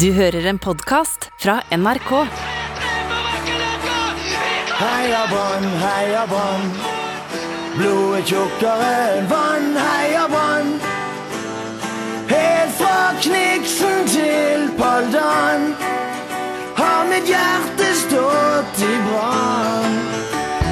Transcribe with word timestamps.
Du 0.00 0.10
hører 0.12 0.44
en 0.50 0.58
podkast 0.60 1.30
fra 1.40 1.54
NRK. 1.72 2.10
Heia 4.76 5.22
Brann, 5.30 5.64
heia 5.80 6.24
Brann. 6.28 6.66
Blodet 7.78 8.28
tjukkere 8.28 8.90
enn 9.14 9.30
vann, 9.30 9.70
heia 9.80 10.26
Brann. 10.28 10.74
Helt 12.28 12.76
fra 12.76 12.98
Kniksen 13.24 14.04
til 14.12 14.68
Paldan 14.76 15.70
har 16.76 17.08
mitt 17.08 17.32
hjerte 17.32 17.88
stått 18.02 18.84
i 18.84 18.94
brann. 19.08 20.00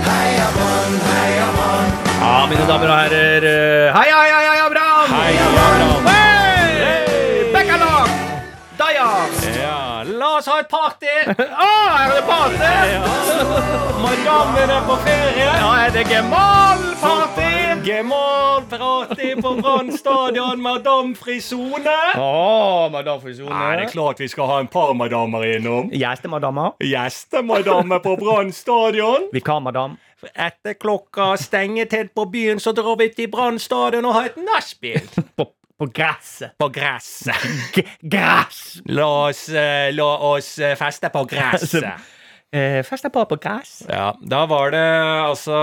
Heia 0.04 0.50
Brann, 0.58 1.00
heia 1.08 1.48
Brann. 1.56 1.94
Ja, 2.20 2.34
mine 2.52 2.68
damer 2.68 2.92
og 2.92 2.98
herrer. 3.06 3.48
Hei, 3.96 4.04
Heia, 4.04 4.20
heia, 4.20 4.43
la 10.34 10.38
oss 10.38 10.46
ha 10.48 10.60
et 10.60 10.68
party! 10.68 11.06
ah, 11.64 12.02
er 12.02 12.14
det 12.14 12.22
party? 12.26 12.70
Madammen 14.02 14.70
er 14.76 14.82
på 14.88 14.96
ferie. 15.06 15.46
Ja, 15.46 15.70
er 15.84 15.92
det 15.94 16.04
Gemal-party? 16.10 17.50
Gemal-party 17.84 19.34
på 19.42 19.54
Brann 19.60 19.92
stadion, 19.98 20.62
madamfri 20.62 21.40
sone. 21.40 21.98
Oh, 22.18 22.90
madame 22.92 23.20
Frisone. 23.20 23.54
Er 23.54 23.82
det 23.82 23.90
klart 23.92 24.20
vi 24.20 24.28
skal 24.28 24.50
ha 24.50 24.60
en 24.64 24.70
par 24.72 24.94
madammer 24.94 25.44
innom? 25.54 25.90
Gjestemadammer. 25.92 26.74
Gjestemadammer 26.82 27.98
på 27.98 28.16
Brann 28.16 28.52
stadion. 28.52 29.28
Vikarmadam. 29.36 29.98
Etter 30.34 30.74
klokka 30.80 31.34
stengetid 31.36 32.14
på 32.16 32.24
byen 32.32 32.60
så 32.60 32.72
drar 32.72 32.96
vi 32.98 33.10
til 33.12 33.28
Brann 33.30 33.60
stadion 33.60 34.08
og 34.08 34.16
har 34.18 34.32
et 34.32 34.40
nachspiel. 34.40 35.04
På, 35.78 35.86
gresset. 35.86 36.58
På 36.58 36.68
gresset. 36.68 37.34
Gress! 38.00 38.80
La 38.84 39.06
oss, 39.28 39.48
eh, 39.48 39.92
la 39.94 40.10
oss 40.18 40.58
eh, 40.58 40.76
feste 40.78 41.10
på 41.10 41.24
gresset. 41.30 41.84
Eh, 42.54 42.80
Først 42.86 43.06
er 43.08 43.10
på 43.10 43.22
på 43.26 43.36
gress. 43.42 43.80
Ja, 43.90 44.12
da 44.22 44.44
var 44.46 44.70
det 44.70 44.82
altså 45.24 45.56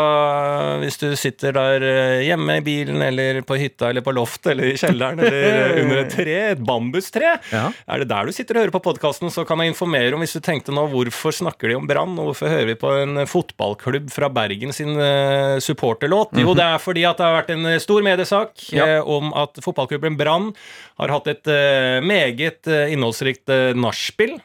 Hvis 0.81 0.97
du 0.99 1.05
sitter 1.15 1.53
der 1.55 1.85
eh, 1.87 2.23
hjemme 2.27 2.57
i 2.59 2.63
bilen 2.65 2.99
eller 3.05 3.39
på 3.47 3.55
hytta 3.61 3.89
eller 3.93 4.03
på 4.03 4.11
loftet 4.17 4.51
eller 4.53 4.73
i 4.73 4.79
kjelleren 4.81 5.21
eller 5.23 5.75
under 5.85 6.01
et 6.01 6.11
tre, 6.11 6.35
et 6.51 6.63
bambustre, 6.67 7.37
Ja. 7.53 7.63
er 7.87 8.03
det 8.03 8.09
der 8.11 8.27
du 8.27 8.33
sitter 8.35 8.57
og 8.59 8.65
hører 8.65 8.75
på 8.75 8.83
podkasten, 8.89 9.31
så 9.31 9.45
kan 9.47 9.63
jeg 9.63 9.71
informere 9.71 10.13
om 10.17 10.23
hvis 10.25 10.35
du 10.35 10.41
tenkte 10.43 10.75
nå 10.75 10.83
hvorfor 10.91 11.31
snakker 11.37 11.71
de 11.71 11.79
om 11.79 11.87
Brann, 11.87 12.17
og 12.19 12.31
hvorfor 12.31 12.51
hører 12.51 12.67
vi 12.73 12.77
på 12.81 12.91
en 13.05 13.23
fotballklubb 13.29 14.11
fra 14.11 14.27
Bergen 14.33 14.75
sin 14.75 14.91
eh, 14.99 15.57
supporterlåt? 15.63 16.35
Jo, 16.43 16.53
det 16.57 16.67
er 16.67 16.81
fordi 16.83 17.05
at 17.07 17.21
det 17.21 17.27
har 17.29 17.37
vært 17.39 17.55
en 17.55 17.65
eh, 17.71 17.79
stor 17.83 18.03
mediesak 18.05 18.67
Ja. 18.75 18.97
eh, 18.97 19.01
om 19.07 19.31
at 19.37 19.61
fotballklubben 19.63 20.19
Brann 20.19 20.51
har 20.99 21.15
hatt 21.15 21.31
et 21.31 21.47
eh, 21.47 22.01
meget 22.03 22.67
eh, 22.67 22.91
innholdsrikt 22.97 23.47
nachspiel. 23.79 24.35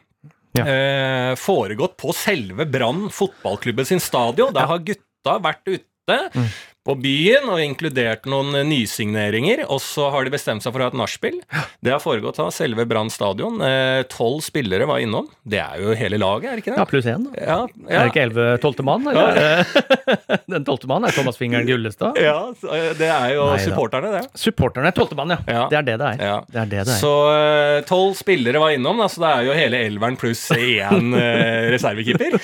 Ja. 0.57 0.67
Eh, 0.67 1.33
foregått 1.41 1.97
på 2.01 2.15
selve 2.17 2.67
Brann 2.67 3.11
fotballklubben 3.13 3.89
sin 3.89 4.01
stadion. 4.01 4.55
Der 4.57 4.71
har 4.71 4.83
gutta 4.87 5.37
vært 5.43 5.65
ute 5.69 5.85
Mm. 6.07 6.49
på 6.87 6.95
byen 7.03 7.49
og 7.51 7.59
inkludert 7.59 8.29
noen 8.31 8.55
eh, 8.55 8.63
nysigneringer. 8.63 9.65
Og 9.75 9.81
så 9.83 10.05
har 10.15 10.23
de 10.23 10.31
bestemt 10.31 10.63
seg 10.63 10.71
for 10.71 10.79
å 10.79 10.87
ha 10.87 10.93
et 10.93 10.99
nachspiel. 11.01 11.41
Det 11.83 11.91
har 11.91 11.99
foregått 11.99 12.39
av 12.39 12.53
selve 12.55 12.85
Brann 12.87 13.11
stadion. 13.11 13.57
Eh, 13.67 14.05
Tolv 14.13 14.39
spillere 14.47 14.87
var 14.87 15.03
innom. 15.03 15.27
Det 15.43 15.59
er 15.59 15.81
jo 15.83 15.97
hele 15.99 16.21
laget, 16.23 16.47
er 16.53 16.55
det 16.61 16.63
ikke 16.63 16.77
det? 16.77 16.79
Ja, 16.79 16.87
pluss 16.93 17.09
én. 17.11 17.27
Ja, 17.35 17.57
Ja, 17.67 17.91
Er 17.91 18.07
det 18.07 18.13
ikke 18.15 18.23
elleve 18.29 18.47
tolvte 18.63 18.87
mann? 18.87 19.03
Eller? 19.11 19.67
Den 20.55 20.63
tolvte 20.69 20.87
mann 20.93 21.09
er 21.09 21.17
Thomas 21.17 21.41
Fingeren 21.41 21.67
Gullestad. 21.67 22.23
ja, 22.23 22.37
eh, 22.71 22.93
det 23.03 23.11
er 23.11 23.35
jo 23.35 23.49
Nei 23.51 23.59
supporterne, 23.67 24.13
det. 24.21 24.23
Supporterne 24.39 24.93
er 24.93 24.97
tolvte 25.01 25.19
mann, 25.19 25.35
ja. 25.35 25.41
Ja. 25.51 25.67
Det 25.75 25.81
er 25.83 25.89
det 25.91 25.99
det 26.05 26.13
er. 26.13 26.23
Ja. 26.31 26.39
Det 26.47 26.63
er 26.63 26.71
det 26.71 26.85
det 26.87 26.95
er. 26.95 27.03
Så 27.03 27.13
tolv 27.91 28.15
spillere 28.23 28.63
var 28.63 28.79
innom, 28.79 29.03
da, 29.03 29.11
så 29.11 29.27
det 29.27 29.35
er 29.35 29.51
jo 29.51 29.59
hele 29.59 29.83
elveren 29.91 30.17
pluss 30.23 30.47
én 30.55 31.11
reservekeeper. 31.75 32.39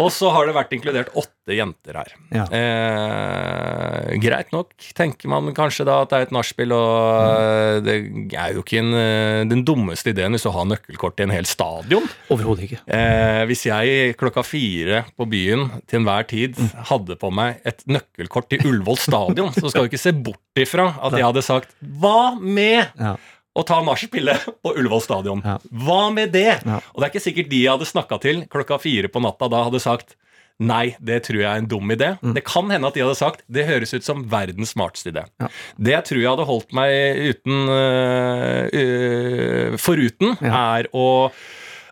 Og 0.00 0.10
så 0.12 0.30
har 0.34 0.48
det 0.48 0.54
vært 0.56 0.74
inkludert 0.76 1.12
åtte 1.18 1.56
jenter 1.56 1.96
her. 2.00 2.12
Ja. 2.34 2.44
Eh, 2.54 4.10
greit 4.22 4.52
nok, 4.54 4.74
tenker 4.96 5.30
man 5.32 5.50
kanskje 5.56 5.86
da 5.88 6.00
at 6.04 6.12
det 6.12 6.18
er 6.18 6.28
et 6.28 6.34
nachspiel, 6.34 6.74
og 6.76 7.80
mm. 7.80 7.86
det 7.86 7.96
er 8.38 8.54
jo 8.56 8.64
ikke 8.64 8.80
en, 8.82 8.92
eh, 8.98 9.40
den 9.50 9.64
dummeste 9.66 10.14
ideen 10.14 10.36
hvis 10.36 10.46
du 10.46 10.52
har 10.54 10.68
nøkkelkort 10.68 11.18
til 11.18 11.28
en 11.28 11.34
hel 11.34 11.48
stadion. 11.48 12.06
Overhodet 12.32 12.68
ikke. 12.68 12.82
Eh, 12.86 13.42
hvis 13.50 13.66
jeg 13.70 14.14
klokka 14.20 14.44
fire 14.46 15.04
på 15.16 15.28
byen 15.30 15.68
til 15.90 16.02
enhver 16.02 16.28
tid 16.30 16.58
hadde 16.90 17.18
på 17.20 17.32
meg 17.34 17.60
et 17.68 17.82
nøkkelkort 17.90 18.50
til 18.52 18.70
Ullevål 18.70 19.00
stadion, 19.00 19.52
så 19.56 19.68
skal 19.68 19.86
du 19.86 19.92
ikke 19.92 20.02
se 20.02 20.14
bort 20.14 20.60
ifra 20.60 20.90
at 21.00 21.16
jeg 21.16 21.26
hadde 21.26 21.46
sagt 21.46 21.76
Hva 21.80 22.34
med 22.40 22.88
Ja. 23.00 23.16
Å 23.56 23.66
ta 23.66 23.80
nachspielet 23.84 24.46
på 24.62 24.74
Ullevål 24.76 25.04
stadion? 25.04 25.44
Ja. 25.44 25.58
Hva 25.84 26.02
med 26.14 26.34
det? 26.36 26.60
Ja. 26.64 26.80
Og 26.92 27.00
det 27.00 27.08
er 27.08 27.12
ikke 27.14 27.26
sikkert 27.28 27.52
de 27.52 27.64
jeg 27.64 27.74
hadde 27.74 27.90
snakka 27.90 28.20
til 28.22 28.44
klokka 28.52 28.80
fire 28.82 29.10
på 29.12 29.22
natta 29.24 29.50
da 29.52 29.66
hadde 29.68 29.82
sagt 29.82 30.16
Nei, 30.60 30.90
det 31.00 31.22
tror 31.24 31.38
jeg 31.40 31.48
er 31.48 31.62
en 31.62 31.68
dum 31.70 31.88
idé. 31.88 32.10
Det 32.36 32.42
kan 32.44 32.68
hende 32.68 32.84
at 32.90 32.96
de 32.96 33.00
hadde 33.00 33.16
sagt 33.16 33.40
det 33.48 33.64
høres 33.64 33.94
ut 33.96 34.04
som 34.04 34.26
verdens 34.28 34.74
smarteste 34.74 35.08
idé. 35.08 35.22
Ja. 35.40 35.48
Det 35.80 35.94
jeg 35.94 36.06
tror 36.10 36.20
jeg 36.20 36.28
hadde 36.28 36.46
holdt 36.50 36.74
meg 36.76 37.30
uten 37.30 37.70
uh, 37.72 38.66
uh, 38.68 39.78
foruten, 39.80 40.36
er 40.44 40.90
å 40.92 41.06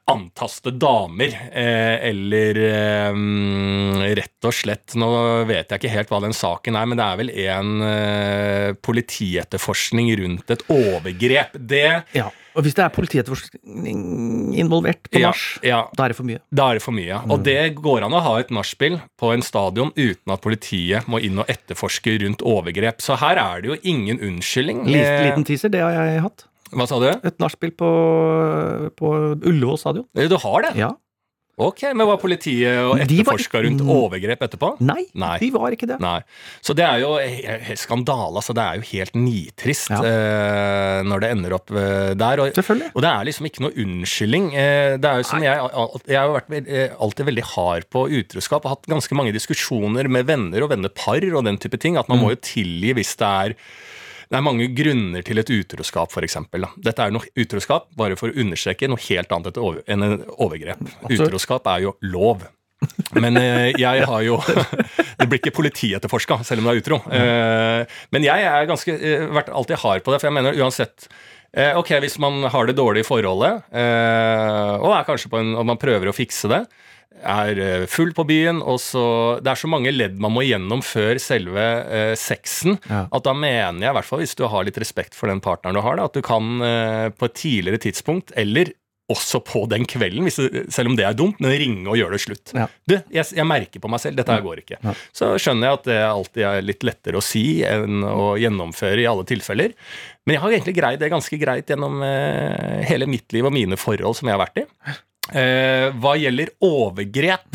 antaste 0.08 0.72
damer, 0.74 1.34
eh, 1.52 2.08
eller 2.08 2.58
eh, 2.64 3.12
mm, 3.12 4.02
rett 4.18 4.48
og 4.48 4.54
slett 4.56 4.96
Nå 4.98 5.08
vet 5.48 5.68
jeg 5.70 5.82
ikke 5.82 5.92
helt 5.92 6.12
hva 6.12 6.20
den 6.24 6.36
saken 6.36 6.78
er, 6.78 6.88
men 6.88 6.98
det 7.00 7.06
er 7.06 7.20
vel 7.20 7.32
en 7.44 7.72
eh, 7.84 8.68
politietterforskning 8.84 10.10
rundt 10.22 10.52
et 10.56 10.66
overgrep. 10.72 11.56
Det 11.58 11.86
Ja. 12.16 12.30
Og 12.58 12.64
hvis 12.66 12.74
det 12.74 12.82
er 12.82 12.90
politietterforskning 12.90 14.56
involvert 14.58 15.04
på 15.12 15.20
Ja, 15.20 15.28
nach, 15.30 15.42
ja. 15.62 15.84
da 15.94 16.04
er 16.08 16.10
det 16.10 16.16
for 16.18 16.26
mye. 16.26 16.40
Da 16.50 16.64
er 16.72 16.80
det 16.80 16.82
for 16.82 16.96
mye. 16.96 17.06
ja. 17.06 17.20
Og 17.30 17.44
det 17.46 17.76
går 17.78 18.02
an 18.02 18.16
å 18.18 18.22
ha 18.24 18.32
et 18.40 18.50
nachspiel 18.50 18.98
på 19.20 19.30
en 19.30 19.44
stadion 19.46 19.92
uten 19.94 20.34
at 20.34 20.42
politiet 20.42 21.06
må 21.06 21.20
inn 21.22 21.38
og 21.38 21.46
etterforske 21.46 22.16
rundt 22.24 22.42
overgrep. 22.42 22.98
Så 23.04 23.14
her 23.20 23.38
er 23.38 23.62
det 23.62 23.70
jo 23.70 23.78
ingen 23.84 24.18
unnskyldning. 24.18 24.82
Liten, 24.88 25.22
liten 25.28 25.46
teaser, 25.46 25.70
det 25.70 25.84
har 25.84 25.94
jeg 25.94 26.24
hatt. 26.24 26.48
Hva 26.72 26.86
sa 26.90 26.98
du? 27.02 27.08
Et 27.24 27.38
nachspiel 27.42 27.72
på, 27.78 27.90
på 28.98 29.12
Ullevål 29.42 29.78
stadion. 29.80 30.08
Du 30.14 30.38
har 30.44 30.66
det? 30.68 30.74
Ja. 30.80 30.94
Ok, 31.58 31.80
Men 31.90 32.06
var 32.06 32.20
politiet 32.22 32.76
og 32.86 33.00
etterforska 33.02 33.58
rundt 33.64 33.80
overgrep 33.82 34.44
etterpå? 34.46 34.68
Nei, 34.86 35.08
Nei. 35.18 35.32
de 35.42 35.48
var 35.50 35.74
ikke 35.74 35.88
det. 35.90 35.96
Nei. 35.98 36.20
Så 36.62 36.70
det 36.78 36.84
er 36.86 37.00
jo 37.02 37.16
skandale. 37.80 38.38
Altså, 38.38 38.54
det 38.54 38.62
er 38.62 38.78
jo 38.78 38.84
helt 38.92 39.16
nitrist 39.18 39.90
Ja. 39.90 39.98
eh, 40.06 41.00
når 41.02 41.24
det 41.24 41.30
ender 41.34 41.56
opp 41.58 41.72
eh, 41.74 42.12
der. 42.14 42.44
Og, 42.44 42.52
Selvfølgelig. 42.54 42.92
og 42.94 43.02
det 43.02 43.10
er 43.10 43.26
liksom 43.26 43.50
ikke 43.50 43.64
noe 43.66 43.74
unnskyldning. 43.74 44.46
Eh, 44.54 44.92
det 45.02 45.10
er 45.10 45.18
jo 45.24 45.26
som 45.32 45.42
jeg, 45.42 45.66
jeg 46.06 46.20
har 46.22 46.30
vært 46.36 46.54
eh, 46.62 46.94
alltid 46.94 47.26
veldig 47.32 47.46
hard 47.56 47.90
på 47.90 48.06
utroskap 48.20 48.62
og 48.62 48.76
hatt 48.76 48.86
ganske 48.94 49.18
mange 49.18 49.34
diskusjoner 49.34 50.06
med 50.06 50.30
venner 50.30 50.62
og 50.62 50.70
vennepar 50.76 51.26
og 51.34 51.42
den 51.50 51.58
type 51.58 51.74
ting. 51.82 51.98
At 51.98 52.06
man 52.06 52.20
Mm. 52.20 52.22
må 52.22 52.30
jo 52.36 52.42
tilgi 52.54 52.94
hvis 52.94 53.16
det 53.18 53.26
er 53.34 53.58
det 54.28 54.36
er 54.36 54.44
mange 54.44 54.68
grunner 54.76 55.24
til 55.24 55.40
et 55.40 55.50
utroskap, 55.54 56.12
f.eks. 56.12 56.36
Dette 56.84 57.04
er 57.04 57.14
noe 57.14 57.32
utroskap, 57.40 57.88
bare 57.96 58.18
for 58.18 58.28
å 58.28 58.44
understreke 58.44 58.90
noe 58.90 59.00
helt 59.08 59.32
annet 59.32 59.60
enn 59.88 60.04
en 60.04 60.22
overgrep. 60.36 60.82
Utroskap 61.08 61.68
er 61.72 61.86
jo 61.86 61.94
lov. 62.04 62.44
Men 63.16 63.40
eh, 63.40 63.72
jeg 63.80 64.04
har 64.10 64.20
jo 64.22 64.36
Det 65.18 65.26
blir 65.26 65.40
ikke 65.40 65.56
politietterforska, 65.56 66.42
selv 66.46 66.62
om 66.62 66.68
det 66.68 66.76
er 66.76 66.82
utro. 66.84 67.00
Eh, 67.10 67.96
men 68.14 68.28
jeg 68.28 68.44
er 68.50 68.68
ganske 68.70 68.98
vært 68.98 69.34
vært 69.38 69.50
alltid 69.54 69.82
hard 69.82 70.04
på 70.04 70.12
det, 70.14 70.20
for 70.20 70.30
jeg 70.30 70.36
mener 70.36 70.60
uansett 70.60 71.08
eh, 71.54 71.76
Ok, 71.78 71.94
hvis 72.02 72.18
man 72.22 72.42
har 72.52 72.66
det 72.68 72.76
dårlig 72.78 73.04
i 73.04 73.08
forholdet, 73.08 73.64
eh, 73.72 74.74
og 74.82 74.92
er 74.96 75.06
kanskje 75.08 75.30
på 75.32 75.40
en, 75.40 75.54
og 75.58 75.66
man 75.68 75.80
prøver 75.80 76.10
å 76.10 76.16
fikse 76.16 76.50
det, 76.52 76.62
er 77.18 77.58
eh, 77.58 77.86
full 77.90 78.12
på 78.14 78.22
byen, 78.28 78.60
og 78.62 78.76
så 78.78 79.04
Det 79.42 79.50
er 79.50 79.58
så 79.58 79.66
mange 79.70 79.90
ledd 79.90 80.18
man 80.22 80.30
må 80.36 80.44
igjennom 80.46 80.82
før 80.86 81.18
selve 81.18 81.64
eh, 81.90 82.14
sexen, 82.14 82.78
Ja. 82.88 83.06
at 83.10 83.24
da 83.24 83.32
mener 83.34 83.80
jeg, 83.80 83.90
i 83.90 83.96
hvert 83.98 84.06
fall 84.06 84.20
hvis 84.22 84.36
du 84.38 84.44
har 84.46 84.64
litt 84.68 84.78
respekt 84.78 85.14
for 85.18 85.26
den 85.32 85.40
partneren 85.42 85.74
du 85.74 85.82
har, 85.82 85.96
da, 85.98 86.04
at 86.06 86.14
du 86.14 86.22
kan 86.22 86.60
eh, 86.62 87.08
på 87.10 87.26
et 87.26 87.34
tidligere 87.34 87.80
tidspunkt, 87.88 88.30
eller 88.38 88.70
også 89.08 89.40
på 89.46 89.62
den 89.70 89.86
kvelden, 89.88 90.28
det, 90.28 90.66
selv 90.74 90.90
om 90.90 90.96
det 90.98 91.06
er 91.08 91.16
dumt, 91.16 91.38
men 91.40 91.54
ringe 91.56 91.88
og 91.88 91.96
gjøre 91.96 92.16
det 92.16 92.22
slutt. 92.22 92.52
Ja. 92.56 92.66
Du, 92.88 92.94
jeg, 93.14 93.24
jeg 93.38 93.48
merker 93.48 93.82
på 93.82 93.90
meg 93.90 94.02
selv, 94.02 94.18
dette 94.18 94.34
her 94.34 94.44
går 94.44 94.62
ikke. 94.62 94.80
Ja. 94.84 94.94
Så 95.16 95.30
skjønner 95.40 95.70
jeg 95.70 95.78
at 95.78 95.88
det 95.88 95.98
alltid 96.04 96.46
er 96.50 96.64
litt 96.66 96.86
lettere 96.86 97.20
å 97.20 97.24
si 97.24 97.44
enn 97.66 98.04
å 98.04 98.34
gjennomføre 98.40 99.04
i 99.04 99.08
alle 99.08 99.24
tilfeller. 99.28 99.76
Men 100.28 100.36
jeg 100.36 100.44
har 100.44 100.56
egentlig 100.56 100.76
greid 100.76 101.00
det 101.00 101.12
ganske 101.12 101.40
greit 101.40 101.72
gjennom 101.72 102.02
eh, 102.04 102.80
hele 102.90 103.08
mitt 103.08 103.32
liv 103.32 103.48
og 103.48 103.54
mine 103.56 103.80
forhold 103.80 104.18
som 104.18 104.28
jeg 104.28 104.36
har 104.36 104.44
vært 104.44 104.60
i. 104.60 104.66
Eh, 105.28 105.86
hva 106.00 106.16
gjelder 106.20 106.52
overgrep, 106.64 107.48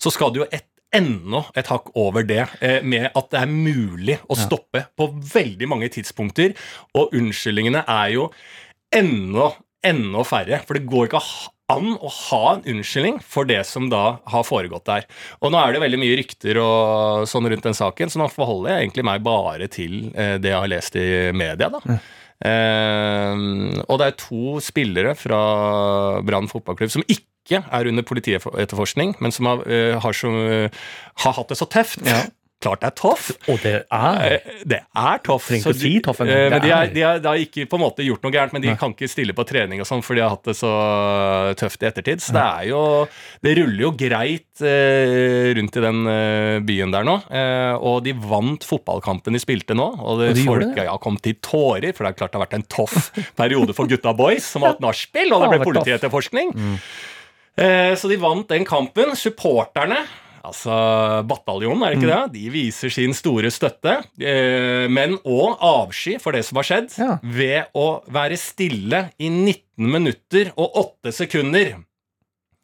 så 0.00 0.12
skal 0.12 0.34
det 0.34 0.44
jo 0.44 0.50
et 0.50 0.66
enda 0.96 1.44
et 1.58 1.68
hakk 1.70 1.92
over 1.98 2.24
det, 2.26 2.42
eh, 2.60 2.82
med 2.82 3.10
at 3.14 3.30
det 3.30 3.40
er 3.40 3.50
mulig 3.50 4.18
å 4.26 4.36
stoppe 4.38 4.84
på 4.98 5.08
veldig 5.32 5.68
mange 5.70 5.90
tidspunkter. 5.92 6.54
Og 6.98 7.14
unnskyldningene 7.14 7.84
er 7.86 8.14
jo 8.16 8.30
enda, 8.92 9.52
enda 9.86 10.24
færre. 10.26 10.60
For 10.66 10.76
det 10.76 10.88
går 10.90 11.08
ikke 11.08 11.22
an 11.70 11.92
å 12.02 12.10
ha 12.10 12.42
en 12.54 12.64
unnskyldning 12.72 13.20
for 13.22 13.48
det 13.48 13.60
som 13.68 13.88
da 13.92 14.18
har 14.30 14.46
foregått 14.46 14.88
der. 14.88 15.06
Og 15.40 15.52
nå 15.52 15.60
er 15.60 15.74
det 15.74 15.82
veldig 15.84 16.00
mye 16.02 16.16
rykter 16.20 16.58
og 16.62 17.28
sånn 17.30 17.48
rundt 17.50 17.68
den 17.68 17.78
saken, 17.78 18.10
så 18.10 18.22
nå 18.22 18.30
forholder 18.32 18.74
jeg 18.74 18.88
egentlig 18.88 19.06
meg 19.06 19.22
bare 19.26 19.70
til 19.70 20.00
eh, 20.14 20.36
det 20.42 20.52
jeg 20.52 20.58
har 20.58 20.72
lest 20.72 20.98
i 20.98 21.10
media. 21.36 21.70
da. 21.70 22.00
Uh, 22.40 23.76
og 23.84 23.98
det 24.00 24.06
er 24.06 24.14
to 24.16 24.54
spillere 24.64 25.12
fra 25.12 25.40
Brann 26.24 26.46
fotballklubb 26.48 26.88
som 26.88 27.04
ikke 27.04 27.58
er 27.60 27.90
under 27.90 28.06
politietterforskning, 28.06 29.12
men 29.20 29.34
som 29.34 29.50
har, 29.50 29.60
uh, 29.68 29.98
har, 30.00 30.16
som, 30.16 30.38
uh, 30.48 30.86
har 31.20 31.36
hatt 31.36 31.52
det 31.52 31.58
så 31.60 31.68
tøft. 31.68 32.00
Klart 32.60 32.82
det 32.82 32.88
er 32.90 32.96
tøft. 33.00 33.38
Og 33.48 33.56
det 33.64 33.70
er 33.88 34.16
Eh, 34.20 34.50
Det 34.68 34.78
er 34.84 35.18
tøft. 35.24 35.46
Trenger 35.48 35.62
ikke 35.64 35.72
å 35.72 35.78
si 35.80 35.92
tøff 36.04 36.18
engang. 36.20 36.36
eh, 36.36 36.50
Men 36.52 36.60
de, 36.60 36.70
er, 36.76 36.90
de, 36.92 37.00
er, 37.08 37.18
de 37.24 37.28
har 37.30 37.38
ikke 37.40 37.64
på 37.70 37.78
en 37.78 37.82
måte 37.86 38.04
gjort 38.04 38.22
noe 38.26 38.32
gærent, 38.34 38.52
men 38.52 38.60
de 38.60 38.68
Nei. 38.68 38.76
kan 38.76 38.92
ikke 38.92 39.08
stille 39.08 39.32
på 39.32 39.46
trening 39.48 39.80
og 39.80 39.88
sånn, 39.88 40.02
for 40.04 40.14
de 40.14 40.20
har 40.20 40.34
hatt 40.34 40.44
det 40.44 40.56
så 40.58 40.68
tøft 41.56 41.80
i 41.82 41.88
ettertid. 41.88 42.20
Så 42.20 42.34
det 42.36 42.42
er 42.44 42.68
jo 42.68 42.82
Det 43.40 43.54
ruller 43.56 43.80
jo 43.86 43.92
greit 43.96 44.60
eh, 44.60 45.54
rundt 45.56 45.76
i 45.80 45.84
den 45.86 46.02
eh, 46.12 46.60
byen 46.68 46.92
der 46.92 47.08
nå. 47.08 47.16
Eh, 47.32 47.74
og 47.80 48.04
de 48.04 48.12
vant 48.12 48.60
fotballkampen 48.68 49.32
de 49.32 49.40
spilte 49.40 49.72
nå, 49.74 49.88
og, 49.96 50.20
det, 50.20 50.28
Og 50.34 50.36
de 50.36 50.44
folk 50.44 50.74
det? 50.76 50.84
ja, 50.84 50.98
kom 51.00 51.16
til 51.16 51.38
tårer, 51.40 51.94
for 51.96 52.04
det 52.04 52.12
er 52.12 52.18
klart 52.20 52.32
det 52.36 52.40
har 52.42 52.46
vært 52.46 52.58
en 52.60 52.68
tøff 52.76 53.08
periode 53.40 53.72
for 53.72 53.88
gutta 53.88 54.12
boys, 54.12 54.44
som 54.44 54.62
har 54.68 54.74
hatt 54.76 54.84
nachspiel, 54.84 55.32
og 55.32 55.46
det 55.48 55.54
ble 55.56 55.64
politietterforskning. 55.72 56.52
Eh, 57.56 57.94
Så 57.96 58.08
de 58.12 58.16
vant 58.20 58.46
den 58.52 58.64
kampen. 58.68 59.16
Supporterne, 59.16 60.04
altså 60.44 61.24
bataljonen, 61.28 61.82
er 61.84 61.94
det 61.94 61.98
ikke 62.00 62.10
Mm. 62.10 62.32
det? 62.32 62.32
De 62.40 62.50
viser 62.50 62.90
sin 62.90 63.12
store 63.14 63.50
støtte, 63.50 64.04
eh, 64.20 64.88
men 64.88 65.18
òg 65.24 65.58
avsky 65.60 66.18
for 66.20 66.32
det 66.32 66.44
som 66.44 66.56
har 66.56 66.64
skjedd, 66.64 66.98
Ja. 66.98 67.18
ved 67.22 67.66
å 67.74 68.02
være 68.10 68.36
stille 68.38 69.10
i 69.18 69.28
19 69.28 69.90
minutter 69.90 70.52
og 70.56 70.72
8 71.02 71.12
sekunder. 71.12 71.76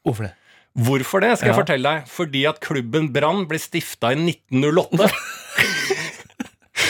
Hvorfor 0.06 0.22
det? 0.28 0.34
Hvorfor 0.76 1.20
det, 1.20 1.38
skal 1.38 1.48
jeg 1.52 1.56
fortelle 1.56 1.82
deg. 1.88 2.06
Fordi 2.06 2.44
at 2.48 2.60
klubben 2.60 3.10
Brann 3.12 3.46
ble 3.48 3.56
stifta 3.58 4.12
i 4.12 4.16
1908. 4.16 5.10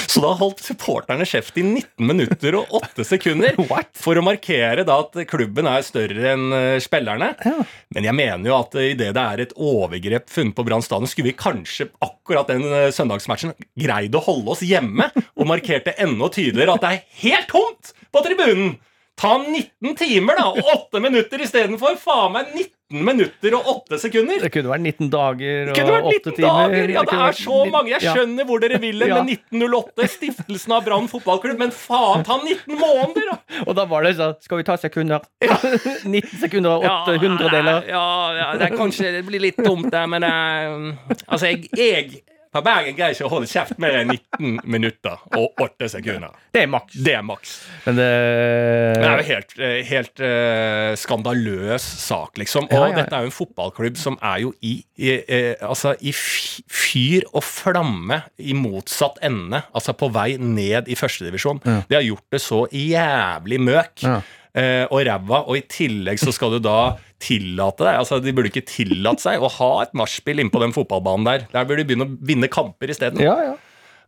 Så 0.06 0.22
da 0.22 0.32
holdt 0.38 0.62
supporterne 0.64 1.26
kjeft 1.28 1.56
i 1.60 1.64
19 1.66 2.06
minutter 2.06 2.56
og 2.60 2.72
8 2.78 3.06
sekunder 3.06 3.58
What? 3.70 3.90
for 3.98 4.18
å 4.18 4.24
markere 4.24 4.84
da 4.86 4.98
at 5.02 5.18
klubben 5.30 5.68
er 5.70 5.84
større 5.86 6.32
enn 6.32 6.46
eh, 6.56 6.78
spillerne. 6.82 7.32
Ja. 7.44 7.58
Men 7.94 8.08
jeg 8.08 8.18
mener 8.18 8.50
jo 8.50 8.56
at 8.58 8.76
eh, 8.78 8.92
idet 8.94 9.12
det 9.16 9.24
er 9.24 9.44
et 9.46 9.54
overgrep 9.56 10.30
funnet 10.32 10.56
på 10.56 10.66
Brann 10.66 10.84
stadion, 10.84 11.10
skulle 11.10 11.32
vi 11.32 11.38
kanskje 11.38 11.88
akkurat 12.04 12.50
den 12.52 12.64
eh, 12.70 12.90
søndagsmatchen 12.94 13.56
greid 13.78 14.16
å 14.16 14.24
holde 14.24 14.54
oss 14.54 14.64
hjemme 14.66 15.10
og 15.16 15.48
markerte 15.50 15.96
enda 16.02 16.30
tydeligere 16.32 16.76
at 16.76 16.86
det 16.86 16.92
er 16.94 17.24
helt 17.24 17.50
tomt 17.52 17.96
på 18.14 18.26
tribunen! 18.26 18.76
Ta 19.16 19.38
19 19.40 19.94
timer, 19.96 20.36
da, 20.36 20.50
og 20.52 20.66
8 20.92 21.00
minutter 21.00 21.40
istedenfor. 21.40 21.94
Faen 21.96 22.34
meg 22.34 22.50
19 22.52 23.00
minutter 23.06 23.54
og 23.56 23.70
8 23.88 23.96
sekunder! 24.02 24.42
Det 24.44 24.50
kunne 24.52 24.68
vært 24.74 24.82
19 24.84 25.08
dager 25.10 25.70
Det 25.72 25.84
og 25.86 25.88
vært 25.94 26.04
8 26.10 26.12
19 26.12 26.34
timer. 26.36 26.50
dager! 26.50 26.92
Ja, 26.92 27.00
det 27.06 27.14
det 27.16 27.22
er 27.24 27.38
så 27.40 27.56
mange! 27.72 27.90
Jeg 27.94 28.02
Ja. 28.04 28.12
skjønner 28.12 28.44
hvor 28.50 28.60
dere 28.60 28.78
vil 28.82 29.00
hen 29.00 29.08
Ja. 29.08 29.22
med 29.22 29.32
1908, 29.38 30.06
stiftelsen 30.18 30.72
av 30.76 30.84
Brann 30.84 31.08
fotballklubb, 31.08 31.58
men 31.64 31.70
faen, 31.72 32.24
ta 32.28 32.36
19 32.44 32.76
måneder, 32.78 33.24
da! 33.32 33.38
Og 33.66 33.74
da 33.74 33.86
var 33.88 34.02
det 34.04 34.14
sånn 34.20 34.36
Skal 34.44 34.58
vi 34.60 34.68
ta 34.68 34.76
sekunder? 34.76 35.24
19 35.40 36.38
sekunder 36.44 36.76
og 36.76 36.84
8 36.84 37.16
hundredeler. 37.24 37.88
Ja, 37.88 38.04
ja, 38.36 38.52
det 38.60 38.68
er 38.70 38.76
kanskje 38.76 39.12
det 39.16 39.24
blir 39.26 39.40
litt 39.48 39.56
dumt 39.64 39.88
der, 39.90 40.06
men 40.06 40.22
eh, 40.22 40.92
Altså, 41.26 41.46
jeg, 41.56 41.70
jeg 41.72 42.20
på 42.56 42.64
Bergen 42.66 42.96
greier 42.96 43.14
ikke 43.14 43.28
å 43.28 43.32
holde 43.32 43.48
kjeft 43.50 43.80
mer 43.82 43.98
enn 44.00 44.12
19 44.14 44.60
minutter 44.68 45.22
og 45.36 45.62
8 45.62 45.90
sekunder. 45.96 46.34
Det 46.54 46.62
er 46.64 46.70
maks. 46.72 46.98
Det 47.06 47.14
er 47.16 47.24
maks. 47.26 47.54
Men 47.84 47.98
det 47.98 48.06
Det 48.06 49.08
er 49.08 49.20
jo 49.20 49.26
helt, 49.30 49.54
eh, 49.58 49.76
helt 49.90 50.22
uh, 50.24 50.92
skandaløs 50.98 51.86
sak, 52.06 52.38
liksom. 52.40 52.68
Og 52.70 52.78
ja, 52.78 52.88
ja. 52.92 52.96
dette 53.02 53.16
er 53.16 53.26
jo 53.26 53.32
en 53.32 53.36
fotballklubb 53.36 54.00
som 54.00 54.18
er 54.22 54.40
jo 54.46 54.54
i, 54.64 54.78
i, 54.96 55.12
uh, 55.20 55.68
altså, 55.68 55.94
i 56.00 56.14
fyr 56.16 57.26
og 57.32 57.44
flamme 57.44 58.22
i 58.38 58.56
motsatt 58.56 59.20
ende. 59.26 59.62
Altså 59.76 59.96
på 59.96 60.10
vei 60.14 60.32
ned 60.40 60.88
i 60.88 60.98
førstedivisjon. 60.98 61.62
Ja. 61.66 61.82
De 61.88 62.00
har 62.00 62.06
gjort 62.06 62.26
det 62.32 62.42
så 62.44 62.64
jævlig 62.72 63.60
møk. 63.68 63.94
Ja. 64.06 64.20
Eh, 64.56 64.84
og 64.88 65.04
ræva, 65.06 65.42
og 65.46 65.58
i 65.58 65.64
tillegg 65.70 66.20
så 66.22 66.34
skal 66.34 66.56
du 66.56 66.60
da 66.64 66.96
tillate 67.22 67.86
deg 67.86 68.00
Altså, 68.02 68.18
De 68.20 68.34
burde 68.36 68.50
ikke 68.52 68.66
tillate 68.68 69.24
seg 69.24 69.40
å 69.40 69.52
ha 69.58 69.70
et 69.86 69.96
nachspiel 69.96 70.42
inne 70.42 70.52
på 70.52 70.62
den 70.62 70.74
fotballbanen 70.76 71.28
der. 71.28 71.48
Der 71.52 71.68
burde 71.68 71.84
de 71.84 71.88
begynne 71.90 72.08
å 72.08 72.28
vinne 72.28 72.52
kamper 72.52 72.92
isteden. 72.92 73.22
Ja, 73.24 73.36
ja. 73.52 73.56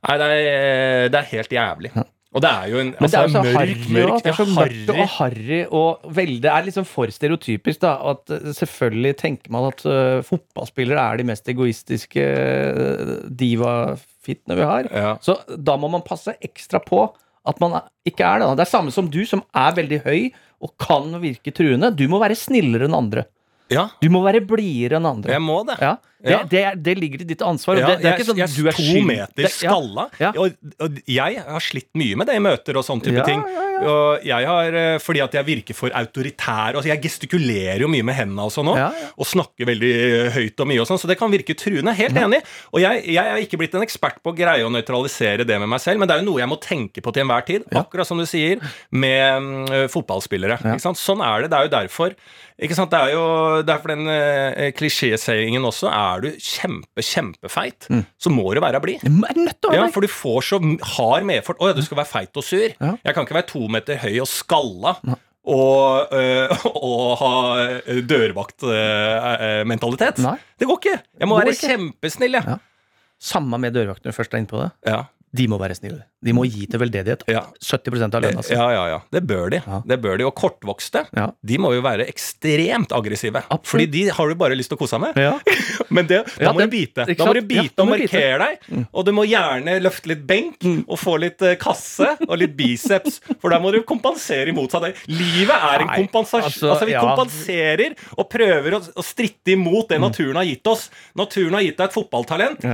Nei, 0.07 0.15
det 0.21 0.29
er, 0.31 1.11
det 1.11 1.21
er 1.21 1.31
helt 1.33 1.53
jævlig. 1.53 1.93
Og 2.37 2.43
det 2.45 2.49
er 2.51 2.67
jo 2.69 2.81
en 2.83 2.91
Men 2.93 3.09
det 3.09 3.17
er 3.17 3.25
jo 3.25 3.33
så 3.33 3.43
mørk, 3.43 3.55
harry, 3.57 3.77
mørkt 3.97 4.27
harry. 4.29 4.83
og 4.93 5.07
harry 5.15 5.61
og 5.65 6.11
veldig 6.19 6.43
Det 6.45 6.51
er 6.53 6.67
liksom 6.67 6.85
for 6.89 7.13
stereotypisk, 7.15 7.81
da. 7.81 7.95
At 8.13 8.35
eh, 8.35 8.51
selvfølgelig 8.59 9.15
tenker 9.23 9.55
man 9.55 9.71
at 9.71 9.85
uh, 9.89 10.21
fotballspillere 10.29 11.01
er 11.01 11.23
de 11.23 11.29
mest 11.31 11.49
egoistiske 11.49 12.27
uh, 12.29 13.15
diva-fittene 13.33 14.59
vi 14.61 14.69
har. 14.69 14.91
Ja. 14.93 15.15
Så 15.25 15.39
da 15.57 15.79
må 15.81 15.89
man 15.93 16.05
passe 16.05 16.37
ekstra 16.45 16.83
på 16.85 17.07
at 17.49 17.61
man 17.63 17.79
ikke 18.07 18.25
er 18.27 18.43
det. 18.43 18.49
da. 18.51 18.55
Det 18.61 18.67
er 18.67 18.71
samme 18.75 18.93
som 18.95 19.09
du, 19.11 19.23
som 19.29 19.43
er 19.57 19.73
veldig 19.79 20.03
høy 20.05 20.31
og 20.61 20.73
kan 20.83 21.11
virke 21.23 21.53
truende. 21.55 21.91
Du 21.97 22.05
må 22.11 22.21
være 22.21 22.37
snillere 22.39 22.89
enn 22.89 22.97
andre. 22.99 23.25
Ja, 23.73 23.89
Du 24.01 24.09
må 24.09 24.23
være 24.25 24.41
blidere 24.49 24.97
enn 24.97 25.07
andre. 25.09 25.35
jeg 25.35 25.43
må 25.45 25.59
det. 25.69 25.77
Ja, 25.85 25.97
Ja. 26.25 26.41
det, 26.51 26.63
er, 26.67 26.75
det 26.75 26.97
ligger 26.99 27.23
i 27.23 27.27
ditt 27.29 27.43
ansvar. 27.47 27.79
Ja, 27.79 27.93
det, 27.93 28.01
det 28.03 28.09
er 28.09 28.11
jeg, 28.17 28.19
ikke 28.19 28.29
sånn 28.33 28.41
jeg 28.41 28.51
du 28.57 28.67
er 28.67 28.75
to 28.75 28.83
skyld- 28.83 29.07
meter 29.07 29.35
det- 29.39 29.45
ja. 29.47 29.55
skalla. 29.55 30.09
Ja. 30.19 30.33
Og, 30.35 30.57
og 30.83 30.97
jeg 31.07 31.43
har 31.47 31.61
slitt 31.63 31.91
mye 31.95 32.17
med 32.19 32.27
det 32.27 32.35
i 32.35 32.43
møter 32.43 32.81
og 32.81 32.87
sånn 32.87 33.03
type 33.05 33.23
ting. 33.29 33.45
Og 33.79 34.25
jeg 34.27 34.47
har, 34.51 34.75
eh, 34.75 34.99
fordi 34.99 35.21
at 35.23 35.37
jeg 35.39 35.47
virker 35.47 35.77
for 35.79 35.95
autoritær. 35.95 36.75
Altså 36.75 36.91
jeg 36.91 37.03
gestikulerer 37.05 37.85
jo 37.85 37.91
mye 37.93 38.03
med 38.03 38.17
hendene 38.19 38.49
og 38.49 38.51
sånn 38.51 38.73
òg. 38.73 38.81
Og 39.15 39.29
snakker 39.31 39.69
veldig 39.71 39.93
eh, 39.95 40.31
høyt 40.35 40.59
og 40.65 40.67
mye 40.73 40.81
og 40.83 40.89
sånn, 40.91 40.99
så 40.99 41.07
det 41.07 41.19
kan 41.21 41.31
virke 41.31 41.55
truende. 41.55 41.95
Helt 41.95 42.19
enig. 42.19 42.43
Og 42.75 42.83
jeg, 42.83 43.05
jeg 43.15 43.23
er 43.37 43.45
ikke 43.45 43.61
blitt 43.63 43.79
en 43.79 43.87
ekspert 43.87 44.19
på 44.25 44.33
å 44.35 44.37
greie 44.37 44.67
å 44.67 44.73
nøytralisere 44.75 45.47
det 45.47 45.61
med 45.63 45.71
meg 45.71 45.79
selv, 45.85 46.03
men 46.03 46.11
det 46.11 46.17
er 46.17 46.25
jo 46.25 46.31
noe 46.33 46.43
jeg 46.43 46.51
må 46.51 46.59
tenke 46.59 46.99
på 47.05 47.15
til 47.15 47.23
enhver 47.23 47.47
tid. 47.47 47.63
Akkurat 47.79 48.09
som 48.11 48.19
du 48.19 48.27
sier, 48.27 48.59
med 48.91 49.47
mm, 49.47 49.89
fotballspillere. 49.95 50.59
Sånn 50.83 51.23
er 51.23 51.47
det. 51.47 51.53
Det 51.55 51.59
er 51.63 51.69
jo 51.71 51.75
derfor? 51.79 52.19
Det 52.59 52.99
er 52.99 53.13
jo 53.13 53.23
derfor 53.63 53.93
den 53.93 54.09
uh, 54.11 54.73
klisjésayingen 54.75 55.63
også. 55.63 55.87
Er 55.87 56.08
du 56.23 56.31
kjempe, 56.41 57.03
kjempefeit, 57.05 57.87
så 58.19 58.31
må 58.33 58.47
du 58.57 58.61
være 58.65 58.81
blid. 58.81 59.01
Du 59.05 59.25
er 59.29 59.75
Ja, 59.77 59.87
for 59.93 60.01
du 60.05 60.09
får 60.09 60.41
så 60.49 60.59
hard 60.97 61.25
medfart. 61.29 61.61
Å 61.61 61.69
ja, 61.71 61.75
du 61.77 61.83
skal 61.85 62.01
være 62.01 62.09
feit 62.11 62.37
og 62.41 62.45
sur. 62.47 62.69
Ja. 62.81 62.95
Jeg 63.05 63.15
kan 63.15 63.25
ikke 63.27 63.37
være 63.39 63.51
to 63.51 63.63
meter 63.69 63.97
høy 64.03 64.17
og 64.25 64.29
skalla. 64.31 64.95
Og, 65.49 66.09
øh, 66.13 66.49
og 66.89 67.17
ha 67.23 67.33
øh, 67.89 68.03
dørvaktmentalitet. 68.09 70.19
Øh, 70.25 70.37
det 70.61 70.67
går 70.69 70.79
ikke. 70.83 70.99
Jeg 71.21 71.29
må 71.29 71.35
Går 71.39 71.45
være 71.45 71.55
ikke. 71.55 71.69
kjempesnill, 71.73 72.33
jeg. 72.39 72.45
Ja. 72.47 72.57
Samme 73.21 73.59
med 73.59 73.73
dørvaktene 73.75 74.13
først 74.15 74.35
er 74.35 74.39
inne 74.43 74.51
på 74.51 74.61
det. 74.63 74.71
Ja. 74.87 75.03
De 75.37 75.45
må 75.51 75.59
være 75.61 75.75
snille. 75.77 76.03
De 76.25 76.33
må 76.35 76.45
gi 76.49 76.65
til 76.71 76.81
veldedighet. 76.81 77.23
Ja. 77.31 77.45
70 77.63 78.15
av 78.17 78.23
lønna 78.25 78.43
si. 78.43 78.55
Ja, 78.57 78.67
ja, 78.73 78.85
ja. 78.91 78.99
Det 79.13 79.21
bør 79.29 79.51
de. 79.53 79.61
Ja. 79.65 79.81
Det 79.87 79.99
bør 80.03 80.17
de. 80.19 80.25
Og 80.27 80.35
kortvokste, 80.35 81.05
Ja. 81.15 81.29
de 81.47 81.59
må 81.63 81.73
jo 81.77 81.83
være 81.85 82.07
ekstremt 82.09 82.93
aggressive. 82.97 83.43
Absolutt. 83.45 83.69
Fordi 83.69 83.87
de 83.93 84.03
har 84.17 84.29
du 84.29 84.35
bare 84.41 84.57
lyst 84.59 84.73
til 84.73 84.79
å 84.79 84.81
kose 84.81 84.97
deg 84.99 85.05
med. 85.05 85.21
Ja. 85.23 85.37
Men 85.95 86.07
det, 86.11 86.23
da 86.39 86.53
må 86.53 86.59
det- 86.63 86.71
du 86.71 86.77
bite. 86.77 87.07
Da 87.15 87.25
må 87.29 87.35
du 87.37 87.43
bite 87.43 87.85
og 87.85 87.89
markere 87.93 88.39
deg. 88.45 88.87
Og 88.93 89.05
du 89.07 89.13
må 89.13 89.27
gjerne 89.29 89.77
løfte 89.85 90.11
litt 90.15 90.27
benk 90.27 90.65
og 90.89 90.97
få 90.99 91.19
litt 91.21 91.43
eh, 91.43 91.55
kasse 91.61 92.15
og 92.27 92.37
litt 92.41 92.57
biceps. 92.59 93.21
For 93.41 93.51
da 93.55 93.61
må 93.63 93.73
du 93.73 93.83
kompensere 93.89 94.49
imot 94.53 94.73
seg 94.75 94.89
det. 94.89 94.95
Livet 95.13 95.55
er 95.55 95.85
en 95.87 95.93
kompensasjon. 95.95 96.49
altså, 96.51 96.73
Altså, 96.79 96.87
vi 96.89 96.99
kompenserer 96.99 97.95
og 98.19 98.29
prøver 98.33 98.79
å, 98.79 98.83
å 98.99 99.05
stritte 99.05 99.55
imot 99.55 99.89
det 99.93 100.01
naturen 100.03 100.37
har 100.41 100.49
gitt 100.49 100.67
oss. 100.71 100.89
Naturen 101.19 101.55
har 101.59 101.63
gitt 101.67 101.77
deg 101.79 101.89
et 101.91 101.97
fotballtalent. 101.97 102.65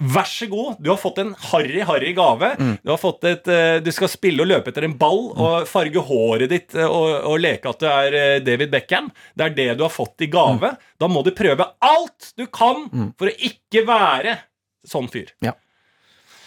Vær 0.00 0.24
så 0.24 0.46
god, 0.48 0.78
du 0.80 0.88
har 0.88 0.96
fått 0.96 1.18
en 1.20 1.34
harry, 1.52 1.82
harry 1.84 2.14
gave. 2.16 2.48
Du 2.82 2.88
har 2.90 2.96
fått 2.98 3.26
et, 3.28 3.48
eh, 3.52 3.76
du 3.84 3.90
skal 3.92 4.08
spille 4.08 4.40
og 4.40 4.48
løpe 4.48 4.72
etter 4.72 4.86
en 4.86 4.94
ball 4.98 5.26
og 5.36 5.66
farge 5.68 6.00
håret 6.08 6.48
ditt 6.48 6.72
eh, 6.74 6.86
og, 6.88 7.10
og 7.28 7.36
leke 7.44 7.68
at 7.68 7.82
du 7.82 7.86
er 7.90 8.16
eh, 8.16 8.38
David 8.42 8.72
Beckham. 8.72 9.10
Det 9.36 9.50
er 9.50 9.54
det 9.58 9.66
du 9.76 9.84
har 9.84 9.92
fått 9.92 10.24
i 10.24 10.30
gave. 10.32 10.72
Da 10.98 11.10
må 11.12 11.20
du 11.26 11.28
prøve 11.36 11.66
alt 11.84 12.32
du 12.40 12.46
kan 12.48 12.86
for 13.20 13.28
å 13.28 13.34
ikke 13.36 13.82
være 13.86 14.38
sånn 14.88 15.10
fyr. 15.12 15.28
Ja. 15.44 15.52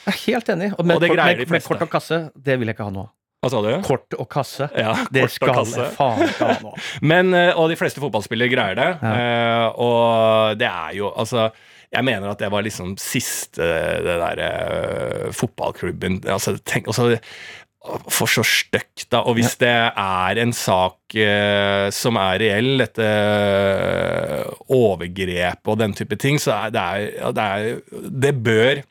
Jeg 0.07 0.15
er 0.15 0.19
helt 0.25 0.49
enig. 0.55 0.71
Og 0.79 0.81
med, 0.85 0.97
Og 0.97 1.05
kort, 1.05 1.21
med, 1.21 1.45
med 1.53 1.63
kort 1.69 1.85
og 1.85 1.93
kasse, 1.93 2.19
det 2.35 2.57
vil 2.59 2.69
jeg 2.73 2.77
ikke 2.79 2.89
ha 2.89 2.95
nå. 2.97 3.05
Hva 3.45 3.53
sa 3.53 3.61
du? 3.61 3.69
Kort 3.85 4.17
og 4.17 4.25
kasse, 4.31 4.67
Ja, 4.73 4.97
det 5.13 5.21
kort 5.21 5.29
og 5.29 5.35
skal 5.37 5.53
kasse. 5.59 5.85
jeg 5.85 5.95
faen 5.99 6.25
ikke 6.25 6.49
ha 6.49 6.57
nå. 6.65 6.73
Men, 7.13 7.31
og 7.53 7.69
de 7.69 7.77
fleste 7.77 8.01
fotballspillere 8.01 8.49
greier 8.49 8.77
det. 8.81 8.89
Ja. 9.05 9.69
Og 9.85 10.57
det 10.57 10.65
er 10.71 10.97
jo 10.97 11.13
Altså, 11.13 11.51
jeg 11.95 12.07
mener 12.07 12.31
at 12.31 12.41
det 12.41 12.51
var 12.53 12.65
liksom 12.65 12.95
siste 13.01 13.65
det 14.05 14.17
derre 14.21 14.49
fotballklubben 15.35 16.21
Altså, 16.31 16.55
tenk 16.67 16.89
altså, 16.91 17.15
For 18.09 18.29
så 18.29 18.43
stygt, 18.45 19.07
da. 19.13 19.21
Og 19.29 19.37
hvis 19.37 19.55
det 19.61 19.71
er 19.71 20.41
en 20.41 20.53
sak 20.55 21.15
eh, 21.21 21.87
som 21.93 22.17
er 22.17 22.39
reell, 22.41 22.71
dette 22.81 23.05
eh, 23.05 24.47
overgrepet 24.73 25.69
og 25.69 25.79
den 25.83 25.93
type 25.97 26.17
ting, 26.21 26.41
så 26.41 26.55
er 26.65 26.73
det 26.73 26.81
er, 26.81 27.31
det, 27.37 27.45
er 27.45 28.09
det 28.25 28.33
bør 28.41 28.81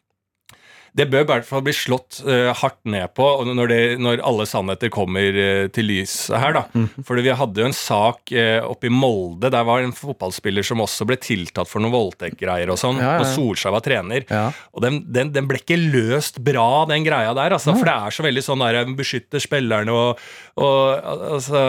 Det 0.95 1.09
bør 1.11 1.25
i 1.25 1.29
hvert 1.29 1.47
fall 1.49 1.65
bli 1.67 1.75
slått 1.75 2.21
uh, 2.23 2.53
hardt 2.55 2.79
ned 2.87 3.11
på 3.19 3.27
når, 3.49 3.71
det, 3.71 3.79
når 4.03 4.23
alle 4.27 4.47
sannheter 4.47 4.93
kommer 4.95 5.35
uh, 5.35 5.67
til 5.75 5.89
lyset 5.91 6.37
her. 6.39 6.55
da. 6.55 6.63
Mm. 6.71 7.05
Fordi 7.09 7.25
vi 7.27 7.35
hadde 7.41 7.63
jo 7.63 7.69
en 7.71 7.77
sak 7.77 8.35
uh, 8.35 8.61
oppe 8.69 8.89
i 8.89 8.95
Molde. 8.95 9.51
Der 9.51 9.67
var 9.67 9.83
en 9.83 9.95
fotballspiller 9.97 10.67
som 10.67 10.85
også 10.85 11.09
ble 11.09 11.19
tiltatt 11.19 11.71
for 11.71 11.83
noen 11.83 11.97
voldtektsgreier 11.97 12.71
og 12.71 12.81
sånn. 12.81 13.03
Ja, 13.03 13.17
ja, 13.17 13.19
ja. 13.19 13.27
Og 13.27 13.33
Solskjær 13.35 13.75
var 13.75 13.85
trener. 13.85 14.29
Og 14.75 14.87
den, 14.87 15.03
den, 15.11 15.35
den 15.35 15.51
ble 15.51 15.59
ikke 15.63 15.81
løst 15.81 16.39
bra, 16.45 16.85
den 16.91 17.07
greia 17.07 17.35
der. 17.35 17.59
Altså, 17.59 17.75
For 17.75 17.91
det 17.91 17.99
er 17.99 18.15
så 18.15 18.27
veldig 18.27 18.47
sånn 18.47 18.65
der 18.65 18.95
beskytter 18.95 19.43
spillerne 19.43 19.95
og, 19.95 20.23
og 20.63 21.15
altså 21.35 21.65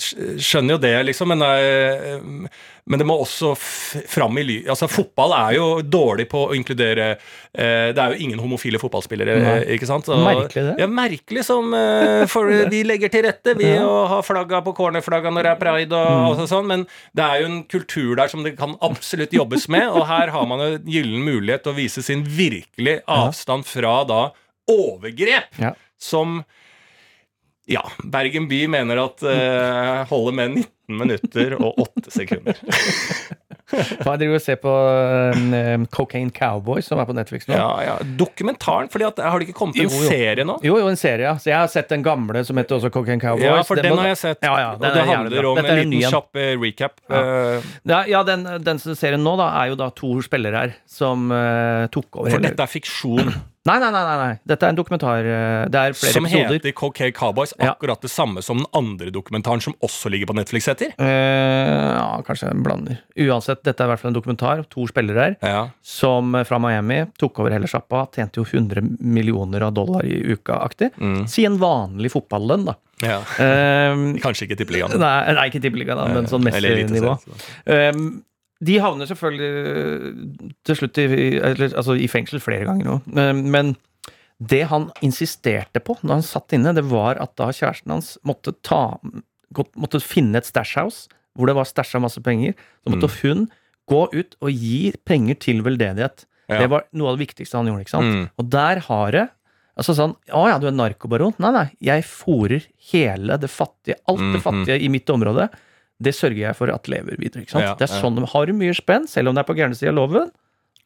Skjønner 0.00 0.74
jo 0.76 0.80
det, 0.82 0.92
liksom, 1.06 1.28
men, 1.30 1.42
det, 1.44 2.20
men 2.90 2.98
det 3.02 3.06
må 3.06 3.14
også 3.22 3.52
fram 3.58 4.38
i 4.40 4.44
ly... 4.46 4.56
Altså, 4.72 4.88
fotball 4.90 5.34
er 5.36 5.54
jo 5.58 5.66
dårlig 5.84 6.26
på 6.30 6.42
å 6.48 6.54
inkludere 6.56 7.10
eh, 7.12 7.90
Det 7.94 8.00
er 8.02 8.14
jo 8.14 8.20
ingen 8.26 8.40
homofile 8.42 8.80
fotballspillere, 8.82 9.36
Nei. 9.44 9.54
ikke 9.76 9.88
sant? 9.90 10.08
Og, 10.10 10.22
Merkelig 10.24 10.64
det. 10.70 10.74
Ja, 10.82 10.88
merkelig 10.90 11.44
som 11.46 11.74
eh, 11.76 12.24
For 12.32 12.48
vi 12.72 12.82
legger 12.88 13.12
til 13.12 13.26
rette 13.28 13.54
ved 13.60 13.78
å 13.84 13.94
ha 14.14 14.20
flagga 14.26 14.62
på 14.66 14.74
cornerflagga 14.78 15.32
når 15.36 15.48
det 15.48 15.54
er 15.54 15.60
pride 15.64 16.00
og, 16.00 16.10
Mm. 16.10 16.26
og 16.42 16.48
sånn, 16.50 16.66
men 16.70 16.86
det 17.16 17.24
er 17.26 17.42
jo 17.42 17.48
en 17.50 17.58
kultur 17.70 18.14
der 18.18 18.30
som 18.32 18.42
det 18.46 18.54
kan 18.58 18.72
absolutt 18.84 19.32
jobbes 19.36 19.68
med, 19.72 19.86
og 19.92 20.06
her 20.08 20.32
har 20.34 20.46
man 20.50 20.60
en 20.64 20.88
gyllen 20.90 21.22
mulighet 21.26 21.62
til 21.66 21.72
å 21.74 21.76
vise 21.78 22.02
sin 22.04 22.24
virkelige 22.26 23.02
avstand 23.10 23.66
fra 23.68 24.00
da 24.08 24.20
overgrep 24.70 25.58
Ja. 25.60 25.72
som 26.00 26.42
ja, 27.70 27.84
Bergen 28.04 28.48
by 28.50 28.64
mener 28.72 28.98
at 29.06 29.22
uh, 29.22 30.04
holder 30.10 30.36
med 30.40 30.56
19 30.64 31.00
minutter 31.00 31.54
og 31.60 31.78
8 31.86 32.10
sekunder. 32.20 32.58
Jeg 33.70 34.02
driver 34.18 34.34
og 34.34 34.42
ser 34.42 34.56
på 34.58 34.70
um, 34.74 35.84
Cocaine 35.94 36.32
Cowboys, 36.34 36.88
som 36.90 36.98
er 36.98 37.06
på 37.06 37.14
Netflix 37.14 37.46
nå. 37.46 37.54
Ja, 37.54 37.68
ja. 37.86 37.92
Dokumentaren, 38.18 38.88
fordi 38.90 39.06
at 39.06 39.20
har 39.22 39.38
det 39.38 39.46
ikke 39.46 39.58
kommet 39.60 39.78
en 39.78 39.86
Jo, 39.86 39.92
jo. 39.94 40.08
serie 40.10 40.46
nå? 40.46 40.56
Jo, 40.66 40.78
jo, 40.82 40.88
en 40.90 40.98
serie, 40.98 41.22
ja. 41.28 41.36
Så 41.38 41.52
jeg 41.52 41.58
har 41.60 41.70
sett 41.70 41.92
den 41.92 42.02
gamle 42.02 42.42
som 42.46 42.58
heter 42.58 42.80
også 42.80 42.90
Cocaine 42.94 43.22
Cowboys. 43.22 43.46
Ja, 43.46 43.60
for 43.66 43.78
den 43.78 43.94
må- 43.94 44.00
har 44.02 44.10
jeg 44.10 44.18
sett. 44.24 44.42
Ja, 44.42 44.56
ja, 44.58 44.72
og 44.74 44.82
det 44.82 44.90
er 44.90 45.06
handler 45.12 45.48
om 45.52 45.60
en 45.62 45.70
liten 45.70 45.94
en. 46.00 46.10
kjapp 46.10 46.36
eh, 46.42 46.56
recap. 46.58 46.98
Ja. 47.06 47.22
eh, 47.22 47.70
Ja, 47.92 48.00
ja 48.16 48.22
den, 48.26 48.42
den 48.66 48.82
serien 48.82 49.22
nå 49.22 49.36
da 49.38 49.52
er 49.62 49.70
jo 49.70 49.78
da 49.78 49.90
to 49.94 50.16
spillere 50.26 50.64
her 50.64 50.74
som 50.90 51.30
uh, 51.30 51.86
tok 51.94 52.16
over 52.24 52.34
For 52.34 52.42
dette 52.42 52.66
er 52.66 52.70
fiksjon 52.74 53.30
Nei, 53.70 53.78
nei, 53.78 53.90
nei, 53.94 54.16
nei. 54.18 54.32
Dette 54.50 54.66
er 54.66 54.72
en 54.74 54.78
dokumentar. 54.80 55.22
eh, 55.22 55.68
det 55.70 55.80
er 55.80 55.94
flere 55.94 56.12
som 56.16 56.26
episoder. 56.26 56.56
heter 56.58 56.72
Cocaine 56.74 57.12
Cowboys. 57.14 57.52
Ja. 57.60 57.72
Akkurat 57.76 58.00
det 58.02 58.10
samme 58.10 58.42
som 58.42 58.58
den 58.58 58.66
andre 58.74 59.12
dokumentaren 59.14 59.62
som 59.62 59.74
også 59.86 60.10
ligger 60.10 60.26
på 60.32 60.34
Netflix 60.34 60.66
heter. 60.66 60.90
Uh, 60.98 61.94
ja, 61.94 62.22
kanskje 62.26 62.50
en 62.50 62.62
blander. 62.66 62.98
Uansett, 63.20 63.62
dette 63.66 63.84
er 63.84 63.86
i 63.86 63.92
hvert 63.92 64.02
fall 64.02 64.10
en 64.12 64.18
dokumentar. 64.18 64.64
To 64.74 64.86
spillere 64.90 65.20
her 65.20 65.36
Ja. 65.46 65.62
som 65.82 66.34
eh, 66.34 66.44
fra 66.48 66.58
Miami 66.58 67.04
tok 67.20 67.38
over 67.44 67.54
hele 67.54 67.68
sjappa. 67.70 68.06
Tjente 68.14 68.40
jo 68.42 68.44
100 68.48 68.82
millioner 69.00 69.62
av 69.68 69.74
dollar 69.76 70.04
i 70.08 70.18
uka-aktig. 70.34 70.90
Mm. 70.98 71.26
Si 71.30 71.44
en 71.46 71.58
vanlig 71.62 72.10
fotballønn, 72.14 72.64
da. 72.72 72.74
ja. 73.06 73.20
Eh, 73.38 73.94
Kanskje 74.24 74.48
ikke 74.48 74.58
Tippeligaen. 74.64 74.98
nei, 74.98 75.32
nei, 75.36 75.46
ikke 75.52 75.62
tippeligaen, 75.62 76.14
men 76.16 76.26
sånn 76.30 76.42
Messi-nivå. 76.48 77.14
Um, 77.66 78.10
de 78.62 78.78
havner 78.82 79.08
selvfølgelig 79.08 79.50
øh, 79.70 80.50
til 80.68 80.76
slutt 80.76 80.98
i, 81.00 81.06
eller, 81.38 81.70
altså, 81.74 81.94
i 81.96 82.08
fengsel 82.12 82.42
flere 82.44 82.66
ganger 82.68 82.84
nå. 82.84 82.98
Um, 83.16 83.40
men 83.54 83.76
det 84.40 84.62
han 84.70 84.90
insisterte 85.04 85.80
på 85.84 85.96
når 86.02 86.18
han 86.18 86.26
satt 86.26 86.52
inne, 86.56 86.74
det 86.76 86.84
var 86.88 87.20
at 87.20 87.34
da 87.40 87.50
kjæresten 87.52 87.92
hans 87.92 88.14
måtte, 88.24 88.52
ta, 88.64 88.96
måtte 89.76 90.00
finne 90.04 90.40
et 90.40 90.48
stash 90.48 90.78
house 90.80 91.08
hvor 91.38 91.46
det 91.48 91.54
var 91.56 91.68
stæsja 91.68 92.00
masse 92.02 92.20
penger, 92.24 92.56
så 92.84 92.90
måtte 92.92 93.08
hun 93.20 93.44
gå 93.90 94.00
ut 94.12 94.34
og 94.42 94.50
gi 94.52 94.90
penger 95.08 95.38
til 95.40 95.60
veldedighet. 95.64 96.24
Ja. 96.50 96.58
Det 96.64 96.70
var 96.72 96.84
noe 96.98 97.12
av 97.12 97.16
det 97.16 97.22
viktigste 97.28 97.56
han 97.56 97.68
gjorde. 97.70 97.84
ikke 97.86 97.94
sant? 97.94 98.10
Mm. 98.10 98.24
Og 98.36 98.48
der 98.50 98.82
har 98.90 99.14
det 99.16 99.28
Altså 99.78 99.94
sånn 99.96 100.12
Å 100.36 100.40
ja, 100.50 100.56
du 100.60 100.66
er 100.68 100.74
narkobaron? 100.74 101.32
Nei, 101.40 101.52
nei. 101.54 101.66
Jeg 101.80 102.02
fòrer 102.04 102.64
hele 102.90 103.36
det 103.40 103.48
fattige, 103.48 103.96
alt 104.10 104.18
det 104.18 104.40
Mhm. 104.40 104.42
fattige 104.44 104.76
i 104.82 104.88
mitt 104.92 105.08
område. 105.08 105.46
Det 106.00 106.14
sørger 106.16 106.42
jeg 106.46 106.56
for 106.56 106.72
at 106.72 106.88
lever 106.88 107.18
videre. 107.20 107.44
ikke 107.44 107.56
sant? 107.56 107.66
Ja, 107.66 107.74
det 107.78 107.88
er 107.88 108.00
sånn, 108.00 108.20
Har 108.32 108.46
du 108.48 108.54
mye 108.56 108.76
spenn, 108.76 109.08
selv 109.10 109.30
om 109.30 109.36
det 109.36 109.44
er 109.44 109.50
på 109.50 109.58
gærne 109.58 109.76
sida 109.76 109.92
av 109.92 110.00
loven, 110.00 110.30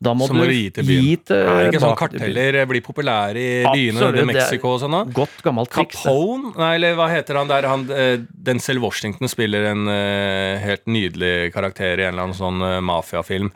da 0.04 0.12
må, 0.16 0.26
må 0.35 0.47
du 0.49 0.52
gi 0.52 0.71
til 0.75 0.87
byen. 0.88 1.04
gi 1.06 1.12
til 1.30 1.38
Er 1.38 1.61
det 1.61 1.68
ikke 1.71 1.83
sånn 1.85 1.99
karteller 1.99 2.59
blir 2.68 2.83
populære 2.85 3.40
i 3.40 3.52
byene 3.62 4.00
Absolutt, 4.00 4.21
i 4.21 4.26
Mexico 4.33 4.73
og 4.75 4.80
sånn? 4.83 4.97
Godt 5.14 5.44
gammelt 5.47 5.71
triks. 5.73 6.02
Capone? 6.02 6.50
Nei, 6.59 6.73
eller 6.80 6.99
hva 6.99 7.06
heter 7.12 7.38
han 7.40 7.50
der? 7.50 7.68
Han, 7.71 7.87
eh, 7.94 8.16
Denzel 8.49 8.83
Washington 8.83 9.30
spiller 9.30 9.71
en 9.71 9.87
uh, 9.88 10.59
helt 10.64 10.85
nydelig 10.90 11.54
karakter 11.54 12.02
i 12.02 12.09
en 12.09 12.14
eller 12.14 12.26
annen 12.26 12.38
sånn 12.38 12.61
uh, 12.64 12.80
mafiafilm. 12.85 13.52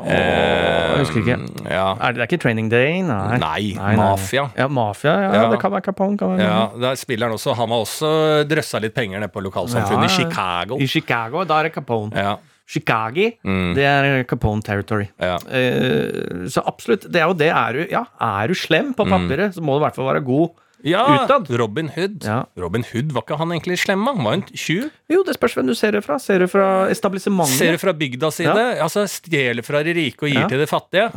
Åh, 0.00 0.96
jeg 0.96 0.98
husker 1.04 1.20
ikke. 1.22 1.38
Eh, 1.66 1.70
Ja. 1.70 1.86
Er 2.00 2.12
det, 2.12 2.16
det 2.16 2.22
er 2.24 2.28
ikke 2.30 2.42
Training 2.42 2.68
Day? 2.72 3.02
Nei. 3.02 3.38
Nei, 3.76 3.96
mafia. 3.96 4.48
Ja, 4.56 4.66
mafia, 4.68 5.14
ja, 5.22 5.32
Ja. 5.34 5.48
Det 5.50 5.60
kan 5.60 5.70
være 5.72 5.82
Capone. 5.82 6.16
Kan 6.18 6.36
være 6.36 6.40
Ja, 6.46 6.68
der 6.80 6.94
spiller 6.96 7.26
han 7.28 7.36
også. 7.36 7.54
Han 7.56 7.68
har 7.68 7.82
også 7.84 8.10
drøssa 8.48 8.80
litt 8.80 8.94
penger 8.94 9.20
ned 9.20 9.32
på 9.32 9.42
lokalsamfunnet 9.42 10.08
Ja, 10.08 10.12
i. 10.12 10.16
Chicago. 10.18 10.78
I 10.80 10.86
Chicago, 10.86 11.44
da 11.44 11.58
er 11.60 11.62
det 11.68 11.74
Capone. 11.74 12.12
Ja, 12.16 12.36
Chicago, 12.70 13.30
Mm. 13.44 13.74
det 13.74 13.84
er 13.84 14.24
Capone 14.24 14.62
territory. 14.62 15.08
ja. 15.20 15.36
Eh, 15.50 16.46
så 16.46 16.62
absolutt, 16.66 17.10
det 17.10 17.20
er 17.20 17.26
jo 17.26 17.32
det. 17.34 17.48
Er 17.50 17.72
du, 17.72 17.86
ja, 17.90 18.04
er 18.20 18.46
du 18.48 18.54
slem 18.54 18.94
på 18.94 19.04
papiret, 19.08 19.54
så 19.54 19.60
må 19.60 19.74
du 19.78 19.84
i 19.84 19.88
hvert 19.88 19.94
fall 19.96 20.06
være 20.14 20.24
god 20.24 20.50
ja 20.84 21.02
Utad. 21.24 21.50
Robin 21.60 21.88
Hood. 21.94 22.24
Ja. 22.24 22.44
Robin 22.56 22.84
Hood, 22.92 23.12
var 23.12 23.22
ikke 23.22 23.36
han 23.38 23.52
egentlig 23.52 23.78
slem? 23.78 24.06
Han 24.06 24.24
var 24.24 24.32
en 24.38 24.42
tjuv. 24.54 24.90
Jo, 25.10 25.22
det 25.26 25.34
spørs 25.36 25.54
hvem 25.58 25.66
du 25.66 25.74
ser 25.74 25.92
det 25.92 26.04
fra. 26.04 26.18
Ser 26.18 26.38
du 26.38 26.46
fra 26.48 26.88
etablissementet? 26.90 27.58
Ser 27.58 27.72
du 27.72 27.78
fra 27.78 27.92
bygda 27.92 28.30
side, 28.30 28.54
Ja. 28.54 28.82
altså 28.84 29.06
stjeler 29.08 29.62
fra 29.66 29.82
de 29.82 29.92
rike 29.94 30.22
og 30.22 30.28
gir 30.30 30.40
Ja. 30.40 30.48
til 30.48 30.58
de 30.58 30.66
fattige. 30.66 31.10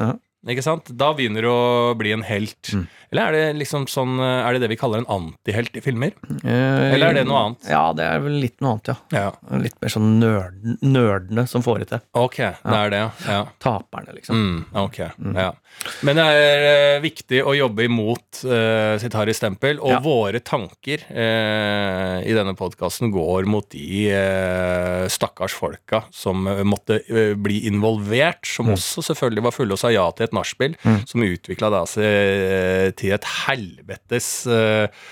Ikke 0.49 0.63
sant? 0.65 0.89
Da 0.99 1.13
begynner 1.15 1.45
du 1.45 1.49
å 1.51 1.93
bli 1.95 2.11
en 2.11 2.23
helt. 2.27 2.73
Mm. 2.75 2.83
Eller 3.13 3.29
er 3.29 3.35
det 3.37 3.59
liksom 3.61 3.83
sånn 3.87 4.17
Er 4.19 4.55
det 4.55 4.63
det 4.63 4.69
vi 4.71 4.77
kaller 4.79 5.03
en 5.03 5.09
antihelt 5.13 5.75
i 5.77 5.83
filmer? 5.85 6.15
Eh, 6.41 6.93
Eller 6.95 7.11
er 7.11 7.19
det 7.19 7.25
noe 7.29 7.43
annet? 7.45 7.67
Ja, 7.69 7.83
det 7.95 8.07
er 8.09 8.23
vel 8.23 8.39
litt 8.41 8.57
noe 8.63 8.73
annet, 8.73 8.89
ja. 8.89 8.95
Ja. 9.13 9.57
Litt 9.61 9.77
mer 9.83 9.93
sånn 9.93 10.07
nerd, 10.19 10.57
nerdene 10.81 11.45
som 11.47 11.63
får 11.63 11.83
det 11.83 11.87
til. 11.93 12.01
Ok, 12.19 12.39
det 12.41 12.79
er 12.79 12.91
det, 12.91 13.01
ja. 13.29 13.41
Taperne, 13.63 14.15
liksom. 14.17 14.39
Mm, 14.39 14.57
ok, 14.83 14.99
ja. 15.37 15.51
Men 16.05 16.19
det 16.19 16.25
er 16.41 16.65
eh, 16.71 16.97
viktig 17.03 17.39
å 17.45 17.53
jobbe 17.57 17.85
imot 17.87 18.43
eh, 18.45 18.95
sitt 19.01 19.15
Harry 19.17 19.33
Stempel, 19.37 19.79
og 19.81 20.03
våre 20.05 20.41
tanker 20.45 21.05
eh, 21.09 22.17
i 22.27 22.35
denne 22.35 22.55
podkasten 22.57 23.13
går 23.13 23.47
mot 23.49 23.69
de 23.73 24.03
eh, 24.13 25.05
stakkars 25.13 25.55
folka 25.57 26.03
som 26.13 26.47
eh, 26.49 26.63
måtte 26.67 26.99
eh, 27.07 27.33
bli 27.37 27.63
involvert, 27.69 28.45
som 28.49 28.73
også 28.73 29.05
selvfølgelig 29.13 29.47
var 29.47 29.55
fulle 29.55 29.77
og 29.77 29.81
sa 29.81 29.93
ja 29.93 30.05
til 30.17 30.27
et 30.27 30.32
nachspiel, 30.35 30.77
som 31.09 31.25
utvikla 31.25 31.83
seg 31.89 32.07
eh, 32.07 32.87
til 32.99 33.13
et 33.15 33.27
helvetes 33.47 34.31
eh, 34.47 35.05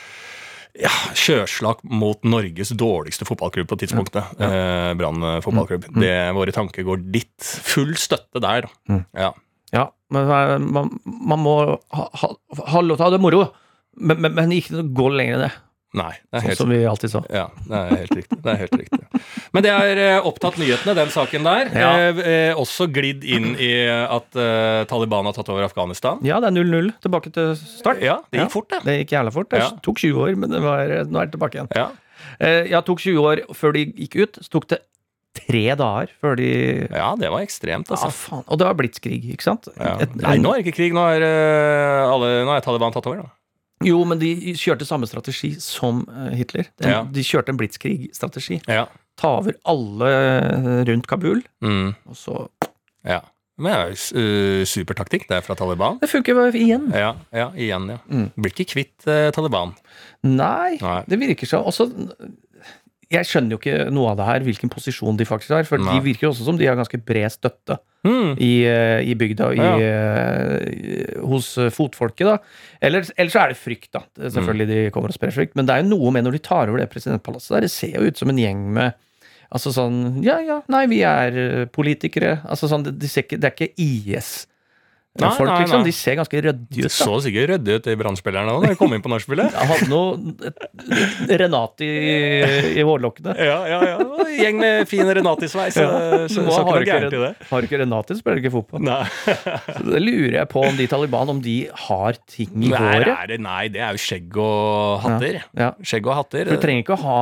ja, 0.81 0.91
sjøslag 1.17 1.81
mot 1.83 2.21
Norges 2.23 2.71
dårligste 2.79 3.27
fotballklubb 3.27 3.69
på 3.71 3.79
tidspunktet. 3.83 4.35
Eh, 4.39 4.91
Brann 4.99 5.23
fotballklubb. 5.43 5.89
Mm. 5.91 6.01
Det, 6.03 6.17
våre 6.37 6.55
tanker 6.55 6.87
går 6.87 7.07
dit. 7.11 7.53
Full 7.67 7.95
støtte 7.99 8.43
der. 8.43 8.69
da. 8.87 9.01
Ja. 9.27 9.31
Ja, 9.71 9.87
men 10.11 10.27
eh, 10.27 10.57
man, 10.59 10.91
man 11.05 11.39
må 11.39 11.55
ha, 11.95 12.05
ha, 12.21 12.31
ha 12.73 12.83
lov 12.83 12.97
til 12.99 13.05
å 13.05 13.07
ha 13.07 13.13
det 13.13 13.21
moro, 13.23 13.43
men, 13.95 14.19
men, 14.23 14.35
men 14.35 14.55
ikke 14.55 14.83
gå 14.95 15.07
lenger 15.15 15.37
enn 15.37 15.45
det. 15.47 15.51
Nei, 15.93 16.13
det 16.31 16.39
Sånn 16.45 16.55
som 16.55 16.69
vi 16.71 16.77
alltid 16.87 17.11
sa. 17.11 17.19
ja, 17.27 17.49
det 17.67 17.75
er 17.75 17.89
helt 17.99 18.13
riktig. 18.15 18.37
Det 18.45 18.51
er 18.53 18.59
helt 18.61 18.75
riktig. 18.79 18.99
Men 19.51 19.63
det 19.65 19.71
er 19.75 19.99
eh, 19.99 20.19
opptatt 20.29 20.55
nyhetene, 20.61 20.93
den 20.95 21.09
saken 21.11 21.43
der. 21.43 21.71
Ja. 21.75 21.89
Eh, 21.99 22.21
eh, 22.31 22.51
også 22.55 22.87
glidd 22.87 23.25
inn 23.27 23.49
i 23.59 23.73
at 23.91 24.37
eh, 24.39 24.85
Taliban 24.87 25.27
har 25.27 25.35
tatt 25.35 25.49
over 25.51 25.65
Afghanistan. 25.67 26.21
Ja, 26.23 26.39
det 26.39 26.47
er 26.47 26.55
0-0 26.63 26.93
tilbake 27.03 27.33
til 27.35 27.51
start. 27.59 27.99
Ja, 27.99 28.21
det 28.31 28.39
gikk 28.39 28.47
Ja. 28.47 28.53
fort, 28.55 28.69
det. 28.71 28.79
Det 28.87 28.95
gikk 29.01 29.11
jævla 29.17 29.33
fort. 29.35 29.49
Det 29.51 29.59
Ja. 29.59 29.67
tok 29.83 29.99
20 29.99 30.21
år, 30.23 30.35
men 30.39 30.49
det 30.55 30.61
var, 30.63 30.87
nå 31.11 31.19
er 31.19 31.25
det 31.27 31.35
tilbake 31.35 31.59
igjen. 31.59 31.67
Ja. 31.75 31.89
Eh, 32.39 32.69
Ja, 32.71 32.79
tok 32.87 32.99
20 33.03 33.19
år 33.27 33.43
før 33.53 33.73
de 33.75 33.85
gikk 33.91 34.15
ut. 34.23 34.39
Så 34.39 34.49
tok 34.49 34.69
det 34.71 34.79
tre 35.35 35.75
dager 35.75 36.07
før 36.23 36.35
de 36.39 36.87
ja, 36.87 37.15
det 37.19 37.29
var 37.31 37.39
ekstremt, 37.43 37.87
Ja, 37.91 37.95
altså. 37.99 38.11
faen. 38.11 38.43
Og 38.47 38.57
det 38.59 38.65
var 38.67 38.75
blitskrig, 38.79 39.19
ikke 39.35 39.43
sant? 39.43 39.67
Ja. 39.77 39.97
Et- 39.99 40.15
Nei, 40.15 40.37
nå 40.39 40.51
er 40.55 40.61
det 40.63 40.67
ikke 40.71 40.75
krig. 40.79 40.93
Nå 40.95 41.03
er, 41.03 41.21
eh, 41.23 42.07
alle, 42.07 42.31
nå 42.47 42.55
er 42.55 42.61
Taliban 42.63 42.91
tatt 42.95 43.07
over, 43.07 43.23
da. 43.23 43.29
Jo, 43.85 44.03
men 44.07 44.19
de 44.21 44.31
kjørte 44.59 44.85
samme 44.87 45.07
strategi 45.09 45.53
som 45.63 46.03
eh, 46.09 46.31
Hitler. 46.39 46.67
De, 46.81 46.89
Ja. 46.89 47.03
de 47.03 47.23
kjørte 47.25 47.49
en 47.53 47.59
blitskrig-strategi. 47.59 48.61
Ja. 48.67 48.85
Ta 49.19 49.35
over 49.41 49.53
alle 49.69 50.09
eh, 50.15 50.81
rundt 50.89 51.07
Kabul, 51.07 51.43
Mm, 51.61 51.93
og 52.09 52.15
så 52.17 52.47
ja. 53.05 53.21
Men 53.61 53.91
eh, 53.93 54.63
supertaktikk, 54.65 55.27
det 55.29 55.37
er 55.37 55.43
fra 55.45 55.53
Taliban. 55.59 55.99
Det 56.01 56.09
funker 56.09 56.55
igjen. 56.57 56.87
Ja, 56.97 57.11
ja 57.35 57.49
igjen, 57.53 57.89
ja. 57.93 57.97
Mm. 58.09 58.29
Blir 58.37 58.53
ikke 58.55 58.71
kvitt 58.73 59.05
eh, 59.11 59.27
Taliban. 59.35 59.75
Nei, 60.25 60.77
Nei. 60.81 61.01
det 61.11 61.19
virker 61.21 61.45
sånn. 61.49 61.67
Også, 61.69 61.89
jeg 63.11 63.27
skjønner 63.27 63.51
jo 63.55 63.59
ikke 63.59 63.91
noe 63.91 64.11
av 64.13 64.17
det 64.21 64.25
her, 64.25 64.39
hvilken 64.47 64.69
posisjon 64.71 65.17
de 65.19 65.25
faktisk 65.27 65.53
har. 65.55 65.63
For 65.67 65.77
Nei. 65.81 65.97
de 65.99 66.05
virker 66.05 66.29
også 66.29 66.45
som 66.47 66.57
de 66.57 66.65
har 66.69 66.75
ganske 66.79 66.99
bred 67.05 67.29
støtte 67.33 67.77
Mm. 68.03 68.31
i, 68.41 68.63
eh, 68.65 68.99
i 69.05 69.13
bygda, 69.13 69.51
i, 69.53 69.57
Ja. 69.61 69.75
eh, 69.77 71.19
hos 71.21 71.57
eh, 71.61 71.69
fotfolket. 71.69 72.25
da. 72.25 72.37
Eller, 72.81 73.05
eller 73.17 73.29
så 73.29 73.43
er 73.43 73.47
det 73.53 73.57
frykt, 73.61 73.91
da. 73.93 74.01
Selvfølgelig 74.17 74.67
Mm. 74.67 74.73
de 74.73 74.89
kommer 74.91 75.09
og 75.09 75.13
sprer 75.19 75.31
frykt. 75.35 75.55
Men 75.55 75.65
det 75.67 75.75
er 75.75 75.83
jo 75.83 75.89
noe 75.97 76.11
med 76.11 76.23
når 76.25 76.31
de 76.31 76.39
tar 76.39 76.67
over 76.69 76.77
det 76.79 76.89
presidentpalasset 76.89 77.49
der. 77.55 77.61
Det 77.61 77.71
ser 77.71 77.91
jo 77.99 78.07
ut 78.07 78.17
som 78.17 78.29
en 78.29 78.37
gjeng 78.37 78.65
med 78.73 78.93
Altså 79.53 79.67
sånn 79.75 80.23
Ja, 80.23 80.39
ja, 80.39 80.61
nei, 80.69 80.85
vi 80.87 81.01
er 81.03 81.65
politikere. 81.67 82.41
Altså 82.47 82.69
sånn, 82.69 82.83
det, 82.85 82.97
de 82.97 83.07
ser 83.11 83.23
ikke, 83.23 83.37
det 83.37 83.43
er 83.49 83.51
ikke 83.67 83.73
IS. 83.77 84.47
Nei, 85.19 85.27
Folk 85.35 85.49
nei, 85.49 85.55
liksom, 85.65 85.81
nei. 85.81 85.89
de 85.89 85.91
ser 85.91 86.15
ganske 86.15 86.39
ryddige 86.45 86.85
ut. 86.85 86.87
De 86.87 86.89
så 86.95 87.15
sikkert 87.19 87.49
ryddige 87.51 87.81
ut, 87.81 87.83
de 87.83 87.95
brannspillerne 87.99 88.53
òg, 88.53 88.63
da 88.63 88.69
de 88.71 88.77
kom 88.79 88.93
inn 88.95 89.01
på 89.03 89.09
nachspielet. 89.11 89.51
Jeg 89.57 89.67
hadde 89.67 89.89
noe 89.91 91.35
Renati 91.41 91.89
i, 91.89 92.13
i 92.79 92.85
hårlokkene. 92.87 93.33
Ja, 93.35 93.57
ja, 93.67 93.79
ja. 93.89 93.97
Gjeng 94.37 94.61
med 94.61 94.87
fin 94.87 95.11
Renati-sveis. 95.19 95.75
Så, 95.75 95.83
så, 96.31 96.45
så 96.47 96.63
har 96.63 96.85
ikke 96.87 97.01
i 97.09 97.11
det. 97.11 97.33
Har 97.49 97.67
ikke 97.67 97.81
Renati, 97.83 98.15
spiller 98.21 98.39
du 98.39 98.45
ikke 98.45 98.53
fotball. 98.55 98.85
Nei. 98.87 99.01
Så 99.75 99.83
det 99.89 99.99
lurer 100.05 100.37
jeg 100.39 100.49
på 100.51 100.63
om 100.63 100.79
de 100.79 100.87
Taliban 100.95 101.35
om 101.35 101.41
de 101.43 101.57
har 101.89 102.19
ting 102.31 102.63
i 102.63 102.71
håret. 102.71 103.11
er 103.11 103.33
det, 103.33 103.41
nei, 103.43 103.65
det 103.73 103.83
er 103.83 103.97
jo 103.97 104.05
skjegg 104.07 104.39
og 104.39 105.03
hatter. 105.03 105.41
Ja. 105.59 105.73
Skjegg 105.83 106.07
og 106.07 106.21
hatter. 106.21 106.47
Du 106.55 106.61
trenger 106.63 106.85
ikke 106.85 106.95
å 106.95 107.01
ha, 107.03 107.19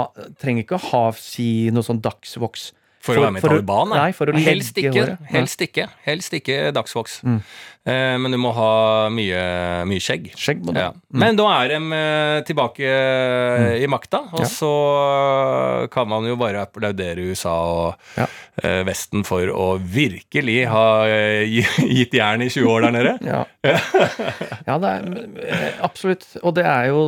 ikke 0.53 0.77
å 0.77 0.83
ha 0.91 1.03
si 1.17 1.49
noe 1.73 1.85
sånn 1.89 2.03
dagsvoks. 2.05 2.69
For, 2.99 3.15
å 3.15 3.21
være 3.23 3.31
med 3.31 3.39
i 3.39 3.43
for 3.45 3.53
Taliban? 3.55 3.89
nei, 3.95 4.09
for 4.11 4.27
å 4.27 4.33
helst 4.43 4.75
legge 4.75 4.89
ikke. 4.91 5.03
håret. 5.05 5.27
Helst 5.31 5.61
ikke. 5.63 5.85
Helst 6.03 6.33
ikke 6.35 6.55
dagsvoks. 6.75 7.13
Mm. 7.23 7.37
Eh, 7.89 8.15
men 8.19 8.33
du 8.35 8.37
må 8.43 8.51
ha 8.57 8.71
mye, 9.13 9.39
mye 9.87 10.03
skjegg. 10.03 10.27
Skjegg 10.35 10.65
må 10.67 10.73
du 10.75 10.81
Ja. 10.81 10.89
Mm. 10.91 11.19
Men 11.23 11.39
da 11.39 11.45
er 11.61 11.71
de 11.71 11.79
eh, 11.95 12.41
tilbake 12.49 12.83
mm. 12.91 13.69
i 13.79 13.87
makta, 13.87 14.19
og 14.35 14.43
Ja. 14.43 14.49
så 14.51 14.73
kan 15.95 16.09
man 16.11 16.27
jo 16.27 16.35
bare 16.39 16.65
applaudere 16.67 17.23
USA 17.31 17.55
og 17.71 18.19
Ja. 18.19 18.27
eh, 18.63 18.83
Vesten 18.83 19.23
for 19.23 19.47
å 19.47 19.79
virkelig 19.79 20.67
ha 20.67 20.85
eh, 21.07 21.47
gitt 21.99 22.13
jern 22.19 22.43
i 22.43 22.49
20 22.51 22.67
år 22.67 22.81
der 22.89 22.91
nede. 22.99 23.17
Ja. 23.23 23.45
ja, 24.67 24.77
det 24.77 24.89
er 24.91 25.11
eh, 25.47 25.73
absolutt. 25.87 26.27
Og 26.43 26.55
det 26.59 26.65
er 26.67 26.91
jo 26.91 27.01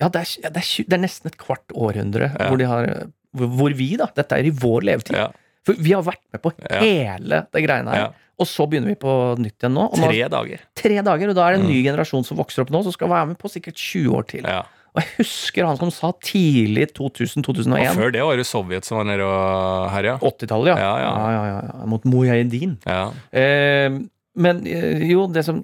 Ja, 0.00 0.08
det 0.08 0.24
er, 0.24 0.50
det 0.50 0.62
er, 0.64 0.84
det 0.88 0.96
er 0.96 1.02
nesten 1.04 1.28
et 1.30 1.36
kvart 1.38 1.68
århundre 1.76 2.32
hvor 2.48 2.56
de 2.58 2.66
har 2.66 2.88
hvor 3.36 3.72
vi, 3.76 3.96
da 3.96 4.06
Dette 4.16 4.38
er 4.38 4.48
i 4.50 4.50
vår 4.50 4.84
levetid. 4.90 5.16
Ja. 5.16 5.28
For 5.64 5.78
vi 5.78 5.92
har 5.94 6.02
vært 6.02 6.20
med 6.34 6.42
på 6.42 6.52
Ja. 6.68 6.80
hele 6.82 7.46
det 7.52 7.62
greiene 7.64 7.90
her. 7.94 8.00
Ja. 8.00 8.10
Og 8.42 8.46
så 8.50 8.64
begynner 8.66 8.88
vi 8.90 8.96
på 8.98 9.12
nytt 9.38 9.60
igjen 9.62 9.74
nå. 9.76 9.84
Nå 9.94 10.08
Tre 10.08 10.28
dager. 10.32 10.60
tre 10.74 10.96
dager, 11.06 11.28
og 11.30 11.36
da 11.36 11.46
er 11.48 11.56
det 11.56 11.60
en 11.62 11.68
ny 11.70 11.82
generasjon 11.84 12.24
som 12.26 12.36
vokser 12.40 12.64
opp 12.64 12.70
nå, 12.74 12.82
som 12.82 12.92
skal 12.92 13.08
være 13.12 13.28
med 13.30 13.38
på 13.38 13.50
sikkert 13.52 13.76
20 13.78 14.16
år 14.18 14.26
til. 14.26 14.42
Ja. 14.48 14.62
Og 14.92 15.00
jeg 15.00 15.08
husker 15.22 15.64
han 15.64 15.76
som 15.78 15.90
sa 15.94 16.10
tidlig 16.20 16.88
2000-2001. 16.92 17.94
før 17.96 18.10
det 18.12 18.24
var 18.26 18.36
det 18.36 18.44
Sovjet 18.44 18.84
som 18.84 18.98
var 18.98 19.04
nede 19.08 19.24
og 19.24 19.90
herja. 19.94 20.18
80-tallet, 20.20 20.72
ja. 20.74 20.76
Ja, 20.76 20.98
ja. 21.00 21.12
Ja, 21.16 21.44
ja, 21.46 21.60
ja. 21.70 21.86
Mot 21.88 22.04
Mujahedin. 22.04 22.74
Ja. 22.84 23.10
Eh, 23.32 24.00
men 24.36 24.66
eh, 24.66 25.06
jo, 25.12 25.26
det 25.32 25.44
som 25.46 25.62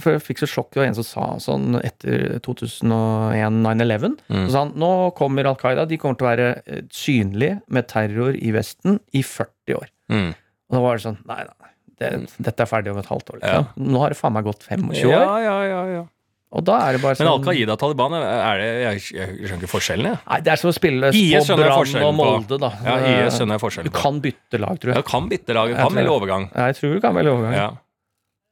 For 0.00 0.14
jeg 0.16 0.22
fikk 0.24 0.42
så 0.42 0.48
sjokk, 0.50 0.70
det 0.74 0.80
var 0.82 0.88
en 0.90 0.96
som 0.98 1.06
sa 1.06 1.26
sånn 1.42 1.78
etter 1.82 2.38
2001, 2.44 3.62
9-11 3.64 4.16
Mm. 4.28 4.44
Så 4.46 4.50
sa 4.52 4.64
han 4.64 4.72
nå 4.78 4.90
kommer 5.16 5.46
Al 5.48 5.56
Qaida, 5.60 5.86
de 5.88 5.96
kommer 6.00 6.18
til 6.18 6.26
å 6.26 6.30
være 6.30 6.48
eh, 6.66 6.82
synlige 6.94 7.60
med 7.72 7.88
terror 7.90 8.36
i 8.36 8.52
Vesten 8.54 8.98
i 9.16 9.22
40 9.24 9.78
år. 9.78 9.88
Mm. 10.12 10.30
Og 10.68 10.76
da 10.76 10.82
var 10.84 10.98
det 10.98 11.04
sånn 11.06 11.18
Nei, 11.28 11.42
nei. 11.48 11.72
Det, 11.98 12.12
dette 12.38 12.62
er 12.62 12.68
ferdig 12.70 12.92
om 12.92 13.00
et 13.00 13.08
halvt 13.10 13.32
år. 13.34 13.40
Ja. 13.42 13.56
Liksom. 13.64 13.88
Nå 13.90 14.04
har 14.04 14.14
det 14.14 14.18
faen 14.20 14.36
meg 14.36 14.46
gått 14.46 14.62
25 14.68 14.92
år. 14.92 15.00
ja, 15.10 15.34
ja, 15.42 15.56
ja, 15.66 15.82
ja. 15.96 16.04
Og 16.48 16.62
da 16.64 16.78
er 16.86 16.96
det 16.96 17.02
bare 17.02 17.16
sånn 17.18 17.26
Men 17.26 17.32
Al 17.34 17.42
Qaida 17.44 17.74
og 17.74 17.80
Taliban, 17.82 18.14
er 18.16 18.60
det, 18.62 18.68
jeg, 18.80 19.00
jeg 19.18 19.32
skjønner 19.50 19.64
ikke 19.64 19.72
forskjellen, 19.72 20.06
jeg. 20.08 20.20
Nei, 20.30 20.38
det 20.46 20.52
er 20.54 20.60
som 20.62 20.70
å 20.70 20.76
spille 20.76 21.10
IS 21.12 21.50
på 21.50 21.58
jeg 21.58 21.58
Brann 21.60 22.06
og. 22.06 22.14
Molde, 22.16 22.58
da. 22.62 22.70
Ja, 22.86 22.94
IS 23.26 23.36
skjønner 23.36 23.58
jeg 23.58 23.60
Du 23.60 23.64
forskjellen 23.66 23.92
på. 23.92 24.00
kan 24.00 24.22
bytte 24.24 24.60
lag, 24.62 24.78
tror 24.80 24.94
Ja, 24.94 25.02
Du 25.02 25.10
kan 25.10 25.28
bytte 25.28 25.56
lag, 25.58 25.74
du 25.74 25.76
kan 25.76 25.98
velge 25.98 26.14
overgang. 26.14 26.46
Jeg 26.54 26.78
tror 26.78 26.94
du 26.94 27.02
kan 27.04 27.18
velge 27.18 27.34
overgang. 27.34 27.58
Ja. 27.58 27.68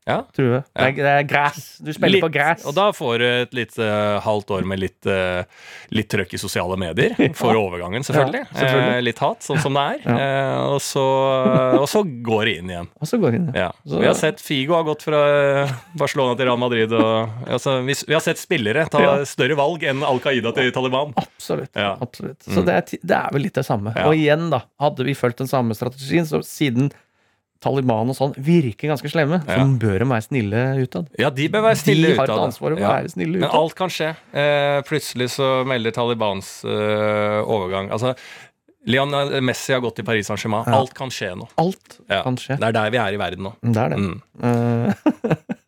Ja. 0.07 0.21
Tror 0.37 0.53
jeg. 0.55 0.63
Det, 0.97 1.03
er, 1.11 1.25
gress. 1.27 1.79
Du 1.83 1.89
spiller 1.93 2.21
på 2.23 2.29
Litt- 2.29 2.35
gress. 2.37 2.65
Og 2.71 2.75
da 2.77 2.85
får 2.95 3.19
du 3.19 3.25
et 3.27 3.55
litt 3.59 3.75
uh, 3.83 4.21
halvt 4.23 4.53
år 4.55 4.67
med 4.71 4.79
litt, 4.79 5.09
uh, 5.11 5.43
litt 5.91 6.09
trøkk 6.13 6.35
i 6.37 6.39
sosiale 6.39 6.77
medier. 6.79 7.17
For 7.35 7.59
overgangen, 7.59 8.05
selvfølgelig. 8.07 8.45
Ja, 8.47 8.59
selvfølgelig. 8.61 8.93
Eh, 8.97 9.03
litt 9.03 9.19
hat, 9.25 9.43
sånn 9.43 9.59
som 9.65 9.75
det 9.75 9.83
er. 9.97 10.05
Ja. 10.07 10.17
Eh, 10.17 10.61
og, 10.77 10.79
så, 10.85 11.03
og 11.81 11.89
så 11.91 12.05
går 12.07 12.45
det 12.47 12.55
inn 12.61 12.71
igjen. 12.71 12.89
Og 13.03 13.11
så 13.11 13.19
går 13.23 13.35
det 13.35 13.41
inn. 13.41 13.49
Ja. 13.59 13.71
Så- 13.83 13.99
Vi 14.01 14.07
har 14.07 14.15
sett 14.19 14.41
Figo 14.45 14.77
har 14.79 14.87
gått 14.87 15.03
fra 15.03 15.23
eh, 15.65 15.75
Barcelona 15.99 16.37
til 16.39 16.47
Real 16.53 16.61
Madrid. 16.63 16.93
Og, 16.95 17.35
altså, 17.59 17.81
vi, 17.87 17.97
vi 18.07 18.15
har 18.15 18.23
sett 18.25 18.39
spillere 18.39 18.87
ta 18.93 19.03
Ja. 19.03 19.17
større 19.27 19.57
valg 19.59 19.83
enn 19.91 20.05
Al 20.07 20.21
Qaida 20.23 20.55
til 20.55 20.71
Taliban. 20.77 21.13
Absolutt. 21.19 21.73
Ja. 21.75 21.97
absolutt. 22.01 22.41
Så 22.47 22.61
Mm. 22.63 22.67
det, 22.71 22.75
er, 22.79 23.01
det 23.11 23.17
er 23.19 23.33
vel 23.35 23.43
litt 23.43 23.55
det 23.59 23.67
samme. 23.67 23.93
Ja. 23.97 24.07
Og 24.07 24.15
igjen, 24.15 24.47
da, 24.55 24.63
hadde 24.81 25.05
vi 25.05 25.15
fulgt 25.19 25.43
den 25.43 25.51
samme 25.51 25.75
strategien, 25.75 26.25
så 26.31 26.39
siden 26.47 26.93
Taliban 27.61 28.11
og 28.13 28.17
sånn 28.19 28.35
virker 28.37 28.89
ganske 28.93 29.09
slemme, 29.11 29.41
så 29.47 29.57
Ja. 29.57 29.65
bør 29.65 29.99
de 29.99 30.05
være 30.11 30.23
snille 30.29 30.65
utad. 30.87 31.07
Ja, 31.19 31.31
de 31.31 31.49
bør 31.49 31.63
være 31.71 31.77
stille 31.81 32.09
De 32.13 32.17
har 32.17 32.25
et 32.25 32.31
ansvar 32.31 32.71
for 32.71 32.77
å 32.77 32.81
Ja. 32.81 32.89
være 33.01 33.11
snille 33.15 33.39
utad. 33.39 33.41
Men 33.41 33.51
alt 33.61 33.75
kan 33.75 33.89
skje. 33.89 34.11
Eh, 34.35 34.83
plutselig 34.83 35.29
så 35.33 35.65
melder 35.67 35.91
Talibans 35.93 36.65
eh, 36.65 37.41
overgang 37.43 37.91
Altså, 37.91 38.15
Lionel 38.87 39.41
Messi 39.43 39.73
har 39.73 39.81
gått 39.81 39.99
i 39.99 40.03
Paris 40.07 40.29
Saint-Germain. 40.29 40.65
Ja. 40.67 40.75
Alt 40.79 40.95
kan 40.95 41.09
skje 41.11 41.33
nå. 41.37 41.49
Alt 41.59 41.99
kan 42.09 42.37
skje. 42.37 42.57
Det 42.61 42.69
er 42.69 42.73
der 42.73 42.91
vi 42.91 42.99
er 42.99 43.13
i 43.15 43.17
verden 43.19 43.43
nå. 43.49 43.53
Det 43.63 43.77
er 43.77 43.89
det. 43.89 43.99
Mm. 43.99 44.95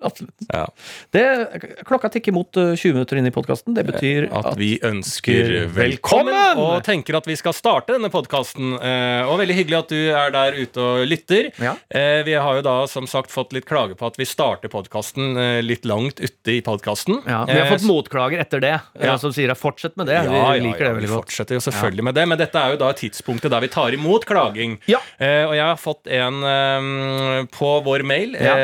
Eh, 0.00 0.06
Absolutt. 0.06 0.34
Ja. 0.52 0.66
Det, 1.12 1.82
klokka 1.86 2.08
tikker 2.10 2.32
mot 2.32 2.56
eh, 2.56 2.72
20 2.76 2.94
minutter 2.96 3.16
inn 3.20 3.26
i 3.28 3.32
podkasten. 3.34 3.74
Det 3.76 3.84
betyr 3.86 4.28
At 4.32 4.46
at 4.50 4.58
vi 4.58 4.78
ønsker 4.82 5.68
velkommen 5.74 6.32
Velkommen! 6.32 6.58
og 6.58 6.82
tenker 6.86 7.16
at 7.18 7.26
vi 7.28 7.36
skal 7.36 7.52
starte 7.56 7.94
denne 7.94 8.10
podkasten. 8.12 8.72
Og 8.80 9.34
veldig 9.40 9.56
hyggelig 9.58 9.78
at 9.78 9.92
du 9.92 10.00
er 10.16 10.32
der 10.34 10.56
ute 10.58 10.80
og 10.80 11.04
lytter. 11.10 11.50
Ja. 11.60 11.74
Eh, 11.90 12.22
Vi 12.24 12.34
har 12.34 12.56
jo 12.58 12.62
da 12.64 12.76
som 12.90 13.06
sagt 13.06 13.30
fått 13.32 13.52
litt 13.56 13.66
klage 13.68 13.96
på 13.98 14.06
at 14.06 14.16
vi 14.18 14.24
starter 14.28 14.68
podkasten 14.72 15.36
litt 15.64 15.84
langt 15.88 16.20
ute 16.20 16.52
i 16.56 16.60
podkasten. 16.64 17.20
ja, 17.26 17.44
Vi 17.44 17.58
har 17.60 17.68
fått 17.70 17.86
motklager 17.88 18.40
etter 18.40 18.60
det, 18.60 18.80
Ja. 19.00 19.12
eh, 19.14 19.16
som 19.18 19.32
sier 19.32 19.50
at 19.50 19.58
fortsett 19.58 19.96
med 19.96 20.06
det. 20.06 20.18
Ja, 20.24 20.52
vi 20.52 20.60
liker 20.60 20.84
det 20.84 20.94
veldig 20.96 21.08
vi 21.08 21.14
fortsetter 21.14 21.54
jo 21.54 21.60
selvfølgelig 21.60 22.04
med 22.04 22.14
det, 22.14 22.26
men 22.28 22.38
dette 22.38 22.56
er 22.58 22.70
jo 22.72 22.76
da 22.80 22.92
tidspunktet 22.92 23.50
der 23.50 23.60
vi 23.60 23.68
tar 23.68 23.92
imot 23.92 24.24
klaging. 24.26 24.78
Ja. 24.86 24.98
Eh, 25.18 25.44
og 25.46 25.54
jeg 25.54 25.64
har 25.66 25.76
fått 25.76 26.06
en 26.08 26.42
eh, 26.44 27.46
på 27.52 27.70
vår 27.84 28.02
mail, 28.04 28.36
Ja. 28.40 28.54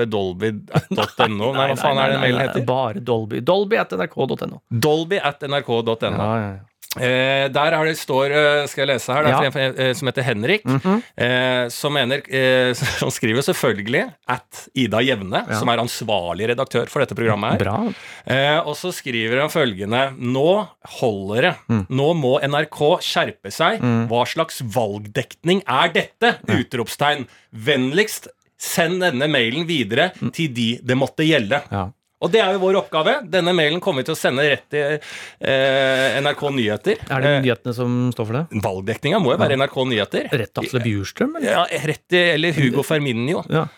Eh, 0.00 0.10
dolby.no. 0.10 1.52
Nei, 1.58 1.68
hva 1.72 1.76
faen 1.80 1.98
er 2.04 2.14
det 2.16 2.22
mailen 2.24 2.44
heter? 2.46 2.64
Bare 2.68 3.00
Dolby. 3.04 3.40
Dolby 3.44 3.76
at 3.80 3.92
nrk.no. 3.98 4.62
Dolby 4.70 5.20
at 5.22 5.42
nrk.no. 5.48 5.92
Ja, 6.02 6.32
ja, 6.38 6.48
ja. 6.54 6.64
Eh, 6.98 7.50
der 7.52 7.74
er 7.76 7.84
det 7.84 7.98
står, 8.00 8.32
eh, 8.32 8.62
skal 8.66 8.86
jeg 8.86 8.88
lese 8.94 9.12
her, 9.12 9.26
det 9.26 9.30
er 9.30 9.44
Ja. 9.44 9.50
en 9.68 9.74
eh, 9.84 9.90
som 9.94 10.08
heter 10.08 10.24
Henrik, 10.24 10.64
Mhm. 10.64 11.02
eh, 11.20 11.68
som 11.68 11.92
mener 11.92 12.22
eh, 12.32 12.72
Som 12.98 13.10
skriver 13.12 13.44
selvfølgelig 13.44 14.06
at 14.26 14.62
Ida 14.74 15.02
Jevne, 15.04 15.44
Ja. 15.46 15.58
som 15.60 15.68
er 15.68 15.82
ansvarlig 15.84 16.48
redaktør 16.48 16.88
for 16.88 17.04
dette 17.04 17.14
programmet 17.14 17.60
her. 17.60 17.92
Eh, 18.26 18.58
og 18.64 18.72
så 18.74 18.90
skriver 18.90 19.38
han 19.44 19.52
følgende 19.52 20.16
Nå 20.16 20.66
holder 20.98 21.42
det. 21.50 21.54
Mm. 21.68 21.84
Nå 21.92 22.08
må 22.16 22.32
NRK 22.48 22.80
skjerpe 23.04 23.52
seg. 23.52 23.84
Hva 24.08 24.24
slags 24.26 24.62
valgdekning 24.64 25.62
er 25.68 25.92
dette? 25.92 26.38
Utropstegn. 26.48 27.28
Vennligst 27.54 28.28
send 28.58 29.00
denne 29.04 29.28
mailen 29.30 29.66
videre 29.68 30.10
til 30.34 30.50
de 30.54 30.68
det 30.82 30.96
måtte 30.98 31.26
gjelde. 31.26 31.62
Mm. 31.68 31.76
Ja. 31.78 31.86
Og 32.18 32.32
det 32.34 32.40
er 32.42 32.56
jo 32.56 32.58
vår 32.64 32.80
oppgave. 32.80 33.12
Denne 33.30 33.52
mailen 33.54 33.78
kommer 33.78 34.02
vi 34.02 34.08
til 34.08 34.16
å 34.16 34.18
sende 34.18 34.42
rett 34.42 34.64
til 34.74 34.96
eh, 34.98 36.16
NRK 36.18 36.40
Nyheter. 36.56 37.04
Er 37.06 37.22
det 37.22 37.30
Eh, 37.36 37.42
nyhetene 37.44 37.74
som 37.76 37.92
står 38.10 38.26
for 38.26 38.38
det? 38.40 38.62
Valgdekninga 38.64 39.20
må 39.22 39.36
jo 39.36 39.38
være 39.38 39.54
NRK 39.60 39.76
Nyheter. 39.92 40.26
Rett 40.32 40.50
til 40.50 40.66
Atle 40.66 40.82
Bjurstrøm, 40.82 41.36
eller? 41.38 41.52
Ja, 41.54 41.84
rett 41.86 42.02
til, 42.10 42.24
eller 42.34 42.58
Hugo 42.58 42.82
Ferminio. 42.82 43.44
Ja. 43.54 43.68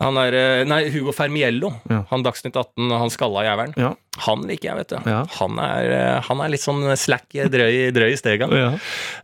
Han 0.00 0.14
er, 0.22 0.34
eh, 0.38 0.64
nei, 0.68 0.84
Hugo 0.94 1.10
Fermiello. 1.10 1.72
Ja. 1.90 2.04
Han 2.12 2.22
Dagsnytt 2.22 2.54
18, 2.54 2.90
han 3.00 3.10
skalla 3.10 3.42
jævelen. 3.42 3.72
Ja. 3.76 3.94
Han 4.28 4.42
liker 4.46 4.70
jeg, 4.70 4.76
vet 4.80 4.92
du. 4.94 5.10
Ja. 5.10 5.24
Han, 5.40 5.58
er, 5.62 5.90
eh, 5.94 6.20
han 6.26 6.40
er 6.42 6.50
litt 6.52 6.62
sånn 6.62 6.84
slack, 6.98 7.26
drøy, 7.50 7.90
drøy 7.94 8.12
i 8.12 8.18
stega. 8.18 8.46
ja. 8.54 8.68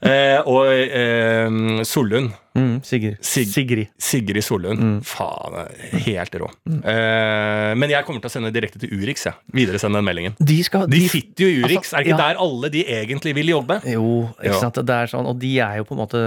Eh, 0.02 0.40
og 0.50 0.66
eh, 0.70 1.82
Sollund. 1.86 2.32
Mm, 2.54 2.76
Sigrid. 2.86 3.16
Sig- 3.22 3.48
Sigrid. 3.50 3.88
Sigrid 3.98 4.44
Sollund. 4.46 4.78
Mm. 4.78 4.98
Faen, 5.06 5.56
helt 6.06 6.36
rå. 6.38 6.50
Eh, 6.70 7.72
men 7.74 7.90
jeg 7.90 8.06
kommer 8.06 8.22
til 8.22 8.30
å 8.30 8.34
sende 8.36 8.52
direkte 8.54 8.78
til 8.82 8.92
Urix. 8.94 9.24
Jeg. 9.26 9.34
Videresende 9.54 9.98
den 9.98 10.06
meldingen. 10.06 10.36
De 10.38 10.58
skal 10.66 10.86
De 10.90 11.00
sitter 11.10 11.46
jo 11.46 11.50
i 11.50 11.60
Urix. 11.64 11.90
Altså, 11.90 11.96
er 11.98 12.04
det 12.04 12.10
ikke 12.12 12.18
ja. 12.18 12.28
der 12.28 12.42
alle 12.46 12.70
de 12.74 12.84
egentlig 13.00 13.34
vil 13.38 13.50
jobbe? 13.54 13.80
Jo, 13.90 14.08
ikke 14.38 14.52
jo. 14.52 14.60
sant. 14.62 14.78
Det 14.86 14.98
er 15.02 15.10
sånn, 15.10 15.26
og 15.30 15.38
de 15.42 15.52
er 15.66 15.78
jo 15.82 15.86
på 15.88 15.94
en 15.96 16.02
måte 16.04 16.20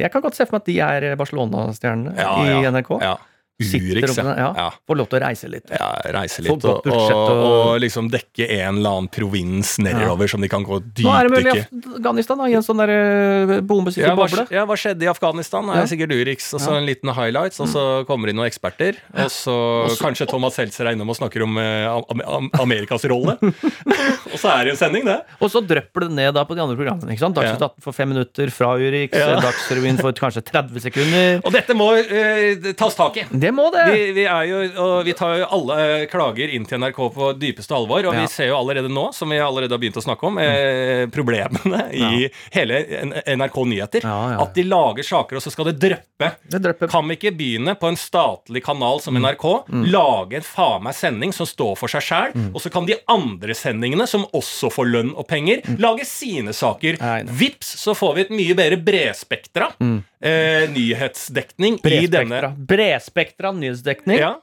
Jeg 0.00 0.10
kan 0.14 0.22
godt 0.24 0.38
se 0.38 0.46
for 0.46 0.58
meg 0.58 0.62
at 0.64 0.70
de 0.70 0.78
er 0.86 1.16
Barcelona-stjernene 1.20 2.16
Ja, 2.18 2.32
i. 2.42 2.70
NRK. 2.70 2.96
Ja. 3.02 3.16
Urix, 3.60 4.16
ja. 4.16 4.34
ja. 4.56 4.66
Få 4.88 4.96
lov 4.96 5.08
til 5.10 5.18
å 5.20 5.22
reise 5.26 5.48
litt. 5.52 5.68
Ja, 5.70 5.90
reise 6.16 6.42
litt 6.44 6.52
og, 6.64 6.86
og, 6.86 6.86
og- 6.90 7.48
og 7.70 7.80
liksom 7.82 8.08
dekke 8.10 8.46
en 8.60 8.78
eller 8.80 8.90
annen 8.96 9.08
provins 9.12 9.76
nedover 9.82 10.28
som 10.30 10.40
de 10.40 10.48
kan 10.50 10.64
gå 10.66 10.78
Nå 10.80 11.12
er 11.12 11.28
det 11.28 11.32
mulig 11.34 11.52
i 11.52 11.64
Afghanistan, 11.96 12.38
da, 12.40 12.46
i 12.50 12.54
en 12.58 12.64
sånn 12.64 12.80
der 12.80 12.90
eh, 12.94 13.60
bombesikker 13.60 14.08
Ja, 14.10 14.16
boble. 14.18 14.46
ja, 14.50 14.64
hva 14.68 14.76
skjedde 14.80 15.04
i 15.06 15.10
Afghanistan? 15.12 15.66
Det 15.70 15.76
er 15.84 15.90
sikkert 15.92 16.14
Urix. 16.16 16.48
Og 16.56 16.60
så 16.64 16.74
en 16.78 16.86
liten 16.88 17.12
highlights, 17.14 17.60
og 17.60 17.68
så 17.70 17.84
kommer 18.08 18.26
det 18.28 18.34
inn 18.34 18.40
noen 18.42 18.50
eksperter. 18.50 18.98
Og 19.14 19.30
så 19.30 19.54
Og 19.84 19.90
så- 19.94 20.02
kanskje 20.04 20.26
Thomas 20.30 20.54
Seltzer 20.56 20.86
er 20.88 20.96
innom 20.96 21.10
og 21.12 21.16
snakker 21.20 21.42
om 21.46 21.58
eh, 21.58 21.86
am 21.90 22.24
am 22.26 22.50
Amerikas 22.60 23.04
rolle. 23.10 23.36
og 24.32 24.36
så 24.40 24.50
er 24.54 24.64
det 24.68 24.74
en 24.74 24.80
sending, 24.80 25.04
det. 25.08 25.18
Og 25.40 25.50
så 25.52 25.62
drypper 25.66 26.06
det 26.06 26.10
ned 26.16 26.34
da 26.36 26.44
på 26.48 26.56
de 26.56 26.62
andre 26.64 26.76
programmene. 26.78 27.12
ikke 27.14 27.24
sant? 27.26 27.36
Dagsnytt 27.38 27.62
18 27.68 27.84
for 27.84 27.96
fem 27.96 28.08
minutter 28.14 28.50
fra 28.54 28.72
Urix, 28.80 29.14
Ja. 29.16 29.38
Dagsrevyen 29.42 30.00
for 30.00 30.12
kanskje 30.16 30.42
30 30.48 30.80
sekunder. 30.86 31.40
Og 31.44 31.52
dette 31.54 31.74
må 31.76 31.90
eh, 32.00 32.72
tas 32.78 32.94
tak 32.98 33.16
i. 33.22 33.26
Det 33.30 33.49
Det 33.50 33.54
må 33.56 33.66
det! 33.74 33.84
Vi, 33.90 34.02
vi, 34.14 34.24
er 34.30 34.44
jo, 34.46 34.58
og 34.84 34.92
vi 35.08 35.14
tar 35.18 35.40
jo 35.40 35.46
alle 35.56 35.76
eh, 35.82 36.04
klager 36.10 36.52
inn 36.54 36.66
til 36.70 36.78
NRK 36.78 37.00
på 37.16 37.30
dypeste 37.40 37.74
alvor, 37.74 38.04
og 38.06 38.14
Ja. 38.14 38.20
vi 38.22 38.28
ser 38.30 38.50
jo 38.52 38.58
allerede 38.60 38.90
nå, 38.92 39.08
som 39.16 39.32
vi 39.32 39.40
allerede 39.42 39.74
har 39.74 39.80
begynt 39.82 39.98
å 39.98 40.04
snakke 40.04 40.28
om, 40.28 40.38
eh, 40.38 41.06
problemene 41.10 41.80
i 41.90 42.28
hele 42.54 42.78
NRK 43.26 43.58
Nyheter. 43.66 44.06
Ja, 44.06 44.18
ja. 44.36 44.38
At 44.44 44.54
de 44.54 44.62
lager 44.68 45.02
saker, 45.06 45.40
og 45.40 45.42
så 45.42 45.50
skal 45.50 45.70
det 45.72 45.78
dryppe. 45.82 46.30
Det. 46.46 46.74
Kan 46.92 47.08
vi 47.10 47.16
ikke 47.18 47.32
begynne 47.36 47.74
på 47.80 47.88
en 47.90 47.98
statlig 47.98 48.62
kanal 48.66 49.00
Mm. 49.00 49.02
som 49.02 49.16
NRK, 49.16 49.46
lage 49.90 50.36
en 50.38 50.46
faen 50.46 50.82
meg 50.86 50.94
sending 50.94 51.32
som 51.34 51.46
står 51.46 51.74
for 51.78 51.88
seg 51.88 52.02
sjæl, 52.06 52.32
Mm. 52.34 52.54
og 52.54 52.60
så 52.62 52.70
kan 52.70 52.86
de 52.86 52.94
andre 53.08 53.54
sendingene, 53.54 54.06
som 54.06 54.26
også 54.32 54.70
får 54.70 54.86
lønn 54.92 55.12
og 55.16 55.26
penger, 55.26 55.62
lage 55.78 56.06
sine 56.06 56.52
saker. 56.54 56.98
Mm. 57.00 57.26
Vips, 57.40 57.74
så 57.82 57.94
får 57.98 58.14
vi 58.14 58.20
et 58.28 58.30
mye 58.30 58.54
bedre 58.54 58.78
bredspektra 58.84 59.72
eh, 60.22 60.66
nyhetsdekning 60.72 61.80
i 61.84 62.06
denne. 62.10 62.52
Bredspektra. 62.56 63.52
Nyhetsdekning. 63.56 64.20
Ja, 64.20 64.34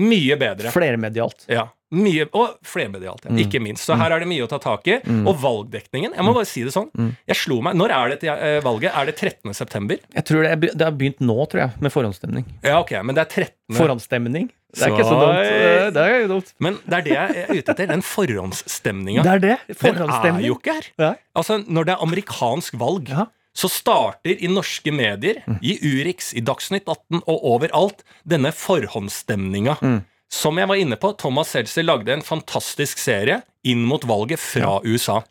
mye 0.00 0.36
bedre. 0.40 0.72
Flermedialt. 0.74 1.44
Ja, 1.50 1.68
mye, 1.94 2.24
og 2.34 2.56
flermedialt, 2.66 3.28
ja. 3.28 3.34
ikke 3.44 3.60
minst. 3.62 3.84
Så 3.86 3.94
her 3.98 4.10
er 4.16 4.24
det 4.24 4.26
mye 4.26 4.42
å 4.42 4.48
ta 4.50 4.58
tak 4.62 4.88
i. 4.90 4.96
Og 5.22 5.36
valgdekningen. 5.38 6.16
Jeg 6.16 6.26
må 6.26 6.34
bare 6.34 6.48
si 6.50 6.64
det 6.66 6.72
sånn. 6.74 6.90
Jeg 7.30 7.38
slo 7.38 7.60
meg 7.62 7.76
Når 7.78 7.94
er 7.94 8.12
det 8.14 8.18
til 8.24 8.32
eh, 8.34 8.58
valget? 8.64 8.90
Er 8.90 9.06
det 9.10 9.14
13. 9.20 9.54
september? 9.54 10.00
Jeg 10.16 10.26
tror 10.26 10.48
det, 10.48 10.72
det 10.74 10.88
har 10.88 10.96
begynt 10.98 11.22
nå, 11.22 11.36
tror 11.50 11.66
jeg, 11.66 11.76
med 11.84 11.94
forhåndsstemning. 11.94 12.48
Ja, 12.66 12.80
ok, 12.82 12.96
men 13.06 13.14
det 13.16 13.22
er 13.26 13.30
13. 13.46 13.78
Forhåndsstemning. 13.78 14.50
Det 14.74 14.82
er 14.82 14.96
ikke 14.96 15.06
så 15.06 15.20
dumt. 15.20 15.94
Det 15.94 16.04
er 16.10 16.26
dumt. 16.32 16.50
Men 16.66 16.80
det 16.82 16.98
er 16.98 17.06
det 17.06 17.14
jeg 17.14 17.44
er 17.44 17.52
ute 17.54 17.76
etter. 17.76 17.86
Den 17.92 18.02
forhåndsstemninga. 18.02 19.22
Det 19.22 19.36
er 19.36 19.44
det. 19.44 19.78
Den 19.78 20.02
er 20.34 20.42
jo 20.48 20.58
ikke 20.58 20.74
her. 20.80 21.16
Altså, 21.38 21.60
Når 21.62 21.86
det 21.86 21.94
er 21.94 22.06
amerikansk 22.08 22.78
valg, 22.82 23.14
Ja. 23.14 23.28
Så 23.54 23.70
starter 23.70 24.42
i 24.42 24.48
norske 24.50 24.90
medier, 24.92 25.42
i 25.62 25.76
Urix, 25.82 26.32
i 26.34 26.42
Dagsnytt 26.42 26.88
18 26.90 27.22
og 27.22 27.44
overalt, 27.54 28.02
denne 28.26 28.50
forhåndsstemninga. 28.52 29.76
Som 30.34 30.58
jeg 30.58 30.66
var 30.66 30.80
inne 30.80 30.98
på, 30.98 31.12
Thomas 31.20 31.52
Seltzer 31.54 31.86
lagde 31.86 32.16
en 32.16 32.24
fantastisk 32.26 32.98
serie 32.98 33.42
inn 33.64 33.84
mot 33.88 34.04
valget 34.04 34.40
fra 34.40 34.78
USA. 34.84 35.22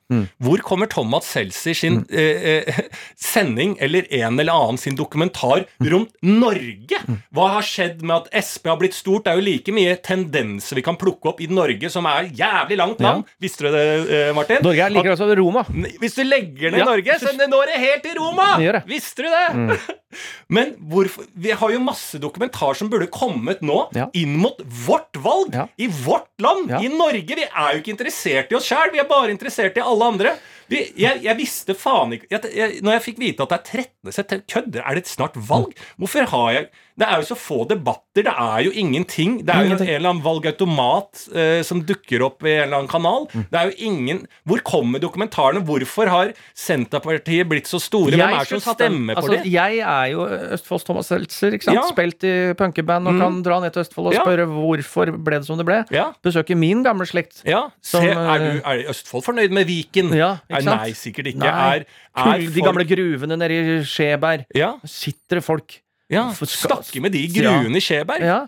Hvor 0.44 0.62
kommer 0.66 0.90
Thomas 0.92 1.28
Seltzer 1.34 1.74
sin 1.78 2.02
mm. 2.04 2.06
eh, 2.10 2.80
sending, 3.34 3.76
eller 3.84 4.08
en 4.14 4.40
eller 4.40 4.54
annen 4.54 4.78
sin 4.82 4.98
dokumentar, 5.00 5.66
rundt 5.82 6.14
Norge? 6.26 7.00
Hva 7.34 7.50
har 7.56 7.66
skjedd 7.68 8.04
med 8.06 8.16
at 8.28 8.44
SP 8.50 8.70
har 8.72 8.80
blitt 8.82 8.98
stort? 8.98 9.26
Det 9.26 9.34
er 9.34 9.42
jo 9.42 9.46
like 9.48 9.76
mye 9.76 9.96
tendenser 10.06 10.80
vi 10.80 10.86
kan 10.86 10.98
plukke 11.00 11.34
opp 11.34 11.42
i 11.44 11.50
Norge, 11.52 11.90
som 11.94 12.08
er 12.10 12.30
jævlig 12.34 12.80
langt 12.80 13.04
land. 13.04 13.28
Visste 13.44 13.68
du 13.68 13.72
det, 13.74 13.86
eh, 14.10 14.32
Martin? 14.36 14.64
Norge 14.66 14.86
er 14.88 14.94
liker 14.94 15.16
også 15.16 15.30
Roma. 15.40 15.66
Hvis 16.02 16.18
du 16.20 16.24
legger 16.26 16.72
ned 16.74 16.84
Ja. 16.84 16.90
Norge, 16.90 17.20
så 17.22 17.34
når 17.38 17.70
det 17.72 17.82
helt 17.82 18.04
til 18.04 18.18
Roma! 18.20 18.82
Visste 18.90 19.26
du 19.26 19.30
det? 19.30 19.80
Men 20.54 20.76
hvorfor 20.78 21.26
Vi 21.34 21.50
har 21.58 21.72
jo 21.74 21.80
masse 21.82 22.20
dokumentar 22.22 22.76
som 22.78 22.90
burde 22.92 23.08
kommet 23.10 23.64
nå, 23.66 23.88
Ja. 23.98 24.10
inn 24.14 24.36
mot 24.38 24.60
vårt 24.86 25.16
valg, 25.18 25.54
Ja. 25.56 25.68
i 25.78 25.88
vårt 25.88 26.30
land, 26.40 26.70
Ja. 26.70 26.80
i 26.80 26.88
Norge. 26.88 27.36
Vi 27.36 27.44
er 27.44 27.74
jo 27.74 27.82
ikke 27.82 27.96
interessert 27.96 28.23
i 28.32 28.58
oss 28.58 28.68
sjæl, 28.70 28.92
vi 28.94 29.02
er 29.02 29.10
bare 29.10 29.32
interessert 29.34 29.78
i 29.78 29.84
alle 29.84 30.10
andre. 30.14 30.36
Vi, 30.72 30.80
jeg, 30.98 31.20
jeg 31.26 31.36
visste 31.38 31.76
faen 31.76 32.14
ikke 32.16 32.30
jeg, 32.32 32.52
jeg, 32.56 32.78
Når 32.86 32.96
jeg 32.96 33.04
fikk 33.04 33.18
vite 33.20 33.44
at 33.44 33.52
det 33.52 33.58
er 33.58 33.84
13. 33.84 34.14
september 34.16 34.46
Kødder? 34.54 34.86
Er 34.88 34.96
det 34.96 35.10
snart 35.12 35.36
valg? 35.50 35.74
Hvorfor 36.00 36.30
har 36.32 36.52
jeg 36.56 36.70
Det 37.00 37.08
er 37.10 37.22
jo 37.22 37.26
så 37.26 37.36
få 37.40 37.64
debatter. 37.70 38.22
Det 38.28 38.30
er 38.30 38.60
jo 38.68 38.72
ingenting. 38.78 39.40
Det 39.46 39.50
er 39.54 39.66
jo 39.66 39.74
en 39.74 39.82
eller 39.82 40.10
annen 40.12 40.22
valgautomat 40.22 41.24
eh, 41.34 41.62
som 41.66 41.80
dukker 41.82 42.22
opp 42.28 42.44
i 42.46 42.52
en 42.54 42.68
eller 42.68 42.78
annen 42.84 42.92
kanal. 42.92 43.26
Mm. 43.34 43.46
Det 43.50 43.60
er 43.60 43.72
jo 43.72 43.88
ingen 43.90 44.20
Hvor 44.46 44.62
kommer 44.68 45.02
dokumentarene? 45.02 45.64
Hvorfor 45.66 46.12
har 46.12 46.34
Senterpartiet 46.54 47.48
blitt 47.50 47.70
så 47.70 47.80
store? 47.82 48.14
Hvem 48.14 48.22
er 48.26 48.46
det 48.46 48.62
som 48.62 48.76
stemmer 48.76 49.18
på 49.18 49.24
altså, 49.24 49.34
det? 49.40 49.52
Jeg 49.54 49.80
er 49.82 50.12
jo 50.14 50.26
Østfolds 50.56 50.86
Thomas 50.88 51.10
Seltzer. 51.10 51.56
ikke 51.58 51.68
sant? 51.70 51.80
Ja. 51.80 51.86
Spilt 51.90 52.26
i 52.30 52.34
punkeband 52.60 53.10
og 53.10 53.20
kan 53.22 53.40
dra 53.46 53.60
ned 53.64 53.74
til 53.76 53.84
Østfold 53.86 54.12
og 54.12 54.18
Ja. 54.18 54.24
spørre 54.26 54.48
hvorfor 54.50 55.14
ble 55.18 55.40
det 55.40 55.48
som 55.50 55.58
det 55.58 55.66
ble. 55.68 55.82
Ja. 55.94 56.12
Besøke 56.26 56.56
min 56.58 56.84
gamle 56.86 57.06
slekt. 57.10 57.42
Ja, 57.50 57.66
Se, 57.82 57.98
er, 58.00 58.38
du, 58.40 58.50
eh, 58.62 58.62
er 58.64 58.90
Østfold 58.94 59.26
fornøyd 59.26 59.52
med 59.56 59.66
Viken? 59.70 60.14
Ja, 60.18 60.36
ikke 60.50 60.64
sant? 60.68 60.82
Nei, 60.86 60.94
sikkert 60.98 61.32
ikke. 61.34 61.44
Nei. 61.46 61.78
Er, 61.82 61.86
er 62.14 62.24
Kull, 62.24 62.46
de 62.46 62.52
folk- 62.54 62.68
gamle 62.70 62.86
gruvene 62.90 63.38
nede 63.42 63.58
i 63.58 63.80
Skjeberg. 63.88 64.46
Ja, 64.56 64.76
Sitter 64.86 65.42
det 65.42 65.44
folk 65.46 65.80
ja. 66.12 66.28
Snakke 66.34 67.02
med 67.02 67.12
de 67.16 67.28
gruene 67.32 67.78
i 67.80 67.84
Skjeberg. 67.84 68.22
Ja. 68.26 68.42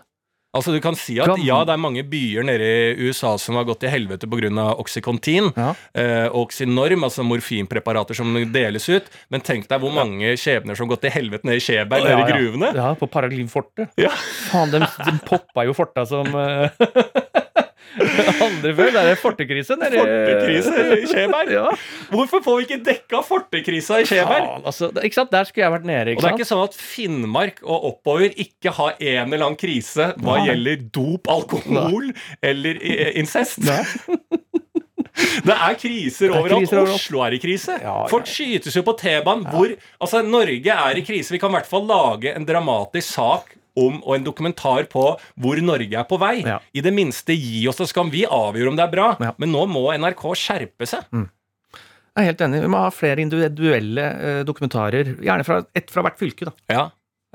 Altså 0.56 0.72
Du 0.72 0.78
kan 0.80 0.94
si 0.96 1.18
at 1.20 1.28
ja, 1.44 1.56
det 1.68 1.74
er 1.74 1.80
mange 1.82 2.00
byer 2.08 2.44
nede 2.48 2.64
i 2.96 3.08
USA 3.10 3.34
som 3.36 3.58
har 3.58 3.66
gått 3.68 3.82
til 3.84 3.90
helvete 3.92 4.24
pga. 4.30 4.48
Oxycontin 4.80 5.50
Ja. 5.56 5.74
eh, 5.92 6.28
og 6.30 6.46
Oxynorm, 6.46 7.04
altså 7.04 7.24
morfinpreparater 7.28 8.16
som 8.16 8.32
deles 8.52 8.88
ut. 8.88 9.10
Men 9.28 9.40
tenk 9.44 9.68
deg 9.68 9.82
hvor 9.82 9.92
mange 9.92 10.32
skjebner 10.40 10.74
som 10.78 10.86
har 10.88 10.94
gått 10.96 11.02
til 11.04 11.12
helvete 11.12 11.44
nede 11.44 11.60
i 11.60 11.64
Skjeberg, 11.66 12.04
nede 12.08 12.24
i 12.24 12.32
gruvene. 12.32 12.72
Ja, 12.74 12.94
på 12.96 13.08
Paraglivfortet. 13.10 13.92
Ja. 14.00 14.14
Faen, 14.48 14.72
de, 14.72 14.80
de 14.80 15.16
poppa 15.28 15.66
jo 15.68 15.76
forta 15.76 16.06
som 16.08 16.32
eh, 16.32 16.70
Aldri 17.96 18.72
før. 18.76 18.90
Det 18.94 19.02
er 19.12 19.18
fortekrise 19.20 19.76
nede 19.80 19.96
i- 19.96 20.02
Fortekrise 20.02 20.84
i 20.96 21.06
Skjeberg. 21.10 21.52
Ja. 21.54 21.66
Hvorfor 22.12 22.42
får 22.44 22.58
vi 22.60 22.66
ikke 22.68 22.78
dekka 22.90 23.22
fortekrisa 23.26 24.00
i 24.02 24.08
Skjeberg? 24.08 24.48
Altså, 24.68 24.90
ikke 25.00 25.18
sant? 25.20 25.32
Der 25.32 25.48
skulle 25.48 25.64
jeg 25.66 25.74
vært 25.76 25.88
nede. 25.88 26.16
Og 26.16 26.22
det 26.22 26.30
er 26.30 26.36
ikke 26.38 26.48
sånn 26.50 26.64
at 26.66 26.76
Finnmark 26.76 27.62
og 27.64 27.88
oppover 27.92 28.34
ikke 28.36 28.74
har 28.78 28.94
en 29.00 29.32
eller 29.32 29.46
annen 29.48 29.60
krise 29.60 30.10
hva 30.20 30.36
Nei. 30.38 30.46
gjelder 30.50 30.84
dop, 30.94 31.30
alkohol 31.32 32.12
eller 32.42 32.82
eh, 32.82 33.12
incest. 33.22 33.62
Nei. 33.64 33.82
Det 35.16 35.54
er 35.54 35.76
kriser 35.80 36.28
er 36.28 36.34
overalt. 36.36 36.72
Oslo 36.92 37.22
er 37.24 37.32
i 37.32 37.38
krise. 37.40 37.72
Ja, 37.80 38.02
ja. 38.02 38.08
Folk 38.10 38.26
skytes 38.28 38.74
jo 38.76 38.82
på 38.84 38.92
T-banen. 39.00 39.46
Hvor 39.48 39.70
Altså, 40.04 40.20
Norge 40.26 40.74
er 40.74 40.98
i 41.00 41.04
krise. 41.06 41.32
Vi 41.32 41.38
kan 41.40 41.48
i 41.54 41.56
hvert 41.56 41.68
fall 41.70 41.86
lage 41.88 42.34
en 42.36 42.44
dramatisk 42.44 43.14
sak 43.16 43.54
om, 43.76 44.00
og 44.02 44.16
en 44.16 44.26
dokumentar 44.26 44.88
på 44.92 45.06
hvor 45.36 45.62
Norge 45.62 46.00
er 46.00 46.08
på 46.08 46.18
vei. 46.20 46.40
Ja. 46.46 46.58
I 46.72 46.84
det 46.84 46.92
minste 46.96 47.36
gi 47.36 47.66
oss 47.68 47.80
det, 47.80 47.90
så 47.90 48.00
kan 48.00 48.12
vi 48.12 48.24
avgjøre 48.26 48.72
om 48.72 48.78
det 48.78 48.86
er 48.86 48.92
bra. 48.92 49.08
Ja. 49.22 49.32
Men 49.40 49.52
nå 49.54 49.66
må 49.70 49.88
NRK 49.94 50.28
skjerpe 50.40 50.88
seg. 50.88 51.06
Jeg 52.16 52.24
er 52.24 52.30
helt 52.30 52.44
enig. 52.46 52.62
Vi 52.64 52.68
må 52.72 52.80
ha 52.80 52.92
flere 52.94 53.20
individuelle 53.20 54.04
eh, 54.24 54.38
dokumentarer. 54.48 55.18
Gjerne 55.20 55.44
fra, 55.44 55.60
ett 55.76 55.90
fra 55.92 56.04
hvert 56.06 56.16
fylke, 56.16 56.48
da. 56.48 56.54
Ja. 56.72 56.84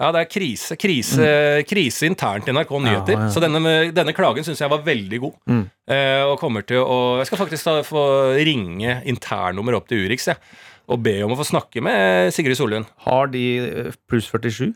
ja, 0.02 0.10
det 0.16 0.24
er 0.24 0.32
krise. 0.32 0.78
Krise, 0.82 1.28
krise 1.70 2.10
internt 2.10 2.50
i 2.50 2.56
NRK 2.56 2.74
Nyheter. 2.80 3.14
Mm. 3.14 3.20
Ja, 3.20 3.28
ja. 3.28 3.30
Så 3.36 3.44
denne, 3.44 3.76
denne 3.94 4.16
klagen 4.18 4.48
syns 4.48 4.64
jeg 4.64 4.74
var 4.74 4.82
veldig 4.88 5.22
god. 5.22 5.38
Mm. 5.54 5.64
Eh, 5.94 6.24
og 6.26 6.40
kommer 6.42 6.66
til 6.66 6.82
å 6.82 6.98
Jeg 7.22 7.30
skal 7.30 7.44
faktisk 7.44 7.70
da 7.70 7.78
få 7.86 8.04
ringe 8.42 8.98
internnummer 9.06 9.78
opp 9.78 9.92
til 9.92 10.08
Urix 10.08 10.32
jeg, 10.32 10.42
og 10.90 11.06
be 11.06 11.20
om 11.28 11.36
å 11.36 11.38
få 11.38 11.46
snakke 11.52 11.84
med 11.86 12.34
Sigrid 12.34 12.58
Sollund. 12.58 12.90
Har 13.06 13.30
de 13.30 13.46
eh, 13.62 13.94
pluss 14.10 14.34
47? 14.34 14.72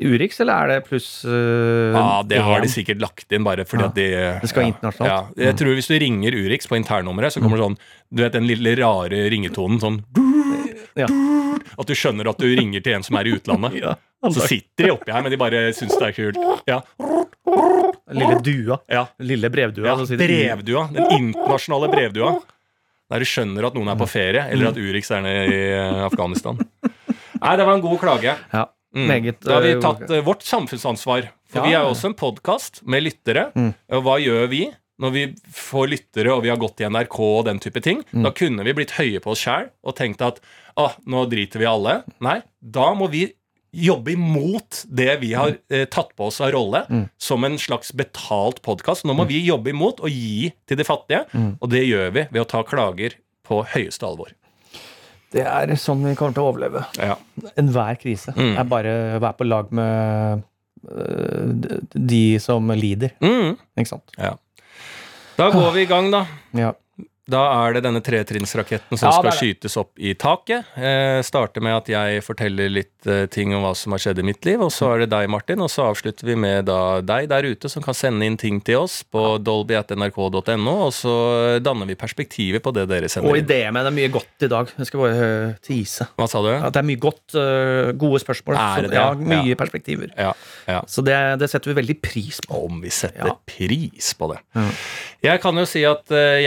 Urix, 0.00 0.40
eller 0.40 0.54
er 0.54 0.68
det 0.72 0.76
pluss 0.88 1.08
uh, 1.28 1.92
Ja, 1.94 2.22
det 2.26 2.38
har 2.44 2.60
de 2.64 2.68
sikkert 2.72 3.00
lagt 3.02 3.32
inn 3.36 3.44
bare 3.46 3.64
fordi 3.68 3.82
Ja. 3.84 3.88
at 3.90 3.94
de 3.98 4.06
Det 4.44 4.50
skal 4.52 4.62
ja, 4.64 4.72
internasjonalt. 4.72 5.36
Ja. 5.36 5.46
Jeg 5.50 5.56
tror 5.60 5.74
hvis 5.76 5.90
du 5.90 5.96
ringer 6.00 6.36
Urix 6.40 6.66
på 6.70 6.78
internnummeret, 6.80 7.34
så 7.34 7.42
kommer 7.44 7.56
det 7.60 7.66
sånn 7.66 7.78
Du 8.10 8.22
vet 8.24 8.32
den 8.38 8.46
lille 8.48 8.72
rare 8.80 9.24
ringetonen 9.32 9.80
sånn 9.82 10.00
Ja. 10.98 11.06
At 11.78 11.86
du 11.86 11.94
skjønner 11.94 12.28
at 12.32 12.38
du 12.40 12.48
ringer 12.50 12.82
til 12.82 12.96
en 12.98 13.04
som 13.06 13.16
er 13.20 13.28
i 13.30 13.36
utlandet. 13.38 13.76
Ja, 14.20 14.28
Så 14.28 14.42
sitter 14.44 14.84
de 14.84 14.90
oppi 14.92 15.12
her, 15.14 15.22
men 15.24 15.32
de 15.32 15.38
bare 15.40 15.60
syns 15.72 15.94
det 15.96 16.10
er 16.10 16.12
kult. 16.12 16.36
Ja, 16.68 16.82
Lille 18.10 18.36
dua. 18.44 18.76
ja. 18.90 19.06
Lille 19.22 19.48
brevdua. 19.50 19.94
Brevdua. 20.18 20.82
Den 20.92 21.06
internasjonale 21.14 21.88
brevdua. 21.92 22.34
Der 23.10 23.22
du 23.24 23.26
skjønner 23.26 23.66
at 23.70 23.74
noen 23.78 23.88
er 23.90 23.96
på 23.98 24.06
ferie, 24.10 24.42
eller 24.52 24.68
at 24.70 24.76
Urix 24.78 25.08
er 25.14 25.22
nede 25.24 25.46
i 25.48 25.62
eh, 25.72 26.02
Afghanistan. 26.04 26.58
Nei, 27.40 27.54
det 27.56 27.64
var 27.66 27.72
en 27.78 27.82
god 27.82 27.96
klage. 28.02 28.34
Ja, 28.52 28.66
Mm. 28.94 29.06
meget. 29.06 29.40
Da 29.40 29.54
har 29.54 29.62
vi 29.62 29.72
eh, 29.76 29.80
tatt 29.80 30.10
eh, 30.10 30.22
vårt 30.26 30.42
samfunnsansvar. 30.42 31.28
For 31.50 31.60
Ja. 31.60 31.66
vi 31.66 31.74
er 31.74 31.82
jo 31.84 31.90
også 31.94 32.06
en 32.10 32.14
podkast 32.18 32.82
med 32.86 33.02
lyttere. 33.04 33.52
Mm. 33.54 33.74
Og 33.92 34.02
hva 34.06 34.16
gjør 34.22 34.48
vi 34.50 34.64
når 35.00 35.12
vi 35.14 35.22
får 35.54 35.88
lyttere 35.88 36.32
og 36.34 36.42
vi 36.42 36.50
har 36.50 36.58
gått 36.60 36.80
i 36.82 36.88
NRK 36.90 37.18
og 37.20 37.44
den 37.46 37.58
type 37.62 37.80
ting? 37.82 38.02
Mm. 38.12 38.22
Da 38.26 38.30
kunne 38.36 38.64
vi 38.66 38.72
blitt 38.74 38.90
høye 38.98 39.20
på 39.22 39.30
oss 39.32 39.44
sjæl 39.46 39.70
og 39.84 39.94
tenkt 39.96 40.20
at 40.22 40.40
ah, 40.76 40.92
nå 41.06 41.24
driter 41.30 41.58
vi 41.62 41.66
alle. 41.70 42.02
Nei, 42.20 42.40
da 42.60 42.92
må 42.94 43.08
vi 43.10 43.28
jobbe 43.72 44.10
imot 44.16 44.84
det 44.90 45.20
vi 45.20 45.32
har 45.38 45.54
eh, 45.70 45.84
tatt 45.86 46.10
på 46.18 46.26
oss 46.26 46.40
av 46.42 46.50
rolle 46.52 46.84
Mm. 46.90 47.08
som 47.18 47.44
en 47.46 47.54
slags 47.58 47.92
betalt 47.94 48.60
podkast. 48.62 49.04
Nå 49.06 49.14
må 49.14 49.24
vi 49.28 49.38
jobbe 49.46 49.70
imot 49.70 50.00
og 50.02 50.10
gi 50.10 50.50
til 50.66 50.76
de 50.76 50.82
fattige, 50.84 51.24
Mm. 51.32 51.56
og 51.62 51.70
det 51.70 51.84
gjør 51.86 52.10
vi 52.12 52.26
ved 52.32 52.42
å 52.42 52.48
ta 52.50 52.62
klager 52.64 53.14
på 53.46 53.62
høyeste 53.64 54.02
alvor. 54.06 54.32
Det 55.30 55.44
er 55.46 55.70
sånn 55.78 56.02
vi 56.04 56.14
kommer 56.18 56.34
til 56.34 56.42
å 56.42 56.48
overleve. 56.52 56.84
Ja. 56.98 57.14
Enhver 57.60 57.98
krise 58.02 58.32
Mm. 58.34 58.56
er 58.58 58.64
bare 58.64 58.94
å 59.16 59.20
være 59.22 59.36
på 59.38 59.46
lag 59.46 59.70
med 59.72 60.42
øh, 60.90 61.80
de- 61.94 62.38
som 62.42 62.66
lider. 62.74 63.12
Mm. 63.22 63.56
Ikke 63.78 63.86
sant? 63.92 64.10
Da 65.36 65.50
går 65.54 65.72
vi 65.74 65.82
i 65.82 65.86
gang, 65.86 66.10
da. 66.10 66.24
Ja. 66.56 66.72
Da 67.30 67.40
er 67.62 67.76
det 67.76 67.82
denne 67.84 68.00
tretrinnsraketten 68.02 68.98
som 68.98 69.06
Ja, 69.10 69.18
skal 69.20 69.36
skytes 69.38 69.76
opp 69.78 69.92
i 70.02 70.14
taket. 70.18 70.66
Eh, 70.76 71.20
starter 71.26 71.62
med 71.62 71.76
at 71.76 71.90
jeg 71.92 72.24
forteller 72.26 72.68
litt 72.72 73.06
eh, 73.06 73.26
ting 73.30 73.54
om 73.54 73.62
hva 73.62 73.70
som 73.78 73.94
har 73.94 74.02
skjedd 74.02 74.18
i 74.18 74.26
mitt 74.26 74.44
liv, 74.48 74.60
og 74.66 74.72
så 74.74 74.88
er 74.96 75.04
det 75.04 75.10
deg, 75.12 75.28
Martin, 75.30 75.62
og 75.62 75.70
så 75.70 75.86
avslutter 75.92 76.26
vi 76.26 76.34
med 76.40 76.66
da 76.68 77.00
deg 77.06 77.28
der 77.30 77.46
ute 77.52 77.70
som 77.70 77.84
kan 77.84 77.94
sende 77.94 78.26
inn 78.26 78.36
ting 78.40 78.58
til 78.66 78.80
oss 78.82 79.00
på 79.06 79.38
dolby.nrk.no, 79.46 80.74
og 80.88 80.92
så 80.96 81.14
danner 81.62 81.86
vi 81.88 81.96
perspektivet 81.98 82.62
på 82.64 82.72
det 82.76 82.88
dere 82.90 83.06
Og 83.08 83.14
sender 83.14 83.38
inn. 83.40 83.46
det 83.48 83.60
med 83.72 83.86
det 83.86 83.92
er 83.92 83.96
mye 84.00 84.12
godt 84.18 84.46
i 84.46 84.50
dag. 84.50 84.74
Jeg 84.80 84.90
skal 84.90 85.00
bare 85.04 85.28
øh, 85.30 85.54
tease. 85.64 86.08
Hva 86.18 86.28
sa 86.30 86.42
du? 86.44 86.50
At 86.56 86.74
det 86.74 86.82
er 86.82 86.88
mye 86.90 87.00
godt, 87.06 87.36
øh, 87.38 87.92
gode 88.00 88.20
spørsmål. 88.24 88.58
Er 88.60 88.82
det 88.88 88.90
Så, 88.90 88.98
ja, 88.98 89.06
mye 89.14 89.52
Ja. 89.54 89.58
perspektiver. 89.60 90.10
Ja, 90.18 90.32
ja. 90.68 90.80
Så 90.90 91.04
det, 91.06 91.16
det 91.40 91.50
setter 91.50 91.70
vi 91.72 91.78
veldig 91.80 91.98
pris 92.02 92.40
på. 92.46 92.64
Om 92.66 92.80
vi 92.82 92.90
setter 92.90 93.36
pris 93.48 94.12
på 94.18 94.32
det. 94.34 94.40
Jeg 95.22 95.40
kan 95.42 95.56
jo 95.60 95.66
si 95.68 95.82
at 95.84 96.10
eh, 96.16 96.40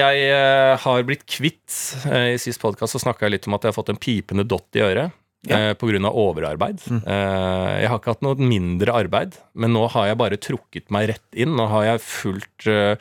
jeg 0.73 0.79
eh, 0.79 0.85
har 0.87 1.03
blitt 1.07 1.25
kvitt 1.29 1.81
eh, 2.09 2.33
I 2.35 2.39
sist 2.41 2.61
podkast 2.61 2.99
snakka 3.01 3.27
jeg 3.27 3.37
litt 3.37 3.49
om 3.49 3.57
at 3.57 3.65
jeg 3.65 3.73
har 3.73 3.77
fått 3.77 3.93
en 3.93 4.01
pipende 4.01 4.45
dott 4.47 4.79
i 4.79 4.83
øret. 4.85 5.19
Ja. 5.43 5.57
Pga. 5.57 5.75
På 5.75 5.89
grunn 5.89 6.05
av 6.07 6.15
overarbeid. 6.15 6.79
Mm. 6.87 7.01
Jeg 7.03 7.87
har 7.91 7.97
ikke 7.99 8.13
hatt 8.13 8.21
noe 8.23 8.39
mindre 8.39 8.93
arbeid, 8.95 9.33
men 9.59 9.73
nå 9.75 9.81
har 9.91 10.05
jeg 10.07 10.19
bare 10.21 10.37
trukket 10.39 10.93
meg 10.95 11.09
rett 11.11 11.35
inn. 11.35 11.57
Nå 11.59 11.65
har 11.67 11.83
jeg 11.83 12.03
fulgt 12.05 12.67
eh, 12.71 12.95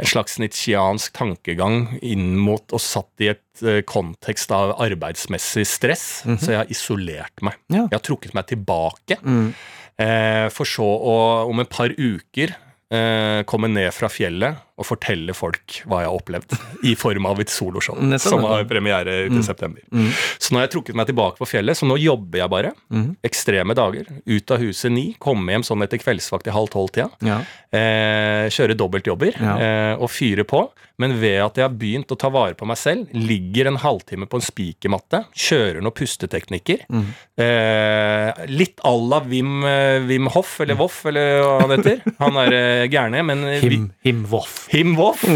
en 0.00 0.08
slags 0.08 0.38
nitsjiansk 0.40 1.12
tankegang 1.12 1.98
inn 2.00 2.38
mot 2.40 2.72
og 2.72 2.80
satt 2.80 3.20
i 3.20 3.28
et 3.34 3.64
eh, 3.68 3.82
kontekst 3.84 4.54
av 4.56 4.72
arbeidsmessig 4.80 5.66
stress, 5.68 6.06
så 6.24 6.54
jeg 6.54 6.62
har 6.62 6.72
isolert 6.72 7.44
meg. 7.44 7.60
Ja. 7.68 7.84
Jeg 7.84 7.98
har 7.98 8.06
trukket 8.08 8.32
meg 8.32 8.48
tilbake. 8.48 9.20
Mm. 9.20 9.52
Eh, 10.00 10.46
for 10.56 10.66
så 10.66 10.88
å 10.88 11.18
om 11.50 11.60
et 11.62 11.70
par 11.70 11.92
uker 11.92 12.56
eh, 12.94 13.44
komme 13.46 13.70
ned 13.70 13.92
fra 13.94 14.10
fjellet 14.10 14.64
og 14.74 14.86
fortelle 14.88 15.34
folk 15.36 15.76
hva 15.86 16.02
jeg 16.02 16.10
har 16.10 16.18
opplevd, 16.18 16.54
i 16.90 16.94
form 16.98 17.28
av 17.30 17.40
et 17.42 17.52
soloshow 17.52 17.98
som 18.18 18.42
har 18.42 18.64
premiere 18.70 19.20
ute 19.28 19.38
mm. 19.38 19.44
september. 19.46 19.84
Mm. 19.94 20.08
Så 20.38 20.50
nå 20.50 20.58
har 20.58 20.66
jeg 20.66 20.74
trukket 20.74 20.98
meg 20.98 21.10
tilbake 21.10 21.38
på 21.38 21.48
fjellet, 21.48 21.78
så 21.78 21.86
nå 21.86 21.98
jobber 22.02 22.42
jeg 22.42 22.52
bare. 22.52 22.72
Mm. 22.90 23.12
Ekstreme 23.26 23.76
dager. 23.78 24.08
Ut 24.26 24.54
av 24.54 24.64
huset 24.64 24.90
ni, 24.92 25.06
komme 25.22 25.54
hjem 25.54 25.66
sånn 25.66 25.86
etter 25.86 26.02
kveldsvakt 26.02 26.50
i 26.50 26.54
halv 26.54 26.72
tolv-tida. 26.74 27.06
Ja. 27.24 27.38
Eh, 27.74 28.50
kjøre 28.54 28.76
dobbeltjobber 28.78 29.38
Ja. 29.38 29.54
eh, 29.58 29.94
og 29.94 30.10
fyre 30.10 30.46
på. 30.48 30.66
Men 31.02 31.16
ved 31.18 31.40
at 31.42 31.56
jeg 31.58 31.66
har 31.66 31.74
begynt 31.74 32.12
å 32.14 32.18
ta 32.18 32.28
vare 32.30 32.54
på 32.54 32.66
meg 32.70 32.78
selv, 32.78 33.10
ligger 33.10 33.66
en 33.66 33.80
halvtime 33.82 34.28
på 34.30 34.38
en 34.38 34.46
spikermatte, 34.46 35.24
kjører 35.34 35.82
noen 35.82 35.94
pusteteknikker. 35.94 36.84
Mhm. 36.88 37.08
Eh, 37.34 38.44
litt 38.46 38.78
à 38.86 38.92
la 38.94 39.18
Wim, 39.20 39.64
eh, 39.64 39.98
Wim 40.06 40.28
Hoff, 40.30 40.60
eller 40.60 40.78
Voff, 40.78 41.04
eller 41.06 41.42
hva 41.42 41.60
han 41.62 41.74
heter. 41.74 42.00
Han 42.20 42.38
er 42.44 42.54
eh, 42.54 42.88
gærne, 42.88 43.24
men 43.26 43.42
eh, 43.44 43.60
Him, 43.60 43.92
him 44.04 44.22
Voff. 44.30 44.63
Him 44.72 44.94
Voff. 44.96 45.24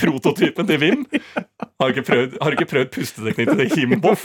Prototypen 0.00 0.66
til 0.68 0.80
Wim. 0.80 1.04
Har 1.80 1.90
du 1.90 1.94
ikke 1.94 2.04
prøvd, 2.06 2.34
har 2.40 2.52
du 2.52 2.56
ikke 2.58 2.68
prøvd 2.70 2.90
pusteteknikken 2.94 3.60
til 3.60 3.70
Him 3.74 3.94
Voff? 4.04 4.24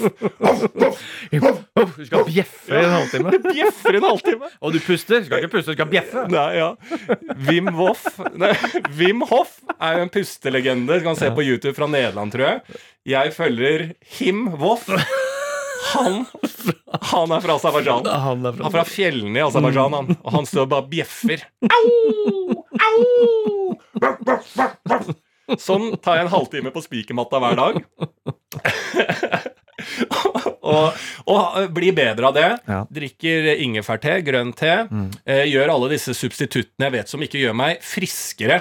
Him, 1.32 1.46
oh, 1.48 1.94
du 1.96 2.06
skal 2.08 2.26
bjeffe 2.28 2.76
i 2.76 2.84
en 2.84 2.94
halvtime. 2.94 3.34
Bjeffer 3.48 3.98
en 4.00 4.08
halvtime. 4.10 4.52
Og 4.60 4.76
du 4.76 4.80
puster. 4.84 5.24
Skal 5.26 5.44
ikke 5.44 5.54
puste, 5.56 5.74
du 5.74 5.80
skal 5.80 5.90
bjeffe. 5.92 6.26
Nei, 6.32 6.46
ja. 6.60 6.70
Wim 7.48 7.72
Woff 7.78 8.06
Nei, 8.40 8.52
Wim 9.00 9.24
Hoff 9.32 9.58
er 9.80 10.00
jo 10.00 10.08
en 10.08 10.14
pustelegende. 10.14 11.00
Du 11.00 11.08
kan 11.08 11.20
se 11.20 11.32
på 11.36 11.46
YouTube 11.46 11.76
fra 11.78 11.90
Nederland, 11.92 12.36
tror 12.36 12.48
jeg. 12.50 12.80
Jeg 13.16 13.36
følger 13.36 13.90
Him 14.20 14.48
Woff. 14.60 14.90
Han, 15.90 16.26
han 17.10 17.32
er 17.34 17.42
fra 17.42 17.56
Aserbajdsjan. 17.56 18.06
Han 18.06 18.44
er 18.46 18.58
Han 18.60 18.68
er 18.68 18.74
fra 18.76 18.86
fjellene 18.88 19.40
i 19.40 19.46
Aserbajdsjan, 19.48 19.96
han. 19.96 20.18
Og 20.20 20.34
han 20.36 20.50
står 20.50 20.68
og 20.68 20.74
bare 20.76 20.90
bjeffer. 20.92 21.48
Au! 21.66 22.59
Sånn 25.60 25.96
tar 25.98 26.20
jeg 26.20 26.28
en 26.28 26.34
halvtime 26.34 26.72
på 26.74 26.82
spikermatta 26.86 27.40
hver 27.42 27.56
dag. 27.58 27.80
og, 30.70 31.00
og 31.32 31.58
blir 31.74 31.96
bedre 31.98 32.30
av 32.30 32.36
det. 32.38 32.50
Ja. 32.70 32.82
Drikker 33.00 33.50
ingefærte, 33.56 34.20
grønn 34.26 34.54
te. 34.58 34.74
Eh, 35.26 35.46
gjør 35.50 35.74
alle 35.76 35.92
disse 35.96 36.14
substituttene 36.18 36.90
jeg 36.90 36.98
vet 37.00 37.12
som 37.12 37.24
ikke 37.26 37.42
gjør 37.42 37.56
meg 37.58 37.82
friskere. 37.86 38.58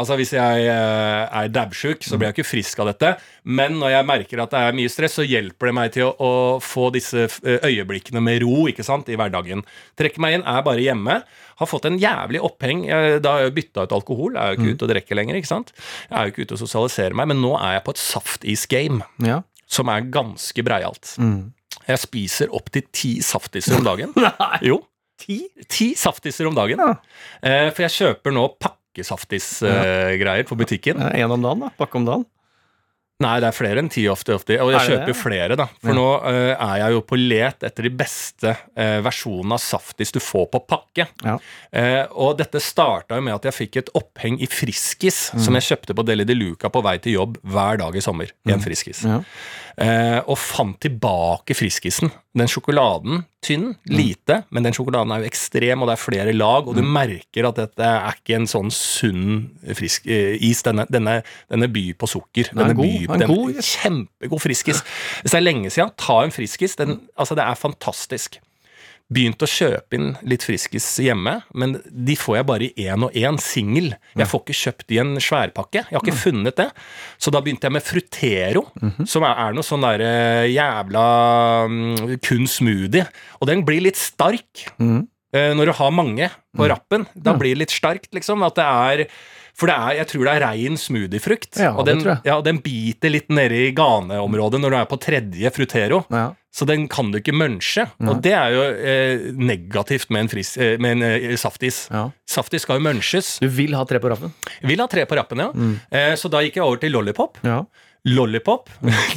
Altså 0.00 0.16
Hvis 0.16 0.30
jeg 0.32 0.62
eh, 0.64 1.24
er 1.42 1.50
dabbsjuk, 1.52 2.04
så 2.08 2.16
blir 2.16 2.30
jeg 2.30 2.38
ikke 2.38 2.48
frisk 2.48 2.78
av 2.80 2.88
dette. 2.88 3.10
Men 3.44 3.74
når 3.80 3.92
jeg 3.92 4.06
merker 4.08 4.40
at 4.46 4.54
det 4.54 4.62
er 4.64 4.76
mye 4.78 4.88
stress, 4.92 5.18
så 5.18 5.26
hjelper 5.28 5.68
det 5.70 5.74
meg 5.76 5.92
til 5.92 6.06
å, 6.08 6.14
å 6.16 6.30
få 6.64 6.86
disse 6.94 7.26
eh, 7.28 7.58
øyeblikkene 7.68 8.22
med 8.24 8.40
ro 8.46 8.64
ikke 8.70 8.86
sant, 8.86 9.10
i 9.12 9.18
hverdagen. 9.20 9.60
Trekker 10.00 10.22
meg 10.24 10.38
inn, 10.38 10.46
er 10.48 10.64
bare 10.64 10.80
hjemme. 10.86 11.18
Har 11.60 11.68
fått 11.68 11.90
en 11.90 11.98
jævlig 12.00 12.40
oppheng. 12.48 12.86
Jeg, 12.88 13.20
da 13.26 13.36
har 13.36 13.44
jeg 13.50 13.56
bytta 13.60 13.84
ut 13.84 13.92
alkohol. 13.98 14.34
Jeg 14.38 14.40
er 14.40 14.54
jo 14.54 14.60
ikke 14.62 14.74
ute 14.78 14.86
og 14.88 14.92
drikker 14.94 15.20
lenger. 15.20 15.36
ikke 15.42 15.52
sant? 15.52 15.74
Jeg 16.08 16.16
er 16.16 16.24
jo 16.30 16.32
ikke 16.34 16.46
ute 16.48 16.56
og 16.56 16.62
sosialiserer 16.64 17.18
meg, 17.20 17.28
men 17.34 17.42
nå 17.44 17.52
er 17.60 17.76
jeg 17.76 17.84
på 17.90 17.94
et 17.98 18.00
saftis-game 18.06 19.02
Ja. 19.28 19.42
som 19.68 19.92
er 19.92 20.08
ganske 20.08 20.64
breialt. 20.64 21.12
Mm. 21.20 21.50
Jeg 21.90 22.00
spiser 22.06 22.54
opptil 22.56 22.86
ti 22.94 23.18
saftiser 23.24 23.76
om 23.76 23.84
dagen. 23.86 24.14
Nei. 24.24 24.56
Jo, 24.70 24.80
Ti? 25.20 25.42
ti 25.68 25.90
saftiser 26.00 26.46
om 26.48 26.54
dagen. 26.56 26.80
Ja. 26.80 26.94
Eh, 27.44 27.66
for 27.76 27.84
jeg 27.84 27.92
kjøper 27.98 28.32
nå 28.32 28.46
pakkesaftis-greier 29.04 30.46
på 30.48 30.56
butikken. 30.58 31.00
En 31.00 31.30
om 31.36 31.42
dagen, 31.42 31.60
da. 31.66 31.72
Pakke 31.78 31.98
om 32.00 32.04
dagen. 32.08 32.26
Nei, 33.20 33.34
det 33.36 33.50
er 33.50 33.52
flere 33.52 33.82
enn 33.82 33.90
ti 33.92 34.06
ofte. 34.08 34.32
ofte. 34.32 34.56
Og 34.64 34.70
jeg 34.72 34.80
Er 34.80 34.86
kjøper 34.94 35.10
det? 35.12 35.16
flere, 35.20 35.56
da. 35.60 35.66
For 35.82 35.90
Ja. 35.90 35.94
nå 35.94 36.06
uh, 36.24 36.56
er 36.56 36.78
jeg 36.80 36.92
jo 36.94 37.00
på 37.02 37.18
let 37.20 37.60
etter 37.68 37.82
de 37.84 37.90
beste 37.90 38.48
uh, 38.78 39.00
versjonene 39.04 39.52
av 39.52 39.60
saftis 39.60 40.10
du 40.10 40.18
får 40.24 40.46
på 40.50 40.62
pakke. 40.66 41.04
Ja. 41.22 41.34
Uh, 41.68 42.06
og 42.16 42.38
dette 42.38 42.56
starta 42.64 43.16
jo 43.16 43.20
med 43.20 43.34
at 43.34 43.42
jeg 43.44 43.52
fikk 43.52 43.76
et 43.76 43.90
oppheng 43.94 44.40
i 44.40 44.46
Friskis, 44.48 45.30
Mm. 45.34 45.40
som 45.44 45.54
jeg 45.54 45.62
kjøpte 45.68 45.94
på 45.94 46.02
Deli 46.06 46.24
de 46.24 46.34
Luca 46.34 46.70
på 46.70 46.80
vei 46.82 46.96
til 46.96 47.12
jobb 47.12 47.36
hver 47.44 47.76
dag 47.76 47.94
i 47.94 48.00
sommer. 48.00 48.32
En 48.48 48.58
Friskis. 48.64 49.04
Mm. 49.04 49.10
Ja. 49.12 49.20
Eh, 49.78 50.18
og 50.26 50.36
fant 50.38 50.78
tilbake 50.82 51.54
Friskisen. 51.54 52.10
Den 52.36 52.46
sjokoladen, 52.50 53.24
tynn, 53.42 53.76
lite, 53.90 54.44
men 54.50 54.62
den 54.66 54.72
sjokoladen 54.76 55.10
er 55.14 55.22
jo 55.22 55.30
ekstrem, 55.30 55.82
og 55.82 55.88
det 55.90 55.94
er 55.96 56.02
flere 56.02 56.34
lag, 56.36 56.68
og 56.68 56.76
du 56.76 56.82
merker 56.86 57.48
at 57.48 57.56
dette 57.58 57.86
er 57.86 58.14
ikke 58.18 58.36
en 58.38 58.46
sånn 58.50 58.70
sunn 58.74 59.50
frisk, 59.74 60.06
eh, 60.06 60.36
is. 60.40 60.62
Denne, 60.66 60.86
denne, 60.90 61.20
denne 61.50 61.68
byr 61.72 61.94
på 61.98 62.08
sukker. 62.10 62.52
Den 62.52 62.62
Denne 62.66 62.76
byr- 62.78 63.18
den 63.18 63.28
god. 63.30 63.62
Kjempegod 63.62 64.40
Friskis. 64.44 64.82
Hvis 65.22 65.32
det 65.32 65.40
er 65.40 65.46
lenge 65.46 65.70
siden, 65.70 65.90
ta 65.96 66.20
en 66.24 66.30
Friskis. 66.34 66.76
Den, 66.76 67.00
altså, 67.18 67.34
det 67.38 67.44
er 67.46 67.54
fantastisk. 67.58 68.38
Begynt 69.10 69.42
å 69.42 69.48
kjøpe 69.50 69.98
inn 69.98 70.10
litt 70.22 70.44
Friskis 70.46 70.86
hjemme, 71.02 71.40
men 71.58 71.78
de 71.84 72.14
får 72.18 72.40
jeg 72.40 72.48
bare 72.50 72.68
i 72.68 72.86
én 72.86 73.06
og 73.06 73.16
én, 73.18 73.40
singel. 73.42 73.92
Jeg 74.14 74.30
får 74.30 74.44
ikke 74.44 74.58
kjøpt 74.60 74.94
i 74.94 75.00
en 75.02 75.14
sværpakke. 75.18 75.82
Jeg 75.82 75.98
har 75.98 76.04
ikke 76.04 76.20
funnet 76.20 76.58
det. 76.60 76.68
Så 77.18 77.34
da 77.34 77.42
begynte 77.42 77.66
jeg 77.66 77.74
med 77.74 77.86
Frutero, 77.86 78.66
som 79.08 79.26
er, 79.26 79.56
noe 79.56 79.66
sånn 79.66 79.82
derre 79.82 80.46
jævla 80.46 81.06
mm, 81.70 82.18
kun 82.22 82.46
smoothie. 82.50 83.08
Og 83.40 83.50
den 83.50 83.66
blir 83.66 83.82
litt 83.88 83.98
stark 83.98 84.68
mm 84.78 85.00
eh, 85.36 85.52
når 85.56 85.70
du 85.70 85.76
har 85.78 85.92
mange 85.94 86.30
på 86.56 86.70
rappen. 86.70 87.06
Da 87.14 87.36
blir 87.38 87.54
det 87.54 87.64
litt 87.64 87.74
starkt, 87.74 88.10
liksom. 88.16 88.44
At 88.46 88.58
det 88.58 88.66
er 88.66 89.04
for 89.60 89.68
det 89.68 89.76
er, 89.76 89.94
jeg 89.98 90.08
tror 90.08 90.24
det 90.24 90.32
er 90.32 90.44
rein 90.46 90.78
smoothiefrukt. 90.80 91.58
Ja, 91.60 91.74
og 91.76 91.84
den, 91.84 92.00
ja, 92.24 92.38
den 92.44 92.62
biter 92.64 93.12
litt 93.12 93.28
nede 93.34 93.58
i 93.66 93.72
ganeområdet 93.76 94.60
når 94.62 94.72
du 94.72 94.76
er 94.78 94.86
på 94.88 94.98
tredje 95.02 95.52
frutero. 95.52 95.98
Ja. 96.08 96.30
Så 96.50 96.66
den 96.66 96.88
kan 96.90 97.12
du 97.12 97.20
ikke 97.20 97.34
munche. 97.36 97.84
Og 98.02 98.22
det 98.24 98.32
er 98.34 98.54
jo 98.54 98.62
eh, 98.74 99.28
negativt 99.38 100.10
med 100.10 100.24
en, 100.26 100.30
fris, 100.32 100.56
eh, 100.58 100.74
med 100.82 100.98
en 100.98 101.04
eh, 101.06 101.36
saftis. 101.38 101.84
Ja. 101.94 102.08
Saftis 102.26 102.66
skal 102.66 102.80
jo 102.80 102.86
munches. 102.88 103.36
Du 103.42 103.46
vil 103.54 103.76
ha 103.78 103.84
tre 103.86 104.00
på 104.02 104.10
rappen? 104.10 104.34
Vil 104.66 104.82
ha 104.82 104.88
tre 104.90 105.04
på 105.06 105.18
rappen, 105.18 105.44
ja. 105.44 105.52
Mm. 105.54 105.76
Eh, 105.94 106.14
så 106.18 106.30
da 106.32 106.42
gikk 106.42 106.58
jeg 106.58 106.66
over 106.66 106.82
til 106.82 106.94
lollipop. 106.96 107.38
Ja. 107.46 107.62
Lollipop. 108.10 108.70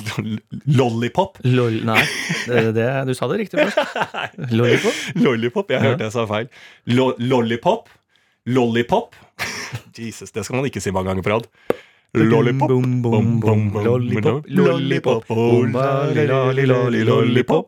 lollipop. 0.79 1.39
Lol, 1.47 1.79
nei, 1.87 2.01
det, 2.49 2.63
det, 2.75 2.87
du 3.07 3.13
sa 3.15 3.29
det 3.31 3.39
riktig 3.45 3.63
først. 3.63 3.97
Lollipop? 4.57 4.97
Lollipop. 5.23 5.71
Jeg 5.71 5.85
hørte 5.85 6.09
jeg 6.09 6.15
sa 6.15 6.25
feil. 6.29 6.49
Lo 6.91 7.13
lollipop. 7.17 7.87
Lollipop. 8.51 9.15
Jesus, 9.97 10.33
det 10.35 10.43
skal 10.43 10.59
man 10.59 10.67
ikke 10.67 10.83
si 10.83 10.91
mange 10.91 11.09
ganger 11.09 11.25
på 11.25 11.33
rad. 11.33 11.47
Lollipop. 12.13 12.69
Bom, 12.69 13.01
bom, 13.01 13.39
bom, 13.41 13.61
lollipop, 13.83 14.45
lollipop, 14.47 15.25
lollipop. 17.07 17.65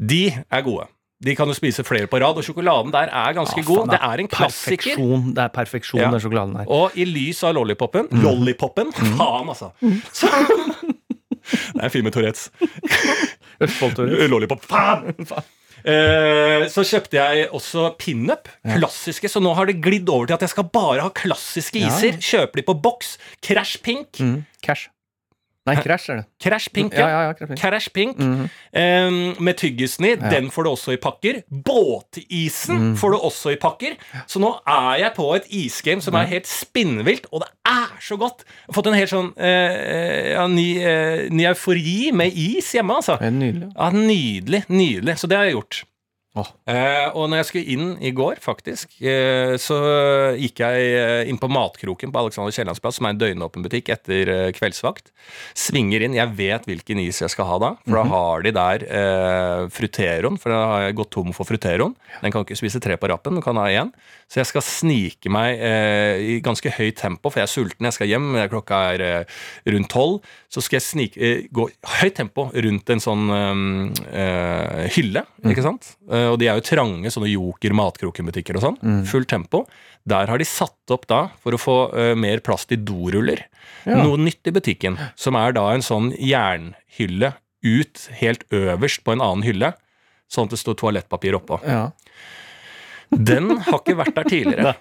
De 0.00 0.22
er 0.50 0.62
gode. 0.66 0.86
De 1.24 1.32
kan 1.38 1.48
du 1.48 1.54
spise 1.56 1.84
flere 1.86 2.08
på 2.10 2.18
rad, 2.20 2.36
og 2.36 2.44
sjokoladen 2.44 2.90
der 2.92 3.08
er 3.12 3.32
ganske 3.36 3.60
Ah, 3.60 3.64
god. 3.64 3.76
faen, 3.84 3.90
Det 3.94 3.98
er 4.02 4.20
en 4.24 4.28
klassiker. 4.28 4.96
Perfeksjon, 4.96 5.34
det 5.34 5.42
er 5.44 5.48
perfeksjon, 5.48 6.00
Ja. 6.00 6.10
den 6.10 6.20
sjokoladen 6.20 6.56
her. 6.56 6.64
Og 6.68 6.90
i 6.96 7.04
lys 7.04 7.42
av 7.44 7.54
lollipopen 7.54 8.08
Lollipopen? 8.10 8.92
Faen, 8.92 9.48
altså. 9.48 9.70
Så, 10.12 10.26
det 11.74 11.80
er 11.80 11.84
en 11.84 11.90
film 11.90 12.04
med 12.04 12.12
Tourettes. 12.12 12.50
Østfold-Tore. 13.60 14.28
Lollipop. 14.28 14.64
Faen! 14.64 15.14
Eh, 15.84 16.64
så 16.72 16.80
kjøpte 16.88 17.18
jeg 17.18 17.48
også 17.52 17.90
pinup. 18.00 18.48
Klassiske. 18.64 19.28
Så 19.28 19.42
nå 19.44 19.52
har 19.54 19.66
det 19.68 19.80
glidd 19.84 20.08
over 20.08 20.26
til 20.30 20.34
at 20.38 20.40
jeg 20.46 20.54
skal 20.54 20.64
bare 20.72 21.04
ha 21.04 21.10
klassiske 21.12 21.80
Ja. 21.82 21.88
iser. 21.92 22.16
Kjøper 22.24 22.56
de 22.62 22.62
på 22.62 22.74
boks. 22.80 23.18
Crash 23.44 23.82
Pink. 23.84 24.18
Mm. 24.20 24.44
Cash. 24.64 24.88
Nei, 25.66 25.76
Crash 25.80 26.10
er 26.12 26.16
det. 26.18 26.24
Crash 26.44 26.68
Pink, 26.74 26.92
Ja, 26.92 27.06
ja, 27.08 27.20
ja, 27.28 27.32
Crash 27.32 27.48
Pink. 27.48 27.60
Crash 27.60 27.88
Pink 27.94 28.18
Mhm. 28.18 28.48
eh, 28.74 29.40
med 29.40 29.56
tyggisen 29.56 30.04
i. 30.04 30.14
Den 30.16 30.50
får 30.50 30.64
du 30.64 30.70
også 30.70 30.92
i 30.92 30.96
pakker. 31.00 31.42
Båtisen 31.50 32.76
Mm. 32.78 32.96
får 32.96 33.10
du 33.12 33.18
også 33.18 33.52
i 33.52 33.56
pakker. 33.56 33.96
Så 34.26 34.40
nå 34.40 34.50
er 34.66 34.98
jeg 34.98 35.14
på 35.14 35.34
et 35.36 35.46
isgame 35.50 36.02
som 36.02 36.14
er 36.14 36.26
helt 36.26 36.46
spinnvilt, 36.46 37.26
og 37.32 37.40
det 37.40 37.48
er 37.66 37.88
så 38.00 38.16
godt! 38.18 38.44
Jeg 38.44 38.74
har 38.74 38.74
fått 38.82 38.86
en 38.86 38.98
helt 38.98 39.10
sånn 39.10 39.32
eh, 39.38 40.32
ja, 40.34 40.46
ny, 40.46 40.78
eh, 40.82 41.28
ny 41.30 41.44
eufori 41.46 42.12
med 42.12 42.32
is 42.36 42.72
hjemme, 42.74 42.94
altså. 43.00 43.18
Det 43.18 43.28
er 43.28 43.30
nydelig. 43.30 43.72
Ja, 43.76 43.90
Nydelig. 43.90 44.64
Nydelig. 44.68 45.16
Så 45.18 45.28
det 45.28 45.36
har 45.38 45.44
jeg 45.44 45.54
gjort. 45.54 45.84
Åh. 46.34 46.48
Eh, 46.66 47.12
og 47.14 47.28
når 47.30 47.38
jeg 47.38 47.46
skulle 47.46 47.74
inn 47.76 47.90
i 48.02 48.10
går, 48.10 48.40
faktisk, 48.42 48.96
eh, 49.06 49.54
så 49.62 49.76
gikk 50.34 50.64
jeg 50.64 50.88
eh, 50.98 51.28
inn 51.30 51.38
på 51.38 51.46
Matkroken 51.46 52.10
på 52.10 52.24
Alexander 52.24 52.50
Kiellands 52.50 52.82
plass, 52.82 52.98
som 52.98 53.06
er 53.06 53.14
en 53.14 53.20
døgnåpen 53.20 53.62
butikk 53.62 53.92
etter 53.94 54.32
eh, 54.32 54.48
kveldsvakt. 54.56 55.12
Svinger 55.54 56.02
inn. 56.02 56.16
Jeg 56.18 56.34
vet 56.34 56.66
hvilken 56.66 57.04
is 57.04 57.22
jeg 57.22 57.30
skal 57.30 57.46
ha 57.52 57.60
da, 57.62 57.70
for 57.86 58.00
da 58.00 58.04
har 58.10 58.42
de 58.48 58.54
der 58.56 58.86
eh, 58.88 59.62
fruteroen. 59.76 60.40
For 60.42 60.50
da 60.50 60.64
har 60.72 60.82
jeg 60.88 60.98
gått 60.98 61.12
tom 61.14 61.30
for 61.36 61.46
fruteroen. 61.46 61.94
Den 62.24 62.34
kan 62.34 62.42
ikke 62.42 62.58
spise 62.58 62.82
tre 62.82 62.98
på 62.98 63.12
rappen, 63.14 63.38
den 63.38 63.46
kan 63.46 63.60
ha 63.62 63.68
én. 63.70 63.94
Så 64.26 64.40
jeg 64.42 64.50
skal 64.50 64.66
snike 64.66 65.30
meg 65.30 65.62
eh, 65.62 66.18
i 66.18 66.36
ganske 66.42 66.72
høyt 66.80 66.98
tempo, 66.98 67.30
for 67.30 67.44
jeg 67.44 67.46
er 67.46 67.54
sulten. 67.54 67.86
Jeg 67.86 67.98
skal 68.00 68.10
hjem, 68.10 68.32
klokka 68.50 68.82
er 68.96 69.06
rundt 69.70 69.92
tolv. 69.94 70.34
Så 70.54 70.62
skal 70.62 70.76
jeg 70.78 70.84
snike, 70.86 71.18
eh, 71.18 71.40
gå 71.50 71.64
i 71.66 71.74
høyt 71.98 72.14
tempo 72.20 72.44
rundt 72.54 72.90
en 72.94 73.00
sånn 73.02 73.24
øh, 73.34 74.84
hylle. 74.94 75.24
hylle, 75.24 75.24
ikke 75.50 75.64
sant? 75.64 75.88
Og 76.06 76.36
de 76.38 76.46
er 76.50 76.60
jo 76.60 76.64
trange, 76.68 77.10
sånne 77.10 77.32
Joker 77.32 77.74
matkrokenbutikker 77.74 78.58
og 78.60 78.62
sånn. 78.68 78.78
Fullt 79.10 79.28
tempo. 79.32 79.64
Der 80.06 80.28
har 80.30 80.38
de 80.38 80.46
satt 80.46 80.94
opp 80.94 81.08
da, 81.10 81.24
for 81.42 81.56
å 81.56 81.60
få 81.60 81.76
øh, 81.90 82.12
mer 82.20 82.38
plass 82.44 82.66
til 82.70 82.84
doruller, 82.86 83.42
Ja. 83.84 83.98
noe 84.04 84.16
nytt 84.20 84.46
i 84.48 84.52
butikken. 84.54 84.98
Som 85.18 85.36
er 85.36 85.52
da 85.56 85.66
en 85.74 85.82
sånn 85.84 86.12
jernhylle 86.16 87.34
ut 87.64 88.06
helt 88.20 88.44
øverst 88.52 89.02
på 89.04 89.12
en 89.16 89.20
annen 89.24 89.42
hylle. 89.44 89.72
Sånn 90.30 90.46
at 90.48 90.54
det 90.54 90.60
står 90.62 90.76
toalettpapir 90.80 91.34
oppå. 91.36 91.58
Ja. 91.66 91.90
Den 93.18 93.50
har 93.66 93.80
ikke 93.80 93.96
vært 93.98 94.16
der 94.16 94.28
tidligere. 94.28 94.74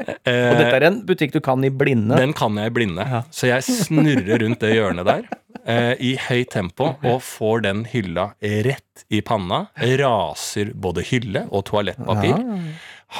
Og 0.00 0.56
dette 0.60 0.76
er 0.78 0.86
en 0.88 1.00
butikk 1.06 1.34
du 1.34 1.40
kan 1.44 1.64
i 1.66 1.70
blinde. 1.72 2.16
Den 2.18 2.32
kan 2.36 2.56
jeg 2.58 2.72
i 2.72 2.74
blinde. 2.74 3.04
Ja. 3.06 3.22
Så 3.34 3.50
jeg 3.50 3.64
snurrer 3.66 4.40
rundt 4.42 4.62
det 4.62 4.72
hjørnet 4.74 5.08
der 5.08 5.26
eh, 5.64 5.92
i 6.00 6.14
høyt 6.28 6.52
tempo 6.54 6.92
og 6.96 7.20
får 7.24 7.66
den 7.66 7.84
hylla 7.90 8.30
rett 8.40 9.04
i 9.12 9.22
panna. 9.26 9.66
Raser 10.00 10.72
både 10.74 11.04
hylle 11.10 11.46
og 11.50 11.66
toalettpapir. 11.70 12.40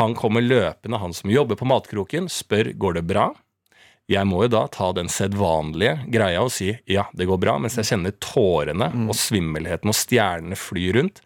Han 0.00 0.14
kommer 0.14 0.44
løpende, 0.44 1.00
han 1.02 1.14
som 1.16 1.32
jobber 1.32 1.58
på 1.58 1.66
matkroken, 1.66 2.28
spør 2.30 2.72
går 2.78 3.00
det 3.00 3.06
bra. 3.10 3.30
Jeg 4.10 4.26
må 4.26 4.42
jo 4.42 4.50
da 4.50 4.64
ta 4.72 4.88
den 4.96 5.06
sedvanlige 5.12 6.00
greia 6.10 6.42
og 6.42 6.50
si 6.50 6.72
ja, 6.90 7.04
det 7.14 7.28
går 7.30 7.38
bra, 7.42 7.54
mens 7.62 7.76
jeg 7.78 7.86
kjenner 7.92 8.16
tårene 8.18 8.88
og 9.06 9.14
svimmelheten 9.14 9.92
og 9.92 9.96
stjernene 9.96 10.58
fly 10.58 10.88
rundt. 10.96 11.20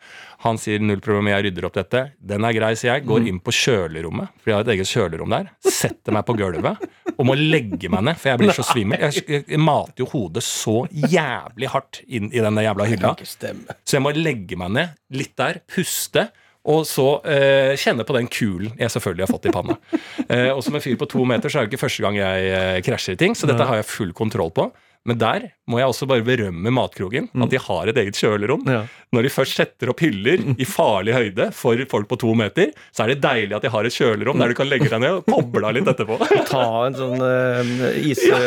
Han 0.44 0.58
sier 0.60 0.82
null 0.84 1.00
problem, 1.00 1.30
jeg 1.32 1.46
rydder 1.46 1.64
opp 1.64 1.78
dette. 1.78 2.02
Den 2.20 2.44
er 2.44 2.52
grei, 2.52 2.74
sier 2.76 2.98
jeg. 2.98 3.06
Går 3.08 3.30
inn 3.30 3.38
på 3.40 3.54
kjølerommet, 3.56 4.34
for 4.36 4.50
jeg 4.50 4.58
har 4.58 4.66
et 4.66 4.72
eget 4.74 4.90
kjølerom 4.90 5.32
der. 5.32 5.48
Setter 5.64 6.12
meg 6.12 6.26
på 6.28 6.36
gulvet 6.36 6.84
og 7.14 7.24
må 7.24 7.36
legge 7.38 7.88
meg 7.88 8.04
ned, 8.10 8.20
for 8.20 8.34
jeg 8.34 8.42
blir 8.42 8.52
så 8.56 8.66
svimmel. 8.66 9.00
Jeg, 9.06 9.24
jeg, 9.30 9.46
jeg 9.54 9.62
mater 9.62 10.04
jo 10.04 10.10
hodet 10.12 10.44
så 10.44 10.82
jævlig 10.92 11.72
hardt 11.72 12.02
inn 12.04 12.28
i 12.34 12.42
den 12.44 12.60
jævla 12.66 12.88
hylla. 12.90 13.14
Så 13.24 13.96
jeg 13.96 14.04
må 14.04 14.12
legge 14.18 14.60
meg 14.60 14.74
ned 14.76 14.96
litt 15.16 15.32
der, 15.40 15.62
puste, 15.70 16.28
og 16.64 16.86
så 16.88 17.08
eh, 17.28 17.74
kjenne 17.80 18.06
på 18.08 18.16
den 18.16 18.28
kulen 18.32 18.72
jeg 18.80 18.92
selvfølgelig 18.94 19.26
har 19.26 19.32
fått 19.34 19.50
i 19.50 19.54
panna. 19.54 19.78
Eh, 20.24 20.48
og 20.54 20.62
som 20.64 20.72
en 20.72 20.80
fyr 20.80 20.94
på 20.96 21.04
to 21.10 21.20
meter 21.28 21.52
så 21.52 21.58
er 21.60 21.66
det 21.66 21.74
ikke 21.74 21.82
første 21.82 22.00
gang 22.00 22.16
jeg 22.16 22.44
eh, 22.48 22.78
krasjer 22.86 23.12
i 23.12 23.18
ting, 23.20 23.34
så 23.36 23.44
dette 23.50 23.66
har 23.68 23.76
jeg 23.76 23.84
full 23.90 24.14
kontroll 24.16 24.48
på. 24.56 24.70
Men 25.04 25.18
der 25.20 25.42
må 25.68 25.76
jeg 25.76 25.90
også 25.90 26.06
bare 26.08 26.24
berømme 26.24 26.72
Matkroken, 26.72 27.26
at 27.44 27.52
de 27.52 27.60
har 27.60 27.90
et 27.90 27.98
eget 28.00 28.16
kjølerom. 28.16 28.62
Ja. 28.70 28.78
Når 29.12 29.26
de 29.26 29.32
først 29.34 29.58
setter 29.60 29.92
opp 29.92 30.00
hyller 30.00 30.40
i 30.62 30.68
farlig 30.68 31.12
høyde 31.12 31.50
for 31.52 31.82
folk 31.90 32.08
på 32.08 32.18
to 32.24 32.32
meter, 32.40 32.72
så 32.88 33.04
er 33.04 33.12
det 33.12 33.18
deilig 33.26 33.58
at 33.58 33.66
de 33.66 33.72
har 33.74 33.84
et 33.84 33.98
kjølerom 33.98 34.40
der 34.40 34.54
du 34.54 34.56
kan 34.56 34.70
legge 34.70 34.88
deg 34.88 35.04
ned 35.04 35.20
og 35.20 35.28
koble 35.28 35.68
av 35.68 35.76
litt 35.76 35.92
etterpå. 35.92 36.16
Ta 36.54 36.64
en 36.86 36.96
sånn 36.96 37.20
uh, 37.20 38.00
is... 38.00 38.24
Ja, 38.24 38.40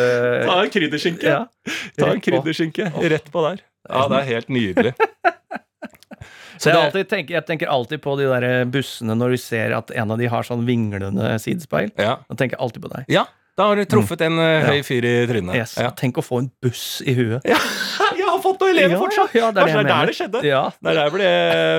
Ta 0.50 0.60
en 0.64 0.74
krydderskinke. 0.74 1.38
ja. 1.38 1.44
Ta 2.00 2.10
en 2.16 2.26
krydderskinke 2.26 2.90
rett 3.14 3.30
på 3.30 3.46
der. 3.52 3.62
Ja, 3.86 4.08
det 4.10 4.24
er 4.24 4.30
helt 4.34 4.50
nydelig. 4.52 4.98
Så 6.58 6.72
jeg, 6.72 6.78
alltid 6.78 7.10
tenker, 7.12 7.38
jeg 7.38 7.48
tenker 7.48 7.72
alltid 7.72 8.02
på 8.04 8.16
de 8.20 8.30
der 8.32 8.70
bussene 8.72 9.18
når 9.18 9.36
du 9.36 9.42
ser 9.42 9.76
at 9.78 9.92
en 9.94 10.14
av 10.14 10.22
de 10.22 10.30
har 10.32 10.48
sånn 10.48 10.66
vinglende 10.68 11.34
sidespeil. 11.44 11.92
Ja. 11.96 12.20
Da 12.28 12.40
tenker 12.40 12.58
jeg 12.58 12.64
alltid 12.66 12.86
på 12.86 12.94
deg. 12.94 13.10
Ja, 13.14 13.26
da 13.58 13.72
har 13.72 13.80
du 13.80 13.88
truffet 13.90 14.22
en 14.22 14.36
mm. 14.38 14.68
høy 14.70 14.84
fyr 14.86 15.06
i 15.08 15.14
trynet. 15.30 15.56
Yes. 15.58 15.78
Ja. 15.82 15.90
Tenk 15.98 16.20
å 16.22 16.24
få 16.26 16.44
en 16.44 16.52
buss 16.62 17.00
i 17.02 17.16
huet. 17.18 17.48
Jeg 18.18 18.28
har 18.28 18.42
fått 18.44 18.62
noen 18.62 18.74
elever 18.74 18.94
Ja, 18.94 19.00
fortsatt! 19.02 19.34
ja, 19.38 19.48
det 19.54 19.62
er 19.62 19.68
det 19.68 19.74
det 19.74 19.80
er 19.80 19.88
der 19.88 20.10
det 20.10 20.14
skjedde? 20.18 20.40
Ja. 20.46 20.62
Det 20.78 20.92
er 20.92 20.98
der 20.98 21.08
jeg 21.08 21.14
ble 21.14 21.30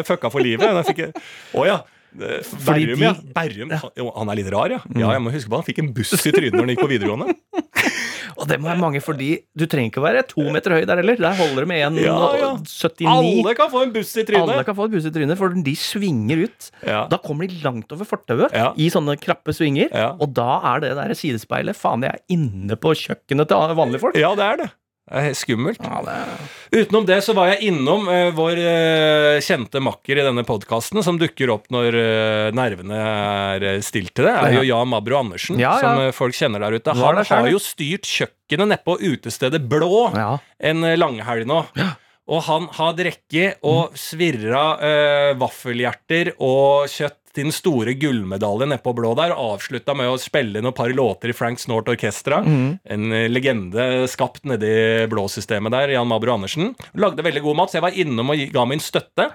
fucka 0.08 0.30
for 0.32 0.42
livet. 0.42 0.64
Å 0.64 1.60
oh, 1.60 1.64
ja. 1.66 1.76
Fordi 2.16 2.86
Berrum, 2.88 3.02
ja. 3.04 3.12
Mm. 3.12 3.32
Berrum, 3.36 3.70
han- 3.70 4.12
Han 4.16 4.28
er 4.32 4.34
litt 4.40 4.52
rar, 4.52 4.70
ja. 4.70 4.78
Ja, 4.96 5.12
jeg 5.12 5.20
må 5.22 5.30
huske 5.32 5.48
på 5.52 5.56
Han 5.60 5.64
fikk 5.66 5.78
en 5.84 5.92
buss 5.92 6.12
i 6.26 6.32
trynet 6.32 6.52
når 6.56 6.64
han 6.66 6.72
gikk 6.74 6.80
på 6.86 6.88
videregående. 6.94 7.34
Og 8.38 8.46
det 8.46 8.58
må 8.62 8.68
være 8.68 8.78
mange, 8.78 9.00
fordi 9.02 9.28
du 9.58 9.64
trenger 9.66 9.90
ikke 9.90 9.98
å 10.00 10.04
være 10.04 10.22
to 10.30 10.44
meter 10.54 10.70
høy 10.76 10.84
der 10.86 11.00
heller. 11.00 11.16
Der 11.18 11.34
holder 11.34 11.64
det 11.64 11.68
med 11.68 11.78
Ja, 12.06 12.18
ja. 12.38 12.50
Alle 13.10 13.54
kan 13.58 13.70
få 13.72 13.82
en 13.82 13.92
buss 13.92 14.12
i 14.16 14.22
Alle 14.54 14.64
kan 14.68 14.76
få 14.78 14.84
en 14.86 14.92
buss 14.92 15.08
i 15.08 15.10
trynet, 15.10 15.36
for 15.40 15.48
de 15.50 15.74
svinger 15.74 16.44
ut. 16.46 16.70
Da 17.10 17.18
kommer 17.18 17.48
de 17.50 17.58
langt 17.64 17.90
over 17.92 18.06
fortauet 18.06 18.52
i 18.78 18.88
sånne 18.94 19.18
krappe 19.18 19.50
svinger. 19.56 19.90
Og 20.20 20.32
da 20.38 20.60
er 20.74 20.80
det 20.86 20.92
der 21.00 21.14
sidespeilet 21.18 21.74
Faen, 21.74 22.02
jeg 22.06 22.14
er 22.14 22.22
inne 22.36 22.76
på 22.78 22.94
kjøkkenet 22.94 23.48
til 23.50 23.74
vanlige 23.74 24.00
folk. 24.00 24.14
ja, 24.16 24.34
det 24.38 24.44
er 24.44 24.56
det. 24.62 24.70
Det 25.08 25.34
skummelt. 25.38 25.80
Ja, 25.82 26.02
det. 26.04 26.80
Utenom 26.82 27.06
det 27.08 27.20
så 27.24 27.32
var 27.36 27.48
jeg 27.52 27.70
innom 27.70 28.08
uh, 28.10 28.28
vår 28.36 28.60
uh, 28.60 29.36
kjente 29.44 29.80
makker 29.80 30.20
i 30.20 30.24
denne 30.26 30.44
podkasten, 30.48 31.00
som 31.04 31.20
dukker 31.20 31.52
opp 31.54 31.68
når 31.72 31.96
uh, 31.96 32.48
nervene 32.56 32.98
er 32.98 33.68
stilt 33.84 34.12
til 34.16 34.28
det, 34.28 34.34
er 34.36 34.58
jo 34.58 34.66
Jan 34.68 34.90
Mabro 34.90 35.20
Andersen, 35.22 35.60
Ja, 35.60 35.76
ja. 35.80 35.94
som 35.96 36.16
folk 36.16 36.36
kjenner 36.36 36.66
der 36.66 36.76
ute. 36.76 36.96
Han 36.98 37.22
har 37.24 37.48
jo 37.52 37.62
styrt 37.62 38.08
kjøkkenet 38.08 38.74
nede 38.74 38.84
på 38.84 38.98
utestedet 39.00 39.62
Blå 39.68 40.08
en 40.12 40.84
langhelg 40.98 41.48
nå. 41.48 41.62
Og 42.28 42.42
han 42.44 42.66
har 42.76 42.92
drukket 42.92 43.62
og 43.64 43.94
svirra 43.96 45.34
vaffelhjerter 45.40 46.34
og 46.36 46.90
kjøtt 46.92 47.27
den 47.38 47.54
store 47.54 47.94
gullmedaljen 47.98 48.72
nedpå 48.74 48.92
blå 48.98 49.14
der, 49.18 49.34
avslutta 49.38 49.94
med 49.96 50.10
å 50.10 50.18
spille 50.20 50.60
inn 50.60 50.68
et 50.68 50.76
par 50.76 50.90
låter 50.92 51.32
i 51.32 51.36
Frank 51.36 51.62
Snort 51.62 51.88
Orkestra. 51.92 52.42
En 52.84 53.14
eh, 53.14 53.28
legende 53.30 54.08
skapt 54.10 54.44
nedi 54.48 55.06
blåsystemet 55.12 55.74
der, 55.74 55.94
Jan 55.96 56.10
Mabro 56.10 56.34
Andersen. 56.34 56.74
Lagde 56.98 57.24
veldig 57.26 57.44
god 57.46 57.62
mat, 57.62 57.72
så 57.72 57.80
jeg 57.80 57.86
var 57.88 57.98
innom 58.04 58.34
og 58.34 58.44
ga 58.54 58.66
min 58.68 58.82
støtte. 58.82 59.30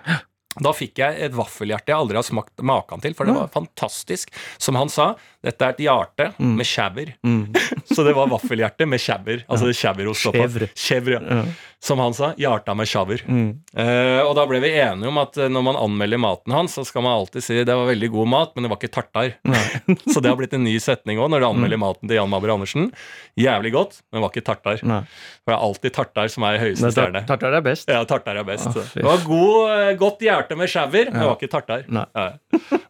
Da 0.61 0.69
fikk 0.75 0.99
jeg 1.01 1.17
et 1.25 1.33
vaffelhjerte 1.33 1.89
jeg 1.89 1.97
aldri 1.97 2.19
har 2.19 2.25
smakt 2.27 2.61
maken 2.61 3.01
til, 3.01 3.15
for 3.17 3.25
det 3.25 3.33
var 3.33 3.49
fantastisk. 3.53 4.29
Som 4.61 4.77
han 4.77 4.91
sa, 4.93 5.13
dette 5.43 5.65
er 5.67 5.73
et 5.75 5.83
hjerte 5.83 6.29
med 6.39 6.65
skjæver. 6.67 7.13
Så 7.93 8.05
det 8.07 8.13
var 8.15 8.29
vaffelhjerte 8.31 8.87
med 8.89 9.01
skjæver. 9.03 9.43
Altså 9.51 9.67
det 9.69 9.75
skjæverost 9.77 10.29
oppå. 10.31 10.43
Chèvre. 10.47 10.69
Chèvre, 10.79 11.19
ja. 11.19 11.43
Som 11.83 11.99
han 11.99 12.13
sa, 12.15 12.29
hjarta 12.39 12.71
med 12.79 12.87
skjæver. 12.87 13.25
Mm. 13.27 13.49
Uh, 13.75 14.21
og 14.23 14.31
da 14.37 14.45
ble 14.47 14.61
vi 14.63 14.69
enige 14.79 15.09
om 15.09 15.17
at 15.19 15.35
eh, 15.35 15.49
når 15.51 15.65
man 15.67 15.75
anmelder 15.81 16.21
maten 16.23 16.53
hans, 16.55 16.77
så 16.79 16.85
skal 16.87 17.03
man 17.03 17.17
alltid 17.17 17.43
si 17.43 17.57
det 17.67 17.75
var 17.75 17.89
veldig 17.89 18.07
god 18.13 18.29
mat, 18.31 18.53
men 18.55 18.63
det 18.63 18.71
var 18.71 18.79
ikke 18.79 18.93
tartar. 18.95 19.33
så 20.13 20.23
det 20.23 20.31
har 20.31 20.39
blitt 20.39 20.55
en 20.55 20.63
ny 20.63 20.77
setning 20.79 21.19
òg 21.19 21.27
når 21.33 21.43
du 21.43 21.47
anmelder 21.49 21.81
maten 21.83 22.07
til 22.07 22.15
Jan 22.21 22.31
Mabber 22.31 22.53
Andersen. 22.55 22.87
Jævlig 23.35 23.73
godt, 23.75 23.99
men 24.07 24.21
det 24.21 24.23
var 24.23 24.31
ikke 24.31 24.45
tartar. 24.47 24.79
Nei. 24.93 25.01
For 25.43 25.51
det 25.51 25.57
er 25.57 25.67
alltid 25.67 25.97
tartar 25.99 26.31
som 26.31 26.47
er 26.47 26.61
høyeste 26.63 26.87
tar- 26.87 26.95
stjerne. 26.95 27.25
Tartar 27.33 27.59
er 27.59 27.67
best. 27.67 27.91
Ja, 27.91 27.99
tartar 28.07 28.39
er 28.39 28.47
best. 28.47 28.71
Å, 28.71 28.87
det 28.95 29.03
var 29.09 29.27
god, 29.27 29.59
eh, 29.75 29.91
godt 29.99 30.23
hjerte 30.23 30.55
med 30.63 30.71
skjæver, 30.71 31.11
men 31.11 31.19
det 31.19 31.29
var 31.33 31.39
ikke 31.41 31.51
tartar. 31.51 31.83
Nei. 31.91 32.07
Ja. 32.15 32.29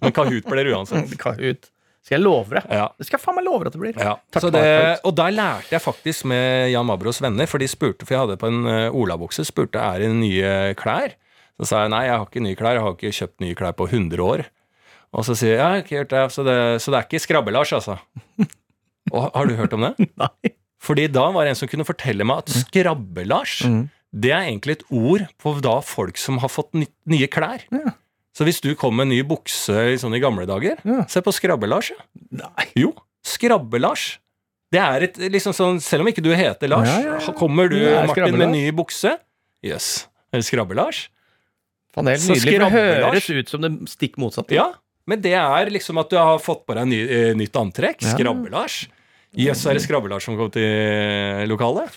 Men 0.05 0.13
Kahoot 0.21 0.45
blir 0.53 0.69
det 0.69 0.77
uansett. 0.77 1.17
Kahoot. 1.25 1.72
Skal 2.03 2.17
jeg 2.17 2.23
love 2.25 2.51
deg? 2.57 2.65
Ja. 2.67 2.89
Det 2.99 3.05
skal 3.07 3.15
jeg 3.19 3.23
faen 3.23 3.37
meg 3.37 3.45
love 3.47 3.67
at 3.69 3.75
det 3.75 3.79
blir. 3.79 3.95
Ja, 3.95 4.17
det, 4.51 4.63
og 5.07 5.13
der 5.15 5.31
lærte 5.31 5.71
jeg 5.71 5.79
faktisk 5.85 6.25
med 6.27 6.71
Jan 6.73 6.87
Mabros 6.89 7.21
venner, 7.23 7.47
for 7.47 7.63
de 7.63 7.69
spurte, 7.71 8.03
for 8.03 8.15
jeg 8.17 8.25
hadde 8.25 8.35
på 8.41 8.49
en 8.51 8.65
uh, 8.67 8.97
olabukse, 8.99 9.45
spurte 9.47 9.79
er 9.79 10.03
det 10.03 10.09
nye 10.17 10.51
klær. 10.79 11.15
Så 11.61 11.69
sa 11.69 11.83
jeg 11.85 11.93
nei, 11.93 12.01
jeg 12.09 12.17
har 12.17 12.25
ikke 12.27 12.43
nye 12.43 12.57
klær, 12.59 12.75
jeg 12.75 12.83
har 12.83 12.97
ikke 12.97 13.13
kjøpt 13.21 13.45
nye 13.45 13.55
klær 13.55 13.77
på 13.79 13.87
100 13.87 14.19
år. 14.25 14.43
Og 15.13 15.23
så 15.27 15.35
sier 15.37 15.53
jeg 15.53 15.61
ja, 15.61 15.63
jeg 15.69 15.77
har 15.79 15.85
ikke 15.85 15.95
gjort 16.01 16.13
det, 16.17 16.25
så 16.35 16.43
det, 16.49 16.57
så 16.83 16.91
det 16.91 16.99
er 16.99 17.07
ikke 17.07 17.23
Skrabbe-Lars, 17.23 17.71
altså. 17.77 17.95
Og 19.13 19.27
har 19.35 19.47
du 19.47 19.55
hørt 19.59 19.75
om 19.77 19.85
det? 19.87 19.93
Nei. 20.23 20.53
Fordi 20.83 21.05
da 21.07 21.29
var 21.31 21.45
det 21.47 21.53
en 21.53 21.59
som 21.61 21.69
kunne 21.71 21.87
fortelle 21.87 22.25
meg 22.27 22.43
at 22.43 22.55
Skrabbe-Lars, 22.65 23.61
Mm. 23.63 23.83
det 24.11 24.31
er 24.35 24.47
egentlig 24.49 24.79
et 24.81 24.85
ord 24.91 25.23
på 25.39 25.53
da 25.63 25.77
folk 25.85 26.19
som 26.19 26.41
har 26.43 26.51
fått 26.51 26.75
nye 26.75 27.27
klær. 27.31 27.63
Ja. 27.71 27.93
Så 28.33 28.45
hvis 28.47 28.59
du 28.61 28.71
kom 28.75 28.95
med 28.97 29.05
en 29.07 29.13
ny 29.13 29.21
bukse 29.29 29.75
i 29.93 29.97
sånn 30.01 30.15
i 30.17 30.21
gamle 30.23 30.47
dager, 30.49 30.79
Ja. 30.83 31.05
se 31.05 31.21
på 31.21 31.31
Skrabbe-Lars, 31.33 31.91
ja. 31.93 32.49
Jo, 32.75 32.93
Skrabbe-Lars. 33.23 34.17
Det 34.73 34.81
er 34.81 35.03
et 35.05 35.17
liksom 35.29 35.53
sånn, 35.53 35.79
Selv 35.79 36.01
om 36.01 36.07
ikke 36.09 36.23
du 36.25 36.31
heter 36.33 36.67
Lars, 36.67 36.89
Ja, 36.89 37.33
kommer 37.37 37.69
du, 37.69 37.77
Martin, 38.07 38.35
med 38.37 38.49
ny 38.55 38.71
bukse? 38.71 39.19
Jøss. 39.63 40.07
Yes. 40.33 40.47
Skrabbe-Lars? 40.49 41.09
Faen, 41.93 42.05
det 42.09 42.15
er 42.15 42.17
helt 42.17 42.25
Så 42.25 42.33
nydelig. 42.39 42.59
Det 42.59 42.71
høres 42.73 43.29
ut 43.29 43.49
som 43.53 43.61
det 43.61 43.71
stikk 43.91 44.17
motsatte. 44.17 44.55
Ja, 44.57 44.71
men 45.05 45.21
det 45.21 45.33
er 45.37 45.69
liksom 45.69 45.99
at 46.01 46.09
du 46.09 46.17
har 46.17 46.39
fått 46.41 46.65
på 46.65 46.73
deg 46.73 46.87
ny, 46.89 47.01
eh, 47.05 47.33
nytt 47.37 47.53
antrekk. 47.53 48.01
Skrabbe-Lars. 48.01 48.87
Jøss, 49.33 49.63
er 49.65 49.73
det 49.77 49.81
Skrabbelars 49.81 50.25
som 50.27 50.35
kom 50.37 50.51
til 50.53 51.47
lokalet? 51.49 51.95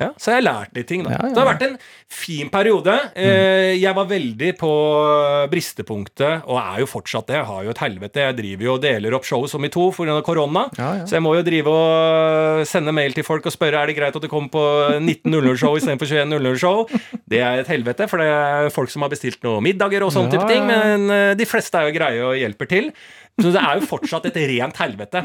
Ja, 0.00 0.08
så 0.16 0.32
jeg 0.32 0.38
har 0.38 0.44
lært 0.46 0.76
litt 0.78 0.86
ting, 0.88 1.02
da. 1.04 1.10
Ja, 1.12 1.18
ja, 1.26 1.32
Det 1.34 1.40
har 1.42 1.48
vært 1.50 1.64
en 1.66 1.74
fin 2.08 2.48
periode. 2.52 2.94
Eh, 3.14 3.74
Jeg 3.82 3.94
var 3.94 4.06
veldig 4.08 4.52
på 4.60 4.70
bristepunktet, 5.52 6.42
og 6.48 6.58
er 6.60 6.80
jo 6.82 6.88
fortsatt 6.90 7.28
det. 7.28 7.36
Jeg 7.40 7.48
har 7.48 7.64
jo 7.66 7.72
et 7.74 7.82
helvete. 7.82 8.24
Jeg 8.26 8.36
driver 8.38 8.66
jo 8.68 8.74
og 8.76 8.82
deler 8.84 9.16
opp 9.18 9.26
showet 9.28 9.52
som 9.52 9.64
i 9.64 9.70
to 9.72 9.90
pga. 9.92 10.18
korona. 10.24 10.66
Så 11.06 11.16
jeg 11.18 11.22
må 11.24 11.34
jo 11.36 11.42
drive 11.46 11.68
og 11.68 12.66
sende 12.68 12.92
mail 12.94 13.12
til 13.16 13.24
folk 13.26 13.46
og 13.46 13.52
spørre 13.54 13.82
er 13.82 13.86
det 13.92 13.96
greit 13.98 14.16
at 14.16 14.22
du 14.22 14.28
kommer 14.32 14.48
på 14.52 14.64
19.00-show 15.00 15.76
istedenfor 15.78 16.06
21.00-show. 16.06 16.86
Det 17.28 17.40
er 17.42 17.62
et 17.62 17.68
helvete, 17.72 18.08
for 18.08 18.18
det 18.22 18.28
er 18.32 18.70
folk 18.74 18.90
som 18.92 19.02
har 19.04 19.12
bestilt 19.12 19.42
noen 19.44 19.62
middager 19.64 20.04
og 20.06 20.12
sånne 20.14 20.32
type 20.32 20.48
ting. 20.50 20.64
Men 20.68 21.08
eh, 21.10 21.34
de 21.38 21.48
fleste 21.48 21.78
er 21.80 21.90
jo 21.90 21.96
greie 21.98 22.22
og 22.30 22.38
hjelper 22.40 22.70
til. 22.70 22.92
Så 23.40 23.48
det 23.54 23.60
er 23.62 23.80
jo 23.80 23.88
fortsatt 23.88 24.26
et 24.28 24.36
rent 24.36 24.76
helvete. 24.82 25.24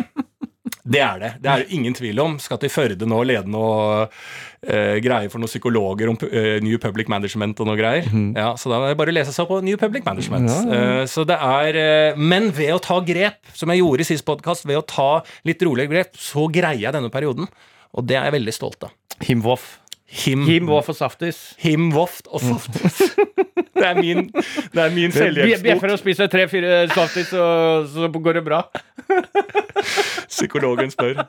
Det 0.87 1.01
er 1.03 1.21
det. 1.21 1.31
Det 1.43 1.51
er 1.51 1.63
det 1.63 1.75
ingen 1.75 1.95
tvil 1.97 2.19
om. 2.23 2.37
Skal 2.41 2.59
til 2.61 2.71
Førde 2.71 3.07
nå 3.09 3.17
og 3.21 3.27
lede 3.27 3.51
noe 3.51 4.07
uh, 4.07 4.95
greier 5.03 5.29
for 5.31 5.41
noen 5.41 5.51
psykologer 5.51 6.11
om 6.11 6.17
uh, 6.23 6.57
New 6.63 6.79
Public 6.81 7.09
Management 7.11 7.59
og 7.63 7.69
noe 7.69 7.77
greier. 7.79 8.07
Ja, 8.37 8.53
Så 8.59 8.71
da 8.71 8.79
er 8.81 8.93
det 8.93 8.99
bare 9.01 9.13
å 9.13 9.17
lese 9.17 9.33
seg 9.35 9.49
på 9.49 9.59
New 9.65 9.79
Public 9.81 10.07
Management. 10.07 10.51
Ja, 10.51 10.59
Ja, 10.67 10.85
Uh, 10.97 11.03
så 11.09 11.23
det 11.27 11.35
er 11.41 11.77
eh, 11.79 12.17
Men 12.19 12.49
ved 12.55 12.73
å 12.75 12.79
ta 12.83 12.99
grep, 13.05 13.39
som 13.57 13.71
jeg 13.71 13.81
gjorde 13.81 14.03
i 14.03 14.07
sist 14.07 14.25
podkast, 14.27 14.65
ved 14.67 14.79
å 14.79 14.85
ta 14.87 15.09
litt 15.47 15.61
roligere 15.65 15.91
grep, 15.91 16.17
så 16.19 16.47
greier 16.51 16.79
jeg 16.87 16.95
denne 16.95 17.11
perioden. 17.13 17.49
Og 17.97 18.05
det 18.07 18.17
er 18.19 18.27
jeg 18.27 18.37
veldig 18.37 18.53
stolt 18.55 18.87
av. 18.87 18.93
Himwoff. 19.25 19.77
Him, 20.07 20.45
Himwoff 20.47 20.87
og 20.89 20.95
Saftis. 20.95 21.55
Him 21.59 21.89
Voft 21.91 22.29
og 22.31 22.39
Saftis. 22.41 23.01
det 23.75 23.83
er 23.83 23.97
min, 23.99 24.29
det 24.31 24.83
er 24.83 24.93
min 24.95 25.11
selvhjelpsbok. 25.11 25.65
Bjeffer 25.65 25.93
og 25.93 25.99
spiser 25.99 26.29
tre-fire 26.31 26.77
Saftis, 26.93 27.27
så, 27.33 27.43
så 27.91 28.07
går 28.15 28.39
det 28.39 28.45
bra. 28.45 28.61
Psykologen 30.37 30.91
spør. 30.91 31.25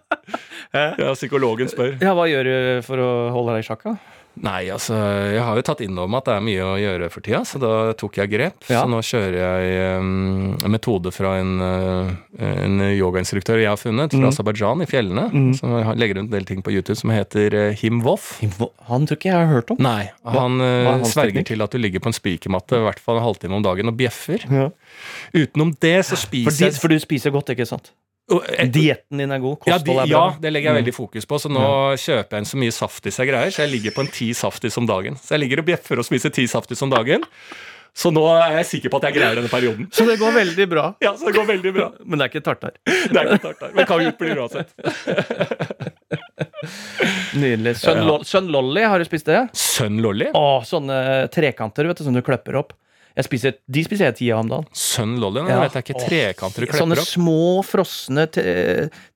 Ja, 0.74 1.11
psykologen 1.14 1.70
spør. 1.70 1.97
Ja, 2.03 2.14
Hva 2.14 2.29
gjør 2.31 2.47
du 2.47 2.55
for 2.87 3.03
å 3.03 3.11
holde 3.35 3.59
deg 3.59 3.66
i 3.66 3.68
sjakk? 3.68 3.83
da? 3.89 3.97
Nei, 4.45 4.68
altså, 4.70 4.95
jeg 5.34 5.43
har 5.43 5.59
jo 5.59 5.64
tatt 5.66 5.80
inn 5.84 5.97
over 5.99 6.11
meg 6.12 6.22
at 6.22 6.28
det 6.30 6.34
er 6.36 6.45
mye 6.47 6.64
å 6.66 6.76
gjøre 6.78 7.09
for 7.12 7.24
tida, 7.26 7.41
så 7.49 7.61
da 7.62 7.72
tok 7.99 8.18
jeg 8.20 8.30
grep. 8.32 8.66
Ja. 8.70 8.82
Så 8.82 8.91
nå 8.93 9.01
kjører 9.05 9.36
jeg 9.39 9.99
um, 9.99 10.57
en 10.64 10.74
metode 10.74 11.12
fra 11.14 11.34
en, 11.41 11.55
uh, 11.59 12.12
en 12.39 12.82
yogainstruktør 12.93 13.62
jeg 13.62 13.70
har 13.72 13.80
funnet, 13.80 14.14
fra 14.14 14.18
Mm. 14.18 14.32
Aserbajdsjan 14.32 14.82
i 14.82 14.86
fjellene, 14.91 15.24
som 15.57 15.72
legger 15.97 16.18
rundt 16.18 16.28
en 16.28 16.36
del 16.36 16.45
ting 16.49 16.61
på 16.64 16.72
YouTube, 16.74 16.99
som 16.99 17.12
heter 17.14 17.55
uh, 17.55 17.76
Him 17.78 18.03
Voff. 18.05 18.39
Han 18.91 19.07
tror 19.09 19.18
ikke 19.18 19.30
jeg 19.30 19.39
har 19.39 19.49
hørt 19.51 19.70
om. 19.74 19.80
Nei, 19.82 20.11
han 20.26 20.61
uh, 20.61 20.91
er 20.97 21.07
sverger 21.09 21.47
til 21.49 21.64
at 21.64 21.72
du 21.72 21.80
ligger 21.80 22.03
på 22.05 22.11
en 22.12 22.16
spikermatte 22.16 22.78
i 22.78 22.84
hvert 22.84 23.01
fall 23.03 23.20
en 23.20 23.26
halvtime 23.26 23.57
om 23.59 23.64
dagen 23.64 23.91
og 23.91 23.97
bjeffer. 23.99 24.45
Ja. 24.53 24.68
Utenom 25.36 25.74
det 25.80 25.97
så 26.09 26.18
spiser 26.18 26.49
spiser 26.53 26.74
for, 26.76 26.86
for 26.86 26.95
du 26.95 27.03
spiser 27.03 27.34
godt, 27.34 27.55
ikke 27.55 27.66
sant? 27.68 27.93
Eh, 28.29 28.66
Dietten 28.68 29.22
din 29.22 29.31
er 29.33 29.41
god, 29.41 29.62
ja, 29.64 29.79
de, 29.81 29.91
er 29.95 29.95
bra? 29.95 30.05
ja, 30.11 30.24
det 30.43 30.51
legger 30.53 30.74
jeg 30.74 30.83
veldig 30.83 30.95
fokus 30.99 31.24
på. 31.31 31.39
Så 31.41 31.49
nå 31.53 31.64
kjøper 31.97 32.37
jeg 32.37 32.45
inn 32.45 32.51
så 32.51 32.61
mye 32.61 32.74
saftis 32.76 33.16
jeg 33.22 33.31
greier, 33.31 33.55
så 33.55 33.64
jeg 33.64 33.72
ligger 33.72 33.95
på 33.97 34.05
en 34.05 34.12
ti 34.12 34.31
saftis 34.37 34.76
om 34.76 34.87
dagen. 34.91 35.16
Så 35.16 35.35
jeg 35.37 35.47
ligger 35.47 35.62
og 35.64 35.68
bjeffer 35.70 36.03
og 36.03 36.05
spiser 36.09 36.35
ti 36.37 36.45
saftis 36.51 36.83
om 36.85 36.93
dagen. 36.93 37.24
Så 37.99 38.12
nå 38.14 38.20
er 38.31 38.59
jeg 38.61 38.66
sikker 38.68 38.93
på 38.93 38.99
at 39.01 39.09
jeg 39.09 39.14
greier 39.16 39.39
denne 39.41 39.49
perioden. 39.51 39.89
Så 39.91 40.05
det 40.07 40.18
går 40.20 40.35
veldig 40.37 40.66
bra. 40.70 40.85
Ja, 41.03 41.14
så 41.18 41.31
det 41.31 41.35
går 41.39 41.47
veldig 41.49 41.72
bra. 41.74 41.87
Men 42.07 42.20
det 42.20 42.26
er 42.26 42.31
ikke 42.35 42.45
tartar. 42.47 42.76
Det 43.14 43.16
er 43.16 43.31
ikke 43.33 43.41
tartar. 43.49 43.72
Men 43.74 43.89
kan 43.89 44.05
jo 44.05 44.12
bli 44.20 44.35
uansett. 44.37 44.68
Nydelig. 47.39 47.76
Sønn, 47.81 47.97
Ja. 48.03 48.05
Lo- 48.05 48.51
Lolly, 48.53 48.83
har 48.85 48.99
du 48.99 49.05
spist 49.09 49.26
det? 49.26 49.41
Sønn 49.57 49.99
Lolly? 50.05 50.29
Å, 50.37 50.45
sånne 50.68 51.01
trekanter 51.33 51.89
vet 51.89 51.99
du, 51.99 52.05
som 52.07 52.14
du 52.14 52.22
kløpper 52.22 52.61
opp. 52.61 52.72
Jeg 53.18 53.26
spiser, 53.26 53.54
de 53.66 53.82
spiser 53.82 54.06
jeg 54.12 54.14
ti 54.20 54.26
av 54.30 54.44
om 54.44 54.50
dagen. 54.52 54.66
Sønn 54.78 55.16
Lolly? 55.18 55.42
Nå 55.42 55.50
Ja. 55.50 55.60
vet 55.64 55.74
jeg 55.74 55.84
ikke. 55.88 56.02
Trekanter 56.06 56.62
du 56.62 56.66
Sånne 56.70 56.94
opp? 56.94 57.02
Sånne 57.02 57.06
små, 57.10 57.38
frosne 57.66 58.26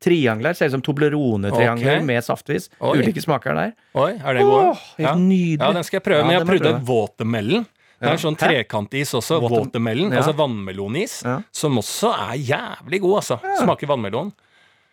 triangler. 0.02 0.56
Ser 0.58 0.66
ut 0.72 0.74
som 0.76 0.82
Toblerone-triangler 0.82 2.00
okay. 2.00 2.06
med 2.06 2.24
saftvis. 2.26 2.66
Oi. 2.80 2.96
Ulike 2.98 3.22
smaker 3.22 3.54
der. 3.54 3.72
Oi, 3.94 4.10
er 4.18 4.34
det 4.38 4.42
gode? 4.48 4.72
Åh, 4.72 4.82
helt 4.98 5.22
nydelig. 5.22 5.60
Ja, 5.62 5.72
den 5.76 5.86
skal 5.86 6.00
jeg 6.00 6.06
prøve. 6.08 6.18
Ja, 6.24 6.26
Men 6.26 6.38
jeg 6.40 6.48
prøvde 6.50 6.74
watermelon. 6.90 7.66
Det 8.02 8.08
er 8.10 8.16
en 8.16 8.18
sånn 8.24 8.36
trekantis 8.38 9.12
også. 9.14 9.38
Water- 9.40 9.60
Watermelon. 9.62 10.10
Ja. 10.10 10.18
Altså 10.18 10.34
vannmelonis. 10.34 11.20
Ja. 11.22 11.36
Som 11.54 11.78
også 11.78 12.10
er 12.10 12.34
jævlig 12.42 13.00
god, 13.04 13.20
altså. 13.22 13.38
Smaker 13.62 13.86
vannmelon. 13.86 14.32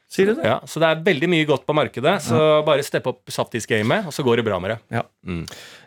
Sier 0.10 0.26
du 0.26 0.40
det? 0.40 0.46
Ja, 0.48 0.56
så 0.66 0.82
det 0.82 0.88
er 0.90 1.02
veldig 1.06 1.28
mye 1.30 1.46
godt 1.46 1.68
på 1.70 1.74
markedet. 1.78 2.16
Så 2.26 2.38
bare 2.66 2.82
stepp 2.82 3.06
opp 3.12 3.30
saftis-gamet, 3.30 4.08
og 4.10 4.14
så 4.16 4.24
går 4.26 4.40
det 4.42 4.46
bra 4.48 4.58
med 4.58 4.72
det. 4.74 4.78
Ja. 4.98 5.04
Mm. 5.22 5.44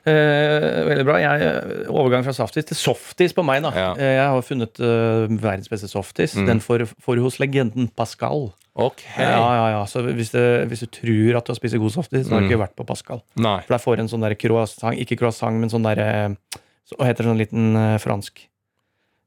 Eh, 0.06 0.76
veldig 0.86 1.06
bra. 1.08 1.16
Jeg, 1.18 1.54
overgang 1.90 2.22
fra 2.22 2.34
saftis 2.36 2.68
til 2.68 2.78
softis 2.78 3.34
på 3.34 3.42
meg, 3.46 3.64
da. 3.66 3.72
Ja. 3.74 3.88
Eh, 3.98 4.12
jeg 4.20 4.28
har 4.30 4.44
funnet 4.46 4.78
uh, 4.78 5.26
verdens 5.42 5.66
beste 5.72 5.90
softis. 5.90 6.36
Mm. 6.38 6.46
Den 6.52 6.62
får 6.62 6.84
får 7.02 7.18
du 7.18 7.24
hos 7.26 7.40
legenden 7.42 7.90
Pascal. 7.98 8.52
Ok. 8.78 9.02
Ja, 9.18 9.26
ja, 9.58 9.66
ja. 9.74 9.82
Så 9.90 10.04
hvis, 10.06 10.30
det, 10.32 10.44
hvis 10.70 10.86
du 10.86 10.88
tror 11.00 11.40
at 11.40 11.50
du 11.50 11.52
har 11.52 11.58
spist 11.58 11.76
god 11.82 11.92
softis, 11.98 12.24
så 12.28 12.36
har 12.36 12.40
du 12.40 12.46
Mm. 12.46 12.52
ikke 12.52 12.62
vært 12.62 12.76
på 12.78 12.86
Pascal. 12.88 13.24
Nei. 13.36 13.58
For 13.66 13.74
der 13.74 13.82
får 13.82 13.98
du 13.98 14.04
en 14.06 14.12
sånn 14.14 14.22
der 14.24 14.38
croissant, 14.38 14.96
ikke 15.02 15.18
croissant, 15.20 15.58
men 15.58 15.68
sånn 15.74 15.82
derre 15.84 16.36
så, 16.86 16.94
Hva 16.96 17.10
heter 17.10 17.26
det 17.26 17.30
sånn 17.32 17.42
liten 17.42 17.74
uh, 17.76 17.98
fransk 17.98 18.46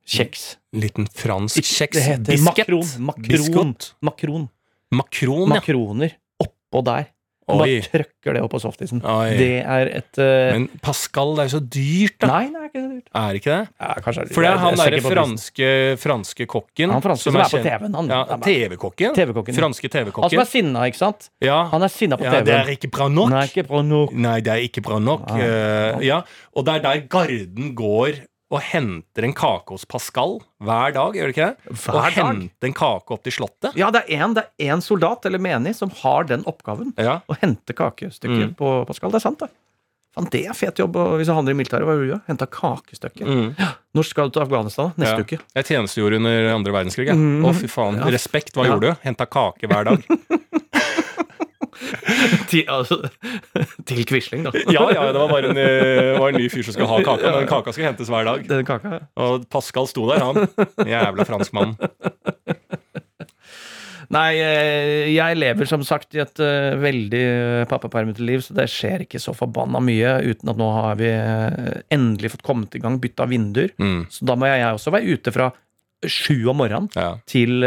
kjeks? 0.07 0.55
Liten 0.75 1.07
fransk 1.11 1.59
kjeks. 1.63 1.99
Biskett? 2.25 2.43
makron. 2.47 2.89
Makron. 3.11 3.27
Biskott. 3.29 3.93
Makron. 4.05 4.47
Makron, 4.93 5.47
ja. 5.49 5.55
Makroner 5.57 6.17
oppå 6.43 6.85
der. 6.85 7.11
Oi. 7.45 7.57
bare 7.61 7.81
trøkker 7.85 8.33
det 8.33 8.39
opp 8.41 8.53
på 8.55 8.59
softisen. 8.63 9.03
Oi. 9.05 9.35
Det 9.37 9.59
er 9.61 9.89
et 9.99 10.17
uh... 10.17 10.55
Men 10.55 10.63
Pascal, 10.81 11.35
det 11.37 11.43
er 11.43 11.49
jo 11.51 11.53
så 11.53 11.59
dyrt, 11.61 12.15
da. 12.23 12.29
Nei, 12.31 12.47
det 12.49 12.57
er 12.57 12.65
ikke 12.71 12.81
så 12.81 12.87
dyrt. 12.89 13.11
Er 13.21 13.37
ikke 13.37 13.51
det? 13.51 13.67
Ja, 13.85 13.89
kanskje 14.01 14.23
er 14.23 14.25
det- 14.25 14.33
For 14.33 14.41
det 14.41 14.49
er 14.49 14.61
han 14.63 14.79
derre 14.81 15.01
franske, 15.05 15.69
franske 16.01 16.47
kokken 16.49 16.89
Han 16.95 17.03
franske 17.05 17.29
som 17.29 17.37
er 17.37 17.51
på 17.53 17.61
TV-en. 17.61 17.93
Han, 17.99 18.09
Ja, 18.09 18.23
TV-kokken? 18.41 19.13
TV-kokken. 19.13 19.53
TV-kokken, 19.53 20.23
han 20.25 20.33
som 20.33 20.41
er 20.41 20.49
sinna, 20.49 20.87
ikke 20.89 21.01
sant? 21.03 21.29
Ja. 21.45 21.59
Han 21.69 21.85
er 21.85 21.93
sinna 21.93 22.17
på 22.17 22.25
ja, 22.25 22.31
det 22.41 22.49
er 22.49 22.63
TV-en. 22.65 22.77
ikke 22.79 22.91
bra 22.97 23.09
nok. 23.13 23.29
Nei, 23.35 23.45
ikke 23.51 23.67
bra 23.69 23.81
nok. 23.93 24.17
Nei, 24.25 24.37
det 24.41 24.55
er 24.55 24.65
ikke 24.65 24.81
bra 24.89 24.97
nok. 25.05 25.29
Ah. 25.29 25.37
Uh, 25.37 26.01
ja, 26.01 26.21
Og 26.57 26.65
det 26.65 26.79
er 26.79 26.85
der 26.87 27.05
Garden 27.13 27.75
går 27.77 28.25
og 28.55 28.61
henter 28.63 29.25
en 29.27 29.33
kake 29.35 29.75
hos 29.75 29.83
Pascal 29.89 30.37
hver 30.63 30.93
dag, 30.95 31.17
gjør 31.17 31.27
det 31.31 31.35
ikke 31.35 31.49
det? 31.49 31.75
Hver 31.83 31.95
og 31.97 32.05
dag? 32.05 32.15
henter 32.15 32.69
en 32.69 32.75
kake 32.79 33.15
opp 33.17 33.23
til 33.27 33.35
Slottet. 33.35 33.75
Ja, 33.75 33.89
det 33.91 34.05
er 34.07 34.23
én 34.23 34.33
en 34.71 34.81
soldat 34.85 35.25
eller 35.27 35.41
menig 35.43 35.75
som 35.75 35.91
har 36.01 36.23
den 36.29 36.45
oppgaven. 36.47 36.93
Ja. 36.97 37.19
Å 37.27 37.37
hente 37.41 37.75
kakestykker 37.75 38.47
Mm. 38.51 38.55
på 38.55 38.73
Pascal. 38.87 39.11
Det 39.11 39.19
er 39.19 39.25
sant, 39.27 39.39
det. 39.43 39.49
Fan, 40.15 40.29
det 40.31 40.45
er 40.47 40.53
fet 40.55 40.77
jobb 40.79 40.95
hvis 41.19 41.27
du 41.27 41.33
handler 41.35 41.51
i 41.51 41.57
militæret. 41.59 41.83
Hva 41.83 41.97
du? 41.99 42.21
Henta 42.29 42.45
kakestykker. 42.47 43.27
Mm. 43.27 43.49
Når 43.93 44.05
skal 44.07 44.29
du 44.29 44.37
til 44.39 44.43
Afghanistan? 44.45 44.93
Neste 44.95 45.17
Ja. 45.17 45.23
uke. 45.27 45.39
Jeg 45.55 45.65
tjenestegjorde 45.65 46.15
under 46.21 46.53
andre 46.55 46.71
verdenskrig. 46.71 47.07
jeg. 47.07 47.15
Å, 47.17 47.51
Mhm. 47.51 47.53
fy 47.59 47.67
faen. 47.67 47.97
Ja. 47.99 48.05
Respekt. 48.15 48.53
Hva 48.55 48.63
Ja. 48.63 48.71
gjorde 48.71 48.95
du? 48.95 48.95
Henta 49.03 49.25
kake 49.27 49.67
hver 49.67 49.83
dag. 49.83 50.03
Til, 52.51 52.63
altså, 52.71 52.97
til 53.89 54.05
Quisling, 54.07 54.45
da. 54.47 54.51
ja, 54.71 54.85
ja, 54.95 55.05
det 55.11 55.19
var 55.19 55.31
bare 55.31 55.49
en, 55.51 55.59
eh, 55.59 56.13
var 56.19 56.31
en 56.31 56.39
ny 56.39 56.47
fyr 56.51 56.63
som 56.67 56.75
skulle 56.75 56.89
ha 56.91 57.01
kaka. 57.03 57.33
Men 57.39 57.49
kaka 57.49 57.73
skal 57.75 57.89
hentes 57.91 58.11
hver 58.11 58.27
dag. 58.27 58.45
Den 58.49 58.65
kaka. 58.67 59.01
Og 59.19 59.45
Pascal 59.51 59.89
sto 59.91 60.07
der, 60.11 60.23
han. 60.23 60.45
Jævla 60.87 61.25
franskmann. 61.27 61.75
Nei, 64.13 64.35
eh, 64.37 65.07
jeg 65.15 65.37
lever 65.39 65.67
som 65.69 65.83
sagt 65.85 66.13
i 66.15 66.21
et 66.21 66.41
eh, 66.43 66.75
veldig 66.77 67.21
eh, 67.25 67.65
pappapermete 67.69 68.23
liv, 68.25 68.43
så 68.45 68.53
det 68.57 68.67
skjer 68.71 69.05
ikke 69.05 69.21
så 69.21 69.33
forbanna 69.35 69.81
mye 69.83 70.17
uten 70.29 70.51
at 70.51 70.59
nå 70.61 70.67
har 70.75 70.99
vi 70.99 71.09
endelig 71.95 72.35
fått 72.35 72.45
kommet 72.45 72.77
i 72.77 72.83
gang, 72.83 72.99
bytta 73.01 73.27
vinduer. 73.31 73.73
Mm. 73.81 74.03
Så 74.13 74.27
da 74.29 74.37
må 74.37 74.49
jeg 74.51 74.67
også 74.69 74.93
være 74.93 75.17
ute 75.17 75.33
fra 75.35 75.49
sju 76.05 76.45
om 76.51 76.59
morgenen 76.59 76.91
Ja. 76.93 77.15
til 77.25 77.63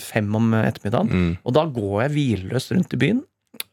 fem 0.00 0.30
om 0.38 0.54
ettermiddagen. 0.56 1.10
Mm. 1.12 1.32
Og 1.44 1.56
da 1.58 1.66
går 1.68 1.96
jeg 2.06 2.14
hvileløst 2.16 2.72
rundt 2.72 2.94
i 2.96 3.00
byen. 3.02 3.20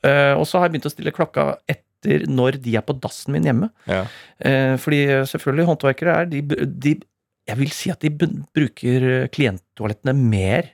Eh, 0.04 0.34
og 0.36 0.46
så 0.48 0.60
har 0.60 0.68
jeg 0.68 0.76
begynt 0.78 0.90
å 0.90 0.94
stille 0.94 1.14
klokka 1.16 1.46
etter 1.70 2.26
når 2.32 2.58
de 2.64 2.76
er 2.80 2.84
på 2.88 2.96
dassen 3.04 3.34
min 3.36 3.44
hjemme. 3.48 3.70
Ja. 3.90 4.06
Eh, 4.40 4.76
fordi 4.80 5.02
selvfølgelig 5.28 5.68
håndverkere 5.68 6.18
er 6.22 6.30
de, 6.32 6.42
de 6.66 6.98
Jeg 7.50 7.58
vil 7.58 7.72
si 7.74 7.90
at 7.90 8.00
de 8.06 8.12
bruker 8.14 9.28
klienttoalettene 9.34 10.14
mer 10.14 10.68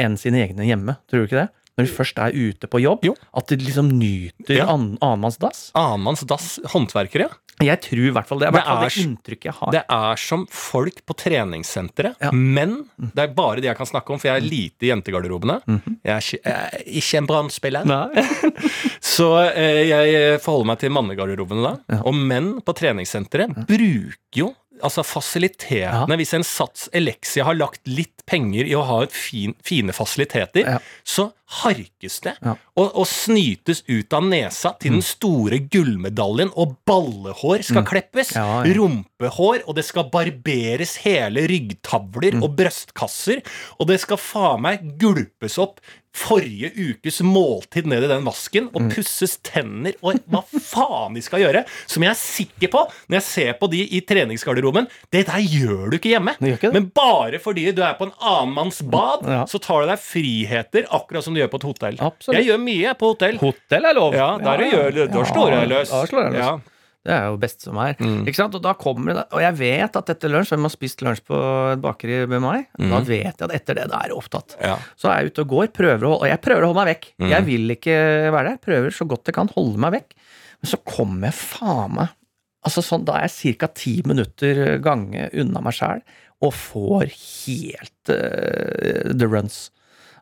enn 0.00 0.14
sine 0.16 0.38
egne 0.46 0.64
hjemme. 0.68 0.94
Tror 1.10 1.24
du 1.24 1.26
ikke 1.28 1.40
det? 1.42 1.48
Når 1.76 1.86
de 1.86 1.92
først 1.96 2.18
er 2.22 2.36
ute 2.36 2.68
på 2.70 2.80
jobb. 2.82 3.04
Jo. 3.08 3.14
At 3.36 3.48
de 3.50 3.56
liksom 3.58 3.88
nyter 3.98 4.54
Ja. 4.60 4.66
annen 4.70 4.96
annenmanns 5.02 5.38
dass. 5.42 5.70
Annenmanns 5.74 6.22
dass. 6.28 6.58
Håndverkere. 6.72 7.28
Jeg 7.66 7.80
tror 7.84 8.04
i 8.08 8.12
hvert 8.16 8.26
fall 8.28 8.38
det. 8.42 8.48
er 8.48 8.52
Det 8.56 8.62
er 8.64 8.80
det 8.84 9.04
inntrykket 9.04 9.44
jeg 9.50 9.56
har. 9.60 9.70
Det 9.74 9.82
er 9.96 10.16
som 10.16 10.46
folk 10.50 11.02
på 11.06 11.16
treningssenteret, 11.16 12.16
Ja. 12.20 12.30
men 12.32 12.86
det 12.98 13.18
er 13.26 13.34
bare 13.34 13.56
det 13.60 13.68
jeg 13.70 13.76
kan 13.76 13.86
snakke 13.86 14.10
om, 14.14 14.18
for 14.18 14.28
jeg 14.30 14.36
er 14.42 14.46
lite 14.48 14.86
i 14.86 14.90
jentegarderobene. 14.92 15.60
Mhm. 15.66 15.98
Jeg 16.04 16.14
er 16.14 16.20
ikke, 16.24 16.40
jeg 16.44 16.70
er 16.80 16.84
ikke 17.02 17.18
en 17.18 17.26
brannspiller. 17.26 17.84
Så 19.00 19.28
eh, 19.54 19.82
jeg 19.90 20.40
forholder 20.44 20.66
meg 20.72 20.78
til 20.82 20.90
mannegarderobene 20.94 21.62
da. 21.66 21.74
Ja. 21.96 22.00
Og 22.06 22.14
menn 22.14 22.54
på 22.64 22.74
treningssenteret 22.76 23.54
bruker 23.68 24.40
jo 24.44 24.52
altså 24.80 25.02
fasilitetene. 25.04 26.06
Ja. 26.08 26.16
Hvis 26.16 26.32
en 26.38 26.44
Sats 26.46 26.86
Elexia 26.96 27.44
har 27.44 27.54
lagt 27.58 27.82
litt 27.84 28.22
penger 28.30 28.64
i 28.64 28.72
å 28.78 28.84
ha 28.88 29.02
fin, 29.12 29.52
fine 29.66 29.92
fasiliteter, 29.92 30.64
Ja. 30.64 30.78
så 31.04 31.32
harkes 31.50 32.20
det 32.24 32.36
Ja. 32.46 32.54
og, 32.78 32.90
og 32.94 33.06
snytes 33.10 33.82
ut 33.88 34.12
av 34.16 34.22
nesa 34.30 34.72
til 34.80 34.92
den 34.98 35.02
store 35.04 35.58
gullmedaljen, 35.72 36.52
og 36.56 36.76
ballehår 36.86 37.64
skal 37.66 37.84
kleppes, 37.88 38.34
Ja, 38.36 38.62
ja. 38.64 38.74
rumpehår, 38.78 39.64
og 39.66 39.74
det 39.76 39.84
skal 39.88 40.10
barberes 40.12 40.96
hele 41.04 41.46
ryggtavler 41.50 42.38
og 42.42 42.54
brøstkasser, 42.60 43.42
og 43.80 43.90
det 43.90 44.00
skal 44.04 44.20
faen 44.22 44.62
meg 44.62 44.92
gulpes 45.00 45.58
opp 45.58 45.80
forrige 46.10 46.72
ukes 46.74 47.20
måltid 47.22 47.86
ned 47.86 48.02
i 48.02 48.08
den 48.10 48.24
vasken, 48.26 48.64
og 48.74 48.88
pusses 48.90 49.36
tenner, 49.46 49.94
og 50.02 50.16
hva 50.26 50.40
faen 50.50 51.14
de 51.14 51.22
skal 51.22 51.44
gjøre, 51.44 51.60
som 51.86 52.02
jeg 52.02 52.10
er 52.10 52.18
sikker 52.18 52.72
på, 52.72 52.80
når 53.06 53.20
jeg 53.20 53.26
ser 53.28 53.52
på 53.60 53.68
de 53.70 53.84
i 53.94 54.00
treningsgarderoben, 54.02 54.88
det 55.14 55.22
der 55.28 55.38
gjør 55.38 55.92
du 55.92 55.98
ikke 56.00 56.10
hjemme. 56.16 56.34
Ikke. 56.42 56.72
Men 56.74 56.88
bare 56.98 57.38
fordi 57.38 57.68
du 57.76 57.84
er 57.86 57.94
på 57.94 58.08
en 58.08 58.14
annen 58.18 58.56
manns 58.58 58.82
bad, 58.82 59.22
så 59.52 59.62
tar 59.62 59.84
du 59.86 59.92
deg 59.92 60.02
friheter, 60.02 60.88
akkurat 60.90 61.22
som 61.28 61.36
du 61.38 61.39
gjør 61.40 61.50
på 61.52 61.60
et 61.62 61.68
hotell. 61.70 61.96
Absolutt. 62.06 62.38
Jeg 62.38 62.46
gjør 62.50 62.60
mye 62.64 62.92
på 63.00 63.14
hotell. 63.14 63.38
Hotell 63.42 63.88
er 63.90 63.96
lov. 63.98 64.14
Ja, 64.18 64.28
der 64.38 64.66
ja, 64.68 64.84
du- 64.90 65.06
da 65.10 65.24
slår 65.28 65.56
jeg 65.58 65.72
løs. 65.72 65.90
Da 65.90 66.04
slår 66.10 66.28
jeg 66.28 66.36
løs. 66.38 66.44
Ja. 66.44 66.76
Det 67.00 67.14
er 67.16 67.22
jo 67.30 67.36
best 67.40 67.62
som 67.64 67.78
er. 67.80 67.94
Mm. 67.96 68.26
Ikke 68.28 68.36
sant? 68.36 68.54
Og 68.58 68.60
da 68.60 68.74
kommer 68.76 69.14
det 69.16 69.22
Og 69.32 69.40
jeg 69.40 69.54
vet 69.56 69.94
at 69.96 70.10
etter 70.12 70.28
lunsj, 70.28 70.50
hvem 70.52 70.66
har 70.68 70.72
spist 70.74 71.00
lunsj 71.00 71.22
på 71.24 71.38
et 71.72 71.80
bakeri 71.80 72.18
med 72.28 72.42
meg, 72.44 72.66
da 72.76 72.98
vet 73.00 73.40
jeg 73.40 73.46
at 73.46 73.54
etter 73.56 73.78
det, 73.78 73.86
da 73.88 74.02
er 74.04 74.10
jeg 74.12 74.18
opptatt. 74.20 74.52
Mm. 74.58 74.66
Ja. 74.68 74.74
Så 75.00 75.08
er 75.08 75.22
jeg 75.22 75.32
ute 75.32 75.40
og 75.46 75.48
går, 75.54 75.70
prøver 75.72 76.04
å 76.04 76.10
holde, 76.12 76.20
og 76.20 76.28
jeg 76.28 76.42
prøver 76.44 76.66
å 76.66 76.68
holde 76.68 76.82
meg 76.84 76.90
vekk. 76.92 77.08
Mm. 77.24 77.28
Jeg 77.32 77.46
vil 77.48 77.74
ikke 77.78 77.96
være 78.36 78.44
der. 78.52 78.60
Prøver 78.68 78.92
så 78.92 79.08
godt 79.08 79.32
jeg 79.32 79.38
kan 79.40 79.48
holde 79.56 79.80
meg 79.80 79.94
vekk. 79.96 80.12
Men 80.60 80.72
så 80.74 80.80
kommer 80.84 81.30
jeg 81.30 81.38
faen 81.40 81.94
meg 81.96 82.16
Altså 82.60 82.82
sånn, 82.84 83.06
Da 83.08 83.14
er 83.16 83.30
jeg 83.32 83.56
ca. 83.56 83.68
ti 83.72 84.02
minutter 84.04 84.76
gange 84.84 85.30
unna 85.32 85.62
meg 85.64 85.72
sjæl 85.72 86.02
og 86.44 86.52
får 86.52 87.08
helt 87.08 88.12
uh, 88.12 89.12
the 89.16 89.24
runs. 89.26 89.70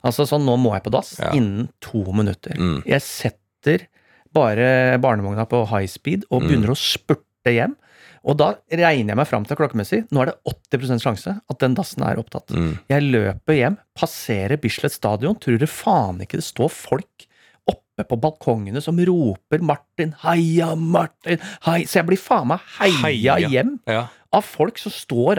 Altså 0.08 0.26
sånn, 0.28 0.44
nå 0.48 0.56
må 0.60 0.72
jeg 0.76 0.84
på 0.88 0.92
dass 0.94 1.14
Ja. 1.20 1.30
innen 1.36 1.68
to 1.84 2.02
minutter. 2.12 2.56
Mm. 2.58 2.82
Jeg 2.88 3.02
setter 3.04 3.86
bare 4.32 4.98
barnevogna 5.02 5.46
på 5.48 5.66
high 5.68 5.86
speed 5.88 6.24
og 6.30 6.42
Mm. 6.42 6.48
begynner 6.48 6.72
å 6.74 6.78
spurte 6.78 7.52
hjem. 7.54 7.76
Og 8.24 8.36
da 8.36 8.54
regner 8.70 9.14
jeg 9.14 9.16
meg 9.16 9.26
fram 9.28 9.44
til 9.46 9.56
klokkemessig. 9.56 10.08
Nå 10.10 10.20
er 10.22 10.26
det 10.26 10.34
80% 10.44 11.00
sjanse 11.00 11.40
at 11.48 11.58
den 11.62 11.74
dassen 11.74 12.02
er 12.04 12.16
opptatt. 12.18 12.48
Mm. 12.50 12.78
Jeg 12.90 13.02
løper 13.12 13.54
hjem, 13.56 13.78
passerer 13.96 14.56
Bislett 14.60 14.92
stadion, 14.92 15.38
tror 15.38 15.58
du 15.58 15.66
faen 15.66 16.18
ikke 16.20 16.36
det 16.36 16.44
står 16.44 16.68
folk 16.70 17.26
oppe 17.68 18.04
på 18.08 18.18
balkongene 18.20 18.80
som 18.82 18.96
roper 18.98 19.58
'Martin, 19.60 20.14
heia 20.24 20.74
Martin', 20.76 21.40
hei. 21.62 21.82
Så 21.84 22.00
jeg 22.00 22.06
blir 22.06 22.18
faen 22.18 22.46
meg 22.48 22.60
heia, 22.78 23.36
Heia. 23.36 23.48
hjem 23.48 23.80
Ja. 23.86 24.08
Av 24.36 24.44
folk 24.44 24.76
som 24.76 24.92
står 24.92 25.38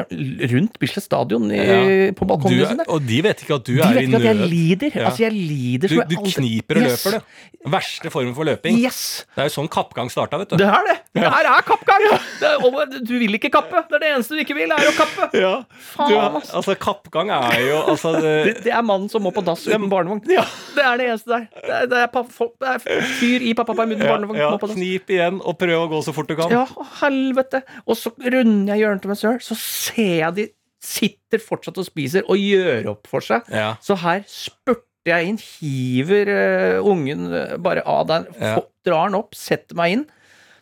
rundt 0.50 0.80
Bislett 0.82 1.04
stadion 1.06 1.52
i, 1.54 1.58
Ja. 1.60 2.12
på 2.18 2.26
balkongene 2.26 2.68
sine. 2.72 2.86
og 2.90 3.06
de 3.06 3.22
vet 3.22 3.44
ikke 3.44 3.56
at 3.60 3.64
du 3.68 3.76
De 3.76 3.82
er 3.84 3.94
vet 3.94 4.02
i 4.02 4.06
ikke 4.08 4.16
at 4.18 4.24
jeg 4.26 4.36
nød. 4.40 4.50
lider. 4.50 4.92
Ja. 4.96 5.06
Altså, 5.10 5.20
jeg 5.28 5.34
lider 5.34 5.88
Du, 5.88 5.96
du 5.96 6.16
aldri- 6.18 6.34
kniper 6.40 6.76
og 6.78 6.82
Yes. 6.88 7.06
løper, 7.06 7.20
du. 7.20 7.70
Verste 7.70 8.10
form 8.10 8.34
for 8.34 8.46
løping. 8.46 8.78
Yes! 8.80 9.26
Det 9.36 9.44
er 9.44 9.50
jo 9.50 9.62
sånn 9.62 9.70
kappgang 9.70 10.10
starta, 10.10 10.40
vet 10.40 10.50
du. 10.50 10.58
Det 10.58 10.66
er 10.66 10.84
det! 10.88 10.98
Det 11.14 11.22
her 11.22 11.46
er 11.46 11.62
kappgang! 11.68 12.02
Er, 12.10 13.04
du 13.06 13.20
vil 13.20 13.34
ikke 13.38 13.52
kappe. 13.52 13.84
Det 13.90 13.96
er 13.96 14.00
det 14.00 14.10
eneste 14.16 14.30
du 14.30 14.42
ikke 14.42 14.56
vil, 14.56 14.72
er 14.72 14.90
å 14.90 14.96
kappe. 14.98 15.30
Ja, 15.38 15.64
Faen, 15.94 16.12
er- 16.14 16.42
altså 16.56 16.76
Kappgang 16.80 17.30
er 17.30 17.60
jo 17.68 17.84
altså 17.94 18.14
det, 18.22 18.56
Det, 18.56 18.64
det 18.64 18.74
er 18.74 18.82
mannen 18.82 19.10
som 19.10 19.22
må 19.22 19.32
på 19.34 19.44
dass 19.44 19.68
uten 19.68 19.90
barnevogn. 19.92 20.24
Det 20.26 20.38
er 20.40 20.98
det 20.98 21.08
eneste 21.10 21.28
der. 21.28 21.48
Det 21.52 21.70
er, 21.70 21.86
det 21.92 21.98
er, 21.98 22.08
pa- 22.08 22.24
folk- 22.24 22.58
det 22.60 22.70
er 22.88 23.02
fyr 23.20 23.42
i 23.44 23.54
pappaperm 23.54 23.92
uten 23.92 24.08
barnevogn. 24.08 24.74
Knip 24.74 25.10
igjen 25.14 25.42
og 25.44 25.58
prøv 25.60 25.86
å 25.86 25.90
gå 25.92 26.02
så 26.04 26.14
fort 26.16 26.28
du 26.28 26.36
kan. 26.40 26.50
Ja, 26.50 26.66
helvete! 27.04 27.62
Og 27.86 27.96
så 28.00 28.12
runder 28.18 28.74
jeg 28.74 28.79
hjørnet 28.82 29.04
til 29.04 29.12
meg 29.12 29.42
så 29.46 29.58
ser 29.60 30.16
jeg 30.24 30.36
de 30.40 30.48
sitter 30.80 31.42
fortsatt 31.44 31.78
og 31.82 31.88
spiser 31.88 32.24
og 32.32 32.40
gjør 32.40 32.88
opp 32.94 33.10
for 33.12 33.24
seg. 33.26 33.48
Ja. 33.52 33.74
Så 33.84 33.98
her 34.00 34.24
spurter 34.32 35.12
jeg 35.12 35.32
inn, 35.32 35.40
hiver 35.42 36.30
uh, 36.32 36.88
ungen 36.88 37.28
eh, 37.36 37.58
bare 37.62 37.84
av 37.88 38.08
der, 38.08 38.28
Ja. 38.40 38.56
drar 38.86 39.10
den 39.10 39.18
opp, 39.20 39.36
setter 39.36 39.76
meg 39.80 39.96
inn. 39.98 40.06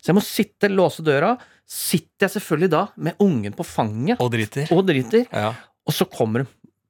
Så 0.02 0.12
jeg 0.12 0.18
må 0.18 0.24
sitte, 0.26 0.70
låse 0.72 1.04
døra. 1.06 1.36
Sitter 1.68 2.28
jeg 2.28 2.38
selvfølgelig 2.38 2.70
da 2.72 2.84
med 2.96 3.18
ungen 3.20 3.54
på 3.58 3.66
fanget 3.68 4.22
Og 4.24 4.32
driter. 4.32 4.70
og 4.72 4.86
driter, 4.88 5.26
Ja. 5.34 5.52
og 5.86 5.94
så 5.94 6.08
kommer 6.10 6.46
de, 6.46 6.48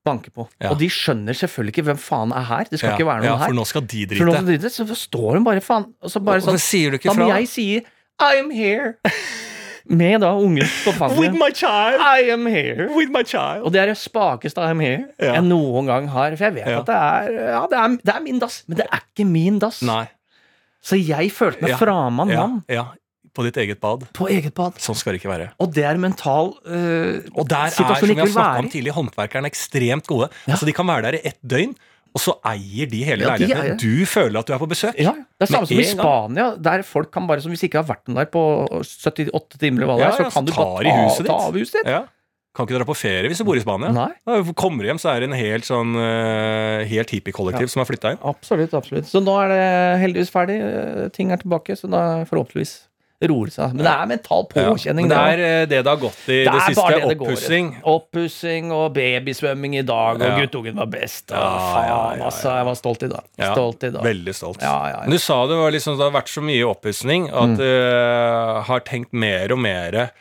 banker 0.08 0.32
på. 0.32 0.46
Og 0.70 0.78
de 0.80 0.88
skjønner 0.88 1.36
selvfølgelig 1.36 1.74
ikke 1.76 1.84
hvem 1.90 1.98
faen 2.00 2.32
er 2.32 2.46
her. 2.48 2.70
Det 2.72 2.80
skal 2.80 2.94
ikke 2.96 3.08
være 3.10 3.26
noen 3.26 3.32
ja, 3.32 3.38
her. 3.42 3.50
for 3.52 3.58
nå 3.58 3.66
skal 3.68 3.84
de 3.84 4.06
drite. 4.08 4.24
som 4.24 4.48
driter, 4.48 4.72
så 4.72 4.96
står 4.96 5.34
hun 5.36 5.44
bare 5.44 5.64
faen 5.66 5.90
og 6.00 6.14
så 6.14 6.22
bare 6.24 6.40
sånn, 6.46 6.60
sier 6.62 6.94
du 6.94 7.00
ikke 7.02 7.12
Da 7.12 7.18
må 7.18 7.28
fra? 7.28 7.40
jeg 7.42 7.50
si 7.52 7.68
I'm 8.24 8.50
here. 8.56 8.96
Med 9.90 10.20
da 10.22 10.34
ungen 10.36 10.68
på 10.84 10.92
fanget. 10.98 11.20
With 11.20 11.34
my 11.40 11.50
child! 11.56 12.02
I 12.02 12.30
am 12.34 12.46
here. 12.46 12.90
With 12.96 13.12
my 13.14 13.24
child! 13.24 13.64
Og 13.64 13.72
det 13.74 13.82
er 13.82 13.86
det 13.94 13.98
spakeste 13.98 14.60
I 14.62 14.72
am 14.74 14.80
here 14.84 15.06
Ja. 15.20 15.34
jeg 15.38 15.44
noen 15.48 15.88
gang 15.88 16.10
har. 16.12 16.36
For 16.36 16.44
jeg 16.50 16.54
vet 16.60 16.68
Ja. 16.68 16.80
at 16.82 16.86
det 16.90 16.96
er, 16.96 17.32
ja, 17.54 17.62
det, 17.72 17.78
er, 17.80 17.98
det 18.04 18.16
er 18.16 18.22
min 18.26 18.40
dass, 18.40 18.64
men 18.68 18.78
det 18.78 18.86
er 18.92 19.00
ikke 19.00 19.26
min 19.30 19.60
dass. 19.60 19.82
Nei. 19.88 20.06
Så 20.84 20.96
jeg 21.00 21.32
følte 21.32 21.62
meg 21.62 21.72
Ja. 21.72 21.78
framann 21.78 22.30
Ja, 22.30 22.46
mann 22.48 22.64
ja. 22.70 22.86
På 23.38 23.44
ditt 23.46 23.58
eget 23.58 23.80
bad. 23.80 24.04
på 24.18 24.28
eget 24.34 24.54
bad. 24.58 24.74
Sånn 24.82 24.96
skal 24.98 25.14
det 25.14 25.20
ikke 25.22 25.30
være. 25.30 25.52
Og 25.62 25.72
det 25.74 25.84
er 25.86 25.96
mental 26.02 26.54
øh, 26.66 27.22
Og 27.38 27.48
der 27.48 27.68
er, 27.68 27.70
som 27.70 27.86
vi 27.86 27.94
har 28.16 28.24
vil 28.26 28.32
snakka 28.34 28.64
om 28.64 28.70
tidlig, 28.70 28.92
håndverkerne 28.96 29.46
ekstremt 29.46 30.08
gode. 30.08 30.30
Altså 30.48 30.66
De 30.66 30.74
kan 30.74 30.88
være 30.88 31.02
der 31.04 31.14
i 31.20 31.22
ett 31.24 31.38
døgn, 31.46 31.76
og 32.14 32.22
så 32.24 32.34
eier 32.48 32.90
de 32.92 33.04
hele 33.08 33.26
Ja, 33.28 33.36
de 33.38 33.48
leiligheten. 33.48 33.78
Du 33.82 34.06
føler 34.10 34.40
at 34.40 34.48
du 34.48 34.54
er 34.56 34.62
på 34.62 34.70
besøk. 34.72 34.96
Ja, 35.02 35.12
det 35.14 35.48
er 35.48 35.52
samme 35.52 35.68
som 35.68 35.78
i 35.80 35.84
gang. 35.84 35.98
Spania, 36.00 36.46
der 36.70 36.84
folk 36.88 37.12
kan 37.14 37.28
bare, 37.28 37.42
som 37.44 37.52
hvis 37.52 37.64
ikke 37.68 37.82
har 37.82 37.88
vært 37.90 38.08
der 38.16 38.30
på 38.34 38.44
78 38.82 39.58
timer, 39.62 39.82
eller 39.84 39.92
hva 39.92 39.98
det 39.98 40.08
er, 40.08 40.18
så 40.24 40.30
kan 40.34 40.46
du 40.48 40.54
bare 40.56 40.78
tar 40.78 40.88
i 40.88 40.96
huset 41.04 41.26
ta, 41.28 41.34
ta 41.34 41.48
av 41.52 41.58
huset 41.60 41.78
ditt. 41.82 41.92
Ja. 41.92 42.04
Kan 42.58 42.66
ikke 42.66 42.80
dra 42.80 42.86
på 42.90 42.96
ferie 42.98 43.30
hvis 43.30 43.38
du 43.38 43.46
bor 43.46 43.60
i 43.60 43.62
Spania. 43.62 43.92
Nei. 43.94 44.08
Da 44.26 44.40
kommer 44.58 44.82
du 44.82 44.90
hjem, 44.90 44.98
så 44.98 45.12
er 45.14 45.22
det 45.22 45.28
en 45.30 45.38
helt 45.38 45.68
sånn 45.68 45.92
eh, 46.02 46.88
Helt 46.90 47.12
hippie-kollektiv 47.14 47.70
som 47.70 47.84
har 47.84 47.90
flytta 47.92 48.16
inn. 48.16 48.22
Absolutt, 48.26 48.74
absolutt. 48.74 49.06
Så 49.06 49.22
nå 49.22 49.36
er 49.44 49.52
det 49.54 49.62
heldigvis 50.02 50.32
ferdig. 50.34 50.58
eh, 50.66 51.08
Ting 51.14 51.30
er 51.32 51.38
tilbake, 51.38 51.76
så 51.78 51.86
da 51.92 52.24
forhåpentligvis 52.26 52.87
roer 53.26 53.50
seg. 53.50 53.74
Men 53.74 53.84
det 53.88 53.92
er 53.94 54.06
mental 54.12 54.44
påkjenning. 54.52 55.08
Men 55.08 55.10
det 55.10 55.18
det 55.18 55.40
er 55.40 55.62
eh, 55.62 55.66
det 55.66 55.80
det 55.84 55.90
har 55.90 55.98
gått 55.98 56.20
i 56.30 56.36
det, 56.46 56.52
det 56.54 56.62
siste. 56.68 56.84
det 56.94 57.00
det. 57.02 57.16
Oppussing. 57.18 57.72
Oppussing 57.84 58.72
og 58.72 58.94
babysvømming 58.94 59.78
i 59.80 59.82
dag, 59.82 60.22
og 60.22 60.28
Ja. 60.28 60.36
guttungen 60.44 60.76
var 60.78 60.86
best. 60.86 61.32
Ja, 61.32 61.42
faen, 61.42 61.88
ja, 61.90 61.98
ja, 62.18 62.26
altså. 62.30 62.54
Jeg 62.60 62.66
var 62.70 62.76
stolt 62.76 63.04
i 63.04 63.08
dag. 63.10 63.24
Stolt 63.54 63.84
i 63.84 63.90
dag. 63.90 64.04
Veldig 64.04 64.36
stolt. 64.36 64.62
Ja, 64.62 64.76
ja, 64.86 64.94
ja. 64.98 65.02
Men 65.08 65.12
du 65.18 65.18
sa 65.20 65.40
det 65.48 65.58
var 65.58 65.72
liksom, 65.72 65.98
det 65.98 66.06
har 66.12 66.16
vært 66.22 66.30
så 66.30 66.42
mye 66.46 66.64
oppussing 66.70 67.30
at 67.34 67.50
Mm. 67.50 67.58
du 67.58 68.62
har 68.70 68.80
tenkt 68.82 69.14
mer 69.14 69.52
og 69.52 69.60
mer 69.60 70.12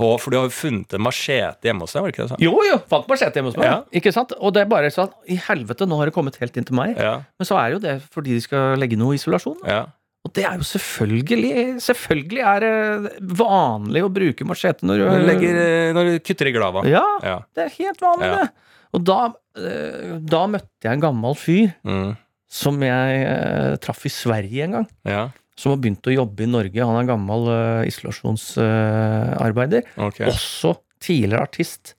på 0.00 0.18
For 0.20 0.30
du 0.30 0.36
har 0.38 0.44
jo 0.46 0.50
funnet 0.54 0.94
en 0.94 1.02
machete 1.02 1.66
hjemme 1.66 1.80
hos 1.82 1.92
deg, 1.92 2.00
var 2.02 2.08
det 2.08 2.14
ikke 2.14 2.22
det 2.24 2.30
sånn? 2.30 2.40
Jo, 2.40 2.52
jo! 2.64 2.76
Fant 2.88 3.08
machete 3.10 3.34
hjemme 3.36 3.50
hos 3.50 3.56
meg. 3.58 3.66
Ja. 3.66 3.82
Ikke 3.92 4.12
sant? 4.14 4.32
Og 4.40 4.54
det 4.54 4.62
er 4.62 4.68
bare 4.70 4.88
sånn 4.94 5.10
I 5.28 5.36
helvete, 5.36 5.84
nå 5.86 5.98
har 5.98 6.06
det 6.06 6.14
kommet 6.14 6.36
helt 6.40 6.56
inn 6.56 6.64
til 6.64 6.74
meg. 6.78 6.96
Ja, 6.96 7.22
Men 7.38 7.44
så 7.46 7.58
er 7.60 7.72
jo 7.74 7.78
det 7.82 8.00
fordi 8.14 8.36
de 8.38 8.40
skal 8.40 8.78
legge 8.80 8.96
noe 8.96 9.14
isolasjon. 9.18 9.58
ja. 9.66 9.86
Og 10.24 10.32
det 10.36 10.44
er 10.44 10.58
jo 10.60 10.66
selvfølgelig 10.68 11.80
Selvfølgelig 11.80 12.42
er 12.44 12.60
det 12.60 13.12
vanlig 13.40 14.02
å 14.04 14.10
bruke 14.12 14.44
machete 14.44 14.84
når 14.84 14.98
Når 15.06 15.20
du, 15.22 15.26
legger, 15.30 15.60
eh, 15.64 15.92
når 15.96 16.10
du 16.10 16.18
kutter 16.28 16.50
i 16.50 16.52
glava. 16.52 16.82
Ja, 16.86 17.04
Ja. 17.24 17.38
det 17.56 17.64
er 17.64 17.70
helt 17.78 18.00
vanlig, 18.04 18.26
Ja. 18.28 18.36
det. 18.44 18.50
Og 18.92 19.04
da, 19.06 19.20
eh, 19.56 20.18
da 20.20 20.46
møtte 20.46 20.84
jeg 20.84 20.92
en 20.92 21.00
gammel 21.06 21.34
fyr 21.38 21.72
Mm. 21.86 22.16
som 22.50 22.80
jeg 22.82 23.22
eh, 23.26 23.76
traff 23.76 24.04
i 24.04 24.10
Sverige 24.12 24.64
en 24.64 24.72
gang. 24.72 24.88
ja. 25.06 25.28
Som 25.60 25.72
har 25.74 25.78
begynt 25.82 26.00
å 26.08 26.14
jobbe 26.14 26.40
i 26.40 26.46
Norge. 26.48 26.80
Han 26.88 26.96
er 26.96 27.04
gammel 27.10 27.42
uh, 27.52 27.82
isolasjonsarbeider. 27.84 29.82
Okay. 29.98 30.26
Også 30.30 30.74
tidligere 31.04 31.42
artist. 31.44 31.94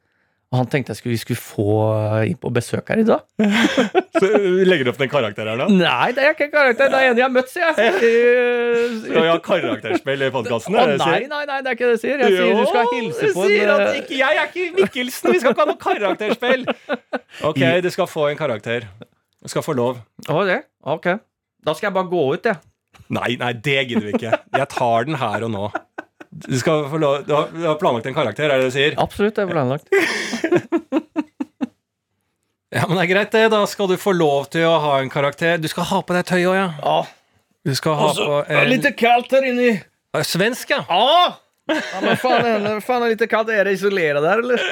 Og 0.51 0.57
han 0.59 0.67
tenkte 0.67 0.91
jeg 0.91 0.99
skulle, 0.99 1.13
vi 1.15 1.19
skulle 1.21 1.39
få 1.39 1.65
eh, 1.95 2.31
inn 2.33 2.39
på 2.41 2.49
besøk 2.51 2.89
her 2.91 2.99
i 2.99 3.05
dag. 3.07 3.21
Så 4.19 4.27
legger 4.67 4.83
du 4.83 4.89
opp 4.91 4.97
den 4.99 5.11
karakteren 5.11 5.53
her, 5.53 5.61
da? 5.61 5.67
Nei, 5.71 6.09
det 6.17 6.25
er 6.25 6.33
ikke 6.35 6.49
en 6.49 6.51
karakter. 6.57 6.89
Det 6.91 6.97
er 6.99 7.11
en 7.13 7.21
jeg 7.21 7.23
har 7.23 7.31
møtt, 7.31 7.51
sier 7.53 7.69
jeg. 7.69 7.93
Eh, 8.09 8.97
Skal 9.05 9.15
vi 9.15 9.29
ha 9.29 9.37
karakterspill 9.45 10.25
i 10.27 10.29
podkasten? 10.35 10.75
Å 10.75 10.83
nei, 10.91 11.21
nei, 11.31 11.45
nei, 11.47 11.59
det 11.63 11.71
er 11.71 11.77
ikke 11.77 11.87
det 11.87 11.93
jeg 11.95 12.01
sier. 12.03 12.25
Jeg 12.25 12.35
sier 12.35 12.59
du 12.59 12.67
skal 12.67 12.91
hilse 12.97 13.31
på 13.37 13.45
Du 13.47 13.53
sier 13.53 13.71
at 13.77 14.01
ikke 14.01 14.17
jeg 14.19 14.41
er 14.41 14.51
ikke 14.51 14.67
Mikkelsen! 14.81 15.31
Vi 15.31 15.39
skal 15.39 15.55
ikke 15.55 15.63
ha 15.63 15.69
noe 15.71 15.81
karakterspill! 15.87 16.67
Ok, 17.47 17.61
du 17.87 17.89
skal 17.95 18.11
få 18.11 18.27
en 18.33 18.41
karakter. 18.43 18.89
Du 19.39 19.49
skal 19.55 19.63
få 19.65 19.77
lov. 19.79 20.03
Å, 20.27 20.43
det? 20.51 20.59
Ok. 20.83 21.07
Da 21.63 21.77
skal 21.77 21.89
jeg 21.93 21.95
bare 21.95 22.11
gå 22.11 22.25
ut, 22.35 22.51
jeg. 22.51 22.59
Nei, 23.11 23.37
nei, 23.39 23.53
det 23.55 23.79
gidder 23.87 24.05
vi 24.09 24.13
ikke. 24.19 24.35
Jeg 24.59 24.67
tar 24.71 25.07
den 25.07 25.17
her 25.19 25.47
og 25.47 25.51
nå. 25.55 25.63
Du 26.31 26.55
skal 26.59 26.85
få 26.87 26.95
lov 27.01 27.25
Du 27.27 27.33
har, 27.35 27.49
du 27.51 27.65
har 27.67 27.75
planlagt 27.75 28.05
en 28.07 28.15
karakter, 28.15 28.47
er 28.47 28.61
det 28.61 28.67
det 28.67 28.71
du 28.71 28.75
sier? 28.77 28.93
Absolutt, 29.03 29.35
det 29.35 29.43
er 29.43 29.51
planlagt. 29.51 29.91
Ja, 32.71 32.85
men 32.87 32.95
det 32.95 33.01
er 33.03 33.09
greit, 33.11 33.33
det. 33.35 33.49
Da 33.51 33.65
skal 33.67 33.89
du 33.91 33.97
få 33.99 34.13
lov 34.15 34.45
til 34.53 34.63
å 34.63 34.77
ha 34.79 34.93
en 35.01 35.09
karakter. 35.11 35.57
Du 35.59 35.67
skal 35.67 35.83
ha 35.89 35.97
på 36.07 36.15
deg 36.15 36.23
tøy 36.29 36.39
òg, 36.45 36.55
ja. 36.55 36.69
Ja. 36.79 36.99
Du 37.67 37.73
skal 37.75 37.97
ha 37.99 38.11
på 38.15 38.37
en 38.47 38.69
Litt 38.71 38.87
kaldt 38.95 39.35
her 39.35 39.43
inni. 39.49 39.73
Svensk, 40.23 40.71
ja. 40.71 40.85
Ja! 40.87 41.33
Ja 41.71 41.99
men 42.03 42.17
faen, 42.21 42.45
er 42.71 42.81
faen 42.85 43.03
er 43.05 43.11
det 43.11 43.17
litt 43.21 43.31
kaldt? 43.31 43.51
Er 43.55 43.67
det 43.69 43.73
isolert 43.77 44.21
der, 44.23 44.41
eller? 44.43 44.63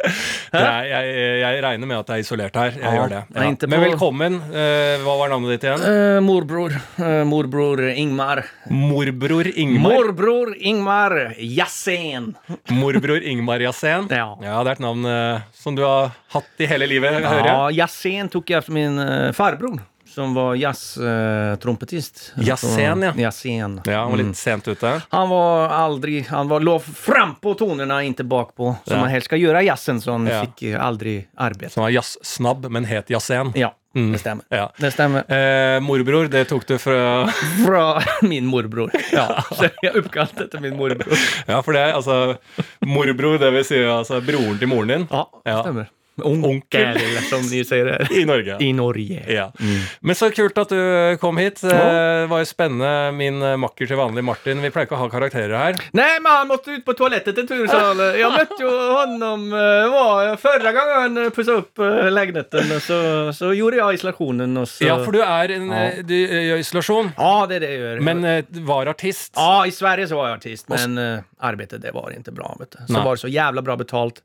Nei, 0.53 0.83
jeg, 0.89 1.09
jeg 1.41 1.61
regner 1.65 1.89
med 1.91 1.97
at 1.99 2.09
det 2.09 2.15
er 2.17 2.23
isolert 2.23 2.59
her. 2.59 2.71
Jeg 2.75 2.83
Ja, 2.83 2.93
gjør 2.97 3.11
det. 3.13 3.21
Ja. 3.35 3.49
På... 3.61 3.69
Men 3.73 3.83
velkommen. 3.85 4.37
Eh, 4.49 4.95
hva 5.05 5.15
var 5.21 5.33
navnet 5.33 5.55
ditt 5.55 5.67
igjen? 5.67 5.83
Uh, 5.85 6.19
morbror. 6.25 6.75
Uh, 6.99 7.21
morbror 7.29 7.83
Ingmar. 7.91 8.43
Morbror 8.69 9.49
Ingmar. 9.53 9.93
Morbror 9.97 10.53
Ingmar 10.57 11.17
Jassen. 11.37 12.31
Morbror 12.73 13.23
Ingmar 13.33 13.63
Jassen. 13.67 14.09
Ja. 14.11 14.31
Ja, 14.43 14.57
det 14.65 14.75
er 14.75 14.79
et 14.79 14.83
navn 14.83 15.05
som 15.55 15.77
du 15.77 15.83
har 15.85 16.11
hatt 16.33 16.61
i 16.63 16.67
hele 16.69 16.87
livet, 16.89 17.19
hører 17.23 17.45
jeg. 17.45 17.53
Ja, 17.53 17.69
Jassen 17.83 18.29
tok 18.33 18.51
jeg 18.55 18.65
for 18.65 18.75
min 18.77 18.99
farbror. 19.37 19.79
Som 20.13 20.33
var 20.33 20.55
jazztrompetist. 20.55 22.33
Jazzén, 22.37 23.01
ja. 23.03 23.13
Jassen. 23.17 23.81
Ja, 23.85 23.99
han 24.01 24.11
var 24.11 24.17
Mm. 24.17 24.27
litt 24.27 24.37
sent 24.37 24.67
ute. 24.67 25.01
Han 25.09 25.29
var 25.29 25.69
aldri 25.69 26.21
han 26.27 26.47
var 26.47 26.59
lå 26.59 26.79
frampå 26.81 27.55
tonerna, 27.57 28.01
ikke 28.03 28.23
bakpå. 28.27 28.75
Som 28.85 28.95
Ja. 28.97 29.01
man 29.01 29.09
helst 29.09 29.25
skal 29.25 29.39
gjøre 29.39 29.61
i 29.63 29.67
jazzen, 29.67 30.01
så 30.01 30.11
han 30.11 30.27
Ja. 30.27 30.41
fikk 30.45 30.75
aldri 30.79 31.25
arbeid. 31.37 31.49
arbete. 31.49 31.71
Som 31.71 31.83
var 31.83 31.89
jazzsnabb, 31.91 32.69
men 32.69 32.85
het 32.85 33.07
Jazzén. 33.09 33.51
Ja, 33.55 33.71
Mm. 33.95 34.11
det 34.11 34.19
stemmer. 34.19 34.43
Ja. 34.51 34.69
Det 34.77 34.91
stemmer. 34.93 35.23
Eh, 35.29 35.79
morbror, 35.79 36.27
det 36.29 36.47
tok 36.47 36.65
du 36.67 36.77
fra 36.77 37.25
Fra 37.65 38.01
min 38.21 38.45
morbror. 38.45 38.89
Ja, 39.11 39.41
så 39.51 39.63
jeg 39.81 39.93
er 39.95 40.01
oppkalt 40.01 40.39
etter 40.41 40.59
min 40.61 40.77
morbror. 40.77 41.17
Ja, 41.47 41.61
for 41.61 41.73
det 41.73 41.93
altså 41.95 42.37
Morbror, 42.85 43.39
det 43.39 43.51
vil 43.53 43.63
si 43.63 43.75
altså 43.75 44.21
broren 44.25 44.59
til 44.59 44.67
moren 44.67 44.87
din 44.87 45.07
Ja, 45.11 45.25
det 45.45 45.51
Ja. 45.51 45.85
Onkel, 46.25 46.97
eller 46.97 47.21
som 47.29 47.41
de 47.49 47.63
sier 47.67 47.89
her. 47.93 48.07
i 48.13 48.25
Norge. 48.25 48.57
I 48.63 48.71
Norge. 48.73 49.23
Ja. 49.27 49.49
Men 50.01 50.15
så 50.15 50.29
kult 50.35 50.57
at 50.61 50.69
du 50.73 51.17
kom 51.21 51.37
hit. 51.37 51.63
Eh, 51.63 51.69
Det 51.69 52.27
var 52.31 52.39
jo 52.43 52.45
spennende. 52.49 52.91
Min 53.15 53.41
eh, 53.41 53.55
makker 53.59 53.87
til 53.89 53.97
vanlig, 53.99 54.23
Martin. 54.23 54.61
Vi 54.63 54.69
pleier 54.73 54.87
ikke 54.89 54.97
å 54.97 55.03
ha 55.03 55.09
karakterer 55.11 55.55
her. 55.57 55.79
Nei, 55.97 56.09
men 56.19 56.31
han 56.31 56.47
måtte 56.51 56.75
ut 56.77 56.85
på 56.85 56.95
toalettet 56.99 57.37
en 57.39 57.47
tur, 57.49 57.65
sa 57.67 57.79
han. 57.93 58.01
jo 58.59 58.69
han 58.97 59.15
om 59.23 59.49
honom 59.49 59.49
gang 59.49 59.91
var, 59.91 60.35
förra 60.41 60.71
gången 60.75 61.17
han 61.17 61.31
pussa 61.35 61.55
opp 61.61 61.79
eh. 61.79 62.09
Så, 62.83 62.99
så 63.33 63.53
gjorde 63.53 63.77
jeg 63.79 63.99
isolasjonen. 63.99 64.57
Och 64.57 64.69
så... 64.69 64.85
Ja, 64.85 64.97
for 65.03 65.11
du 65.15 65.21
er 65.23 65.51
en, 65.55 65.69
Ja. 65.71 65.83
eh, 65.91 66.03
du 66.05 66.13
gjør 66.15 66.59
isolasjon, 66.63 67.11
Ja, 67.17 67.45
det 67.49 67.55
er 67.59 67.59
det 67.65 67.69
jeg 67.73 67.79
gjør. 67.83 68.01
men 68.01 68.23
eh, 68.25 68.43
var 68.69 68.85
artist. 68.91 69.33
Ja, 69.35 69.65
i 69.65 69.71
Sverige 69.71 70.07
så 70.09 70.15
var 70.19 70.29
jeg 70.31 70.39
artist, 70.39 70.69
men 70.69 70.97
arbeidet 71.39 71.81
det 71.81 71.93
var 71.95 72.11
ikke 72.15 72.33
bra. 72.35 72.53
Vet 72.59 72.71
du. 72.75 72.79
Så 72.87 72.93
Nei. 72.97 73.03
var 73.05 73.15
det 73.15 73.21
så 73.23 73.29
jævla 73.31 73.61
bra 73.63 73.75
betalt 73.79 74.21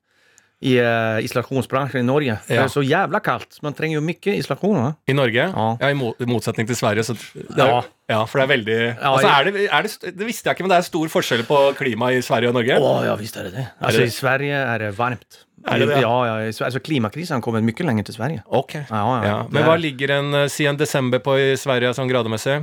i 0.65 0.75
uh, 0.81 1.21
isolasjonsbransjen 1.25 2.01
i 2.01 2.07
Norge. 2.07 2.39
Det 2.49 2.57
er 2.57 2.71
så 2.73 2.81
jævla 2.85 3.21
kaldt. 3.25 3.59
Man 3.65 3.77
trenger 3.77 3.99
jo 3.99 4.05
mye 4.05 4.37
isolasjon. 4.39 4.79
Va? 4.81 4.91
I 5.11 5.17
Norge? 5.17 5.49
Ja. 5.53 5.91
i, 5.91 5.97
mo 5.99 6.15
i 6.17 6.29
motsetning 6.29 6.69
til 6.71 6.79
Sverige. 6.79 7.05
Så 7.05 7.17
det 7.35 7.59
er, 7.59 7.69
Ja. 7.69 7.81
ja, 8.15 8.21
for 8.25 8.41
det 8.41 8.47
er 8.47 8.53
veldig 8.55 8.79
Ja, 8.81 9.11
altså, 9.13 9.29
er 9.29 9.51
det, 9.51 9.67
er 9.69 9.89
det, 9.89 10.15
det 10.19 10.29
visste 10.29 10.49
jeg 10.49 10.57
ikke, 10.57 10.67
men 10.67 10.73
det 10.73 10.81
er 10.81 10.89
stor 10.89 11.13
forskjell 11.13 11.45
på 11.49 11.61
klimaet 11.81 12.23
i 12.23 12.25
Sverige 12.25 12.53
og 12.53 12.57
Norge. 12.57 12.81
Åh, 12.81 13.01
ja, 13.11 13.17
visst 13.21 13.37
er 13.37 13.51
det 13.51 13.55
det. 13.59 13.67
Altså? 13.81 14.07
I 14.09 14.15
Sverige 14.15 14.65
er 14.65 14.87
det 14.87 14.93
varmt. 14.99 15.45
Er 15.65 15.81
det 15.81 15.89
det? 15.89 16.01
Ja, 16.03 16.17
ja. 16.29 16.35
altså, 16.49 16.81
Klimakrisen 16.85 17.39
har 17.39 17.45
kommet 17.45 17.65
mye 17.65 17.87
lenger 17.87 18.09
til 18.09 18.17
Sverige. 18.19 18.43
Ok. 18.49 18.75
Ja, 18.75 18.85
ja. 18.91 19.21
Ja. 19.29 19.39
Men 19.53 19.65
hva 19.69 19.77
ligger 19.81 20.19
en 20.19 20.35
eh, 20.45 20.51
siden 20.53 20.81
desember 20.81 21.21
på 21.25 21.37
i 21.41 21.55
Sverige 21.61 21.95
sånn 21.97 22.11
grademessig? 22.11 22.61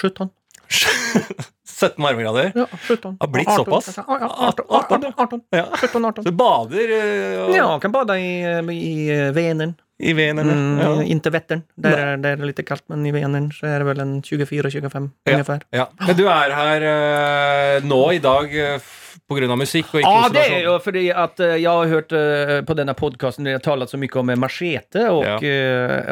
17. 0.00 0.28
17 1.82 2.02
varmegrader? 2.04 2.52
Ja, 2.54 2.66
17. 2.88 3.16
Har 3.20 3.28
blitt 3.34 3.48
18, 3.48 3.64
såpass? 3.64 3.96
Ja, 3.96 4.18
ja, 4.20 4.30
18, 4.48 4.64
18, 4.68 5.04
18, 5.16 5.40
17, 5.80 6.04
18. 6.04 6.24
Så 6.24 6.30
du 6.30 6.36
bader 6.36 6.92
eh, 6.98 7.42
og- 7.44 7.56
Ja, 7.56 7.78
kan 7.82 7.92
bade 7.92 8.18
i, 8.18 8.42
eh, 8.42 8.70
i 8.72 9.10
eh, 9.10 9.72
i 10.02 10.12
Vänern? 10.12 10.50
Mm, 10.50 10.78
ja. 10.80 11.02
Inntil 11.02 11.32
Vättern. 11.32 11.62
Der, 11.76 11.98
er 11.98 12.16
där 12.16 12.32
är 12.32 12.36
det 12.36 12.46
litt 12.46 12.66
kaldt 12.66 12.82
men 12.88 13.06
i 13.06 13.12
Vänern 13.12 13.52
så 13.52 13.66
er 13.66 13.78
det 13.78 13.84
vel 13.84 14.00
en 14.00 14.22
24-25 14.22 15.10
Ja. 15.24 15.32
ungefær. 15.32 15.62
Ja. 15.70 15.86
Men 16.06 16.16
du 16.16 16.24
er 16.26 16.50
her 16.50 17.80
nå 17.86 18.12
i 18.12 18.18
dag 18.18 18.50
eh, 19.40 19.50
av 19.50 19.58
musikk 19.58 19.94
og 19.94 20.00
ikke 20.00 20.12
Ja, 20.12 20.28
det 20.32 20.44
er 20.50 20.66
jo 20.66 20.74
fordi 20.82 21.04
at 21.10 21.40
eh, 21.40 21.56
jag 21.62 21.70
har 21.70 21.86
hört 21.86 22.12
eh, 22.12 22.60
på 22.62 22.74
denne 22.74 22.94
podcasten, 22.94 23.44
där 23.44 23.52
har 23.52 23.58
talat 23.58 23.90
så 23.90 23.96
mye 23.96 24.18
om 24.20 24.30
eh, 24.30 24.36
machete 24.36 25.08
og, 25.10 25.24
Ja. 25.24 25.36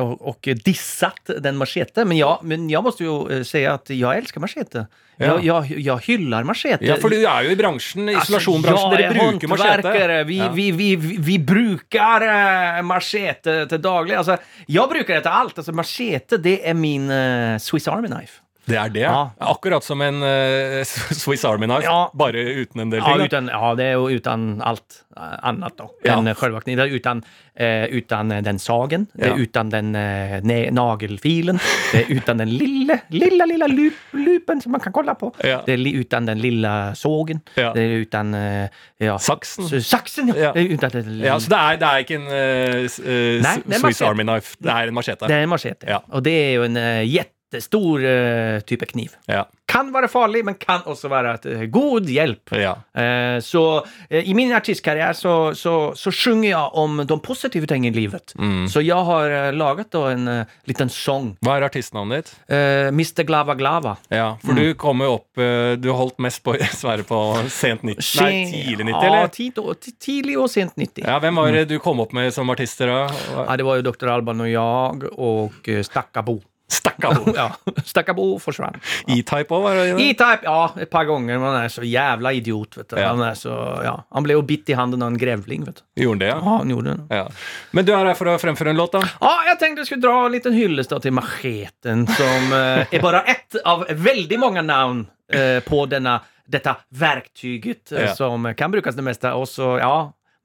og, 0.00 0.12
og, 0.12 0.28
och 0.28 0.48
dissat 0.64 1.30
den 1.38 1.56
machete. 1.56 2.04
Men 2.04 2.16
ja, 2.16 2.38
men 2.42 2.70
jeg 2.70 2.82
må 2.82 2.92
jo 2.98 3.44
si 3.44 3.64
at 3.66 3.90
jeg 3.90 4.24
elsker 4.24 4.40
machete. 4.40 4.86
Ja. 5.20 5.34
Jeg, 5.36 5.50
jeg, 5.50 5.80
jeg 5.84 6.04
hyller 6.06 6.46
machete. 6.48 6.86
Ja, 6.86 6.96
for 7.00 7.12
du 7.12 7.18
er 7.20 7.44
jo 7.44 7.52
i 7.52 7.56
bransjen, 7.58 8.08
isolasjonbransjen. 8.08 8.94
jag 8.94 9.02
Dere 9.02 9.16
bruker 9.18 9.50
machete. 9.52 10.22
Vi, 10.24 10.38
vi, 10.54 10.70
vi, 10.72 11.16
vi, 11.20 11.36
eh, 11.36 12.78
machete 12.88 13.56
til 13.68 13.82
daglig. 13.84 14.16
Altså, 14.16 14.38
jeg 14.66 14.92
bruker 14.94 15.18
det 15.18 15.24
til 15.26 15.34
alt. 15.42 15.58
Altså, 15.60 15.74
machete, 15.76 16.40
det 16.40 16.60
er 16.64 16.74
min 16.78 17.10
uh, 17.12 17.58
Swiss 17.60 17.88
Army 17.88 18.08
knife. 18.08 18.40
Det 18.70 18.78
er 18.80 18.94
det? 18.94 19.02
Ja. 19.04 19.30
Akkurat 19.50 19.84
som 19.84 20.00
en 20.06 20.22
uh, 20.22 20.80
Swiss 21.22 21.44
Army 21.44 21.66
knife, 21.68 21.84
Ja. 21.86 22.10
bare 22.14 22.42
uten 22.62 22.80
en 22.86 22.90
del 22.94 23.02
ting? 23.04 23.18
Ja, 23.20 23.26
uten, 23.30 23.50
ja, 23.52 23.74
det 23.78 23.84
er 23.90 23.98
jo 23.98 24.08
uten 24.16 24.48
alt 24.62 25.02
annet 25.20 25.76
da, 25.76 25.84
enn 25.84 26.06
Ja. 26.06 26.18
Än 26.18 26.24
Det 26.64 26.78
er 26.78 26.94
Utan, 26.96 27.22
uh, 27.60 27.86
utan 27.92 28.32
eh, 28.32 28.40
den 28.42 28.58
sagen, 28.58 29.06
det 29.14 29.26
er 29.28 29.36
uten 29.42 29.70
den 29.70 29.90
uh, 29.94 30.40
nagelfilen, 30.72 31.58
det 31.92 32.00
er 32.06 32.14
uten 32.16 32.38
den 32.40 32.48
lille, 32.56 33.00
lille, 33.10 33.46
lille 33.46 33.68
loop, 33.68 33.98
lupen 34.16 34.60
som 34.62 34.72
man 34.72 34.80
kan 34.80 34.92
kolla 34.92 35.14
på. 35.14 35.32
Det 35.42 35.74
er 35.74 36.00
uten 36.00 36.26
den 36.26 36.38
lille 36.40 36.94
sågen. 36.96 37.42
Det 37.54 37.76
er 37.76 37.96
uten 38.06 38.34
uh, 38.34 38.68
ja, 39.00 39.18
Saksen. 39.18 39.68
s- 39.68 39.90
ja. 40.36 40.52
Det 40.54 40.60
är 40.60 40.68
utan 40.74 40.90
den 40.90 41.20
Ja, 41.20 41.38
så 41.40 41.50
det 41.50 41.58
er, 41.58 41.76
det 41.76 41.88
er 41.90 41.98
ikke 42.04 42.14
en 42.16 42.28
eh, 42.28 42.86
eh, 42.86 43.42
Nei, 43.42 43.78
Swiss. 43.78 44.02
Army 44.02 44.22
knife, 44.24 44.56
det 44.60 44.70
er 44.72 44.88
en 44.88 44.94
machete. 44.94 45.26
Det 45.28 45.36
er 45.36 45.42
en 45.42 45.48
machete. 45.52 45.86
Ja. 45.88 46.00
Och 46.08 46.22
det 46.22 46.32
er 46.32 46.52
jo 46.54 46.62
en 46.64 46.76
uh, 46.76 47.02
jättestor 47.04 47.36
eh, 47.54 48.56
uh, 48.56 48.60
type 48.68 48.86
kniv. 48.92 49.16
Ja. 49.26 49.46
Kan 49.70 49.92
være 49.94 50.08
farlig, 50.10 50.44
men 50.44 50.54
kan 50.58 50.82
også 50.90 51.08
være 51.10 51.34
et, 51.38 51.46
uh, 51.46 51.64
god 51.72 52.06
hjelp. 52.10 52.52
ja. 52.58 52.76
Uh, 52.94 53.40
så 53.40 53.84
eh, 54.10 54.28
i 54.28 54.34
min 54.34 54.52
artistkarriere 54.52 55.14
så, 55.14 55.54
så, 55.56 55.92
så 55.96 56.10
sjunger 56.12 56.50
jeg 56.50 56.70
om 56.78 57.00
de 57.06 57.20
positive 57.22 57.66
tingene 57.70 57.94
i 57.94 58.00
livet. 58.02 58.34
Mm. 58.38 58.66
Så 58.70 58.82
jeg 58.84 58.98
har 59.10 59.52
laget 59.56 59.80
lagat 59.80 59.90
då 59.90 60.04
en 60.06 60.28
eh, 60.28 60.46
liten 60.64 60.88
sång. 60.88 61.36
Hva 61.40 61.56
er 61.58 61.66
artistnavnet 61.68 62.24
ditt? 62.24 62.32
Eh, 62.48 62.88
Mr 62.88 63.24
Glava 63.24 63.54
Glava. 63.54 63.96
Ja, 64.08 64.36
for 64.44 64.54
du 64.54 64.74
kom 64.74 65.00
jo 65.00 65.14
opp 65.18 65.38
eh, 65.38 65.76
Du 65.80 65.90
holdt 65.92 66.18
mest 66.18 66.42
på 66.44 66.56
Sverre 66.80 67.02
på 67.06 67.20
sent 67.48 67.82
90 67.82 68.20
Nei, 68.20 68.44
tidlig 68.50 68.86
90, 68.86 68.92
Ja, 68.92 69.06
eller? 69.06 69.28
tid, 69.34 69.60
tidlig 70.00 70.38
og 70.38 70.50
sent 70.50 70.76
90. 70.76 71.04
Ja, 71.06 71.18
Hvem 71.20 71.36
var 71.40 71.52
det 71.52 71.68
du 71.70 71.78
kom 71.82 72.00
opp 72.00 72.12
med 72.16 72.32
som 72.34 72.50
artister 72.50 72.90
da? 72.90 73.00
Ja, 73.34 73.56
det 73.56 73.66
var 73.66 73.80
jo 73.80 73.86
Dr. 73.90 74.10
Alban 74.12 74.44
og 74.44 74.50
jeg 74.50 75.12
og 75.16 75.70
eh, 75.70 75.82
Stackabo. 75.86 76.40
Stakkabo. 76.70 77.32
Ja, 77.40 77.48
Stackabo 77.84 78.38
försvann. 78.38 78.76
E-Type 79.10 79.54
òg, 79.54 79.62
var 79.64 79.74
det? 79.78 79.86
E-Type, 80.04 80.44
ja, 80.46 80.70
Et 80.80 80.90
par 80.90 81.04
ganger. 81.08 81.38
Men 81.38 81.46
han 81.50 81.64
er 81.64 81.72
så 81.72 81.82
jævla 81.86 82.32
idiot. 82.38 82.76
Vet 82.78 82.88
du. 82.92 82.96
Ja. 83.00 83.08
Han, 83.12 83.22
är 83.26 83.34
så, 83.34 83.54
ja, 83.84 83.94
han 84.10 84.22
blev 84.26 84.42
bitt 84.46 84.68
i 84.70 84.76
handen 84.78 85.02
av 85.02 85.10
en 85.12 85.18
grevling. 85.18 85.64
Vet 85.66 85.82
du. 85.82 86.02
Gjorde 86.04 86.12
han 86.12 86.18
det, 86.24 86.30
ja? 86.30 86.38
Ja, 86.44 86.56
han 86.58 86.70
gjorde 86.70 86.94
det. 86.94 87.16
ja? 87.16 87.26
Men 87.70 87.84
du 87.88 87.92
er 87.96 88.04
her 88.12 88.14
for 88.18 88.30
å 88.30 88.38
fremføre 88.38 88.70
en 88.74 88.78
låt, 88.78 88.92
da? 88.94 89.02
Ja, 89.20 89.32
jeg 89.50 89.58
tenkte 89.62 89.82
jeg 89.84 89.90
skulle 89.90 90.06
dra 90.06 90.16
en 90.26 90.32
liten 90.36 90.54
hyllest 90.56 90.94
til 91.02 91.14
macheten 91.16 92.06
som 92.14 92.52
eh, 92.56 92.84
er 92.90 93.02
bare 93.02 93.24
ett 93.30 93.58
av 93.64 93.84
veldig 93.90 94.38
mange 94.42 94.62
navn 94.66 95.04
eh, 95.32 95.58
på 95.66 95.84
denne, 95.90 96.18
dette 96.50 96.74
verktyget 96.98 97.92
eh, 97.92 98.14
som 98.14 98.46
kan 98.56 98.70
brukes 98.72 98.94
det 98.98 99.04
meste. 99.06 99.32
Og 99.34 99.48
så, 99.50 99.76
ja, 99.82 99.94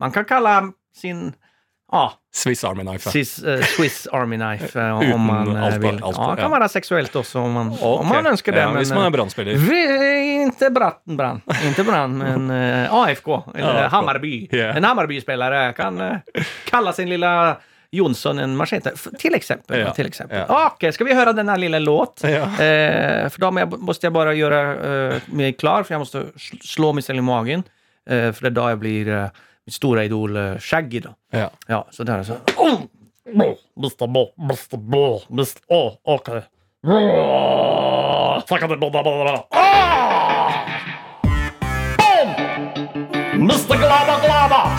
man 0.01 0.11
kan 0.15 0.25
kalle 0.29 0.57
sin 0.95 1.33
ja, 1.91 2.13
Swiss 2.33 2.63
Army 2.63 2.83
Knife. 2.83 3.09
Swiss, 3.09 3.43
eh, 3.43 3.61
Swiss 3.61 4.07
Army 4.11 4.37
Knife 4.37 4.79
uh, 4.79 5.13
om 5.13 5.21
man 5.21 5.55
eh, 5.55 5.63
allt- 5.63 5.75
vill. 5.75 6.03
allt- 6.03 6.17
ja, 6.17 6.29
det 6.29 6.41
kan 6.41 6.51
ja. 6.51 6.57
vara 6.57 6.67
sexuellt 6.67 7.15
også, 7.15 7.39
om 7.39 7.51
man, 7.51 7.77
om 7.81 8.07
man 8.07 8.27
ønsker 8.27 8.51
det. 8.51 8.59
Ja, 8.59 8.67
men, 8.67 8.77
hvis 8.77 8.91
man 8.93 9.05
er 9.05 9.09
brannspiller. 9.09 9.53
Ikke 9.53 10.41
inte 10.45 10.69
Brand, 10.69 11.17
brann, 11.17 12.17
men 12.17 12.51
uh, 12.51 12.93
AFK, 12.93 13.27
eller. 13.55 13.87
Hammarby. 13.87 14.47
Yeah. 14.51 14.77
En 14.77 14.83
Hammarby-spelare 14.83 15.73
kan 15.73 16.21
kalla 16.65 16.93
sin 16.93 17.09
lilla 17.09 17.57
Jonsson 17.95 18.39
en 18.39 18.55
machete, 18.55 18.91
Til 18.95 19.17
till 19.19 19.35
exempel. 19.35 19.79
Ja. 19.79 19.93
Till 19.93 20.05
exempel. 20.07 20.45
Ja. 20.47 20.71
Okej, 20.75 20.91
ska 20.91 21.03
vi 21.03 21.13
höra 21.13 21.33
denne 21.33 21.57
lilla 21.57 21.79
låt? 21.79 22.21
Ja. 22.23 22.29
Eh, 22.29 23.29
för 23.29 23.39
då 23.39 23.51
må 23.51 23.59
jeg 23.59 23.69
måste 23.79 24.05
jag 24.05 24.13
bara 24.13 24.33
göra 24.33 24.61
eh, 25.11 25.21
mig 25.25 25.53
klar, 25.53 25.83
för 25.83 25.93
jag 25.93 25.99
måste 25.99 26.25
slå 26.61 26.93
mig 26.93 27.03
selv 27.03 27.19
i 27.19 27.21
magen. 27.21 27.63
Eh, 28.09 28.31
för 28.31 28.41
det 28.41 28.47
är 28.47 28.51
då 28.51 28.69
jag 28.69 28.79
blir 28.79 29.07
eh, 29.07 29.27
mitt 29.65 29.73
store 29.73 30.05
idol 30.05 30.37
eh, 30.37 30.57
Shaggy 30.59 30.99
da. 30.99 31.15
Ja. 31.31 31.49
Ja, 31.67 31.87
så 31.91 32.03
där 32.03 32.17
er 32.17 32.39
Oh! 32.57 32.81
Mr. 33.75 34.07
Bo, 34.07 34.33
Mr. 34.37 34.77
Bo, 34.77 35.21
Mr. 35.29 35.59
Oh, 35.67 35.93
ok. 36.03 36.29
Oh! 36.29 36.41
Mr. 43.33 43.77
Glava 43.77 44.19
Glava! 44.21 44.69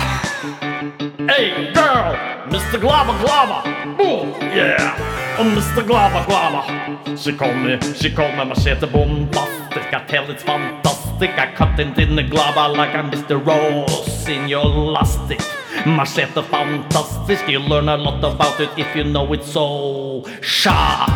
Hey 1.28 1.72
girl! 1.74 2.16
Mr. 2.50 2.78
Glava 2.80 3.12
Glava! 3.22 3.62
Boom! 3.98 4.34
Yeah! 4.40 5.25
Oh, 5.38 5.44
Mr. 5.44 5.84
Glava 5.86 6.24
Glava! 6.24 7.18
She 7.18 7.30
called 7.36 7.58
me, 7.58 7.78
she 7.92 8.10
called 8.10 8.34
me 8.38 8.44
machete 8.46 8.86
bombastic. 8.86 9.92
I 9.92 10.02
tell 10.06 10.30
it's 10.30 10.42
fantastic. 10.42 11.30
I 11.38 11.52
cut 11.52 11.78
into 11.78 12.06
the 12.06 12.22
glava 12.22 12.74
like 12.74 12.94
I'm 12.94 13.10
Mr. 13.10 13.36
Rose 13.44 14.26
in 14.26 14.48
your 14.48 14.64
lastic. 14.64 15.40
Machete 15.84 16.40
fantastic. 16.40 17.46
You 17.50 17.58
learn 17.58 17.90
a 17.90 17.98
lot 17.98 18.24
about 18.24 18.58
it 18.60 18.70
if 18.78 18.96
you 18.96 19.04
know 19.04 19.30
it 19.34 19.44
so 19.44 20.24
sharp. 20.40 21.10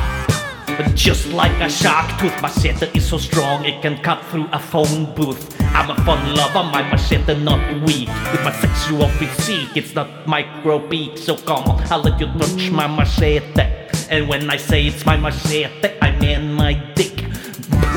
Just 0.95 1.29
like 1.29 1.59
a 1.63 1.71
shark 1.71 2.21
tooth, 2.21 2.43
machete 2.43 2.91
is 2.95 3.09
so 3.09 3.17
strong 3.17 3.65
it 3.65 3.81
can 3.81 3.97
cut 4.03 4.23
through 4.27 4.49
a 4.53 4.59
phone 4.59 5.15
booth. 5.15 5.59
I'm 5.75 5.89
a 5.89 5.97
fun 6.05 6.35
lover, 6.35 6.65
my 6.71 6.83
machete 6.91 7.43
not 7.43 7.61
weak. 7.85 8.09
With 8.33 8.45
my 8.45 8.53
sexual 8.53 9.09
physique, 9.17 9.75
it's 9.77 9.95
not 9.95 10.27
micro 10.27 10.79
peak. 10.79 11.17
So 11.17 11.37
come 11.39 11.65
on, 11.65 11.81
I'll 11.91 12.03
let 12.03 12.21
you 12.21 12.27
touch 12.39 12.71
my 12.71 12.87
machete. 12.87 13.90
And 14.11 14.29
when 14.29 14.51
I 14.51 14.57
say 14.57 14.89
it's 14.89 15.07
my 15.07 15.17
machete, 15.17 15.71
I 16.03 16.11
mean 16.19 16.53
my 16.53 16.75
dick. 16.97 17.15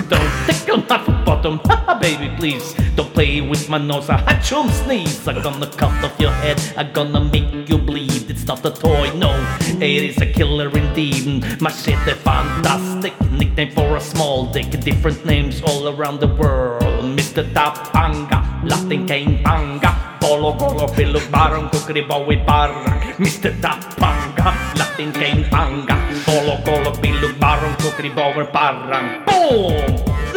Don't 0.08 0.32
tickle 0.46 0.78
my 0.88 1.02
bottom, 1.26 1.60
baby, 2.00 2.30
please. 2.38 2.76
Don't 2.96 3.12
play 3.16 3.42
with 3.42 3.68
my 3.68 3.80
nose, 3.80 4.12
I 4.12 4.18
had 4.18 4.40
chum 4.42 4.70
sneeze. 4.70 5.28
I'm 5.28 5.42
gonna 5.42 5.66
cut 5.66 5.90
off 6.06 6.14
your 6.20 6.30
head, 6.30 6.62
I'm 6.78 6.94
gonna 6.94 7.20
make 7.20 7.68
you 7.68 7.80
bleed. 7.80 8.30
It's 8.30 8.46
not 8.46 8.64
a 8.64 8.70
toy, 8.70 9.10
no, 9.18 9.34
it 9.82 9.82
is 9.82 10.22
a 10.22 10.28
killer 10.28 10.70
indeed. 10.78 11.60
Machete 11.60 12.14
fantastic, 12.22 13.20
nickname 13.32 13.72
for 13.72 13.98
a 13.98 14.02
small 14.02 14.46
dick. 14.46 14.70
Different 14.70 15.26
names 15.26 15.64
all 15.64 15.88
around 15.88 16.20
the 16.20 16.28
world. 16.28 17.04
Mr. 17.18 17.42
Tapanga, 17.54 18.70
Latin 18.70 19.08
King 19.08 19.44
Panga. 19.44 20.14
Bolo 20.24 20.54
Golo 20.54 20.88
Billo 20.88 21.20
Baron 21.32 21.68
Kukri 21.70 22.08
Bowie 22.08 22.38
Barak. 22.38 23.18
Mr. 23.18 23.52
Tapanga, 23.60 24.56
Latin 24.94 25.12
King 25.14 25.44
Panga. 25.50 25.98
Bolo 26.26 26.58
Golo 26.64 26.92
Billo 27.02 27.34
Baron 27.40 27.74
Kukri 27.82 28.10
Bowie 28.14 28.46
Barak. 28.54 29.26
Boom! 29.26 29.74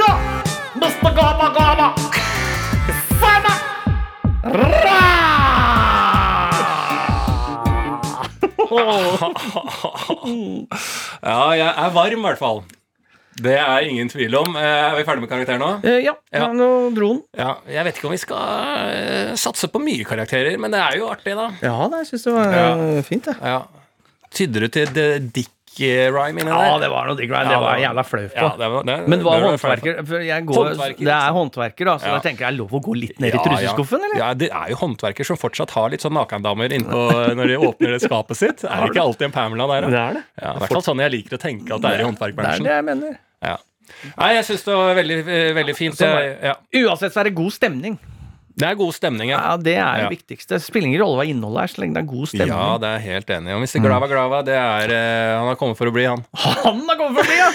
Ja! 0.01 0.17
Mr. 0.81 1.13
Gaba 1.13 1.53
Gaba! 1.53 1.93
Fama! 3.21 3.53
Ja, 11.27 11.39
jeg 11.57 11.69
er 11.69 11.93
varm, 11.95 12.21
i 12.21 12.27
hvert 12.29 12.39
fall. 12.41 12.63
Det 13.37 13.53
er 13.61 13.85
ingen 13.85 14.09
tvil 14.09 14.33
om. 14.39 14.55
Eh, 14.57 14.65
Er 14.65 14.95
vi 14.97 15.05
ferdig 15.05 15.21
med 15.27 15.31
karakter 15.31 15.59
nå? 15.61 15.71
Eh, 15.85 15.99
ja, 16.07 16.13
Ja. 16.33 16.47
nå 16.53 16.91
dro 16.97 17.09
den. 17.13 17.23
Ja, 17.37 17.55
Jeg 17.69 17.85
vet 17.85 17.97
ikke 17.99 18.07
om 18.09 18.13
vi 18.13 18.17
skal 18.17 18.37
eh, 18.89 19.35
satse 19.37 19.69
på 19.69 19.79
mye 19.83 20.05
karakterer, 20.05 20.57
men 20.59 20.71
det 20.73 20.81
er 20.81 20.97
jo 20.99 21.09
artig, 21.11 21.35
da. 21.37 21.51
Ja, 21.63 21.89
det, 21.89 21.99
jeg 22.05 22.07
syns 22.13 22.25
det 22.25 22.33
var 22.33 22.53
Ja. 22.53 23.03
fint, 23.03 23.25
det. 23.25 23.37
Ja. 23.43 23.63
Tydde 24.37 24.61
du 24.64 24.68
til 24.68 24.91
The 24.93 25.05
Dick-rhyme 25.37 26.41
inni 26.43 26.51
der? 26.51 26.66
Ja, 26.68 26.76
det 26.80 26.89
var 26.93 27.09
noe 27.09 27.16
dick 27.18 27.30
rhyme. 27.32 27.49
Det 27.49 27.59
var 27.62 27.76
jeg 27.76 27.84
jævla 27.87 28.05
flau 28.09 28.22
på. 28.28 28.37
Ja, 28.41 28.49
det 28.61 28.68
var, 28.74 28.87
det, 28.89 28.97
Men 29.12 29.22
hva 29.24 29.34
det 29.37 29.43
var 29.43 29.51
håndverker? 29.55 29.99
Går, 30.01 30.59
Håndverker, 30.61 31.01
det 31.01 31.12
er 31.12 31.20
liksom. 31.20 31.37
håndverker, 31.39 31.84
da, 31.91 31.95
så 32.01 32.07
Ja. 32.11 32.14
jeg 32.18 32.24
tenker 32.26 32.45
jeg 32.47 32.53
er 32.53 32.57
lov 32.59 32.74
å 32.76 32.80
gå 32.84 32.97
litt 33.01 33.20
ned 33.20 33.34
i 33.34 33.37
Ja, 33.37 33.45
truseskuffen, 33.47 34.05
eller? 34.09 34.16
Ja, 34.20 34.28
det 34.34 34.51
er 34.53 34.72
jo 34.72 34.76
håndverker 34.82 35.24
som 35.28 35.37
fortsatt 35.41 35.70
har 35.76 35.91
litt 35.93 36.05
sånn 36.05 36.16
nakendamer 36.16 36.72
innpå 36.76 37.05
når 37.37 37.53
de 37.53 37.57
åpner 37.70 37.97
det 37.97 38.03
skapet 38.05 38.37
sitt. 38.41 38.64
Er 38.64 38.84
det 38.87 38.93
ikke 38.95 39.05
alltid 39.05 39.28
en 39.30 39.37
Pamela 39.37 39.66
der, 39.72 39.89
Det 39.91 40.01
er 40.05 40.12
det. 40.20 40.24
Ja, 40.43 40.53
I 40.55 40.59
hvert 40.64 40.76
fall 40.76 40.87
sånn 40.91 41.01
jeg 41.05 41.11
liker 41.16 41.37
å 41.37 41.41
tenke 41.41 41.74
at 41.76 41.80
det 41.84 41.93
er 41.93 42.01
i 42.05 42.09
håndverkbransjen. 42.09 42.64
Det 42.64 42.72
er 42.72 42.82
det 42.82 42.82
jeg 42.82 42.89
mener. 42.93 43.18
Ja. 43.45 43.57
Nei, 44.18 44.32
jeg 44.34 44.45
syns 44.49 44.64
det 44.66 44.74
var 44.74 44.95
veldig, 44.99 45.18
eh, 45.28 45.53
veldig 45.55 45.76
fint. 45.78 45.95
Sånn 45.97 46.37
ja. 46.43 46.55
Uansett 46.82 47.12
så 47.14 47.20
er 47.20 47.24
det 47.30 47.34
god 47.39 47.53
stemning. 47.55 47.99
Det 48.57 48.65
er 48.65 48.77
god 48.79 48.95
stemning, 48.97 49.29
ja. 49.35 49.39
Ja, 49.43 49.57
Det 49.61 49.75
er 49.77 49.99
Ja. 50.01 50.09
det 50.09 50.17
viktigste. 50.17 50.57
Det 50.57 50.63
spiller 50.65 50.89
ingen 50.89 51.03
rolle 51.03 51.19
hva 51.21 51.27
innholdet 51.29 51.63
er, 51.63 51.73
så 51.75 51.81
lenge 51.83 51.95
det 51.99 52.03
er 52.03 52.09
god 52.09 52.29
stemning. 52.31 52.49
Ja, 52.57 52.79
det 52.81 52.89
er 52.89 53.03
helt 53.05 53.33
enig. 53.37 53.53
Og 53.53 53.61
Mr. 53.61 53.81
Glava 53.85 54.09
Glava, 54.09 54.43
det 54.47 54.57
er 54.57 54.93
uh, 54.97 55.39
Han 55.41 55.49
har 55.51 55.59
kommet 55.61 55.77
for 55.77 55.91
å 55.91 55.93
bli, 55.93 56.07
han. 56.09 56.25
Han 56.65 56.81
har 56.89 56.97
kommet 56.97 57.19
for 57.19 57.25
å 57.25 57.29
bli, 57.29 57.37
ja! 57.37 57.51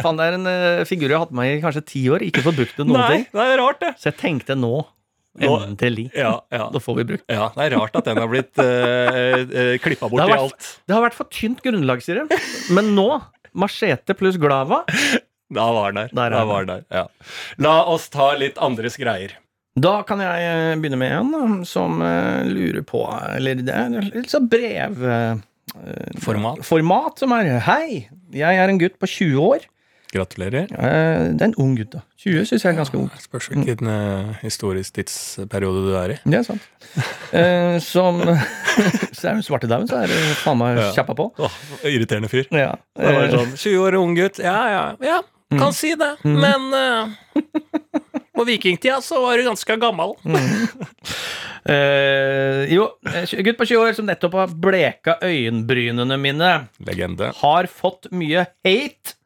Faen, 0.00 0.16
det 0.20 0.28
er 0.28 0.38
en 0.38 0.48
uh, 0.48 0.84
figur 0.88 1.08
jeg 1.10 1.18
har 1.18 1.26
hatt 1.26 1.34
med 1.36 1.52
i 1.52 1.58
kanskje 1.60 1.84
ti 1.84 2.04
år. 2.08 2.24
Ikke 2.24 2.44
fått 2.46 2.56
brukt 2.62 2.76
det 2.80 2.86
noen 2.88 3.04
ting. 3.12 3.26
det 3.32 3.44
er 3.44 3.60
rart, 3.60 3.82
det. 3.84 3.92
Så 4.00 4.08
jeg 4.12 4.18
tenkte 4.22 4.56
nå 4.58 4.86
Endelig. 5.38 6.08
Ja, 6.18 6.32
ja. 6.50 6.64
Da 6.72 6.80
får 6.82 6.96
vi 6.98 7.04
brukt 7.12 7.30
ja, 7.30 7.44
det 7.54 7.66
er 7.68 7.74
rart 7.78 7.94
at 7.94 8.08
den 8.08 8.18
har 8.18 8.26
blitt 8.26 8.58
uh, 8.58 9.76
klippa 9.84 10.08
bort 10.10 10.24
vært, 10.24 10.32
i 10.34 10.38
alt. 10.48 10.70
det 10.88 10.96
har 10.96 11.04
vært 11.04 11.14
for 11.14 11.30
tynt 11.30 11.60
grunnlag, 11.62 12.02
sier 12.02 12.24
de. 12.24 12.38
Men 12.74 12.90
nå, 12.96 13.04
machete 13.54 14.16
pluss 14.18 14.40
glava 14.40 14.80
Da 15.52 15.68
var 15.76 15.92
den 15.94 16.00
der. 16.08 16.16
Der 16.16 16.34
er 16.40 16.50
den 16.64 16.72
der. 16.72 16.82
Ja. 16.90 17.04
La 17.62 17.76
oss 17.92 18.08
ta 18.12 18.32
litt 18.40 18.58
andres 18.58 18.98
greier. 19.00 19.36
Da 19.78 19.94
kan 20.06 20.22
jeg 20.22 20.46
eh, 20.48 20.74
begynne 20.80 20.98
med 21.00 21.14
en 21.14 21.64
som 21.68 22.00
eh, 22.02 22.48
lurer 22.48 22.82
på 22.86 23.04
Eller 23.36 23.60
det 23.62 23.74
er 23.74 24.10
litt 24.10 24.32
sånn 24.32 24.48
brev... 24.50 25.02
eh, 25.04 25.44
Format. 26.24 26.62
Format 26.64 27.20
som 27.20 27.34
er 27.36 27.58
Hei, 27.66 28.06
jeg 28.34 28.60
er 28.62 28.70
en 28.72 28.80
gutt 28.80 28.96
på 28.98 29.06
20 29.06 29.42
år. 29.44 29.66
Gratulerer. 30.08 30.64
Det 30.72 31.44
er 31.44 31.44
en 31.44 31.54
ung 31.60 31.74
gutt, 31.76 31.92
da. 31.92 32.00
20 32.24 32.48
syns 32.48 32.64
jeg 32.64 32.72
er 32.72 32.78
ganske 32.80 32.96
ung. 32.96 33.10
Spørs 33.20 33.50
hvilken 33.52 33.90
uh, 33.92 34.32
historisk 34.40 34.96
tidsperiode 34.96 35.84
du 35.84 35.92
er 36.00 36.14
i. 36.14 36.18
Det 36.24 36.40
er 36.40 36.46
sant. 36.48 36.64
uh, 37.36 37.76
som 37.84 38.24
Så 39.18 39.28
er 39.28 39.44
svartedauden, 39.44 39.90
så 39.90 40.00
er 40.00 40.10
det 40.10 40.18
faen 40.40 40.58
meg 40.62 40.80
kjappa 40.96 41.14
på. 41.18 41.28
Oh, 41.36 41.60
irriterende 41.84 42.32
fyr. 42.32 42.48
Ja. 42.48 42.72
Det 42.96 43.12
var 43.18 43.28
sånn, 43.36 43.52
20 43.60 43.84
år 43.84 43.98
ung 44.00 44.16
gutt. 44.16 44.40
Ja, 44.42 44.58
ja, 44.72 44.84
ja. 45.04 45.20
Kan 45.52 45.72
si 45.72 45.94
det. 45.96 46.14
Men 46.24 46.72
eh, 46.76 47.42
på 48.38 48.46
vikingtida 48.46 49.00
så 49.04 49.20
var 49.24 49.38
du 49.38 49.46
ganske 49.48 49.76
gammel. 49.82 50.14
eh, 51.74 52.62
jo, 52.70 52.86
eh, 53.10 53.34
gutt 53.44 53.58
på 53.58 53.66
20 53.66 53.82
år 53.82 53.96
som 53.98 54.06
nettopp 54.08 54.36
har 54.38 54.54
bleka 54.66 55.18
øyenbrynene 55.26 56.18
mine. 56.22 56.52
Legende. 56.86 57.32
har 57.42 57.70
fått 57.70 58.10
mye 58.14 58.46
hate 58.66 59.18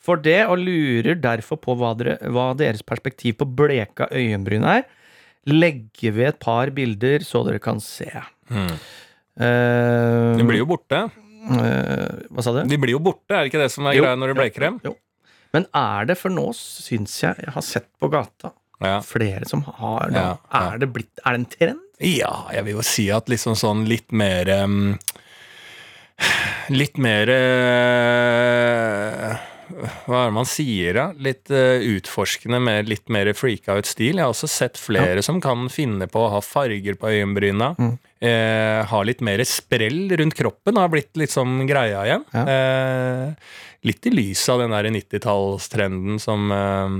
for 0.00 0.20
det, 0.22 0.44
og 0.48 0.62
lurer 0.62 1.18
derfor 1.20 1.60
på 1.60 1.76
hva, 1.76 1.92
dere, 1.98 2.16
hva 2.32 2.50
deres 2.56 2.84
perspektiv 2.86 3.40
på 3.42 3.48
bleka 3.58 4.08
øyenbryn 4.14 4.64
er. 4.64 4.86
Legge 5.50 6.12
ved 6.14 6.34
et 6.34 6.40
par 6.40 6.72
bilder, 6.76 7.24
så 7.26 7.42
dere 7.46 7.60
kan 7.62 7.82
se. 7.84 8.08
Mm. 8.52 8.72
Uh, 9.40 10.36
De 10.36 10.46
blir 10.46 10.62
jo 10.62 10.68
borte. 10.68 11.04
Uh, 11.50 12.26
hva 12.32 12.44
sa 12.44 12.54
du? 12.56 12.62
De 12.68 12.80
blir 12.80 12.96
jo 12.96 13.02
borte, 13.02 13.32
er 13.32 13.44
det 13.44 13.52
ikke 13.52 13.62
det 13.62 13.70
som 13.72 13.88
er 13.88 13.98
greia 13.98 14.16
når 14.18 14.32
du 14.32 14.40
bleker 14.40 14.68
dem? 14.68 14.80
Jo. 14.84 14.94
Men 15.56 15.66
er 15.74 16.10
det, 16.10 16.16
for 16.20 16.32
nå 16.32 16.46
syns 16.56 17.16
jeg 17.24 17.44
jeg 17.44 17.54
har 17.56 17.64
sett 17.66 17.88
på 18.00 18.10
gata 18.12 18.52
Ja. 18.80 19.00
flere 19.04 19.44
som 19.48 19.62
har 19.66 20.10
da, 20.10 20.20
Ja, 20.20 20.36
ja. 20.40 20.60
Er 20.72 20.78
det 20.80 20.88
blitt 20.94 21.20
Er 21.24 21.36
det 21.36 21.40
en 21.40 21.46
trend? 21.52 21.80
Ja, 22.00 22.46
jeg 22.54 22.64
vil 22.64 22.74
jo 22.78 22.82
si 22.86 23.10
at 23.12 23.28
liksom 23.28 23.54
sånn 23.60 23.84
litt 23.88 24.12
mer 24.12 24.48
um, 24.64 24.94
Litt 26.72 26.96
mer 27.00 27.28
uh, 27.32 29.36
Hva 30.06 30.22
er 30.22 30.26
det 30.30 30.34
man 30.36 30.48
sier, 30.48 30.94
da? 30.96 31.06
Litt 31.20 31.50
uh, 31.52 31.80
utforskende 31.92 32.60
med 32.62 32.88
litt 32.90 33.08
mer 33.12 33.30
freaka 33.36 33.76
ut 33.78 33.86
stil. 33.88 34.16
Jeg 34.18 34.24
har 34.24 34.32
også 34.32 34.48
sett 34.50 34.80
flere 34.80 35.22
som 35.24 35.40
kan 35.44 35.68
finne 35.72 36.06
på 36.10 36.18
å 36.24 36.30
ha 36.34 36.40
farger 36.44 36.94
på 37.00 37.08
øyenbryna. 37.12 37.68
Mm. 37.78 37.94
Eh, 38.20 38.80
ha 38.84 38.98
litt 39.06 39.22
mer 39.24 39.40
sprell 39.48 40.10
rundt 40.20 40.34
kroppen 40.36 40.76
har 40.76 40.90
blitt 40.92 41.16
litt 41.16 41.32
sånn 41.32 41.62
greia 41.68 42.02
igjen. 42.04 42.24
Ja. 42.34 42.42
Eh, 42.52 43.30
litt 43.88 44.06
i 44.10 44.12
lys 44.12 44.42
av 44.52 44.60
den 44.60 44.74
der 44.74 44.84
90-tallstrenden 44.92 46.18
som 46.20 46.50
eh, 46.52 46.98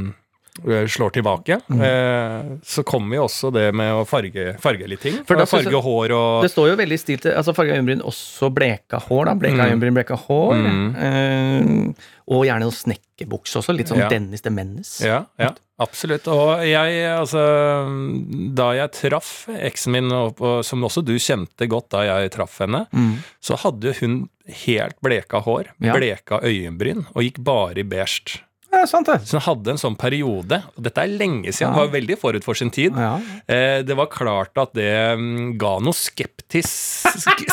slår 0.91 1.11
tilbake. 1.15 1.61
Mm. 1.71 1.81
Eh, 1.81 2.59
så 2.65 2.83
kommer 2.85 3.17
jo 3.17 3.25
også 3.29 3.53
det 3.53 3.73
med 3.75 3.93
å 3.93 4.05
farge, 4.07 4.57
farge 4.61 4.87
litt 4.89 5.01
ting. 5.01 5.25
For 5.25 5.37
da 5.37 5.45
farge 5.47 5.71
jeg- 5.71 5.83
hår 5.83 6.11
og 6.13 6.43
Det 6.43 6.51
står 6.53 6.69
jo 6.71 6.77
veldig 6.77 6.99
stilt 6.99 7.25
altså 7.27 7.55
Farga 7.55 7.75
øyenbryn, 7.79 8.03
også 8.03 8.51
bleka 8.53 9.01
hår. 9.01 9.25
da 9.27 9.35
Bleka 9.35 9.57
Mm. 9.65 9.71
øyenbryn, 9.71 9.95
bleka 9.95 10.17
hår. 10.17 10.55
Mm. 10.55 10.97
Eh, 10.97 11.93
og 12.29 12.45
gjerne 12.47 12.61
noen 12.61 12.73
snekkerbukse 12.77 13.59
også. 13.59 13.75
Litt 13.77 13.89
sånn 13.89 13.99
Ja. 13.99 14.09
Dennis 14.09 14.41
the 14.43 14.51
Menace. 14.51 15.01
Ja, 15.05 15.25
ja, 15.39 15.51
absolutt. 15.79 16.27
Og 16.29 16.61
jeg, 16.67 17.05
altså 17.11 18.55
Da 18.55 18.73
jeg 18.75 18.93
traff 18.93 19.47
eksen 19.49 19.93
min, 19.93 20.13
og, 20.13 20.41
og, 20.41 20.65
som 20.65 20.83
også 20.83 21.05
du 21.05 21.15
kjente 21.17 21.67
godt 21.69 21.89
da 21.91 22.03
jeg 22.05 22.31
traff 22.33 22.59
henne, 22.59 22.87
Mm. 22.93 23.19
så 23.43 23.57
hadde 23.59 23.95
hun 24.01 24.29
helt 24.47 25.01
bleka 25.03 25.41
hår, 25.43 25.67
bleka 25.81 26.41
øyenbryn, 26.43 27.07
og 27.15 27.23
gikk 27.23 27.43
bare 27.43 27.79
i 27.79 27.83
beige. 27.83 28.41
Ja, 28.71 28.85
sant 28.87 29.09
det. 29.11 29.17
Så 29.27 29.41
hun 29.41 29.43
hadde 29.49 29.73
en 29.75 29.81
sånn 29.83 29.97
periode, 29.99 30.61
og 30.77 30.85
dette 30.87 31.03
er 31.03 31.11
lenge 31.11 31.51
siden, 31.53 31.73
Ja. 31.75 31.81
var 31.81 31.89
veldig 31.91 32.17
forut 32.21 32.45
for 32.47 32.55
sin 32.55 32.71
tid. 32.71 32.95
Ja. 32.95 33.17
Eh, 33.51 33.83
det 33.83 33.97
var 33.99 34.07
klart 34.07 34.57
at 34.63 34.73
det 34.79 34.87
mm, 35.19 35.57
ga 35.59 35.73
noe 35.83 35.93
skeptis, 35.97 36.71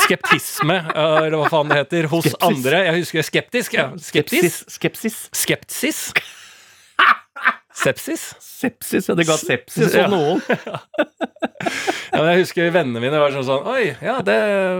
skeptisme, 0.05 0.77
eh, 0.95 1.17
eller 1.25 1.37
hva 1.41 1.49
faen 1.49 1.71
det 1.73 1.79
heter, 1.81 2.07
hos 2.11 2.27
Skepsis. 2.29 2.43
andre. 2.45 2.83
Jeg 2.85 2.99
husker 3.01 3.25
skeptisk. 3.31 3.73
Ja. 3.79 3.87
Skeptis? 3.97 4.59
Skepsis. 4.77 5.17
Skepsis? 5.33 6.01
Sepsis? 7.77 8.23
Sepsis, 8.41 9.07
ja. 9.09 9.15
Det 9.19 9.25
ga 9.29 9.35
sepsis 9.37 9.93
hos 9.93 10.11
noen. 10.11 10.41
Ja, 12.07 12.21
men 12.23 12.29
jeg 12.31 12.39
husker 12.45 12.69
vennene 12.73 13.01
mine 13.03 13.17
var 13.19 13.33
sånn 13.33 13.43
sånn 13.45 13.65
Oi, 13.69 13.89
ja, 14.01 14.15
det 14.25 14.35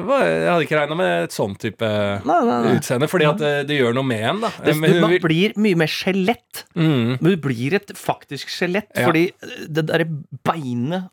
var 0.08 0.22
Jeg 0.26 0.46
hadde 0.48 0.64
ikke 0.66 0.78
regna 0.80 0.96
med 0.98 1.26
et 1.28 1.34
sånn 1.36 1.54
type 1.60 1.86
Nei, 2.26 2.38
nei, 2.48 2.56
nei. 2.64 2.72
utseende, 2.78 3.10
fordi 3.12 3.28
at 3.30 3.42
det, 3.42 3.52
det 3.70 3.78
gjør 3.82 3.94
noe 3.98 4.08
med 4.08 4.24
en, 4.30 4.40
da. 4.46 4.52
Det, 4.64 4.74
Men 4.80 4.96
man 5.04 5.14
blir 5.22 5.54
mye 5.60 5.78
mer 5.84 5.92
skjelett. 5.92 6.64
mm, 6.78 7.18
Men 7.20 7.28
du 7.28 7.36
blir 7.44 7.76
et 7.78 7.92
faktisk 8.00 8.50
skjelett, 8.54 8.90
Ja. 8.96 9.10
fordi 9.10 9.26
det 9.68 9.86
derre 9.92 10.08
beinet 10.48 11.12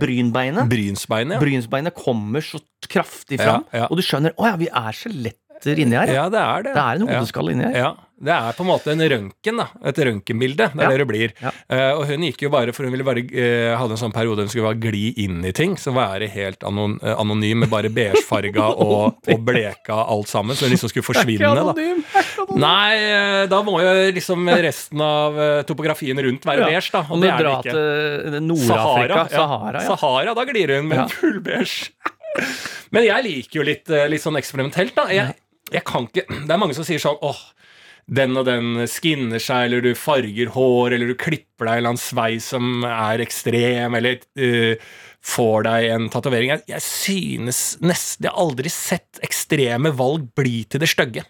Brynbeinet. 0.00 0.70
Brynsbeinet, 0.72 1.34
ja. 1.36 1.40
Brynsbeinet 1.42 1.92
kommer 1.98 2.40
så 2.46 2.62
kraftig 2.88 3.42
fram, 3.42 3.66
Ja, 3.76 3.88
og 3.90 3.98
du 3.98 4.04
skjønner 4.06 4.32
Å 4.40 4.46
ja, 4.52 4.54
vi 4.62 4.70
er 4.70 4.96
skjeletter 4.96 5.82
inni 5.82 5.98
her. 5.98 6.14
Ja, 6.14 6.28
det 6.32 6.40
er 6.40 6.62
det. 6.64 6.72
Det 6.78 6.82
er 6.86 7.00
en 7.02 7.08
Ja. 7.10 7.18
hodeskall 7.20 7.50
inni 7.52 7.64
her. 7.68 7.76
Ja, 7.76 7.90
det 8.16 8.32
er 8.32 8.52
på 8.56 8.64
en 8.64 8.68
måte 8.70 8.88
en 8.94 9.02
røntgen, 9.12 9.58
da. 9.60 9.66
Et 9.84 9.98
røntgenbilde. 10.08 10.70
Det 10.72 10.80
er 10.80 10.86
Ja. 10.86 10.88
det 10.90 10.98
det 11.02 11.06
blir. 11.10 11.32
Ja. 11.42 11.50
Uh, 11.68 12.00
og 12.00 12.06
hun 12.08 12.22
gikk 12.24 12.42
jo 12.46 12.48
bare 12.48 12.72
for 12.72 12.84
hun 12.88 12.92
ville 12.94 13.04
bare 13.04 13.20
uh, 13.28 13.76
hadde 13.76 13.92
en 13.92 14.00
sånn 14.00 14.14
periode 14.14 14.40
hun 14.40 14.48
skulle 14.48 14.70
bare 14.70 14.80
gli 14.80 15.10
inn 15.24 15.44
i 15.44 15.52
ting. 15.52 15.74
Så 15.76 15.92
være 15.92 16.28
helt 16.32 16.64
anon, 16.64 16.98
eh, 17.02 17.12
anonym 17.20 17.60
med 17.60 17.68
bare 17.70 17.90
beigefarga 17.92 18.70
og, 18.86 19.18
og 19.28 19.44
bleka 19.44 19.98
alt 20.08 20.28
sammen. 20.32 20.56
Så 20.56 20.64
hun 20.64 20.72
liksom 20.72 20.88
skulle 20.88 21.04
forsvinne, 21.04 21.44
da. 21.44 21.60
anonym. 21.66 22.00
Nei, 22.56 22.96
eh, 22.96 23.46
da 23.52 23.60
må 23.66 23.76
jo 23.84 23.92
liksom 24.16 24.48
resten 24.48 25.00
av 25.04 25.36
topografien 25.68 26.16
rundt 26.24 26.44
være 26.48 26.64
Ja. 26.64 26.66
beige, 26.72 26.90
da. 26.96 27.04
Og 27.10 27.20
det 27.20 27.30
er 27.30 27.44
det 27.44 27.54
ikke. 27.60 27.74
Sahara, 27.76 28.40
Nord-Afrika, 28.40 29.28
Sahara, 29.36 29.82
ja. 29.82 29.86
Sahara, 29.92 30.34
da 30.34 30.44
glir 30.48 30.72
hun 30.78 30.88
med 30.88 30.98
Ja. 31.02 31.06
full 31.12 31.40
beige. 31.40 31.90
Men 32.92 33.04
jeg 33.04 33.24
liker 33.24 33.60
jo 33.60 33.62
litt, 33.66 33.88
litt 34.10 34.22
sånn 34.24 34.36
eksperimentelt, 34.40 34.94
da. 34.96 35.06
Jeg, 35.12 35.34
jeg 35.72 35.84
kan 35.84 36.06
ikke 36.06 36.24
Det 36.46 36.50
er 36.54 36.58
mange 36.60 36.74
som 36.76 36.84
sier 36.86 37.00
sånn 37.02 37.16
åh, 37.22 37.36
den 38.06 38.36
og 38.38 38.44
den 38.46 38.84
skinner 38.86 39.42
seg, 39.42 39.64
eller 39.66 39.82
du 39.82 39.90
farger 39.98 40.52
hår, 40.54 40.94
eller 40.94 41.10
du 41.10 41.16
klipper 41.18 41.66
deg 41.66 41.72
en 41.72 41.78
eller 41.80 41.92
annen 41.94 42.02
sveis 42.02 42.46
som 42.52 42.84
er 42.86 43.22
ekstrem, 43.24 43.96
eller 43.98 44.20
uh, 44.38 44.76
får 45.26 45.66
deg 45.66 45.88
en 45.96 46.06
tatovering. 46.14 46.52
Jeg, 46.54 46.62
jeg 46.70 46.84
synes 46.86 47.60
nesten 47.82 48.28
Jeg 48.28 48.30
har 48.30 48.44
aldri 48.44 48.70
sett 48.70 49.18
ekstreme 49.26 49.90
valg 49.98 50.28
bli 50.38 50.60
til 50.70 50.84
det 50.84 50.88
stygge. 50.92 51.24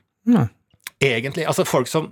Egentlig. 1.01 1.47
Altså 1.49 1.65
folk 1.69 1.89
som 1.89 2.11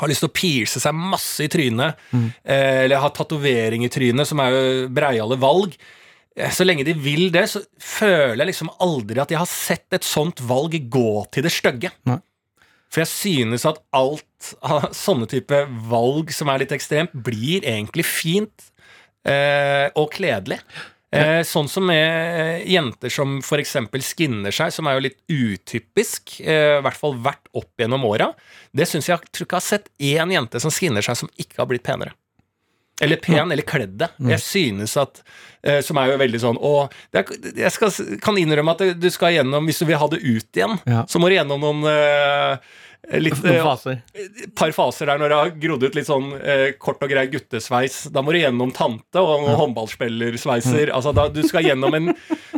har 0.00 0.08
lyst 0.08 0.22
til 0.24 0.30
å 0.30 0.34
pierce 0.34 0.80
seg 0.82 0.94
masse 0.96 1.44
i 1.44 1.50
trynet, 1.52 1.98
eh, 2.42 2.84
eller 2.86 3.02
har 3.02 3.10
tatovering 3.14 3.84
i 3.84 3.90
trynet, 3.92 4.26
som 4.26 4.40
er 4.40 4.54
jo 4.54 4.88
breiale 4.94 5.36
valg. 5.42 5.74
Eh, 6.34 6.48
Så 6.50 6.64
lenge 6.64 6.82
de 6.88 6.94
vil 6.96 7.30
det, 7.30 7.44
så 7.52 7.60
føler 7.78 8.40
jeg 8.40 8.50
liksom 8.54 8.70
aldri 8.80 9.20
at 9.20 9.30
jeg 9.30 9.38
har 9.42 9.50
sett 9.50 9.92
et 9.92 10.02
sånt 10.06 10.40
valg 10.48 10.74
gå 10.90 11.08
til 11.30 11.42
det 11.46 11.52
stygge. 11.52 11.90
For 12.92 13.02
jeg 13.02 13.10
synes 13.10 13.64
at 13.68 13.80
alt 13.96 14.52
av 14.60 14.90
sånne 14.96 15.28
type 15.30 15.64
valg 15.88 16.32
som 16.36 16.50
er 16.52 16.64
litt 16.64 16.74
ekstremt, 16.76 17.14
blir 17.14 17.64
egentlig 17.64 18.04
fint 18.04 18.68
eh, 19.24 19.88
og 19.96 20.12
kledelig. 20.12 20.60
Eh, 21.12 21.42
sånn 21.44 21.68
som 21.68 21.84
med 21.84 22.08
eh, 22.40 22.62
jenter 22.72 23.12
som 23.12 23.34
f.eks. 23.42 23.74
skinner 24.06 24.54
seg, 24.54 24.72
som 24.72 24.88
er 24.88 24.96
jo 24.96 25.04
litt 25.04 25.18
utypisk, 25.28 26.38
eh, 26.40 26.78
i 26.78 26.84
hvert 26.84 26.96
fall 26.96 27.18
vært 27.20 27.50
opp 27.52 27.80
gjennom 27.80 28.06
åra. 28.08 28.30
Det 28.72 28.88
syns 28.88 29.10
jeg, 29.10 29.20
jeg 29.20 29.36
tror 29.36 29.48
ikke 29.48 29.58
jeg 29.58 29.60
har 29.60 29.68
sett 29.68 29.92
én 30.12 30.32
jente 30.32 30.62
som 30.64 30.72
skinner 30.72 31.04
seg 31.04 31.20
som 31.20 31.32
ikke 31.36 31.60
har 31.60 31.68
blitt 31.68 31.84
penere. 31.84 32.16
Eller 33.00 33.16
pen, 33.16 33.50
eller 33.50 33.62
kledd 33.66 33.96
det. 33.98 34.10
Jeg 34.28 34.38
synes 34.44 34.92
at 35.00 35.22
eh, 35.64 35.80
Som 35.82 35.96
er 35.98 36.10
jo 36.12 36.18
veldig 36.20 36.40
sånn 36.42 36.58
Og 36.60 36.92
det 37.10 37.22
er, 37.22 37.50
jeg 37.64 37.72
skal, 37.72 37.90
kan 38.22 38.36
innrømme 38.38 38.74
at 38.76 38.84
du 39.00 39.08
skal 39.10 39.32
gjennom 39.34 39.64
Hvis 39.66 39.80
du 39.80 39.86
vil 39.88 39.96
ha 39.98 40.06
det 40.12 40.20
ut 40.22 40.58
igjen, 40.60 40.76
Ja. 40.86 41.04
så 41.08 41.18
må 41.18 41.28
du 41.32 41.34
gjennom 41.38 41.60
noen 41.64 41.82
eh, 41.88 42.58
litt 43.10 43.40
Noen 43.42 43.56
eh, 43.56 43.64
faser. 43.64 43.98
et 44.14 44.52
par 44.58 44.72
faser 44.76 45.10
der 45.10 45.18
når 45.20 45.32
det 45.32 45.38
har 45.40 45.52
grodd 45.64 45.86
ut 45.86 45.96
litt 45.98 46.06
sånn 46.08 46.28
eh, 46.38 46.64
kort 46.78 47.02
og 47.02 47.10
grei 47.10 47.26
guttesveis. 47.32 48.04
Da 48.14 48.22
må 48.22 48.34
du 48.34 48.38
gjennom 48.38 48.70
tante 48.74 49.22
og 49.22 49.48
ja. 49.48 49.56
håndballspillersveiser. 49.58 50.92
Altså, 50.94 51.14
da, 51.16 51.26
du 51.32 51.42
skal 51.46 51.66
gjennom 51.66 51.98
en 51.98 52.12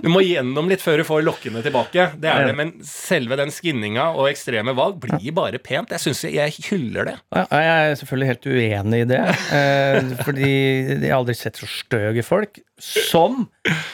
Du 0.04 0.10
må 0.12 0.20
gjennom 0.20 0.68
litt 0.68 0.82
før 0.84 1.00
du 1.00 1.06
får 1.08 1.22
lokkene 1.24 1.62
tilbake. 1.64 2.10
Det 2.20 2.28
er 2.28 2.50
det, 2.50 2.56
Men 2.58 2.74
selve 2.84 3.38
den 3.40 3.52
skinninga 3.54 4.10
og 4.12 4.28
ekstreme 4.28 4.74
valg 4.76 4.98
blir 5.00 5.32
bare 5.36 5.60
pent. 5.62 5.94
Jeg 5.96 6.02
synes 6.02 6.24
jeg, 6.26 6.36
jeg 6.36 6.68
hyller 6.68 7.08
det. 7.08 7.16
Ja, 7.32 7.46
Jeg 7.48 7.88
er 7.88 7.98
selvfølgelig 8.02 8.30
helt 8.34 8.50
uenig 8.50 9.00
i 9.00 9.08
det. 9.14 9.22
Eh, 9.54 10.12
fordi 10.26 10.52
jeg 10.52 11.08
har 11.08 11.18
aldri 11.22 11.38
sett 11.38 11.62
så 11.62 11.70
støge 11.70 12.26
folk 12.26 12.60
som 12.82 13.44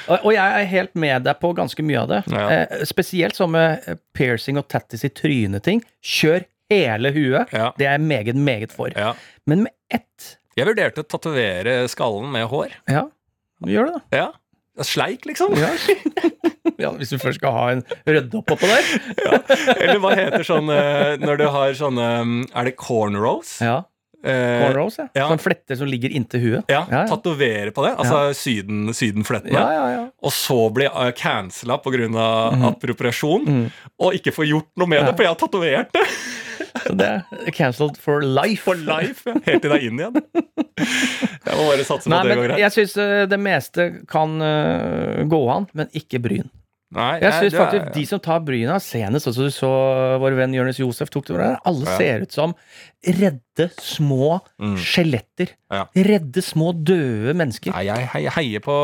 Og 0.09 0.31
jeg 0.33 0.41
er 0.41 0.69
helt 0.71 0.95
med 0.99 1.27
deg 1.27 1.37
på 1.43 1.53
ganske 1.57 1.85
mye 1.85 2.01
av 2.01 2.09
det. 2.11 2.21
Ja. 2.33 2.47
Eh, 2.55 2.85
spesielt 2.89 3.37
sånn 3.37 3.53
med 3.53 4.01
piercing 4.17 4.59
og 4.61 4.69
tattis 4.73 5.05
i 5.05 5.13
trynet-ting. 5.13 5.83
Kjør 6.01 6.47
hele 6.71 7.13
huet. 7.15 7.53
Ja. 7.53 7.71
Det 7.79 7.87
er 7.87 7.99
jeg 7.99 8.07
meget, 8.09 8.37
meget 8.41 8.75
for. 8.75 8.93
Ja. 8.97 9.15
Men 9.51 9.67
med 9.67 9.75
ett 9.93 10.37
Jeg 10.59 10.67
vurderte 10.67 11.05
å 11.05 11.07
tatovere 11.09 11.83
skallen 11.89 12.33
med 12.33 12.49
hår. 12.51 12.73
Ja, 12.91 13.07
gjør 13.67 13.91
det, 13.91 13.99
da. 13.99 14.19
Ja. 14.25 14.85
Sleik, 14.87 15.27
liksom. 15.29 15.55
Ja. 15.61 15.71
ja, 16.81 16.91
hvis 16.97 17.13
du 17.13 17.19
først 17.21 17.41
skal 17.41 17.53
ha 17.55 17.65
en 17.75 17.83
rydde 18.09 18.39
opp 18.39 18.55
oppå 18.55 18.69
der. 18.69 18.91
Eller 19.77 20.01
hva 20.03 20.15
heter 20.17 20.45
sånn 20.47 20.71
eh, 20.73 21.17
når 21.21 21.41
du 21.43 21.47
har 21.53 21.75
sånne 21.77 22.09
Er 22.49 22.69
det 22.69 22.77
cornrows? 22.81 23.59
Ja. 23.65 23.83
Eh, 24.23 24.61
Cornrows, 24.61 24.99
ja. 25.01 25.07
ja. 25.17 25.29
Sånn 25.31 25.41
fletter 25.41 25.79
som 25.81 25.89
ligger 25.89 26.13
inntil 26.13 26.43
huet. 26.45 26.69
ja, 26.73 26.83
ja. 26.91 27.05
tatovere 27.09 27.73
på 27.73 27.85
det. 27.87 27.95
Altså 28.03 28.35
syden, 28.37 28.91
sydenflettene. 28.97 29.57
Ja, 29.57 29.71
ja, 29.73 29.87
ja. 29.95 30.03
og 30.21 30.35
så 30.37 30.59
bli 30.75 30.89
uh, 30.91 31.09
cancela 31.17 31.81
pga. 31.81 32.01
Mm. 32.01 32.63
appropriasjon, 32.71 33.49
og 34.01 34.15
ikke 34.17 34.33
få 34.35 34.47
gjort 34.49 34.69
noe 34.79 34.89
med 34.91 35.03
det, 35.09 35.15
for 35.17 35.27
jeg 35.27 35.33
har 35.33 35.41
tatovert 35.41 35.97
det 35.97 36.05
Så 36.85 36.95
det 36.95 37.07
er 37.09 37.55
cancelled 37.57 37.97
for 37.99 38.23
life. 38.23 38.63
for 38.63 38.79
life. 38.79 39.25
ja. 39.27 39.35
Helt 39.49 39.65
til 39.65 39.73
det 39.73 39.79
er 39.81 39.87
inn 39.89 39.99
igjen. 39.99 40.21
Jeg 41.41 41.57
må 41.57 41.65
bare 41.67 41.85
satse 41.89 42.07
på 42.07 42.13
Nei, 42.13 42.21
at 42.21 42.29
det 42.29 42.37
går 42.37 42.47
greit. 42.47 42.61
jeg 42.61 42.73
syns 42.75 42.93
det 43.33 43.39
meste 43.41 43.85
kan 44.09 44.37
gå 45.33 45.41
an, 45.51 45.67
men 45.77 45.89
ikke 45.97 46.21
bryn. 46.23 46.47
Nei, 46.93 47.21
Jeg 47.23 47.33
syns 47.33 47.55
faktisk 47.55 47.83
er- 47.83 47.87
ja. 47.87 47.93
de 47.95 48.05
som 48.07 48.19
tar 48.19 48.41
bryna, 48.41 48.81
senest 48.83 49.27
altså 49.31 49.45
du 49.47 49.51
så 49.55 50.19
vår 50.19 50.35
venn 50.35 50.53
Jonis 50.55 50.79
Josef 50.79 51.09
tok 51.11 51.25
det 51.27 51.37
der, 51.37 51.57
alle 51.65 51.85
Ja. 51.87 51.97
ser 51.97 52.21
ut 52.23 52.33
som 52.33 52.55
redde 53.07 53.71
små 53.81 54.41
Mm. 54.61 54.77
skjeletter. 54.77 55.49
Ja. 55.71 55.85
Redde 55.95 56.43
små 56.43 56.73
døde 56.75 57.33
mennesker. 57.35 57.73
Nei, 57.73 57.85
jeg 57.87 58.09
heier, 58.35 58.61
på, 58.61 58.75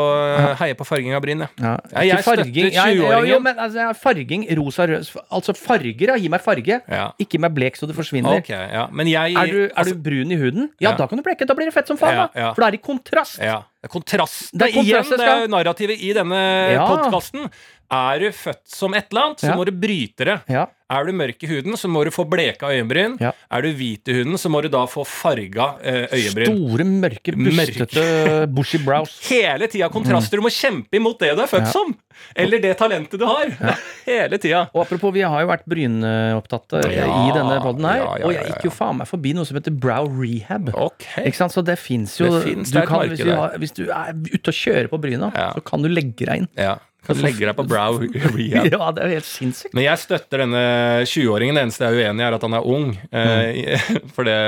heier 0.56 0.74
på 0.78 0.86
farging 0.86 1.14
av 1.16 1.22
bryn, 1.22 1.40
jeg. 1.40 1.48
Ja. 1.60 1.76
Ja, 1.92 2.00
jeg 2.14 2.24
farging. 2.24 2.52
støtter 2.54 2.72
Ja, 2.72 2.86
ja, 2.86 3.02
20-åringen. 3.02 3.58
altså, 3.58 3.96
farging, 4.00 4.46
rosa, 4.56 4.86
rød 4.86 5.10
Altså 5.32 5.54
farger. 5.56 6.16
Gi 6.18 6.28
meg 6.28 6.40
farge. 6.40 6.80
Ikke 7.20 7.38
meg 7.40 7.54
blek 7.54 7.76
så 7.76 7.86
det 7.88 7.96
forsvinner. 7.96 8.38
Okay, 8.38 8.70
ja. 8.72 8.86
Men 8.90 9.06
jeg 9.08 9.34
Er, 9.36 9.46
du, 9.46 9.64
er 9.64 9.68
altså, 9.76 9.92
du 9.94 9.98
brun 10.10 10.30
i 10.32 10.36
huden? 10.36 10.70
Ja, 10.80 10.94
da 10.96 11.06
kan 11.06 11.18
du 11.18 11.22
bleke. 11.24 11.46
Da 11.46 11.54
blir 11.54 11.66
det 11.66 11.74
fett 11.74 11.86
som 11.88 11.96
faen. 11.98 12.28
Da. 12.32 12.52
For 12.54 12.62
det 12.62 12.74
er 12.74 12.78
i 12.78 12.82
kontrast. 12.92 13.38
Ja. 13.42 13.62
Det 13.82 13.90
er 13.90 14.00
kontrast. 14.00 14.50
Det 14.52 14.62
er 14.62 14.80
igjen, 14.82 15.02
det 15.10 15.18
det 15.18 15.28
er 15.28 15.48
narrativet 15.48 16.00
i 16.00 16.12
denne 16.12 16.72
Ja. 16.72 16.86
podkasten. 16.88 17.50
Er 17.92 18.18
du 18.18 18.30
født 18.34 18.64
som 18.72 18.94
et 18.98 19.06
eller 19.12 19.28
annet, 19.28 19.38
så 19.44 19.52
Ja. 19.52 19.56
må 19.56 19.64
du 19.64 19.72
bryte 19.72 20.24
det. 20.24 20.40
Ja. 20.50 20.66
Er 20.88 21.02
du 21.04 21.10
mørk 21.12 21.42
i 21.42 21.48
huden, 21.50 21.74
så 21.74 21.88
må 21.90 22.04
du 22.06 22.12
få 22.14 22.22
bleka 22.30 22.68
øyenbryn. 22.70 23.16
Ja. 23.18 23.32
Er 23.50 23.62
du 23.62 23.72
hvit 23.74 24.06
i 24.06 24.12
huden, 24.20 24.34
så 24.38 24.46
må 24.48 24.60
du 24.62 24.68
da 24.70 24.84
få 24.86 25.02
farga 25.04 25.78
øyebryn. 25.82 26.12
øyenbryn. 26.14 26.46
Store, 26.46 26.84
mørke, 26.86 27.34
bustete 27.34 28.46
bushy 28.54 28.78
brows. 28.84 29.16
Hele 29.28 29.66
tida 29.66 29.88
kontraster. 29.90 30.38
Du 30.38 30.42
må 30.46 30.50
kjempe 30.54 30.94
imot 30.94 31.18
det 31.18 31.32
du 31.34 31.42
er 31.42 31.50
født 31.50 31.72
som! 31.72 31.90
Eller 32.38 32.60
det 32.62 32.76
talentet 32.78 33.18
du 33.18 33.26
har. 33.26 33.50
Hele 34.06 34.38
tida. 34.38 34.68
Og 34.74 34.84
apropos, 34.86 35.12
vi 35.12 35.22
har 35.26 35.42
jo 35.42 35.50
vært 35.50 35.66
brynopptatte 35.66 36.84
eh, 36.86 37.02
i 37.02 37.32
denne 37.34 37.58
poden 37.62 37.84
her. 37.84 38.06
og 38.24 38.32
jeg 38.32 38.46
gikk 38.52 38.68
jo 38.68 38.74
faen 38.78 38.98
meg 39.02 39.10
forbi 39.10 39.34
noe 39.36 39.44
som 39.48 39.58
heter 39.58 39.74
brow 39.74 40.06
rehab. 40.06 40.70
Ok. 40.74 41.02
Ikke 41.26 41.40
sant? 41.42 41.52
Så 41.56 41.64
det 41.66 41.78
fins 41.82 42.14
jo 42.20 42.30
Det 42.30 42.44
finnes, 42.46 42.70
du 42.70 42.78
det 42.78 42.86
kan, 42.88 43.08
hvis, 43.10 43.24
du 43.26 43.32
har, 43.34 43.58
hvis 43.58 43.74
du 43.74 43.84
er 43.90 44.14
ute 44.14 44.54
og 44.54 44.54
kjører 44.62 44.88
på 44.92 45.00
bryna, 45.02 45.32
så 45.34 45.64
kan 45.66 45.82
du 45.82 45.90
legge 45.90 46.26
deg 46.30 46.44
inn. 46.44 46.48
Ja. 46.56 46.76
Kan 47.06 47.18
du 47.18 47.22
legge 47.24 47.46
deg 47.46 47.56
på 47.58 47.66
brow 47.70 48.00
rehab. 48.02 48.38
Ja, 48.42 48.90
det 48.92 49.02
er 49.02 49.12
jo 49.12 49.18
helt 49.20 49.28
sinnssykt. 49.30 49.74
Men 49.76 49.86
jeg 49.86 50.02
støtter 50.02 50.42
denne 50.44 50.62
20-åringen. 51.06 51.58
Det 51.58 51.66
eneste 51.66 51.86
jeg 51.86 51.94
er 51.94 52.10
uenig 52.10 52.24
i, 52.24 52.26
er 52.28 52.38
at 52.38 52.46
han 52.48 52.58
er 52.58 52.66
ung. 52.76 52.88
Mm. 53.14 54.10
For 54.16 54.28
det 54.28 54.38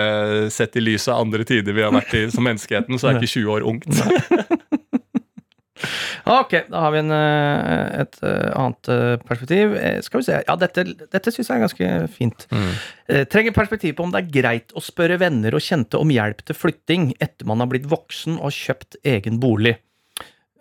sett 0.54 0.78
i 0.78 0.84
lys 0.84 1.08
av 1.12 1.22
andre 1.22 1.46
tider 1.48 1.76
vi 1.76 1.86
har 1.86 1.94
vært 1.94 2.14
i 2.18 2.26
som 2.34 2.46
menneskeheten, 2.46 2.98
så 2.98 3.12
er 3.12 3.20
ikke 3.20 3.34
20 3.38 3.54
år 3.56 3.68
ungt. 3.72 3.88
Ok, 6.28 6.52
da 6.68 6.80
har 6.82 6.92
vi 6.92 6.98
en, 7.00 7.12
eh, 7.14 8.00
et 8.02 8.16
eh, 8.26 8.48
annet 8.58 8.88
eh, 8.92 9.14
perspektiv. 9.24 9.74
Eh, 9.78 10.00
Skal 10.04 10.20
vi 10.20 10.26
se. 10.26 10.40
Ja, 10.44 10.56
dette, 10.60 10.84
dette 10.84 11.32
syns 11.32 11.48
jeg 11.48 11.56
er 11.56 11.62
ganske 11.64 11.90
fint. 12.12 12.44
Mm. 12.52 12.72
Trenger 13.32 13.54
perspektiv 13.56 13.94
på 13.96 14.04
om 14.04 14.12
det 14.12 14.20
er 14.20 14.32
greit 14.34 14.74
å 14.76 14.82
spørre 14.84 15.16
venner 15.22 15.56
og 15.56 15.64
kjente 15.64 16.00
om 16.00 16.10
hjelp 16.12 16.42
til 16.44 16.58
flytting 16.58 17.12
etter 17.24 17.48
man 17.48 17.62
har 17.62 17.70
blitt 17.70 17.88
voksen 17.88 18.36
og 18.42 18.52
kjøpt 18.52 18.98
egen 19.08 19.38
bolig. 19.40 19.78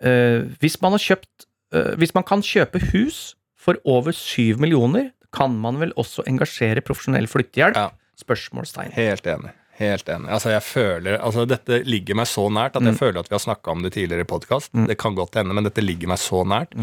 Eh, 0.00 0.46
hvis 0.62 0.78
man 0.80 0.94
har 0.94 1.02
kjøpt 1.02 1.44
eh, 1.44 1.47
Hvis 1.70 2.14
man 2.16 2.24
kan 2.24 2.40
kjøpe 2.44 2.80
hus 2.92 3.34
for 3.58 3.76
over 3.84 4.14
syv 4.16 4.60
millioner, 4.62 5.10
kan 5.34 5.52
man 5.60 5.76
vel 5.82 5.92
også 6.00 6.24
engasjere 6.30 6.80
profesjonell 6.84 7.28
flyttehjelp? 7.28 7.76
Ja. 7.76 7.90
Spørsmålstegn. 8.18 8.94
Helt 8.96 9.26
enig. 9.30 9.52
Helt 9.78 10.08
enig. 10.10 10.26
Altså, 10.34 10.50
jeg 10.50 10.64
føler, 10.66 11.18
altså, 11.22 11.44
dette 11.46 11.82
ligger 11.86 12.16
meg 12.18 12.26
så 12.26 12.48
nært 12.50 12.78
at 12.80 12.86
jeg 12.88 12.98
føler 12.98 13.20
at 13.20 13.28
vi 13.30 13.36
har 13.36 13.44
snakka 13.44 13.70
om 13.76 13.84
det 13.84 13.92
tidligere 13.94 14.24
i 14.24 14.30
podkast. 14.32 14.72
Det 14.88 14.96
kan 14.98 15.14
godt 15.14 15.38
hende, 15.38 15.54
men 15.54 15.68
dette 15.68 15.84
ligger 15.84 16.10
meg 16.10 16.18
så 16.18 16.42
nært. 16.48 16.74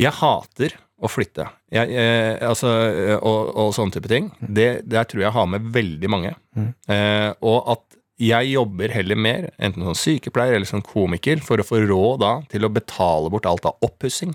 Jeg 0.00 0.16
hater 0.18 0.74
å 1.00 1.08
flytte. 1.08 1.46
Jeg, 1.72 1.92
jeg, 1.94 2.34
altså, 2.44 2.72
eh, 2.90 3.14
og, 3.16 3.52
og 3.62 3.70
sånne 3.76 3.94
type 3.94 4.10
ting. 4.10 4.26
Det, 4.40 4.68
det 4.90 5.04
tror 5.12 5.22
jeg 5.22 5.34
har 5.36 5.46
med 5.52 5.70
veldig 5.76 6.10
mange. 6.12 6.34
Eh, 6.56 7.30
og 7.46 7.70
at 7.76 7.99
jeg 8.20 8.50
jobber 8.52 8.92
heller 8.92 9.16
mer, 9.16 9.48
enten 9.58 9.84
som 9.88 9.96
sykepleier 9.96 10.58
eller 10.58 10.68
som 10.68 10.82
komiker, 10.84 11.40
for 11.44 11.60
å 11.62 11.66
få 11.66 11.80
råd 11.88 12.20
da 12.20 12.32
til 12.52 12.66
å 12.66 12.72
betale 12.72 13.30
bort 13.32 13.46
alt 13.48 13.66
av 13.70 13.78
oppussing. 13.86 14.34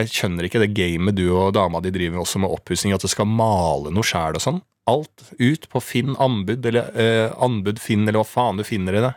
Jeg 0.00 0.08
skjønner 0.10 0.48
ikke 0.48 0.58
det 0.62 0.72
gamet 0.74 1.14
du 1.18 1.28
og 1.30 1.52
dama 1.54 1.78
di 1.84 1.92
driver 1.94 2.22
også 2.24 2.40
med 2.42 2.50
oppussing, 2.50 2.92
at 2.96 3.04
du 3.04 3.08
skal 3.12 3.28
male 3.30 3.92
noe 3.94 4.02
sjæl 4.06 4.38
og 4.40 4.42
sånn. 4.42 4.60
Alt 4.90 5.28
ut 5.38 5.68
på 5.70 5.78
Finn 5.84 6.16
anbud, 6.18 6.64
eller 6.66 6.88
eh, 6.98 7.28
anbud 7.44 7.78
Finn, 7.78 8.02
eller 8.08 8.18
hva 8.24 8.26
faen 8.26 8.58
du 8.58 8.64
finner 8.66 8.96
i 8.98 9.04
det. 9.04 9.12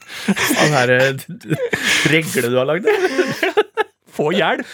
Den 0.60 0.76
her 0.76 0.92
regle 2.12 2.50
du 2.52 2.56
har 2.60 2.68
lagd? 2.70 2.86
Få 4.20 4.28
hjelp! 4.34 4.66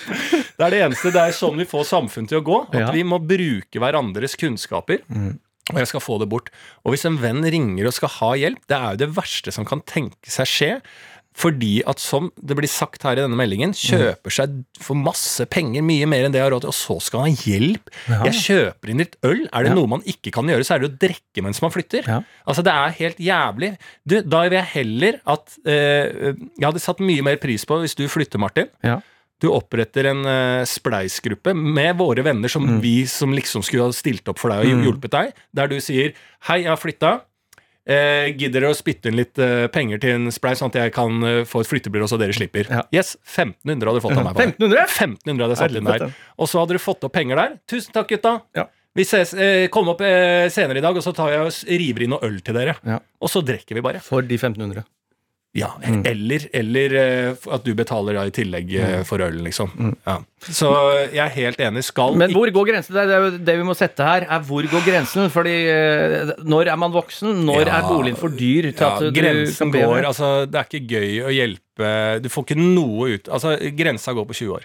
Det 0.57 0.65
er 0.67 0.73
det 0.73 0.79
eneste. 0.83 1.11
Det 1.15 1.23
er 1.23 1.35
sånn 1.37 1.57
vi 1.61 1.67
får 1.69 1.85
samfunnet 1.89 2.31
til 2.33 2.41
å 2.41 2.45
gå. 2.45 2.59
At 2.73 2.79
Ja. 2.81 2.91
vi 2.93 3.03
må 3.07 3.19
bruke 3.23 3.81
hverandres 3.81 4.35
kunnskaper. 4.41 5.03
Og 5.73 5.81
jeg 5.83 5.89
skal 5.91 6.01
få 6.05 6.21
det 6.23 6.29
bort. 6.31 6.53
Og 6.87 6.93
hvis 6.95 7.05
en 7.09 7.19
venn 7.19 7.43
ringer 7.43 7.89
og 7.89 7.95
skal 7.97 8.13
ha 8.21 8.33
hjelp, 8.39 8.63
det 8.71 8.77
er 8.79 8.95
jo 8.95 9.01
det 9.07 9.13
verste 9.17 9.51
som 9.55 9.67
kan 9.67 9.81
tenke 9.89 10.31
seg 10.31 10.47
skje. 10.47 10.73
Fordi 11.37 11.83
at 11.85 12.01
som 12.01 12.31
det 12.41 12.55
blir 12.57 12.71
sagt 12.71 13.03
her 13.05 13.19
i 13.19 13.21
denne 13.21 13.37
meldingen, 13.37 13.75
kjøper 13.77 14.33
seg 14.33 14.55
for 14.81 14.97
masse 14.97 15.45
penger, 15.53 15.83
mye 15.85 16.07
mer 16.09 16.25
enn 16.25 16.33
det 16.33 16.39
jeg 16.41 16.47
har 16.47 16.55
råd 16.55 16.65
til, 16.65 16.71
og 16.73 16.79
så 16.79 16.95
skal 17.05 17.27
han 17.27 17.35
ha 17.37 17.43
hjelp. 17.51 17.91
Jeg 18.09 18.39
kjøper 18.39 18.93
inn 18.95 19.03
litt 19.03 19.19
øl. 19.23 19.43
Er 19.53 19.67
det 19.67 19.73
Ja. 19.73 19.75
noe 19.77 19.91
man 19.99 20.07
ikke 20.09 20.33
kan 20.33 20.49
gjøre, 20.49 20.65
så 20.65 20.77
er 20.77 20.79
det 20.81 20.89
å 20.95 20.97
drikke 21.03 21.45
mens 21.45 21.61
man 21.61 21.75
flytter. 21.75 22.09
Ja. 22.09 22.23
Altså, 22.49 22.65
det 22.65 22.73
er 22.73 22.97
helt 23.03 23.19
jævlig. 23.21 23.71
Du, 24.09 24.17
da 24.23 24.41
vil 24.49 24.57
jeg 24.57 24.71
heller 24.73 25.21
at 25.27 25.59
eh, 25.67 26.33
Jeg 26.57 26.65
hadde 26.71 26.81
satt 26.81 27.05
mye 27.05 27.21
mer 27.23 27.37
pris 27.37 27.67
på 27.69 27.83
hvis 27.85 27.95
du 28.01 28.07
flytter, 28.09 28.39
Martin, 28.41 28.71
Ja. 28.83 29.03
Du 29.43 29.51
oppretter 29.53 30.07
en 30.13 30.23
uh, 30.25 30.65
spleisgruppe 30.65 31.53
med 31.55 31.97
våre 31.99 32.23
venner 32.25 32.49
som 32.49 32.65
Mm. 32.67 32.81
vi 32.81 33.05
som 33.07 33.33
liksom 33.37 33.63
skulle 33.63 33.85
ha 33.85 33.93
stilt 33.93 34.27
opp 34.33 34.39
for 34.41 34.49
deg 34.51 34.65
og 34.65 34.85
hjulpet 34.87 35.11
deg, 35.13 35.33
der 35.55 35.69
du 35.69 35.77
sier 35.81 36.15
'Hei, 36.49 36.63
jeg 36.65 36.71
har 36.73 36.77
flytta'. 36.81 37.21
Eh, 37.87 38.33
gidder 38.35 38.63
dere 38.65 38.73
å 38.73 38.75
spytte 38.75 39.07
inn 39.07 39.15
litt 39.15 39.39
eh, 39.39 39.69
penger 39.71 40.01
til 40.03 40.11
en 40.17 40.33
spleis, 40.35 40.59
sånn 40.59 40.73
at 40.73 40.79
jeg 40.81 40.93
kan 40.93 41.23
eh, 41.23 41.45
få 41.47 41.61
et 41.63 41.69
flyttebyrå 41.71 42.09
så 42.11 42.19
dere 42.19 42.35
slipper? 42.35 42.67
Ja. 42.69 42.83
Yes, 42.91 43.13
1500 43.23 43.87
hadde 43.87 44.01
du 44.01 44.07
fått 44.09 44.17
av 44.19 44.25
meg. 44.25 44.35
på 44.35 44.43
1500? 44.43 44.87
1500 44.91 45.45
hadde 45.45 45.55
jeg 45.55 45.61
satt 45.63 45.77
inn 45.79 45.85
der. 45.85 46.15
Og 46.37 46.49
så 46.51 46.59
hadde 46.59 46.75
du 46.75 46.79
fått 46.83 47.05
opp 47.07 47.13
penger 47.15 47.37
der. 47.39 47.55
Tusen 47.71 47.93
takk, 47.95 48.09
gutta. 48.09 48.41
Ja. 48.59 48.65
Vi 48.97 49.05
ses, 49.05 49.35
eh, 49.35 49.69
kom 49.69 49.87
opp 49.93 50.01
eh, 50.01 50.49
senere 50.49 50.79
i 50.79 50.81
dag, 50.83 50.97
og 50.97 51.05
så 51.05 51.15
tar 51.15 51.31
jeg 51.31 51.47
og 51.47 51.53
river 51.79 52.03
inn 52.03 52.11
noe 52.17 52.25
øl 52.27 52.41
til 52.41 52.55
dere. 52.59 52.75
Ja. 52.83 52.99
Og 53.23 53.29
så 53.31 53.45
drikker 53.45 53.77
vi 53.79 53.83
bare. 53.85 54.01
For 54.03 54.21
de 54.23 54.35
1500. 54.35 54.83
Ja, 55.57 55.71
Mm. 55.87 56.03
Eller, 56.05 56.45
eller 56.53 56.95
eh, 57.01 57.35
at 57.55 57.65
du 57.65 57.71
betaler 57.79 58.17
da 58.19 58.25
i 58.29 58.33
tillegg 58.35 58.73
eh, 58.77 59.03
for 59.09 59.23
ølen, 59.25 59.45
liksom. 59.47 59.71
Ja. 60.07 60.19
Så 60.47 60.69
jeg 61.15 61.23
er 61.23 61.33
helt 61.37 61.61
enig. 61.65 61.85
Skal 61.87 62.13
Mm. 62.13 62.19
Men 62.19 62.35
hvor 62.37 62.51
går 62.53 62.67
grensen? 62.71 62.95
Det 62.95 63.05
er 63.17 63.39
det 63.39 63.57
vi 63.57 63.65
må 63.67 63.75
sette 63.77 64.05
her, 64.05 64.27
er 64.29 64.41
hvor 64.45 64.63
går 64.71 64.85
grensen? 64.85 65.31
Fordi 65.33 65.55
eh, 65.73 66.35
når 66.45 66.69
er 66.73 66.77
man 66.77 66.93
voksen? 66.93 67.45
Når 67.49 67.67
Ja. 67.67 67.79
er 67.81 67.89
boligen 67.89 68.17
for 68.21 68.29
dyr 68.29 68.71
til 68.73 68.85
ja, 68.87 68.93
at 68.97 69.01
du 69.01 69.11
Grensen 69.17 69.73
går 69.73 69.97
det? 70.03 70.07
Altså, 70.13 70.31
det 70.51 70.61
er 70.61 70.69
ikke 70.69 70.87
gøy 70.95 71.25
å 71.25 71.33
hjelpe 71.33 72.23
Du 72.23 72.29
får 72.33 72.45
ikke 72.47 72.57
noe 72.61 73.09
ut 73.17 73.29
Altså, 73.29 73.57
grensa 73.77 74.13
går 74.17 74.25
på 74.27 74.35
20 74.35 74.55
år. 74.61 74.65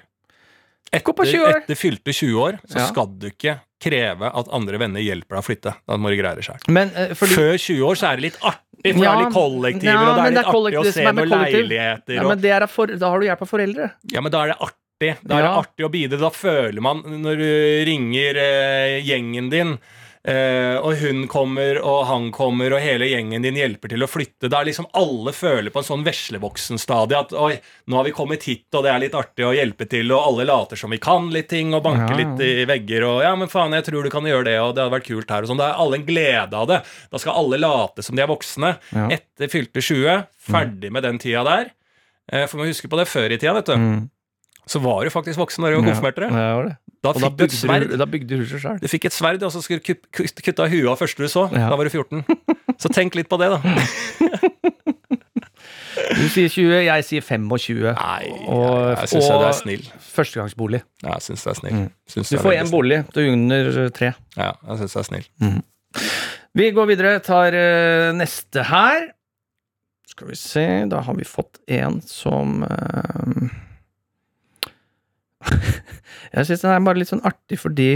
Gå 0.92 1.14
på 1.16 1.24
20 1.26 1.46
år. 1.48 1.60
Etter 1.64 1.78
fylte 1.80 2.12
20 2.14 2.40
år 2.42 2.58
så 2.68 2.78
Ja. 2.82 2.88
skal 2.88 3.08
du 3.18 3.30
ikke 3.30 3.60
kreve 3.82 4.28
at 4.36 4.50
andre 4.52 4.78
venner 4.78 5.00
hjelper 5.02 5.38
deg 5.38 5.40
å 5.40 5.46
flytte. 5.46 5.74
Da 5.88 5.98
må 5.98 6.10
du 6.12 6.18
greie 6.20 6.36
det 6.36 6.44
sjøl. 6.46 6.60
Men 6.70 6.92
eh, 6.96 7.14
fordi 7.16 7.38
Før 7.38 7.54
20 7.58 7.86
år 7.88 7.96
så 8.02 8.10
er 8.12 8.16
det 8.20 8.26
litt 8.28 8.40
artig, 8.42 8.94
for 8.94 9.04
Ja, 9.06 9.14
det 9.16 9.22
er 9.22 9.24
litt 9.24 9.34
kollektiver, 9.34 9.94
ja, 9.94 10.02
og 10.02 10.16
det 10.18 10.26
er 10.26 10.32
det 10.32 10.42
er 10.42 10.52
artig 10.52 10.78
å 10.82 10.86
se 10.92 11.04
noen 11.08 11.30
leiligheter. 11.32 12.14
ja, 12.18 12.24
men 12.28 12.42
det 12.42 12.52
er 12.52 12.68
for, 12.68 12.88
Da 12.88 13.10
har 13.10 13.20
du 13.20 13.26
hjelp 13.26 13.42
av 13.42 13.50
foreldre. 13.50 13.92
ja, 14.12 14.22
men 14.22 14.32
da 14.32 14.44
er 14.44 14.48
det 14.54 14.58
artig. 14.60 14.78
Da 15.26 15.38
er 15.40 15.42
det 15.48 15.54
artig 15.64 15.86
å 15.88 15.90
bidra. 15.90 16.20
Da 16.20 16.30
føler 16.30 16.80
man, 16.82 17.02
når 17.02 17.38
du 17.38 17.86
ringer 17.90 18.38
eh, 18.38 19.02
gjengen 19.02 19.50
din, 19.50 19.80
eh, 20.24 20.78
og 20.78 20.96
hun 21.02 21.24
kommer, 21.32 21.80
og 21.82 22.06
han 22.10 22.28
kommer, 22.36 22.76
og 22.76 22.82
hele 22.84 23.08
gjengen 23.10 23.42
din 23.46 23.58
hjelper 23.58 23.92
til 23.94 24.06
å 24.06 24.10
flytte, 24.10 24.50
da 24.52 24.62
er 24.62 24.70
liksom 24.70 24.88
alle 24.98 25.34
føler 25.34 25.74
på 25.74 25.82
en 25.82 25.88
sånn 25.88 26.06
veslevoksen-stadie 26.06 27.20
at 27.20 27.34
oi, 27.38 27.56
nå 27.90 28.00
har 28.00 28.08
vi 28.08 28.14
kommet 28.16 28.46
hit, 28.48 28.68
og 28.76 28.86
det 28.86 28.92
er 28.94 29.04
litt 29.06 29.18
artig 29.18 29.48
å 29.48 29.54
hjelpe 29.56 29.88
til, 29.90 30.12
og 30.14 30.28
alle 30.30 30.48
later 30.50 30.80
som 30.80 30.94
vi 30.94 31.02
kan 31.02 31.30
litt 31.34 31.50
ting, 31.52 31.74
og 31.78 31.84
banker 31.88 32.16
Ja, 32.16 32.20
litt 32.22 32.46
i 32.46 32.66
vegger, 32.70 33.08
og 33.10 33.22
ja, 33.26 33.34
men 33.40 33.52
faen, 33.52 33.74
jeg 33.78 33.88
tror 33.90 34.06
du 34.06 34.14
kan 34.14 34.28
gjøre 34.30 34.48
det, 34.50 34.58
og 34.62 34.76
det 34.76 34.86
hadde 34.86 34.96
vært 34.98 35.10
kult 35.10 35.36
her, 35.36 35.44
og 35.46 35.52
sånn. 35.52 35.62
Da 35.62 35.72
er 35.72 35.84
alle 35.84 36.00
en 36.00 36.08
glede 36.08 36.58
av 36.64 36.70
det. 36.70 36.82
Da 37.12 37.22
skal 37.22 37.38
alle 37.42 37.62
late 37.62 38.06
som 38.06 38.18
de 38.18 38.24
er 38.26 38.32
voksne. 38.32 38.76
Ja. 38.94 39.10
Etter 39.18 39.52
fylte 39.52 39.82
20, 39.84 40.26
ferdig 40.52 40.92
med 40.94 41.04
den 41.08 41.20
tida 41.22 41.44
der. 41.48 41.72
Eh, 42.32 42.48
For 42.48 42.62
man 42.62 42.70
husker 42.72 42.92
på 42.92 43.00
det 43.00 43.08
før 43.12 43.32
i 43.32 43.38
tida, 43.38 43.54
vet 43.58 43.70
du. 43.72 43.76
Mm. 43.78 44.02
Så 44.70 44.80
var 44.84 45.04
du 45.04 45.12
faktisk 45.14 45.40
voksen 45.42 45.64
når 45.66 45.74
du 45.74 45.78
var 45.82 45.88
konfirmert. 45.90 46.22
Ja, 46.22 46.30
det 46.32 46.56
var 46.60 46.68
det. 46.70 46.76
Da 47.02 47.10
Og 47.10 47.18
da 47.18 47.30
fikk 47.32 47.38
du 47.40 47.44
et 47.48 47.54
sverd. 47.58 47.88
du, 47.90 47.96
da 47.98 48.06
bygde 48.06 48.28
du 48.30 48.44
huset 48.44 48.62
sjøl. 48.62 48.78
Du 48.82 48.88
fikk 48.92 49.06
et 49.10 49.14
sverd, 49.16 49.42
og 49.44 49.50
så 49.52 49.62
skulle 49.66 49.80
du 49.82 49.88
kutt- 49.94 50.06
kutt- 50.14 50.42
kutte 50.46 50.62
av 50.62 50.70
huet 50.70 50.86
av 50.92 51.00
første 51.02 51.18
du 51.24 51.28
så. 51.34 51.48
Ja. 51.50 51.70
Da 51.72 51.76
var 51.80 51.88
du 51.88 51.90
14. 51.90 52.22
Så 52.78 52.92
tenk 52.94 53.16
litt 53.18 53.30
på 53.32 53.40
det, 53.42 53.50
da. 53.50 53.58
Du 56.12 56.28
sier 56.32 56.50
20, 56.52 56.72
jeg 56.86 57.04
sier 57.08 57.24
25. 57.24 57.82
Nei, 57.96 58.28
Og- 58.52 58.98
jeg, 58.98 59.08
syns 59.12 59.28
du 59.28 59.46
er 59.48 59.56
snill. 59.56 59.84
Førstegangsbolig. 60.12 60.82
Ja, 61.04 61.14
jeg 61.18 61.22
syns 61.26 61.44
du 61.44 61.50
er 61.52 61.58
snill. 61.60 61.80
Syns 62.12 62.30
Du 62.32 62.38
får 62.42 62.56
én 62.60 62.70
bolig, 62.72 63.00
du 63.16 63.20
er 63.22 63.32
under 63.34 63.90
tre. 63.96 64.12
Ja, 64.38 64.52
jeg 64.68 64.78
syns 64.82 64.94
du 64.96 65.00
er 65.02 65.08
snill. 65.10 65.26
Vi 66.54 66.70
går 66.76 66.86
videre, 66.92 67.16
tar 67.24 67.56
uh, 67.56 68.12
neste 68.18 68.64
her. 68.68 69.10
Skal 70.12 70.28
vi 70.28 70.36
se, 70.36 70.66
da 70.92 71.00
har 71.08 71.16
vi 71.16 71.24
fått 71.28 71.62
en 71.72 72.02
som 72.04 72.64
eh, 72.68 73.48
Jeg 76.36 76.46
syns 76.48 76.62
den 76.64 76.72
er 76.76 76.80
bare 76.86 77.02
litt 77.02 77.12
sånn 77.12 77.26
artig 77.28 77.60
fordi 77.62 77.92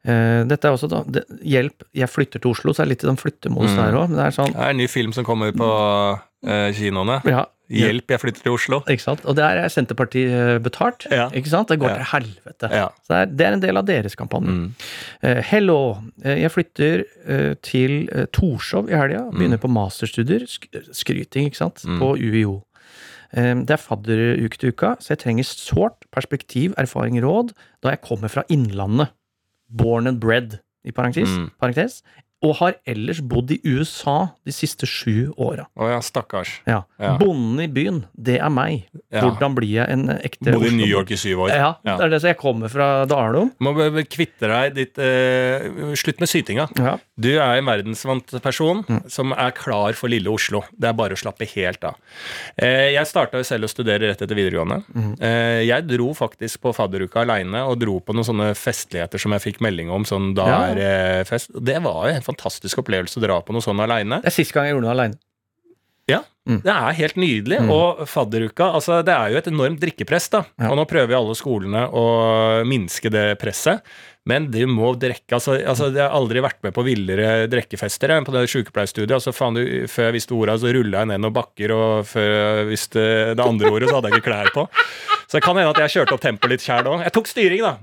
Uh, 0.00 0.46
dette 0.48 0.64
er 0.64 0.72
også 0.72 0.88
da 0.88 1.02
det, 1.12 1.20
Hjelp, 1.44 1.82
jeg 1.92 2.08
flytter 2.08 2.40
til 2.40 2.54
Oslo, 2.54 2.72
så 2.72 2.80
er 2.80 2.86
det 2.88 2.94
litt 2.94 3.02
i 3.04 3.08
sånn 3.10 3.18
flyttemodus 3.20 3.74
Mm. 3.74 3.80
der 3.82 3.96
òg. 4.00 4.14
Det 4.16 4.28
sånn 4.32 4.54
Det 4.54 4.62
er 4.64 4.70
en 4.72 4.78
ny 4.80 4.86
film 4.88 5.12
som 5.12 5.26
kommer 5.28 5.52
på 5.52 5.66
uh, 5.68 6.70
kinoene. 6.72 7.18
ja, 7.28 7.42
Hjelp, 7.68 8.06
jeg 8.08 8.20
flytter 8.22 8.40
til 8.46 8.54
Oslo. 8.56 8.78
Ikke 8.88 9.04
sant? 9.04 9.20
Og 9.28 9.36
der 9.36 9.60
er 9.60 9.68
Senterpartiet 9.68 10.32
eh, 10.32 10.58
betalt. 10.58 11.04
Ja. 11.12 11.26
Ikke 11.36 11.52
sant? 11.52 11.68
Det 11.68 11.76
går 11.82 11.90
Ja. 11.90 11.96
til 12.00 12.08
helvete. 12.14 12.70
Ja. 12.72 12.88
Så 13.04 13.12
det 13.12 13.18
er, 13.20 13.26
det 13.36 13.46
er 13.46 13.52
en 13.52 13.60
del 13.60 13.76
av 13.76 13.84
deres 13.92 14.16
kampanje. 14.16 14.48
Mm. 14.56 14.72
Uh, 15.22 15.42
hello. 15.52 15.76
Jeg 16.24 16.50
flytter 16.50 17.04
til 17.60 18.08
Torshov 18.32 18.88
i 18.88 18.96
helga. 18.96 19.26
Begynner 19.36 19.60
på 19.60 19.68
masterstudier. 19.70 20.48
Sk 20.48 20.66
skryting, 20.96 21.46
ikke 21.52 21.60
sant? 21.60 21.84
Mm. 21.84 22.00
På 22.00 22.14
UiO. 22.16 22.62
Eh, 23.36 23.54
det 23.66 23.76
er 23.76 23.82
fadderuke 23.82 24.58
til 24.58 24.74
uka, 24.74 24.94
så 25.00 25.14
jeg 25.14 25.22
trenger 25.24 25.46
sårt 25.48 26.06
perspektiv, 26.14 26.74
erfaring, 26.78 27.20
råd 27.22 27.54
da 27.82 27.94
jeg 27.94 28.04
kommer 28.06 28.32
fra 28.32 28.46
Innlandet. 28.50 29.12
Born 29.70 30.10
and 30.10 30.20
bred, 30.20 30.58
i 30.84 30.90
parentes. 30.90 31.28
Mm. 31.28 31.50
parentes 31.60 32.00
og 32.40 32.54
har 32.60 32.76
ellers 32.88 33.18
bodd 33.20 33.50
i 33.52 33.58
USA 33.68 34.30
de 34.48 34.52
siste 34.54 34.86
sju 34.88 35.28
åra. 35.36 35.66
Å 35.76 35.90
ja, 35.90 35.98
stakkars. 36.04 36.54
Ja. 36.68 36.78
Ja. 37.00 37.14
Bonden 37.20 37.60
i 37.60 37.66
byen, 37.68 37.98
det 38.16 38.38
er 38.40 38.48
meg. 38.52 38.86
Ja. 39.12 39.26
Hvordan 39.26 39.54
blir 39.58 39.68
jeg 39.74 39.92
en 39.92 40.06
ekte 40.14 40.54
Bodde 40.54 40.70
i 40.70 40.76
New 40.78 40.88
York 40.88 41.12
i 41.12 41.18
syv 41.20 41.42
år. 41.46 41.52
Ja, 41.52 41.70
det 41.84 41.96
er 42.06 42.12
det. 42.14 42.20
Så 42.22 42.30
jeg 42.30 42.38
kommer 42.40 42.72
fra 42.72 42.86
Dalom. 43.10 43.50
Må 43.60 43.74
kvitte 44.08 44.48
deg 44.48 44.74
ditt 44.78 45.00
uh, 45.02 45.92
Slutt 46.00 46.20
med 46.22 46.30
sytinga. 46.32 46.66
Ja. 46.80 46.94
Du 47.20 47.28
er 47.34 47.58
en 47.60 47.68
verdensvant 47.68 48.32
person 48.44 48.80
Mm. 48.90 49.02
som 49.12 49.32
er 49.36 49.52
klar 49.54 49.92
for 49.98 50.08
lille 50.10 50.30
Oslo. 50.32 50.62
Det 50.72 50.88
er 50.88 50.94
bare 50.96 51.14
å 51.14 51.18
slappe 51.20 51.44
helt 51.52 51.84
av. 51.84 51.98
Uh, 52.56 52.88
jeg 52.94 53.06
starta 53.10 53.38
jo 53.40 53.46
selv 53.46 53.68
å 53.68 53.70
studere 53.70 54.08
rett 54.10 54.22
etter 54.24 54.38
videregående. 54.38 54.80
Mm. 54.94 55.12
Uh, 55.20 55.60
jeg 55.66 55.86
dro 55.90 56.08
faktisk 56.16 56.62
på 56.64 56.72
fadderuka 56.76 57.20
aleine 57.24 57.62
og 57.68 57.76
dro 57.82 57.98
på 58.00 58.16
noen 58.16 58.26
sånne 58.26 58.48
festligheter 58.58 59.20
som 59.20 59.34
jeg 59.36 59.44
fikk 59.44 59.60
melding 59.64 59.92
om. 59.92 60.06
Sånn 60.08 60.32
da 60.38 60.48
er 60.70 61.24
fest. 61.28 61.52
Det 61.60 61.76
var 61.84 62.08
jo 62.08 62.16
en 62.16 62.26
fantastisk 62.30 62.80
opplevelse 62.84 63.18
å 63.20 63.24
dra 63.26 63.40
på 63.44 63.52
noe 63.56 63.64
sånt 63.64 63.82
aleine. 63.84 64.22
Det 64.24 64.32
er 64.32 64.38
sist 64.40 64.54
gang 64.56 64.66
jeg 64.70 64.76
gjorde 64.78 64.88
noe 64.88 64.96
aleine. 64.98 65.20
Ja, 66.10 66.22
Mm. 66.48 66.62
det 66.64 66.72
er 66.72 66.94
helt 66.96 67.16
nydelig. 67.20 67.58
Og 67.70 68.00
fadderuka, 68.08 68.70
altså 68.74 68.96
det 69.06 69.12
er 69.14 69.30
jo 69.30 69.38
et 69.38 69.46
enormt 69.52 69.78
drikkepress, 69.78 70.30
da. 70.32 70.40
Ja. 70.58 70.70
Og 70.72 70.78
nå 70.80 70.86
prøver 70.88 71.14
alle 71.14 71.36
skolene 71.38 71.84
å 71.94 72.04
minske 72.66 73.12
det 73.12 73.38
presset. 73.38 73.84
Men 74.26 74.48
du 74.50 74.58
må 74.68 74.90
drikke 75.00 75.32
altså, 75.38 75.54
altså 75.64 75.86
Jeg 75.94 76.02
har 76.02 76.12
aldri 76.16 76.42
vært 76.44 76.58
med 76.62 76.74
på 76.76 76.82
villere 76.84 77.46
drikkefester 77.48 78.10
enn 78.16 78.26
på 78.26 78.32
det 78.34 78.42
sykepleierstudiet. 78.52 79.14
Altså, 79.16 79.32
faen, 79.36 79.54
du, 79.56 79.62
før 79.88 80.08
jeg 80.10 80.16
visste 80.18 80.34
ordet, 80.36 80.58
så 80.60 80.72
rulla 80.74 81.04
jeg 81.04 81.10
ned 81.12 81.22
noen 81.24 81.36
bakker, 81.38 81.72
og 81.76 82.08
før 82.10 82.28
jeg 82.34 82.66
visste 82.72 83.06
det 83.38 83.46
andre 83.46 83.70
ordet, 83.70 83.88
så 83.92 84.00
hadde 84.00 84.10
jeg 84.10 84.18
ikke 84.18 84.28
klær 84.32 84.50
på. 84.56 84.66
Så 85.30 85.38
det 85.38 85.44
kan 85.46 85.56
hende 85.60 85.70
at 85.76 85.82
jeg 85.84 85.94
kjørte 86.00 86.16
opp 86.18 86.24
tempoet 86.26 86.50
litt 86.56 86.66
sjæl 86.66 86.90
òg. 86.90 87.04
Jeg 87.06 87.14
tok 87.16 87.30
styring, 87.30 87.62
da. 87.68 87.76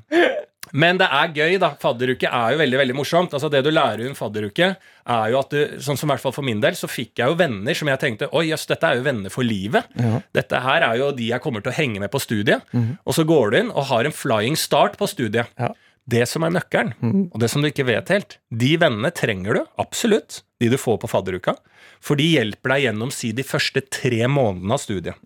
Men 0.73 0.99
det 0.99 1.07
er 1.13 1.33
gøy, 1.35 1.57
da. 1.61 1.71
Fadderuke 1.79 2.27
er 2.27 2.53
jo 2.53 2.61
veldig 2.61 2.79
veldig 2.81 2.95
morsomt. 2.97 3.33
Altså 3.37 3.49
Det 3.53 3.63
du 3.65 3.71
lærer 3.71 4.05
under 4.05 4.17
fadderuke, 4.17 4.69
er 5.07 5.31
jo 5.31 5.39
at 5.39 5.53
du, 5.53 5.77
sånn 5.83 5.99
som 5.99 6.09
i 6.09 6.13
hvert 6.13 6.23
fall 6.25 6.35
for 6.35 6.47
min 6.47 6.61
del, 6.63 6.75
så 6.75 6.89
fikk 6.91 7.21
jeg 7.21 7.31
jo 7.31 7.39
venner 7.39 7.77
som 7.77 7.87
jeg 7.87 8.01
tenkte 8.01 8.29
Oi, 8.35 8.49
jøss, 8.51 8.67
dette 8.67 8.89
er 8.89 8.99
jo 8.99 9.05
venner 9.07 9.33
for 9.33 9.47
livet. 9.47 9.87
Ja. 9.95 10.21
Dette 10.35 10.61
her 10.63 10.87
er 10.89 10.99
jo 10.99 11.11
de 11.15 11.31
jeg 11.31 11.43
kommer 11.43 11.63
til 11.63 11.71
å 11.71 11.77
henge 11.77 12.03
med 12.03 12.11
på 12.11 12.21
studiet. 12.23 12.63
Og 13.05 13.15
så 13.15 13.23
går 13.27 13.51
du 13.51 13.59
inn 13.61 13.73
og 13.73 13.89
har 13.91 14.07
en 14.07 14.15
flying 14.15 14.57
start 14.59 14.97
på 14.99 15.07
studiet. 15.09 15.51
Ja. 15.59 15.71
Det 16.07 16.21
som 16.29 16.45
er 16.47 16.53
nøkkelen, 16.55 16.93
og 17.33 17.39
det 17.43 17.49
som 17.51 17.61
du 17.61 17.67
ikke 17.67 17.83
vet 17.87 18.07
helt, 18.13 18.37
de 18.49 18.69
vennene 18.79 19.09
trenger 19.11 19.57
du 19.57 19.61
absolutt, 19.83 20.41
de 20.61 20.69
du 20.71 20.77
får 20.79 21.01
på 21.03 21.09
fadderuka. 21.11 21.57
For 21.99 22.15
de 22.15 22.23
hjelper 22.29 22.71
deg 22.71 22.83
gjennom 22.85 23.11
si 23.11 23.33
de 23.35 23.43
første 23.43 23.81
tre 23.91 24.21
månedene 24.31 24.71
av 24.77 24.79
studiet. 24.79 25.19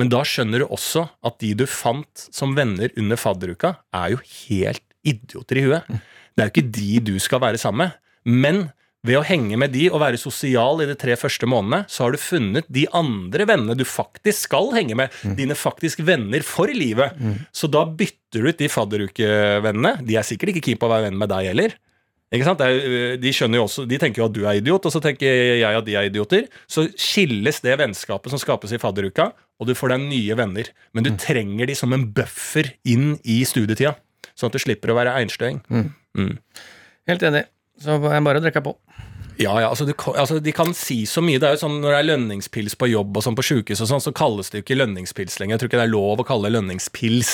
Men 0.00 0.08
da 0.08 0.22
skjønner 0.24 0.64
du 0.64 0.66
også 0.72 1.04
at 1.28 1.36
de 1.42 1.52
du 1.60 1.66
fant 1.68 2.24
som 2.32 2.54
venner 2.56 2.88
under 2.96 3.20
fadderuka, 3.20 3.74
er 3.92 4.14
jo 4.14 4.22
helt 4.48 4.82
idioter 5.04 5.60
i 5.60 5.66
huet. 5.68 5.92
Det 6.34 6.40
er 6.42 6.48
jo 6.48 6.54
ikke 6.54 6.72
de 6.80 6.90
du 7.12 7.18
skal 7.20 7.42
være 7.44 7.60
sammen 7.60 7.84
med. 7.92 8.00
Men 8.24 8.64
ved 9.04 9.18
å 9.20 9.24
henge 9.26 9.58
med 9.60 9.74
de 9.74 9.86
og 9.92 10.00
være 10.00 10.20
sosial 10.20 10.80
i 10.80 10.88
de 10.88 10.96
tre 10.98 11.16
første 11.20 11.48
månedene, 11.50 11.84
så 11.92 12.06
har 12.06 12.14
du 12.14 12.20
funnet 12.20 12.68
de 12.72 12.86
andre 12.96 13.46
vennene 13.50 13.76
du 13.76 13.84
faktisk 13.84 14.48
skal 14.48 14.70
henge 14.76 14.96
med. 14.98 15.12
Dine 15.38 15.56
faktisk 15.58 16.00
venner 16.08 16.44
for 16.46 16.72
livet. 16.72 17.18
Så 17.52 17.68
da 17.68 17.84
bytter 17.84 18.40
du 18.40 18.48
ut 18.48 18.60
de 18.60 18.70
fadderukevennene. 18.72 19.98
De 20.08 20.16
er 20.16 20.26
sikkert 20.26 20.54
ikke 20.54 20.70
keen 20.70 20.80
på 20.80 20.88
å 20.88 20.94
være 20.94 21.10
venn 21.10 21.20
med 21.20 21.30
deg 21.34 21.50
heller. 21.52 21.76
Ikke 22.34 22.48
sant? 22.48 22.62
Er, 22.64 23.14
de 23.20 23.32
skjønner 23.34 23.60
jo 23.60 23.66
også, 23.68 23.84
de 23.86 23.98
tenker 24.00 24.22
jo 24.22 24.26
at 24.26 24.34
du 24.34 24.42
er 24.42 24.58
idiot, 24.58 24.88
og 24.88 24.94
så 24.94 25.00
tenker 25.02 25.28
jeg 25.60 25.78
at 25.78 25.86
de 25.86 25.94
er 25.94 26.08
idioter. 26.08 26.48
Så 26.66 26.88
skilles 26.98 27.60
det 27.62 27.76
vennskapet 27.78 28.32
som 28.32 28.40
skapes 28.42 28.74
i 28.74 28.80
fadderuka, 28.82 29.28
og 29.60 29.68
du 29.68 29.74
får 29.78 29.94
deg 29.94 30.06
nye 30.08 30.38
venner. 30.40 30.70
Men 30.96 31.06
du 31.06 31.12
trenger 31.20 31.70
de 31.70 31.76
som 31.78 31.94
en 31.94 32.08
buffer 32.16 32.72
inn 32.90 33.18
i 33.22 33.42
studietida, 33.46 33.94
sånn 34.34 34.50
at 34.50 34.56
du 34.56 34.64
slipper 34.64 34.90
å 34.90 34.98
være 34.98 35.14
einstøing. 35.20 35.60
Mm. 35.70 36.32
Helt 37.10 37.28
enig. 37.28 37.44
Så 37.82 37.98
jeg 37.98 38.26
bare 38.26 38.40
å 38.40 38.44
drikke 38.44 38.62
på. 38.64 38.76
Ja, 39.34 39.54
ja, 39.58 39.68
altså, 39.68 39.84
du, 39.84 39.94
altså 40.14 40.38
De 40.38 40.52
kan 40.54 40.70
si 40.78 41.00
så 41.10 41.22
mye. 41.24 41.40
Det 41.42 41.48
er 41.48 41.56
jo 41.56 41.62
sånn 41.64 41.80
Når 41.82 41.90
det 41.90 41.98
er 41.98 42.06
lønningspils 42.06 42.76
på 42.78 42.86
jobb 42.90 43.16
og 43.18 43.24
sånn 43.24 43.34
på 43.34 43.44
sjukehus, 43.46 43.82
og 43.82 43.90
sånn, 43.90 44.02
så 44.04 44.12
kalles 44.14 44.50
det 44.52 44.60
jo 44.60 44.66
ikke 44.66 44.78
lønningspils 44.78 45.40
lenger. 45.40 45.56
Jeg 45.56 45.62
tror 45.62 45.72
ikke 45.72 45.80
det 45.80 45.86
er 45.88 45.94
lov 45.94 46.22
å 46.22 46.26
kalle 46.28 46.48
det 46.48 46.54
lønningspils. 46.54 47.32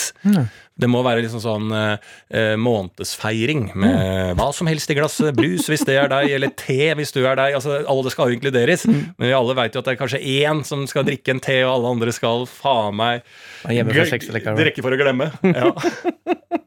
Det 0.80 0.88
må 0.88 1.02
være 1.04 1.26
liksom 1.26 1.42
sånn 1.44 1.74
eh, 1.76 2.08
eh, 2.32 2.54
månedsfeiring 2.56 3.66
med 3.76 4.32
hva 4.38 4.48
som 4.56 4.70
helst 4.70 4.92
i 4.92 4.96
glasset. 4.96 5.34
Brus 5.36 5.68
hvis 5.68 5.84
det 5.84 5.98
er 6.00 6.08
deg, 6.12 6.32
eller 6.38 6.54
te 6.56 6.88
hvis 6.96 7.12
du 7.12 7.20
er 7.20 7.36
deg. 7.36 7.58
Altså, 7.58 7.82
Alle 7.84 8.14
skal 8.14 8.32
jo 8.32 8.38
inkluderes. 8.38 8.86
Men 8.88 9.26
vi 9.26 9.36
alle 9.36 9.58
vet 9.60 9.76
jo 9.76 9.84
at 9.84 9.90
det 9.90 9.96
er 9.96 10.00
kanskje 10.00 10.24
én 10.40 10.64
som 10.64 10.86
skal 10.88 11.04
drikke 11.08 11.36
en 11.36 11.44
te, 11.44 11.60
og 11.66 11.74
alle 11.76 11.94
andre 11.98 12.16
skal 12.16 12.48
faen 12.48 12.96
meg 12.96 13.28
drikke 14.64 14.86
for 14.88 14.96
å 14.96 15.00
glemme. 15.04 15.32
Ja. 15.52 15.74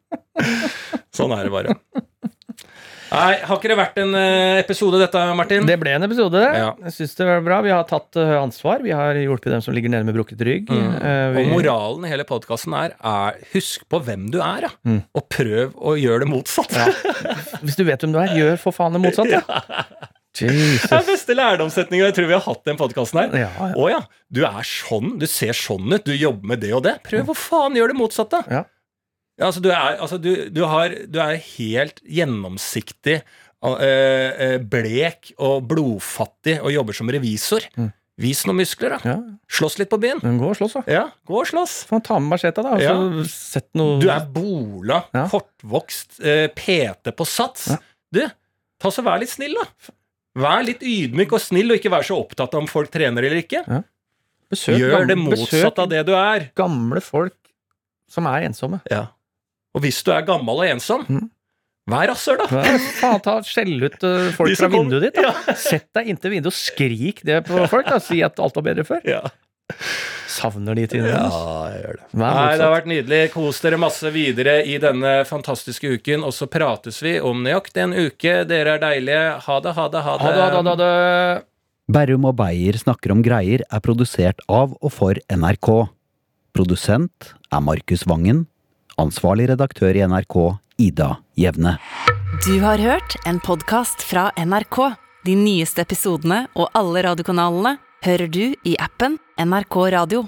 sånn 1.18 1.34
er 1.34 1.48
det 1.50 1.56
bare. 1.58 1.80
Nei, 3.14 3.34
Har 3.46 3.60
ikke 3.60 3.70
det 3.70 3.78
vært 3.78 4.00
en 4.02 4.16
eh, 4.18 4.60
episode, 4.64 4.98
dette, 5.02 5.24
Martin? 5.38 5.68
Det 5.70 5.76
ble 5.82 5.94
en 5.94 6.06
episode. 6.08 6.42
Ja. 6.42 6.72
Jeg 6.88 6.96
synes 6.96 7.14
det 7.20 7.28
var 7.30 7.44
bra. 7.46 7.60
Vi 7.66 7.74
har 7.74 7.86
tatt 7.90 8.18
eh, 8.20 8.34
ansvar. 8.40 8.82
Vi 8.86 8.94
har 8.96 9.20
hjulpet 9.22 9.54
dem 9.54 9.62
som 9.66 9.76
ligger 9.78 9.94
nede 9.94 10.08
med 10.08 10.18
brukket 10.18 10.42
rygg. 10.48 10.72
Eh, 10.74 11.28
vi, 11.36 11.44
Og 11.46 11.54
moralen 11.60 12.08
i 12.08 12.14
hele 12.14 12.26
podkasten 12.30 12.74
er, 12.80 12.96
er 12.98 13.38
husk 13.54 13.86
på 13.92 14.02
hvem 14.08 14.32
du 14.34 14.40
er, 14.42 14.66
ja. 14.68 14.72
Mm. 14.88 15.04
og 15.14 15.28
prøv 15.32 15.78
å 15.78 15.94
gjøre 16.00 16.26
det 16.26 16.32
motsatt. 16.34 16.74
Hvis 17.62 17.78
du 17.78 17.86
vet 17.88 18.02
hvem 18.02 18.16
du 18.16 18.20
er, 18.24 18.34
gjør 18.40 18.60
for 18.66 18.76
faen 18.76 18.98
det 18.98 19.04
motsatte. 19.06 19.44
Det 20.34 20.50
er 20.90 21.04
beste 21.06 21.36
lærdomssetninga 21.38 22.08
jeg 22.08 22.16
tror 22.18 22.26
vi 22.32 22.34
har 22.34 22.42
hatt 22.42 22.64
i 22.66 22.72
den 22.72 22.78
podkasten 22.80 23.20
her. 23.22 23.36
Ja, 23.44 23.50
ja. 23.54 23.68
Å 23.78 23.90
ja, 23.92 24.00
du 24.34 24.42
er 24.48 24.66
sånn, 24.66 25.20
du 25.22 25.28
ser 25.30 25.54
sånn 25.54 25.86
ut, 25.94 26.02
du 26.08 26.16
jobber 26.18 26.56
med 26.56 26.64
det 26.66 26.72
og 26.74 26.82
det. 26.88 26.96
Prøv 27.06 27.30
å 27.30 27.36
faen 27.38 27.78
gjøre 27.78 27.94
det 27.94 28.00
motsatte. 28.00 28.40
Ja. 28.50 28.64
Ja, 29.40 29.48
altså, 29.50 29.62
du 29.66 29.70
er, 29.74 29.98
altså, 29.98 30.18
du, 30.22 30.30
du 30.54 30.62
har, 30.70 30.94
du 31.10 31.18
er 31.24 31.40
helt 31.58 32.00
gjennomsiktig, 32.06 33.22
eh, 33.66 34.30
eh, 34.46 34.58
blek 34.60 35.32
og 35.42 35.64
blodfattig 35.72 36.60
og 36.62 36.72
jobber 36.76 36.94
som 36.98 37.10
revisor. 37.10 37.66
Mm. 37.80 37.92
Vis 38.22 38.44
noen 38.46 38.60
muskler, 38.62 38.94
da. 38.94 39.00
Ja, 39.10 39.16
Slåss 39.50 39.80
litt 39.82 39.90
på 39.90 39.98
byen. 40.02 40.20
men 40.22 40.38
gå 40.38 40.52
og 40.52 40.58
slåss, 40.60 40.76
da. 40.78 40.84
Ja, 40.94 41.04
gå 41.26 41.40
og 41.40 41.48
slåss. 41.50 41.80
Få 41.90 41.98
ta 42.06 42.20
med 42.22 42.30
macheta, 42.36 42.62
da. 42.62 42.78
Sett 43.26 43.72
noe 43.74 43.98
Du 44.04 44.06
er 44.14 44.28
bola, 44.30 45.00
Ja. 45.16 45.26
kortvokst, 45.32 46.20
eh, 46.22 46.46
PT 46.54 47.10
på 47.18 47.26
sats. 47.26 47.72
Ja. 47.74 47.78
Du, 48.14 48.22
ta 48.80 48.92
så 48.94 49.02
vær 49.02 49.18
litt 49.20 49.34
snill, 49.34 49.56
da. 49.58 49.66
Vær 50.46 50.62
litt 50.66 50.82
ydmyk 50.86 51.34
og 51.34 51.42
snill, 51.42 51.72
og 51.74 51.78
ikke 51.82 51.90
vær 51.94 52.06
så 52.06 52.20
opptatt 52.22 52.54
av 52.54 52.62
om 52.62 52.68
folk 52.70 52.92
trener 52.94 53.26
eller 53.26 53.42
ikke. 53.42 53.66
besøk, 54.54 54.78
Gjør 54.78 55.08
det 55.08 55.18
gamle- 55.18 55.34
motsatt 55.34 55.80
av 55.80 55.90
det 55.90 56.06
du 56.06 56.14
er. 56.14 56.52
Gamle 56.56 57.02
folk 57.02 57.34
som 58.08 58.28
er 58.30 58.46
ensomme. 58.46 58.80
Ja. 58.92 59.08
Og 59.74 59.86
hvis 59.86 60.02
du 60.06 60.12
er 60.14 60.26
gammel 60.28 60.64
og 60.64 60.70
ensom, 60.70 61.06
mm. 61.10 61.30
vær 61.90 62.12
rasshøl, 62.12 62.42
da. 62.44 62.66
Ja, 62.66 62.76
faen, 63.00 63.24
ta 63.26 63.38
Skjell 63.48 63.78
ut 63.82 64.04
eh, 64.06 64.28
folk 64.38 64.58
fra 64.60 64.70
vinduet 64.74 65.08
ditt. 65.10 65.22
Da. 65.22 65.56
Sett 65.70 65.90
deg 65.98 66.12
inntil 66.14 66.36
vinduet 66.36 66.54
og 66.54 66.60
skrik 66.60 67.24
det 67.26 67.44
på 67.50 67.66
folk. 67.72 67.90
da 67.90 68.02
Si 68.04 68.22
at 68.26 68.42
alt 68.44 68.62
var 68.62 68.70
bedre 68.72 68.86
før. 68.88 69.02
Ja, 69.10 69.24
Savner 70.28 70.76
de 70.76 70.86
tidene. 70.90 71.14
Ja, 71.14 71.70
jeg 71.72 71.82
gjør 71.84 71.98
det. 72.00 72.06
Nei, 72.20 72.30
det 72.58 72.66
har 72.66 72.74
vært 72.74 72.90
nydelig. 72.90 73.20
Kos 73.36 73.60
dere 73.64 73.80
masse 73.82 74.10
videre 74.14 74.56
i 74.66 74.80
denne 74.82 75.14
fantastiske 75.30 75.96
uken, 76.00 76.26
og 76.26 76.34
så 76.36 76.48
prates 76.52 77.00
vi 77.06 77.16
om 77.22 77.44
nøyaktig 77.46 77.84
en 77.86 77.94
uke. 77.94 78.36
Dere 78.50 78.78
er 78.78 78.82
deilige. 78.82 79.26
Ha 79.46 79.58
det, 79.64 79.76
ha 79.78 79.90
det, 79.94 80.04
ha 80.06 80.16
det. 80.18 80.24
Ha 80.26 80.34
det, 80.34 80.44
ha 80.44 80.64
det, 80.64 80.72
ha 80.72 80.78
det. 80.82 81.44
Berrum 81.94 82.26
og 82.30 82.38
Beyer 82.40 82.80
snakker 82.80 83.14
om 83.14 83.22
greier 83.26 83.66
er 83.68 83.84
produsert 83.84 84.42
av 84.48 84.74
og 84.80 84.94
for 84.94 85.20
NRK. 85.30 85.70
Produsent 86.58 87.34
er 87.54 87.64
Markus 87.66 88.08
Vangen. 88.10 88.46
Ansvarlig 89.02 89.48
redaktør 89.50 89.96
i 89.98 90.04
NRK, 90.06 90.36
Ida 90.78 91.16
Jevne. 91.40 91.78
Du 92.46 92.60
har 92.62 92.78
hørt 92.78 93.16
en 93.26 93.40
podkast 93.40 94.04
fra 94.06 94.30
NRK. 94.38 94.94
De 95.26 95.36
nyeste 95.40 95.82
episodene 95.82 96.44
og 96.60 96.70
alle 96.78 97.06
radiokanalene 97.06 97.78
hører 98.04 98.28
du 98.28 98.44
i 98.68 98.76
appen 98.82 99.18
NRK 99.40 99.78
Radio. 99.96 100.26